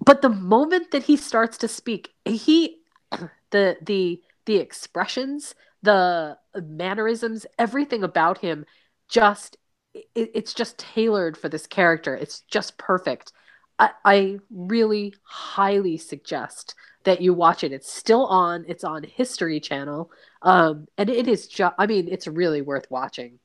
But 0.04 0.22
the 0.22 0.28
moment 0.28 0.90
that 0.90 1.04
he 1.04 1.16
starts 1.16 1.58
to 1.58 1.68
speak, 1.68 2.10
he, 2.24 2.78
the, 3.50 3.76
the, 3.82 4.20
the 4.44 4.56
expressions, 4.56 5.54
the 5.82 6.38
mannerisms, 6.54 7.46
everything 7.58 8.02
about 8.02 8.38
him 8.38 8.66
just, 9.08 9.56
it, 9.94 10.30
it's 10.34 10.54
just 10.54 10.78
tailored 10.78 11.36
for 11.36 11.48
this 11.48 11.66
character. 11.66 12.14
It's 12.14 12.40
just 12.42 12.76
perfect. 12.78 13.32
I, 13.78 13.90
I 14.04 14.38
really 14.50 15.14
highly 15.22 15.96
suggest 15.96 16.74
that 17.04 17.20
you 17.20 17.32
watch 17.32 17.64
it. 17.64 17.72
It's 17.72 17.90
still 17.90 18.26
on. 18.26 18.64
It's 18.68 18.84
on 18.84 19.04
History 19.04 19.60
Channel, 19.60 20.10
um, 20.42 20.86
and 20.98 21.08
it 21.08 21.28
is 21.28 21.46
just. 21.46 21.74
I 21.78 21.86
mean, 21.86 22.08
it's 22.10 22.26
really 22.26 22.62
worth 22.62 22.86
watching. 22.90 23.38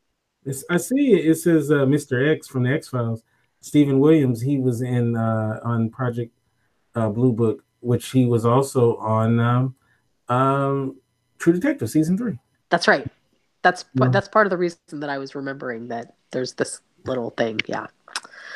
It's, 0.46 0.64
I 0.70 0.78
see 0.78 1.14
it. 1.14 1.36
Says 1.36 1.70
uh, 1.70 1.86
Mr. 1.86 2.30
X 2.30 2.48
from 2.48 2.64
the 2.64 2.74
X 2.74 2.88
Files. 2.88 3.24
Steven 3.62 4.00
Williams. 4.00 4.42
He 4.42 4.58
was 4.58 4.82
in 4.82 5.16
uh, 5.16 5.60
on 5.64 5.90
Project 5.90 6.34
uh, 6.96 7.10
Blue 7.10 7.32
Book, 7.34 7.64
which 7.80 8.10
he 8.12 8.26
was 8.26 8.46
also 8.46 8.96
on 8.98 9.40
um, 9.40 9.76
um, 10.30 10.98
True 11.40 11.54
Detective 11.54 11.90
season 11.90 12.18
three. 12.18 12.38
That's 12.70 12.88
right. 12.88 13.08
That's 13.64 13.86
Yeah. 13.94 14.08
that's 14.10 14.28
part 14.28 14.46
of 14.48 14.50
the 14.52 14.58
reason 14.58 14.80
that 14.94 15.10
I 15.10 15.18
was 15.18 15.36
remembering 15.36 15.88
that 15.90 16.16
there's 16.32 16.54
this 16.54 16.82
little 17.06 17.30
thing. 17.32 17.60
Yeah. 17.68 17.88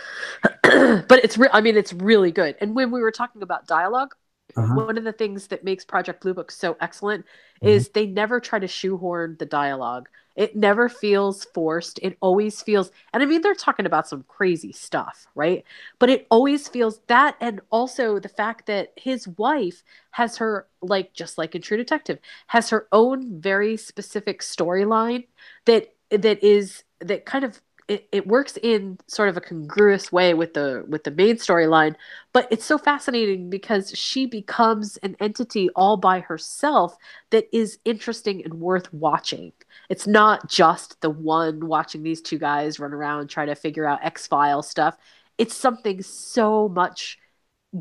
but 0.63 1.23
it's 1.23 1.37
re- 1.37 1.49
I 1.51 1.61
mean 1.61 1.77
it's 1.77 1.93
really 1.93 2.31
good. 2.31 2.55
And 2.61 2.75
when 2.75 2.91
we 2.91 3.01
were 3.01 3.11
talking 3.11 3.41
about 3.41 3.67
dialogue, 3.67 4.13
Uh-huh. 4.55 4.75
one 4.75 4.97
of 4.97 5.03
the 5.03 5.11
things 5.11 5.47
that 5.47 5.63
makes 5.63 5.83
Project 5.85 6.21
Blue 6.21 6.33
Book 6.33 6.51
so 6.51 6.77
excellent 6.79 7.25
is 7.61 7.89
they 7.89 8.05
never 8.05 8.39
try 8.39 8.59
to 8.59 8.67
shoehorn 8.67 9.35
the 9.39 9.45
dialogue. 9.45 10.07
It 10.35 10.55
never 10.55 10.89
feels 10.89 11.45
forced. 11.53 11.99
It 12.01 12.17
always 12.21 12.61
feels, 12.61 12.91
and 13.13 13.23
I 13.23 13.25
mean, 13.25 13.41
they're 13.41 13.55
talking 13.55 13.85
about 13.85 14.07
some 14.07 14.23
crazy 14.27 14.71
stuff, 14.73 15.27
right? 15.35 15.63
But 15.99 16.09
it 16.09 16.27
always 16.29 16.67
feels 16.67 16.99
that, 17.07 17.37
and 17.39 17.61
also 17.71 18.19
the 18.19 18.29
fact 18.29 18.65
that 18.67 18.91
his 18.97 19.27
wife 19.27 19.83
has 20.11 20.37
her, 20.37 20.67
like, 20.81 21.13
just 21.13 21.37
like 21.37 21.55
in 21.55 21.61
True 21.61 21.77
Detective, 21.77 22.19
has 22.47 22.69
her 22.69 22.87
own 22.91 23.39
very 23.39 23.77
specific 23.77 24.41
storyline 24.41 25.27
that 25.65 25.93
that 26.11 26.43
is 26.43 26.83
that 26.99 27.25
kind 27.25 27.43
of 27.43 27.61
it, 27.87 28.07
it 28.11 28.25
works 28.27 28.57
in 28.63 28.97
sort 29.07 29.29
of 29.29 29.37
a 29.37 29.41
congruous 29.41 30.11
way 30.11 30.33
with 30.33 30.53
the 30.53 30.83
with 30.87 31.03
the 31.03 31.11
main 31.11 31.35
storyline 31.35 31.95
but 32.35 32.49
it's 32.51 32.65
so 32.65 32.77
fascinating 32.77 33.49
because 33.49 33.97
she 33.97 34.25
becomes 34.25 34.97
an 34.97 35.15
entity 35.21 35.69
all 35.69 35.95
by 35.95 36.19
herself 36.19 36.97
that 37.29 37.47
is 37.53 37.79
interesting 37.85 38.43
and 38.43 38.55
worth 38.55 38.93
watching. 38.93 39.53
It's 39.89 40.05
not 40.05 40.49
just 40.49 40.99
the 40.99 41.09
one 41.09 41.65
watching 41.65 42.03
these 42.03 42.21
two 42.21 42.37
guys 42.37 42.77
run 42.77 42.91
around 42.91 43.29
try 43.29 43.45
to 43.45 43.55
figure 43.55 43.87
out 43.87 44.03
x 44.03 44.27
file 44.27 44.61
stuff. 44.61 44.97
It's 45.37 45.55
something 45.55 46.01
so 46.01 46.67
much 46.67 47.19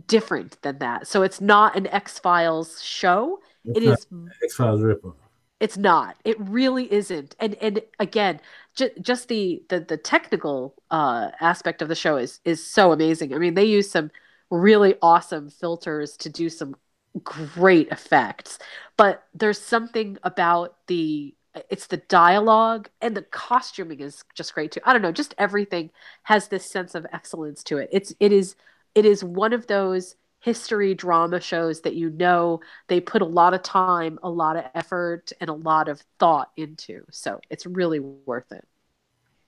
different 0.07 0.63
than 0.63 0.79
that. 0.79 1.09
So 1.09 1.23
it's 1.23 1.41
not 1.41 1.77
an 1.77 1.89
x 1.89 2.21
files 2.21 2.81
show 2.81 3.41
It's 3.65 3.79
it 3.79 3.83
is 3.83 4.07
X 4.41 4.55
Files 4.55 4.83
ripoff. 4.83 5.15
It's 5.61 5.77
not. 5.79 6.17
It 6.25 6.37
really 6.41 6.93
isn't. 6.93 7.37
And 7.41 7.55
and 7.57 7.81
again 7.99 8.41
ju- 8.77 8.91
just 9.01 9.29
the, 9.29 9.63
the 9.69 9.81
the 9.81 9.97
technical 9.97 10.75
uh 10.91 11.31
aspect 11.41 11.81
of 11.83 11.89
the 11.89 11.95
show 11.95 12.17
is 12.17 12.41
is 12.45 12.65
so 12.67 12.93
amazing. 12.93 13.35
I 13.35 13.39
mean 13.39 13.55
they 13.55 13.65
use 13.65 13.91
some 13.91 14.11
really 14.51 14.95
awesome 15.03 15.51
filters 15.51 16.17
to 16.19 16.29
do 16.31 16.49
some 16.49 16.77
great 17.23 17.89
effects 17.89 18.59
but 18.97 19.25
there's 19.35 19.61
something 19.61 20.19
about 20.25 20.77
the 20.89 21.35
it's 21.71 21.87
the 21.87 21.99
dialogue 21.99 22.89
and 23.01 23.17
the 23.17 23.23
costuming 23.23 24.01
is 24.01 24.25
just 24.35 24.53
great 24.55 24.73
too. 24.73 24.81
I 24.85 24.93
don't 24.93 25.03
know 25.03 25.13
just 25.13 25.35
everything 25.39 25.91
has 26.25 26.49
this 26.49 26.69
sense 26.69 26.95
of 26.97 27.07
excellence 27.13 27.63
to 27.65 27.79
it. 27.79 27.89
It's 27.93 28.13
it 28.21 28.33
is 28.33 28.57
it 28.97 29.05
is 29.05 29.23
one 29.23 29.53
of 29.53 29.67
those 29.69 30.17
history 30.45 30.95
drama 30.95 31.41
shows 31.41 31.81
that 31.81 31.95
you 31.95 32.11
know 32.11 32.61
they 32.89 33.01
put 33.01 33.23
a 33.23 33.25
lot 33.25 33.55
of 33.55 33.63
time, 33.63 34.19
a 34.23 34.29
lot 34.31 34.57
of 34.57 34.65
effort, 34.75 35.33
and 35.41 35.49
a 35.49 35.55
lot 35.55 35.89
of 35.89 36.03
thought 36.19 36.51
into. 36.57 37.05
So 37.11 37.41
it's 37.49 37.65
really 37.67 37.99
worth 38.01 38.53
it. 38.53 38.67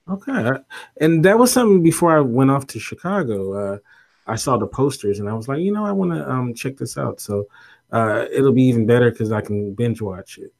Okay, 0.09 0.52
and 1.01 1.24
that 1.24 1.39
was 1.39 1.52
something 1.52 1.82
before 1.82 2.16
I 2.16 2.20
went 2.20 2.51
off 2.51 2.66
to 2.68 2.78
Chicago. 2.78 3.74
Uh, 3.74 3.78
I 4.27 4.36
saw 4.36 4.56
the 4.56 4.66
posters 4.66 5.18
and 5.18 5.28
I 5.28 5.35
was 5.35 5.48
like, 5.48 5.60
you 5.60 5.73
know, 5.73 5.85
I 5.85 5.93
want 5.93 6.12
to 6.12 6.28
um, 6.31 6.55
check 6.55 6.77
this 6.77 6.97
out. 6.97 7.20
So 7.20 7.47
uh, 7.93 8.27
it'll 8.32 8.52
be 8.52 8.64
even 8.64 8.86
better 8.86 9.10
because 9.10 9.32
I 9.32 9.40
can 9.40 9.74
binge 9.74 10.01
watch 10.01 10.39
it. 10.39 10.52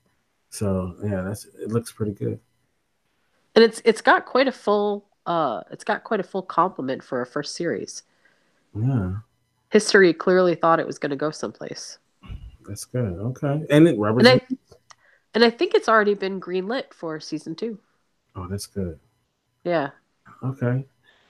So 0.51 0.97
yeah, 1.03 1.23
that's 1.23 1.47
it. 1.47 1.69
Looks 1.69 1.93
pretty 1.93 2.13
good. 2.13 2.41
And 3.55 3.65
it's 3.65 3.81
it's 3.85 4.03
got 4.03 4.27
quite 4.27 4.49
a 4.49 4.53
full 4.53 5.07
uh 5.25 5.63
it's 5.71 5.85
got 5.85 6.05
quite 6.05 6.21
a 6.21 6.23
full 6.23 6.43
complement 6.43 7.03
for 7.03 7.23
a 7.23 7.27
first 7.27 7.57
series. 7.57 8.03
Yeah, 8.75 9.17
History 9.71 10.13
clearly 10.13 10.55
thought 10.55 10.81
it 10.81 10.87
was 10.87 10.99
going 10.99 11.11
to 11.11 11.17
go 11.17 11.31
someplace. 11.31 11.99
that's 12.67 12.85
good. 12.85 13.13
Okay, 13.19 13.65
and 13.71 13.89
it 13.89 13.99
Robert. 13.99 14.27
And 14.27 14.41
they 14.41 14.57
And 15.35 15.45
I 15.45 15.51
think 15.51 15.75
it's 15.75 15.89
already 15.89 16.15
been 16.15 16.41
greenlit 16.41 16.95
for 16.95 17.21
season 17.21 17.55
two. 17.55 17.79
Oh, 18.35 18.47
that's 18.49 18.67
good. 18.67 18.99
Yeah. 19.65 19.91
Okay. 20.43 20.85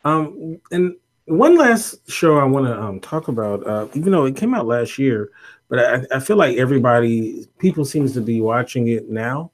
Um, 0.04 0.60
and 0.70 0.96
one 1.26 1.56
last 1.56 2.08
show 2.08 2.38
I 2.38 2.44
want 2.44 2.66
to 2.66 2.80
um, 2.80 3.00
talk 3.00 3.28
about, 3.28 3.66
uh, 3.66 3.88
even 3.94 4.12
though 4.12 4.24
it 4.24 4.36
came 4.36 4.54
out 4.54 4.66
last 4.66 4.98
year, 4.98 5.30
but 5.68 5.78
I, 5.78 6.16
I 6.16 6.20
feel 6.20 6.36
like 6.36 6.56
everybody, 6.56 7.46
people 7.58 7.84
seems 7.84 8.12
to 8.14 8.20
be 8.20 8.40
watching 8.40 8.88
it 8.88 9.08
now, 9.08 9.50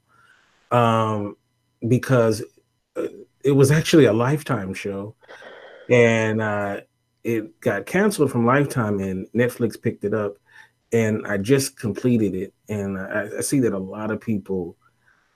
um, 0.71 1.37
because 1.89 2.43
uh, 2.97 3.07
it 3.43 3.53
was 3.53 3.71
actually 3.71 4.05
a 4.05 4.13
Lifetime 4.13 4.75
show, 4.75 5.15
and 5.89 6.43
uh, 6.43 6.81
it 7.25 7.61
got 7.61 7.87
canceled 7.87 8.31
from 8.31 8.47
Lifetime, 8.47 9.01
and 9.01 9.27
Netflix 9.33 9.81
picked 9.81 10.05
it 10.05 10.15
up, 10.15 10.37
and 10.93 11.27
I 11.27 11.39
just 11.39 11.79
completed 11.79 12.35
it, 12.35 12.53
and 12.69 12.99
I, 12.99 13.29
I 13.39 13.41
see 13.41 13.61
that 13.61 13.73
a 13.73 13.79
lot 13.79 14.11
of 14.11 14.21
people 14.21 14.77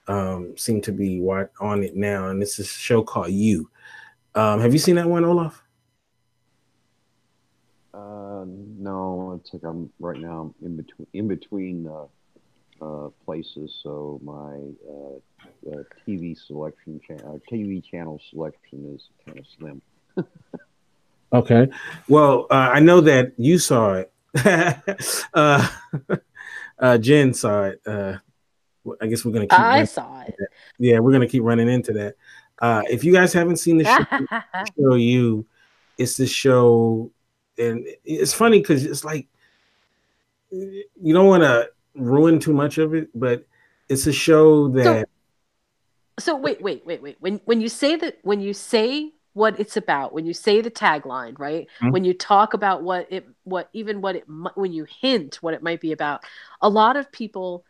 um, 0.07 0.55
seem 0.57 0.81
to 0.81 0.91
be 0.91 1.21
on 1.21 1.83
it 1.83 1.95
now, 1.95 2.29
and 2.29 2.41
this 2.41 2.59
is 2.59 2.67
a 2.67 2.69
show 2.69 3.03
called 3.03 3.31
You. 3.31 3.69
Um, 4.35 4.61
have 4.61 4.73
you 4.73 4.79
seen 4.79 4.95
that 4.95 5.09
one, 5.09 5.25
Olaf? 5.25 5.63
Uh, 7.93 8.45
no, 8.45 9.39
it's 9.39 9.53
like 9.53 9.63
I'm 9.63 9.89
right 9.99 10.19
now 10.19 10.53
I'm 10.61 10.65
in 10.65 10.77
between 10.77 11.07
in 11.13 11.27
between 11.27 11.87
uh, 11.87 12.05
uh, 12.85 13.09
places, 13.25 13.79
so 13.81 14.19
my 14.23 14.59
uh, 14.87 15.75
uh 15.75 15.83
TV 16.07 16.37
selection 16.37 17.01
channel, 17.07 17.35
uh, 17.35 17.51
TV 17.51 17.83
channel 17.83 18.21
selection 18.29 18.93
is 18.95 19.09
kind 19.25 19.39
of 19.39 19.45
slim. 19.57 19.81
okay, 21.33 21.67
well, 22.07 22.47
uh, 22.49 22.69
I 22.73 22.79
know 22.79 23.01
that 23.01 23.33
you 23.37 23.59
saw 23.59 23.93
it. 23.93 24.11
uh, 25.33 25.67
uh, 26.79 26.97
Jen 26.97 27.33
saw 27.33 27.63
it. 27.65 27.81
Uh, 27.85 28.17
I 29.01 29.07
guess 29.07 29.25
we're 29.25 29.31
gonna. 29.31 29.47
Keep 29.47 29.59
I 29.59 29.83
saw 29.85 30.21
it. 30.21 30.35
Yeah, 30.77 30.99
we're 30.99 31.11
gonna 31.11 31.27
keep 31.27 31.43
running 31.43 31.69
into 31.69 31.93
that. 31.93 32.15
Uh, 32.59 32.83
if 32.89 33.03
you 33.03 33.13
guys 33.13 33.33
haven't 33.33 33.57
seen 33.57 33.77
the 33.77 33.85
show, 33.85 34.41
show 34.79 34.95
you, 34.95 35.45
it's 35.97 36.17
the 36.17 36.27
show, 36.27 37.11
and 37.57 37.85
it's 38.03 38.33
funny 38.33 38.59
because 38.59 38.85
it's 38.85 39.03
like 39.03 39.27
you 40.49 41.13
don't 41.13 41.27
want 41.27 41.43
to 41.43 41.69
ruin 41.95 42.39
too 42.39 42.53
much 42.53 42.77
of 42.77 42.93
it, 42.93 43.09
but 43.13 43.45
it's 43.89 44.07
a 44.07 44.13
show 44.13 44.69
that. 44.69 45.07
So, 46.19 46.31
so 46.31 46.35
wait, 46.35 46.61
wait, 46.61 46.85
wait, 46.85 47.01
wait. 47.01 47.17
When 47.19 47.41
when 47.45 47.61
you 47.61 47.69
say 47.69 47.95
that, 47.97 48.19
when 48.23 48.41
you 48.41 48.53
say 48.53 49.11
what 49.37 49.59
it's 49.59 49.77
about, 49.77 50.13
when 50.13 50.25
you 50.25 50.33
say 50.33 50.61
the 50.61 50.71
tagline, 50.71 51.37
right? 51.37 51.67
Mm-hmm. 51.79 51.91
When 51.91 52.03
you 52.03 52.13
talk 52.13 52.55
about 52.55 52.81
what 52.81 53.07
it, 53.11 53.27
what 53.43 53.69
even 53.71 54.01
what 54.01 54.15
it, 54.15 54.25
when 54.55 54.73
you 54.73 54.87
hint 55.01 55.35
what 55.41 55.53
it 55.53 55.61
might 55.61 55.79
be 55.79 55.91
about, 55.91 56.23
a 56.59 56.67
lot 56.67 56.97
of 56.97 57.11
people 57.11 57.63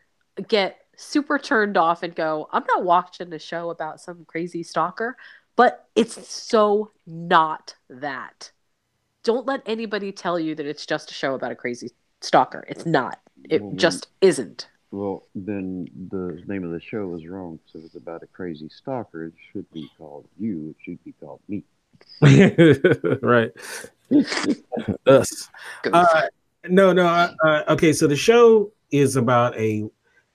get 0.48 0.78
super 0.96 1.38
turned 1.38 1.76
off 1.76 2.02
and 2.02 2.14
go, 2.14 2.48
I'm 2.52 2.64
not 2.66 2.84
watching 2.84 3.32
a 3.34 3.38
show 3.38 3.68
about 3.70 4.00
some 4.00 4.24
crazy 4.24 4.62
stalker, 4.62 5.16
but 5.56 5.86
it's 5.94 6.26
so 6.28 6.90
not 7.06 7.74
that. 7.90 8.50
Don't 9.22 9.46
let 9.46 9.60
anybody 9.66 10.10
tell 10.10 10.40
you 10.40 10.54
that 10.54 10.64
it's 10.64 10.86
just 10.86 11.10
a 11.10 11.14
show 11.14 11.34
about 11.34 11.52
a 11.52 11.56
crazy 11.56 11.90
stalker. 12.22 12.64
It's 12.66 12.86
not. 12.86 13.20
It 13.48 13.62
well, 13.62 13.76
just 13.76 14.08
isn't. 14.22 14.68
Well, 14.90 15.24
then 15.34 15.88
the 16.10 16.42
name 16.46 16.64
of 16.64 16.70
the 16.70 16.80
show 16.80 17.14
is 17.14 17.26
wrong. 17.26 17.58
So 17.66 17.78
if 17.78 17.86
it's 17.86 17.94
about 17.94 18.22
a 18.22 18.26
crazy 18.26 18.68
stalker, 18.70 19.26
it 19.26 19.34
should 19.52 19.70
be 19.72 19.90
called 19.98 20.26
you. 20.38 20.70
It 20.70 20.76
should 20.82 21.04
be 21.04 21.12
called 21.12 21.40
me. 21.48 21.62
right. 23.22 23.50
Us. 25.06 25.50
Uh, 25.92 26.22
no, 26.68 26.92
no. 26.92 27.06
Uh, 27.06 27.34
uh, 27.44 27.62
okay, 27.68 27.92
so 27.92 28.06
the 28.06 28.16
show 28.16 28.72
is 28.90 29.16
about 29.16 29.56
a 29.58 29.88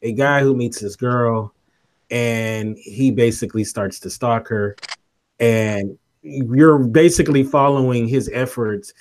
a 0.03 0.11
guy 0.11 0.41
who 0.41 0.55
meets 0.55 0.81
this 0.81 0.95
girl 0.95 1.53
and 2.11 2.77
he 2.77 3.09
basically 3.09 3.63
starts 3.63 3.99
to 4.01 4.09
stalk 4.09 4.49
her 4.49 4.75
and 5.39 5.97
you're 6.21 6.77
basically 6.77 7.43
following 7.43 8.07
his 8.07 8.29
efforts 8.33 8.93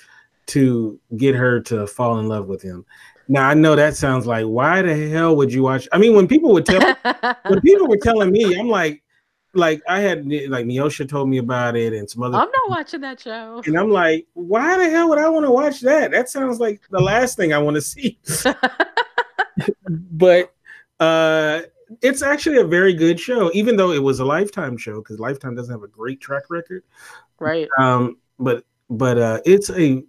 to 0.45 0.99
get 1.17 1.35
her 1.35 1.59
to 1.59 1.85
fall 1.87 2.19
in 2.19 2.27
love 2.27 2.47
with 2.47 2.61
him. 2.61 2.85
Now 3.27 3.49
I 3.49 3.53
know 3.53 3.75
that 3.75 3.95
sounds 3.95 4.25
like 4.25 4.45
why 4.45 4.81
the 4.81 5.09
hell 5.09 5.35
would 5.35 5.53
you 5.53 5.63
watch? 5.63 5.87
I 5.91 5.97
mean, 5.97 6.15
when 6.15 6.27
people 6.27 6.51
would 6.53 6.65
tell 6.65 6.81
when 7.47 7.61
people 7.61 7.87
were 7.87 7.97
telling 7.97 8.31
me, 8.31 8.57
I'm 8.57 8.67
like, 8.67 9.03
like 9.53 9.81
I 9.87 9.99
had 9.99 10.25
like 10.25 10.65
Miosha 10.65 11.07
told 11.07 11.29
me 11.29 11.37
about 11.37 11.75
it 11.75 11.93
and 11.93 12.09
some 12.09 12.23
other. 12.23 12.37
I'm 12.37 12.49
not 12.49 12.69
watching 12.69 13.01
that 13.01 13.19
show. 13.19 13.61
And 13.65 13.77
I'm 13.77 13.89
like, 13.89 14.27
why 14.33 14.77
the 14.77 14.89
hell 14.89 15.09
would 15.09 15.19
I 15.19 15.29
want 15.29 15.45
to 15.45 15.51
watch 15.51 15.81
that? 15.81 16.11
That 16.11 16.29
sounds 16.29 16.59
like 16.59 16.81
the 16.89 16.99
last 16.99 17.37
thing 17.37 17.53
I 17.53 17.59
want 17.59 17.75
to 17.75 17.81
see. 17.81 18.19
but 19.89 20.53
uh, 20.99 21.61
it's 22.01 22.21
actually 22.21 22.57
a 22.57 22.65
very 22.65 22.93
good 22.93 23.19
show, 23.19 23.51
even 23.53 23.75
though 23.75 23.91
it 23.91 24.01
was 24.01 24.19
a 24.19 24.25
Lifetime 24.25 24.77
show 24.77 24.95
because 24.95 25.19
Lifetime 25.19 25.55
doesn't 25.55 25.73
have 25.73 25.83
a 25.83 25.87
great 25.87 26.19
track 26.19 26.49
record. 26.49 26.83
Right. 27.39 27.67
Um, 27.77 28.17
but 28.39 28.63
but 28.89 29.17
uh, 29.17 29.39
it's 29.45 29.69
a 29.69 30.03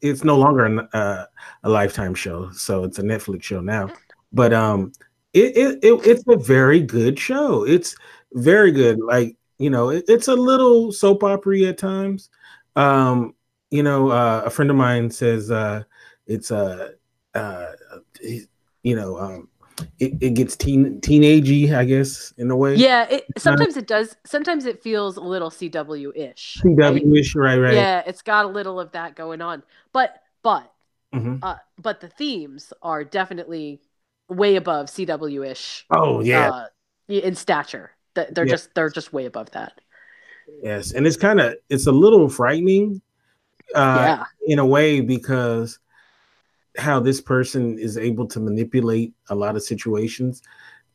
it's 0.00 0.24
no 0.24 0.38
longer 0.38 0.66
a, 0.66 0.96
uh, 0.96 1.26
a 1.64 1.68
Lifetime 1.68 2.14
show, 2.14 2.50
so 2.52 2.84
it's 2.84 2.98
a 2.98 3.02
Netflix 3.02 3.42
show 3.42 3.60
now. 3.60 3.90
But 4.32 4.52
um, 4.52 4.92
it, 5.32 5.56
it, 5.56 5.78
it 5.84 6.06
it's 6.06 6.24
a 6.28 6.36
very 6.36 6.80
good 6.80 7.18
show. 7.18 7.64
It's 7.64 7.96
very 8.32 8.72
good. 8.72 8.98
Like 9.00 9.36
you 9.58 9.70
know, 9.70 9.90
it, 9.90 10.04
it's 10.08 10.28
a 10.28 10.34
little 10.34 10.92
soap 10.92 11.24
opera 11.24 11.62
at 11.62 11.78
times. 11.78 12.30
Um, 12.74 13.34
you 13.70 13.82
know, 13.82 14.10
uh, 14.10 14.42
a 14.44 14.50
friend 14.50 14.70
of 14.70 14.76
mine 14.76 15.10
says 15.10 15.50
uh, 15.50 15.84
it's 16.26 16.50
a 16.50 16.94
uh, 17.34 17.38
uh, 17.38 17.72
you 18.82 18.96
know 18.96 19.18
um, 19.18 19.48
it, 19.98 20.14
it 20.20 20.34
gets 20.34 20.56
teen 20.56 21.00
teenagey, 21.00 21.72
I 21.72 21.84
guess, 21.84 22.32
in 22.38 22.50
a 22.50 22.56
way. 22.56 22.74
Yeah, 22.74 23.06
it 23.08 23.24
sometimes 23.38 23.76
it 23.76 23.86
does. 23.86 24.16
Sometimes 24.24 24.66
it 24.66 24.82
feels 24.82 25.16
a 25.16 25.22
little 25.22 25.50
CW 25.50 26.16
ish. 26.16 26.58
CW 26.62 27.18
ish, 27.18 27.34
right? 27.34 27.58
right? 27.58 27.74
Yeah, 27.74 28.02
it's 28.06 28.22
got 28.22 28.44
a 28.44 28.48
little 28.48 28.80
of 28.80 28.92
that 28.92 29.16
going 29.16 29.40
on, 29.40 29.62
but 29.92 30.22
but 30.42 30.72
mm-hmm. 31.14 31.36
uh, 31.42 31.56
but 31.80 32.00
the 32.00 32.08
themes 32.08 32.72
are 32.82 33.04
definitely 33.04 33.80
way 34.28 34.56
above 34.56 34.86
CW 34.86 35.50
ish. 35.50 35.86
Oh 35.90 36.20
yeah, 36.20 36.50
uh, 36.50 36.66
in 37.08 37.34
stature, 37.34 37.92
they're 38.14 38.28
yeah. 38.36 38.44
just 38.44 38.74
they're 38.74 38.90
just 38.90 39.12
way 39.12 39.26
above 39.26 39.50
that. 39.52 39.80
Yes, 40.62 40.92
and 40.92 41.06
it's 41.06 41.16
kind 41.16 41.40
of 41.40 41.56
it's 41.68 41.86
a 41.86 41.92
little 41.92 42.28
frightening, 42.28 43.02
uh, 43.74 44.04
yeah, 44.06 44.24
in 44.46 44.58
a 44.58 44.66
way 44.66 45.00
because 45.00 45.78
how 46.78 47.00
this 47.00 47.20
person 47.20 47.78
is 47.78 47.96
able 47.96 48.26
to 48.28 48.40
manipulate 48.40 49.14
a 49.28 49.34
lot 49.34 49.56
of 49.56 49.62
situations 49.62 50.42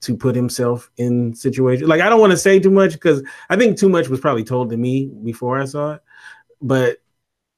to 0.01 0.17
put 0.17 0.35
himself 0.35 0.89
in 0.97 1.33
situations. 1.33 1.87
Like 1.87 2.01
I 2.01 2.09
don't 2.09 2.19
want 2.19 2.31
to 2.31 2.37
say 2.37 2.59
too 2.59 2.71
much 2.71 2.93
because 2.93 3.23
I 3.49 3.55
think 3.55 3.77
too 3.77 3.89
much 3.89 4.09
was 4.09 4.19
probably 4.19 4.43
told 4.43 4.71
to 4.71 4.77
me 4.77 5.11
before 5.23 5.59
I 5.59 5.65
saw 5.65 5.93
it. 5.93 6.01
But 6.61 6.97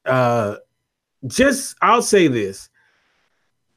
uh 0.06 0.58
just 1.26 1.76
I'll 1.82 2.02
say 2.02 2.28
this. 2.28 2.70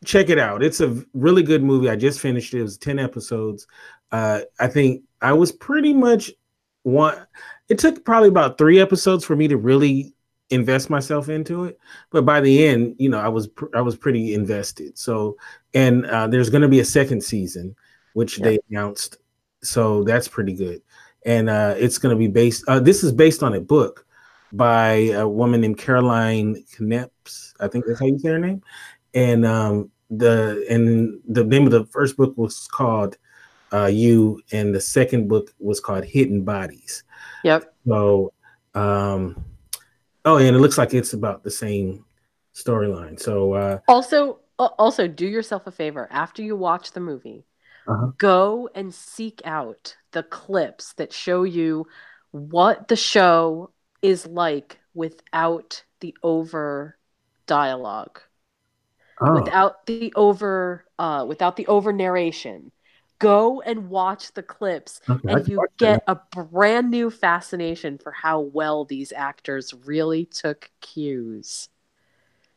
Check 0.05 0.29
it 0.29 0.39
out. 0.39 0.63
It's 0.63 0.81
a 0.81 1.03
really 1.15 1.43
good 1.43 1.63
movie. 1.63 1.89
I 1.89 1.97
just 1.97 2.21
finished 2.21 2.55
it. 2.55 2.61
It 2.61 2.65
was 2.65 2.79
10 2.79 2.99
episodes. 2.99 3.67
Uh 4.11 4.41
I 4.59 4.67
think 4.67 5.03
I 5.21 5.33
was 5.33 5.53
pretty 5.53 5.95
much 5.95 6.33
one 6.83 7.25
it 7.69 7.79
took 7.79 8.05
probably 8.05 8.29
about 8.29 8.59
3 8.59 8.81
episodes 8.81 9.25
for 9.25 9.37
me 9.37 9.47
to 9.49 9.57
really 9.57 10.16
invest 10.51 10.91
myself 10.91 11.29
into 11.29 11.65
it 11.65 11.79
but 12.11 12.25
by 12.25 12.41
the 12.41 12.67
end 12.67 12.95
you 12.99 13.09
know 13.09 13.19
i 13.19 13.29
was 13.29 13.49
pr- 13.49 13.75
i 13.75 13.81
was 13.81 13.97
pretty 13.97 14.35
invested. 14.35 14.97
So 14.97 15.37
and 15.75 16.07
uh, 16.07 16.27
there's 16.29 16.51
going 16.51 16.63
to 16.63 16.69
be 16.69 16.81
a 16.81 16.85
second 16.85 17.23
season 17.23 17.75
which 18.15 18.39
they 18.39 18.59
announced. 18.71 19.19
So 19.63 20.03
that's 20.05 20.27
pretty 20.27 20.55
good. 20.55 20.81
And 21.27 21.51
uh, 21.51 21.75
it's 21.77 21.99
going 21.99 22.15
to 22.15 22.19
be 22.19 22.29
based 22.29 22.65
uh, 22.69 22.81
this 22.81 23.05
is 23.05 23.13
based 23.13 23.43
on 23.43 23.55
a 23.55 23.61
book 23.61 24.07
by 24.53 25.11
a 25.15 25.29
woman 25.29 25.61
named 25.61 25.77
caroline 25.77 26.65
Kepnes 26.73 27.53
i 27.59 27.67
think 27.67 27.85
that's 27.85 27.99
how 27.99 28.07
you 28.07 28.19
say 28.19 28.31
her 28.31 28.39
name. 28.39 28.63
And 29.15 29.45
um, 29.45 29.91
the 30.11 30.65
and 30.71 31.21
the 31.27 31.45
name 31.45 31.65
of 31.67 31.73
the 31.73 31.85
first 31.87 32.17
book 32.17 32.37
was 32.37 32.69
called 32.69 33.17
uh, 33.73 33.87
you 33.87 34.41
and 34.53 34.75
the 34.75 34.81
second 34.81 35.29
book 35.29 35.53
was 35.59 35.81
called 35.81 36.05
hidden 36.05 36.43
bodies. 36.45 37.03
Yep. 37.43 37.75
So 37.87 38.33
um 38.75 39.45
Oh, 40.27 40.39
and 40.39 40.57
it 40.57 40.59
looks 40.59 40.77
like 40.77 40.93
it's 40.93 41.13
about 41.13 41.45
the 41.45 41.53
same 41.53 42.05
storyline. 42.53 43.19
So 43.19 43.53
uh, 43.53 43.79
also, 43.87 44.41
also 44.59 45.07
do 45.07 45.25
yourself 45.25 45.69
a 45.69 45.71
favor 45.71 46.09
after 46.11 46.43
you 46.43 46.57
watch 46.57 46.91
the 46.91 47.01
movie, 47.01 47.47
uh-huh. 47.87 48.09
go 48.19 48.69
and 48.75 48.93
seek 48.93 49.41
out 49.45 49.97
the 50.11 50.25
clips 50.25 50.95
that 50.95 51.13
show 51.13 51.45
you 51.45 51.87
what 52.33 52.89
the 52.89 52.97
show 52.97 53.71
is 54.03 54.27
like 54.27 54.81
without 54.95 55.85
the 56.01 56.17
over 56.25 56.99
dialogue, 57.47 58.21
oh. 59.21 59.41
without 59.41 59.87
the 59.87 60.13
over, 60.17 60.85
uh, 60.99 61.25
without 61.29 61.55
the 61.55 61.69
over 61.69 61.93
narration 61.93 62.73
go 63.19 63.61
and 63.63 63.89
watch 63.89 64.33
the 64.33 64.43
clips 64.43 65.01
okay, 65.09 65.33
and 65.33 65.49
you 65.49 65.67
get 65.79 66.05
that. 66.07 66.21
a 66.35 66.45
brand 66.45 66.91
new 66.91 67.11
fascination 67.11 67.99
for 67.99 68.13
how 68.13 68.41
well 68.41 68.85
these 68.85 69.13
actors 69.13 69.75
really 69.85 70.25
took 70.25 70.71
cues. 70.81 71.69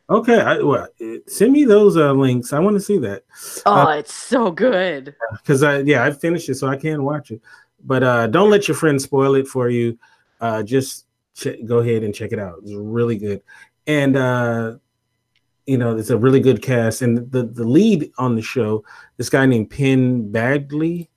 Okay, 0.08 0.40
I, 0.40 0.58
well, 0.58 0.88
send 1.28 1.52
me 1.52 1.64
those 1.64 1.96
uh, 1.96 2.12
links. 2.12 2.52
I 2.52 2.58
want 2.58 2.74
to 2.74 2.80
see 2.80 2.98
that. 2.98 3.22
Oh, 3.64 3.86
uh, 3.86 3.90
it's 3.92 4.12
so 4.12 4.50
good. 4.50 5.14
Because 5.32 5.62
I 5.62 5.78
yeah, 5.80 6.04
I 6.04 6.10
finished 6.10 6.48
it, 6.48 6.56
so 6.56 6.66
I 6.66 6.76
can 6.76 7.04
watch 7.04 7.30
it. 7.30 7.40
But 7.84 8.02
uh, 8.02 8.26
don't 8.26 8.50
let 8.50 8.66
your 8.66 8.76
friends 8.76 9.04
spoil 9.04 9.36
it 9.36 9.46
for 9.46 9.68
you. 9.68 9.98
Uh, 10.40 10.64
just 10.64 11.06
ch- 11.36 11.64
go 11.64 11.78
ahead 11.78 12.02
and 12.02 12.12
check 12.12 12.32
it 12.32 12.40
out. 12.40 12.58
It's 12.62 12.72
really 12.72 13.16
good, 13.18 13.42
and 13.86 14.16
uh, 14.16 14.76
you 15.70 15.78
know 15.78 15.96
it's 15.96 16.10
a 16.10 16.18
really 16.18 16.40
good 16.40 16.62
cast. 16.62 17.00
And 17.00 17.30
the 17.30 17.44
the 17.44 17.64
lead 17.64 18.10
on 18.18 18.34
the 18.34 18.42
show, 18.42 18.84
this 19.16 19.30
guy 19.30 19.46
named 19.46 19.70
Penn 19.70 20.32
Badgley. 20.32 21.08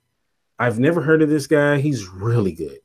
I've 0.60 0.78
never 0.78 1.00
heard 1.00 1.22
of 1.22 1.28
this 1.28 1.48
guy. 1.48 1.80
He's 1.80 2.06
really 2.06 2.52
good. 2.52 2.78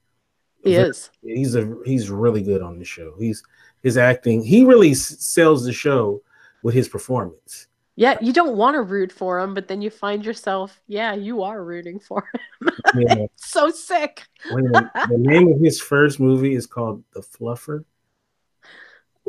He 0.64 0.74
is. 0.74 1.12
He's 1.22 1.56
a 1.56 1.78
he's 1.86 2.10
really 2.10 2.42
good 2.42 2.64
on 2.64 2.80
the 2.80 2.86
show. 2.86 3.14
He's 3.20 3.44
his 3.84 3.98
acting. 3.98 4.44
He 4.44 4.66
really 4.66 4.96
sells 4.96 5.64
the 5.64 5.72
show 5.72 6.24
with 6.64 6.74
his 6.74 6.90
performance. 6.90 7.68
Yeah, 7.96 8.18
you 8.20 8.34
don't 8.34 8.56
want 8.56 8.76
to 8.76 8.82
root 8.82 9.12
for 9.12 9.40
him, 9.40 9.54
but 9.54 9.68
then 9.68 9.82
you 9.82 9.90
find 9.90 10.26
yourself, 10.26 10.82
yeah, 10.88 11.14
you 11.14 11.44
are 11.44 11.64
rooting 11.64 12.00
for 12.00 12.26
him. 12.34 12.72
Yeah. 12.96 13.26
so 13.36 13.70
sick. 13.70 14.24
the 14.50 15.18
name 15.18 15.52
of 15.52 15.60
his 15.60 15.82
first 15.82 16.20
movie 16.20 16.56
is 16.56 16.66
called 16.66 17.04
The 17.12 17.20
Fluffer. 17.20 17.84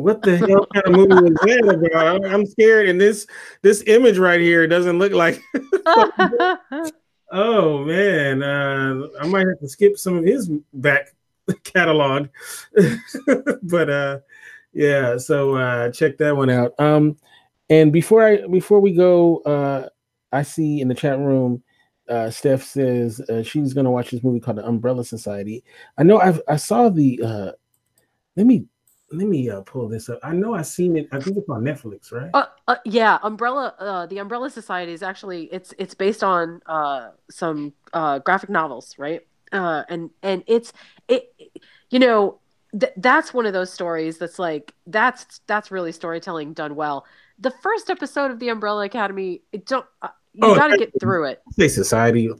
What 0.00 0.22
the 0.22 0.36
hell 0.36 0.66
kind 0.66 0.86
of 0.86 0.92
movie 0.92 1.22
was 1.22 1.34
that 1.34 1.90
about? 1.92 2.24
I'm 2.26 2.46
scared, 2.46 2.88
and 2.88 3.00
this 3.00 3.26
this 3.62 3.82
image 3.86 4.18
right 4.18 4.40
here 4.40 4.66
doesn't 4.66 4.98
look 4.98 5.12
like. 5.12 5.40
oh 7.32 7.84
man, 7.84 8.42
uh, 8.42 9.08
I 9.20 9.26
might 9.26 9.46
have 9.46 9.60
to 9.60 9.68
skip 9.68 9.98
some 9.98 10.16
of 10.16 10.24
his 10.24 10.50
back 10.72 11.14
catalog, 11.64 12.28
but 13.62 13.90
uh, 13.90 14.18
yeah. 14.72 15.16
So 15.16 15.54
uh, 15.56 15.90
check 15.90 16.18
that 16.18 16.36
one 16.36 16.50
out. 16.50 16.72
Um, 16.78 17.16
and 17.68 17.92
before 17.92 18.24
I 18.24 18.46
before 18.46 18.80
we 18.80 18.92
go, 18.92 19.38
uh, 19.38 19.88
I 20.32 20.42
see 20.42 20.80
in 20.80 20.88
the 20.88 20.94
chat 20.94 21.18
room, 21.18 21.62
uh, 22.08 22.30
Steph 22.30 22.62
says 22.62 23.20
uh, 23.20 23.42
she's 23.42 23.74
gonna 23.74 23.90
watch 23.90 24.10
this 24.10 24.22
movie 24.22 24.40
called 24.40 24.58
The 24.58 24.66
Umbrella 24.66 25.04
Society. 25.04 25.64
I 25.96 26.02
know 26.02 26.18
I've 26.18 26.40
I 26.48 26.56
saw 26.56 26.88
the. 26.88 27.20
Uh, 27.22 27.52
let 28.36 28.46
me 28.46 28.64
let 29.12 29.26
me 29.26 29.50
uh, 29.50 29.60
pull 29.62 29.88
this 29.88 30.08
up. 30.08 30.20
I 30.22 30.32
know 30.32 30.54
I've 30.54 30.66
seen 30.66 30.96
it. 30.96 31.08
I 31.12 31.20
think 31.20 31.36
it's 31.36 31.48
on 31.48 31.62
Netflix, 31.62 32.12
right? 32.12 32.30
Uh, 32.32 32.46
uh, 32.68 32.76
yeah, 32.84 33.18
Umbrella. 33.22 33.74
Uh, 33.78 34.06
the 34.06 34.18
Umbrella 34.18 34.50
Society 34.50 34.92
is 34.92 35.02
actually 35.02 35.44
it's 35.52 35.74
it's 35.78 35.94
based 35.94 36.22
on 36.22 36.60
uh, 36.66 37.10
some 37.30 37.72
uh, 37.92 38.20
graphic 38.20 38.50
novels, 38.50 38.94
right? 38.98 39.22
Uh, 39.52 39.82
and 39.88 40.10
and 40.22 40.44
it's 40.46 40.72
it, 41.08 41.34
you 41.90 41.98
know, 41.98 42.38
th- 42.78 42.92
that's 42.96 43.34
one 43.34 43.46
of 43.46 43.52
those 43.52 43.72
stories 43.72 44.18
that's 44.18 44.38
like 44.38 44.72
that's 44.86 45.40
that's 45.46 45.70
really 45.70 45.92
storytelling 45.92 46.52
done 46.52 46.76
well. 46.76 47.04
The 47.38 47.50
first 47.62 47.90
episode 47.90 48.30
of 48.30 48.38
the 48.38 48.48
Umbrella 48.48 48.84
Academy, 48.84 49.42
it 49.50 49.66
don't 49.66 49.86
uh, 50.02 50.08
you 50.32 50.40
oh, 50.42 50.54
got 50.54 50.68
to 50.68 50.78
get 50.78 50.92
through 51.00 51.24
it. 51.24 51.42
Say 51.58 51.68
society. 51.68 52.30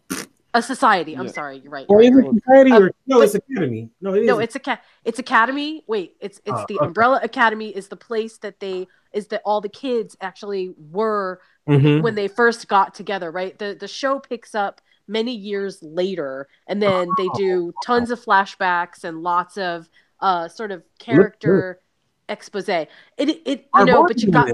A 0.52 0.62
society. 0.62 1.14
I'm 1.16 1.26
yeah. 1.26 1.32
sorry. 1.32 1.58
You're 1.58 1.70
right. 1.70 1.86
Or 1.88 2.02
is 2.02 2.10
it 2.10 2.26
society 2.44 2.72
or 2.72 2.86
um, 2.86 2.90
no? 3.06 3.20
It's 3.20 3.34
academy. 3.36 3.88
No, 4.00 4.14
it 4.14 4.24
no, 4.24 4.38
it's 4.40 4.56
a 4.56 4.58
ca- 4.58 4.80
It's 5.04 5.20
academy. 5.20 5.84
Wait, 5.86 6.16
it's 6.20 6.40
it's 6.44 6.58
uh, 6.58 6.64
the 6.68 6.78
okay. 6.78 6.86
Umbrella 6.86 7.20
Academy 7.22 7.68
is 7.68 7.86
the 7.86 7.96
place 7.96 8.38
that 8.38 8.58
they 8.58 8.88
is 9.12 9.28
that 9.28 9.42
all 9.44 9.60
the 9.60 9.68
kids 9.68 10.16
actually 10.20 10.74
were 10.90 11.40
mm-hmm. 11.68 12.02
when 12.02 12.16
they 12.16 12.26
first 12.26 12.66
got 12.66 12.94
together. 12.94 13.30
Right. 13.30 13.56
The 13.56 13.76
the 13.78 13.86
show 13.86 14.18
picks 14.18 14.56
up 14.56 14.80
many 15.06 15.32
years 15.32 15.80
later, 15.82 16.48
and 16.66 16.82
then 16.82 17.08
they 17.16 17.28
do 17.36 17.72
tons 17.84 18.10
of 18.10 18.20
flashbacks 18.20 19.04
and 19.04 19.22
lots 19.22 19.56
of 19.56 19.88
uh 20.18 20.48
sort 20.48 20.72
of 20.72 20.82
character 20.98 21.80
expose. 22.28 22.68
It 22.68 22.88
it 23.18 23.68
you 23.72 23.84
know, 23.84 24.04
but 24.04 24.20
you 24.20 24.32
got 24.32 24.48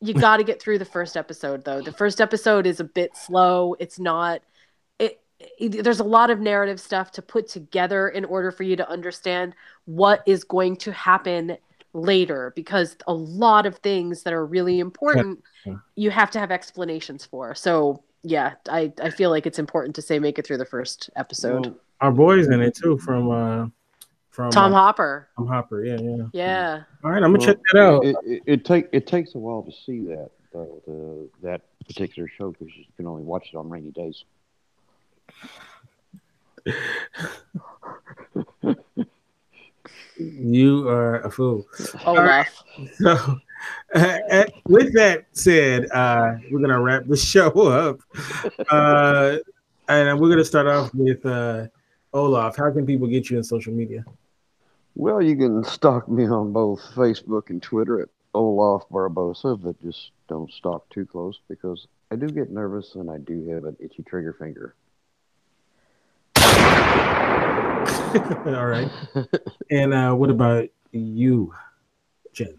you 0.00 0.14
got 0.14 0.36
to 0.38 0.44
get 0.44 0.60
through 0.60 0.78
the 0.78 0.84
first 0.84 1.16
episode 1.16 1.64
though. 1.64 1.80
The 1.80 1.92
first 1.92 2.20
episode 2.20 2.66
is 2.66 2.80
a 2.80 2.84
bit 2.84 3.16
slow. 3.16 3.74
It's 3.78 3.98
not 3.98 4.42
there's 5.60 6.00
a 6.00 6.04
lot 6.04 6.30
of 6.30 6.40
narrative 6.40 6.80
stuff 6.80 7.10
to 7.12 7.22
put 7.22 7.48
together 7.48 8.08
in 8.08 8.24
order 8.24 8.50
for 8.50 8.62
you 8.62 8.76
to 8.76 8.88
understand 8.88 9.54
what 9.84 10.22
is 10.26 10.44
going 10.44 10.76
to 10.76 10.92
happen 10.92 11.56
later 11.94 12.52
because 12.56 12.96
a 13.06 13.12
lot 13.12 13.66
of 13.66 13.76
things 13.78 14.22
that 14.22 14.32
are 14.32 14.46
really 14.46 14.80
important 14.80 15.42
you 15.94 16.10
have 16.10 16.30
to 16.30 16.38
have 16.38 16.50
explanations 16.50 17.24
for. 17.24 17.54
So 17.54 18.02
yeah 18.22 18.54
i 18.68 18.92
i 19.02 19.10
feel 19.10 19.30
like 19.30 19.46
it's 19.46 19.58
important 19.58 19.94
to 19.96 20.02
say 20.02 20.18
make 20.18 20.38
it 20.38 20.46
through 20.46 20.58
the 20.58 20.64
first 20.64 21.10
episode. 21.16 21.66
Well, 21.66 21.76
our 22.00 22.12
boys 22.12 22.48
in 22.48 22.60
it 22.60 22.74
too 22.74 22.98
from 22.98 23.30
uh 23.30 23.66
from 24.30 24.50
tom 24.50 24.72
uh, 24.72 24.76
hopper. 24.76 25.28
Tom 25.36 25.46
hopper 25.46 25.84
yeah 25.84 25.98
yeah. 26.00 26.24
Yeah. 26.32 26.82
All 27.04 27.10
right 27.10 27.22
i'm 27.22 27.32
gonna 27.32 27.38
well, 27.38 27.46
check 27.46 27.58
that 27.72 27.80
out. 27.80 28.04
it, 28.04 28.16
it, 28.24 28.42
it 28.46 28.64
take 28.64 28.88
it 28.92 29.06
takes 29.06 29.34
a 29.34 29.38
while 29.38 29.62
to 29.62 29.72
see 29.72 30.00
that 30.06 30.30
though 30.52 30.80
the 30.86 31.28
that 31.42 31.62
particular 31.86 32.28
show 32.28 32.52
because 32.52 32.68
you 32.76 32.84
can 32.96 33.06
only 33.06 33.22
watch 33.22 33.50
it 33.52 33.56
on 33.56 33.68
rainy 33.68 33.90
days 33.90 34.24
you 40.16 40.88
are 40.88 41.20
a 41.20 41.30
fool. 41.30 41.66
Oh, 42.04 42.16
right. 42.16 42.46
So, 42.94 43.16
uh, 43.94 44.44
with 44.66 44.94
that 44.94 45.26
said, 45.32 45.90
uh, 45.90 46.34
we're 46.50 46.60
gonna 46.60 46.80
wrap 46.80 47.06
the 47.06 47.16
show 47.32 47.50
up, 47.50 48.00
uh, 48.70 49.38
and 49.88 50.20
we're 50.20 50.30
gonna 50.30 50.44
start 50.44 50.66
off 50.66 50.94
with 50.94 51.24
uh, 51.26 51.66
Olaf. 52.12 52.56
How 52.56 52.70
can 52.70 52.86
people 52.86 53.06
get 53.06 53.30
you 53.30 53.38
in 53.38 53.44
social 53.44 53.72
media? 53.72 54.04
Well, 54.94 55.22
you 55.22 55.36
can 55.36 55.64
stalk 55.64 56.08
me 56.08 56.26
on 56.26 56.52
both 56.52 56.80
Facebook 56.94 57.50
and 57.50 57.62
Twitter 57.62 58.02
at 58.02 58.08
Olaf 58.34 58.84
Barbosa, 58.90 59.60
but 59.60 59.80
just 59.82 60.10
don't 60.28 60.52
stalk 60.52 60.88
too 60.90 61.06
close 61.06 61.40
because 61.48 61.86
I 62.10 62.16
do 62.16 62.28
get 62.28 62.50
nervous 62.50 62.94
and 62.94 63.10
I 63.10 63.18
do 63.18 63.48
have 63.48 63.64
an 63.64 63.76
itchy 63.80 64.02
trigger 64.02 64.34
finger. 64.34 64.74
All 68.46 68.66
right. 68.66 68.90
and 69.70 69.94
uh, 69.94 70.12
what 70.14 70.30
about 70.30 70.68
you, 70.92 71.52
Jen? 72.32 72.58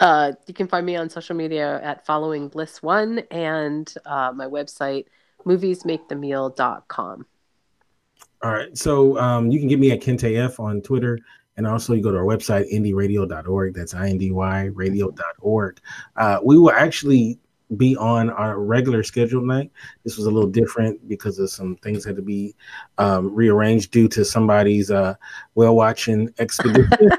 Uh, 0.00 0.32
you 0.46 0.54
can 0.54 0.68
find 0.68 0.86
me 0.86 0.96
on 0.96 1.10
social 1.10 1.34
media 1.34 1.80
at 1.82 2.06
following 2.06 2.48
bliss 2.48 2.82
one 2.82 3.20
and 3.30 3.92
uh, 4.06 4.32
my 4.34 4.46
website 4.46 5.06
moviesmakethemeal.com. 5.44 7.26
All 8.42 8.52
right. 8.52 8.76
So 8.78 9.18
um, 9.18 9.50
you 9.50 9.58
can 9.58 9.68
get 9.68 9.78
me 9.78 9.90
at 9.90 10.00
Kente 10.00 10.36
F 10.36 10.60
on 10.60 10.80
Twitter. 10.80 11.18
And 11.56 11.66
also, 11.66 11.92
you 11.92 12.02
go 12.02 12.12
to 12.12 12.18
our 12.18 12.24
website, 12.24 12.72
indyradio.org. 12.72 13.74
That's 13.74 13.92
I 13.92 14.10
N 14.10 14.18
D 14.18 14.30
Y 14.30 14.66
radio.org. 14.66 15.80
Uh, 16.14 16.38
we 16.44 16.56
will 16.56 16.70
actually 16.70 17.40
be 17.76 17.96
on 17.96 18.30
our 18.30 18.58
regular 18.58 19.02
scheduled 19.02 19.44
night. 19.44 19.70
This 20.04 20.16
was 20.16 20.26
a 20.26 20.30
little 20.30 20.48
different 20.48 21.06
because 21.08 21.38
of 21.38 21.50
some 21.50 21.76
things 21.76 22.04
had 22.04 22.16
to 22.16 22.22
be 22.22 22.54
um, 22.96 23.34
rearranged 23.34 23.90
due 23.90 24.08
to 24.08 24.24
somebody's 24.24 24.90
uh, 24.90 25.14
whale 25.54 25.76
watching 25.76 26.32
expedition. 26.38 27.10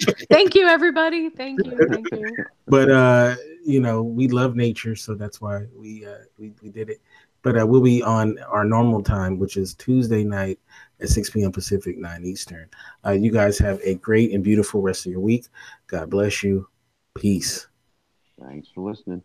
Thank 0.30 0.54
you, 0.54 0.66
everybody. 0.66 1.30
Thank 1.30 1.64
you. 1.66 1.78
Thank 1.88 2.10
you. 2.12 2.36
But 2.68 2.90
uh, 2.90 3.36
you 3.64 3.80
know, 3.80 4.02
we 4.02 4.28
love 4.28 4.54
nature, 4.54 4.94
so 4.94 5.14
that's 5.14 5.40
why 5.40 5.66
we 5.74 6.06
uh, 6.06 6.24
we, 6.38 6.52
we 6.62 6.68
did 6.68 6.90
it. 6.90 7.00
But 7.42 7.60
uh, 7.60 7.66
we'll 7.66 7.80
be 7.80 8.02
on 8.02 8.38
our 8.48 8.64
normal 8.64 9.02
time, 9.02 9.38
which 9.38 9.56
is 9.56 9.74
Tuesday 9.74 10.24
night 10.24 10.58
at 11.00 11.08
6 11.08 11.30
p.m. 11.30 11.52
Pacific, 11.52 11.96
9 11.96 12.24
Eastern. 12.24 12.68
Uh, 13.04 13.12
you 13.12 13.30
guys 13.30 13.56
have 13.58 13.78
a 13.84 13.94
great 13.94 14.32
and 14.32 14.42
beautiful 14.42 14.82
rest 14.82 15.06
of 15.06 15.12
your 15.12 15.20
week. 15.20 15.46
God 15.86 16.10
bless 16.10 16.42
you. 16.42 16.68
Peace. 17.14 17.68
Thanks 18.40 18.68
for 18.74 18.90
listening. 18.90 19.22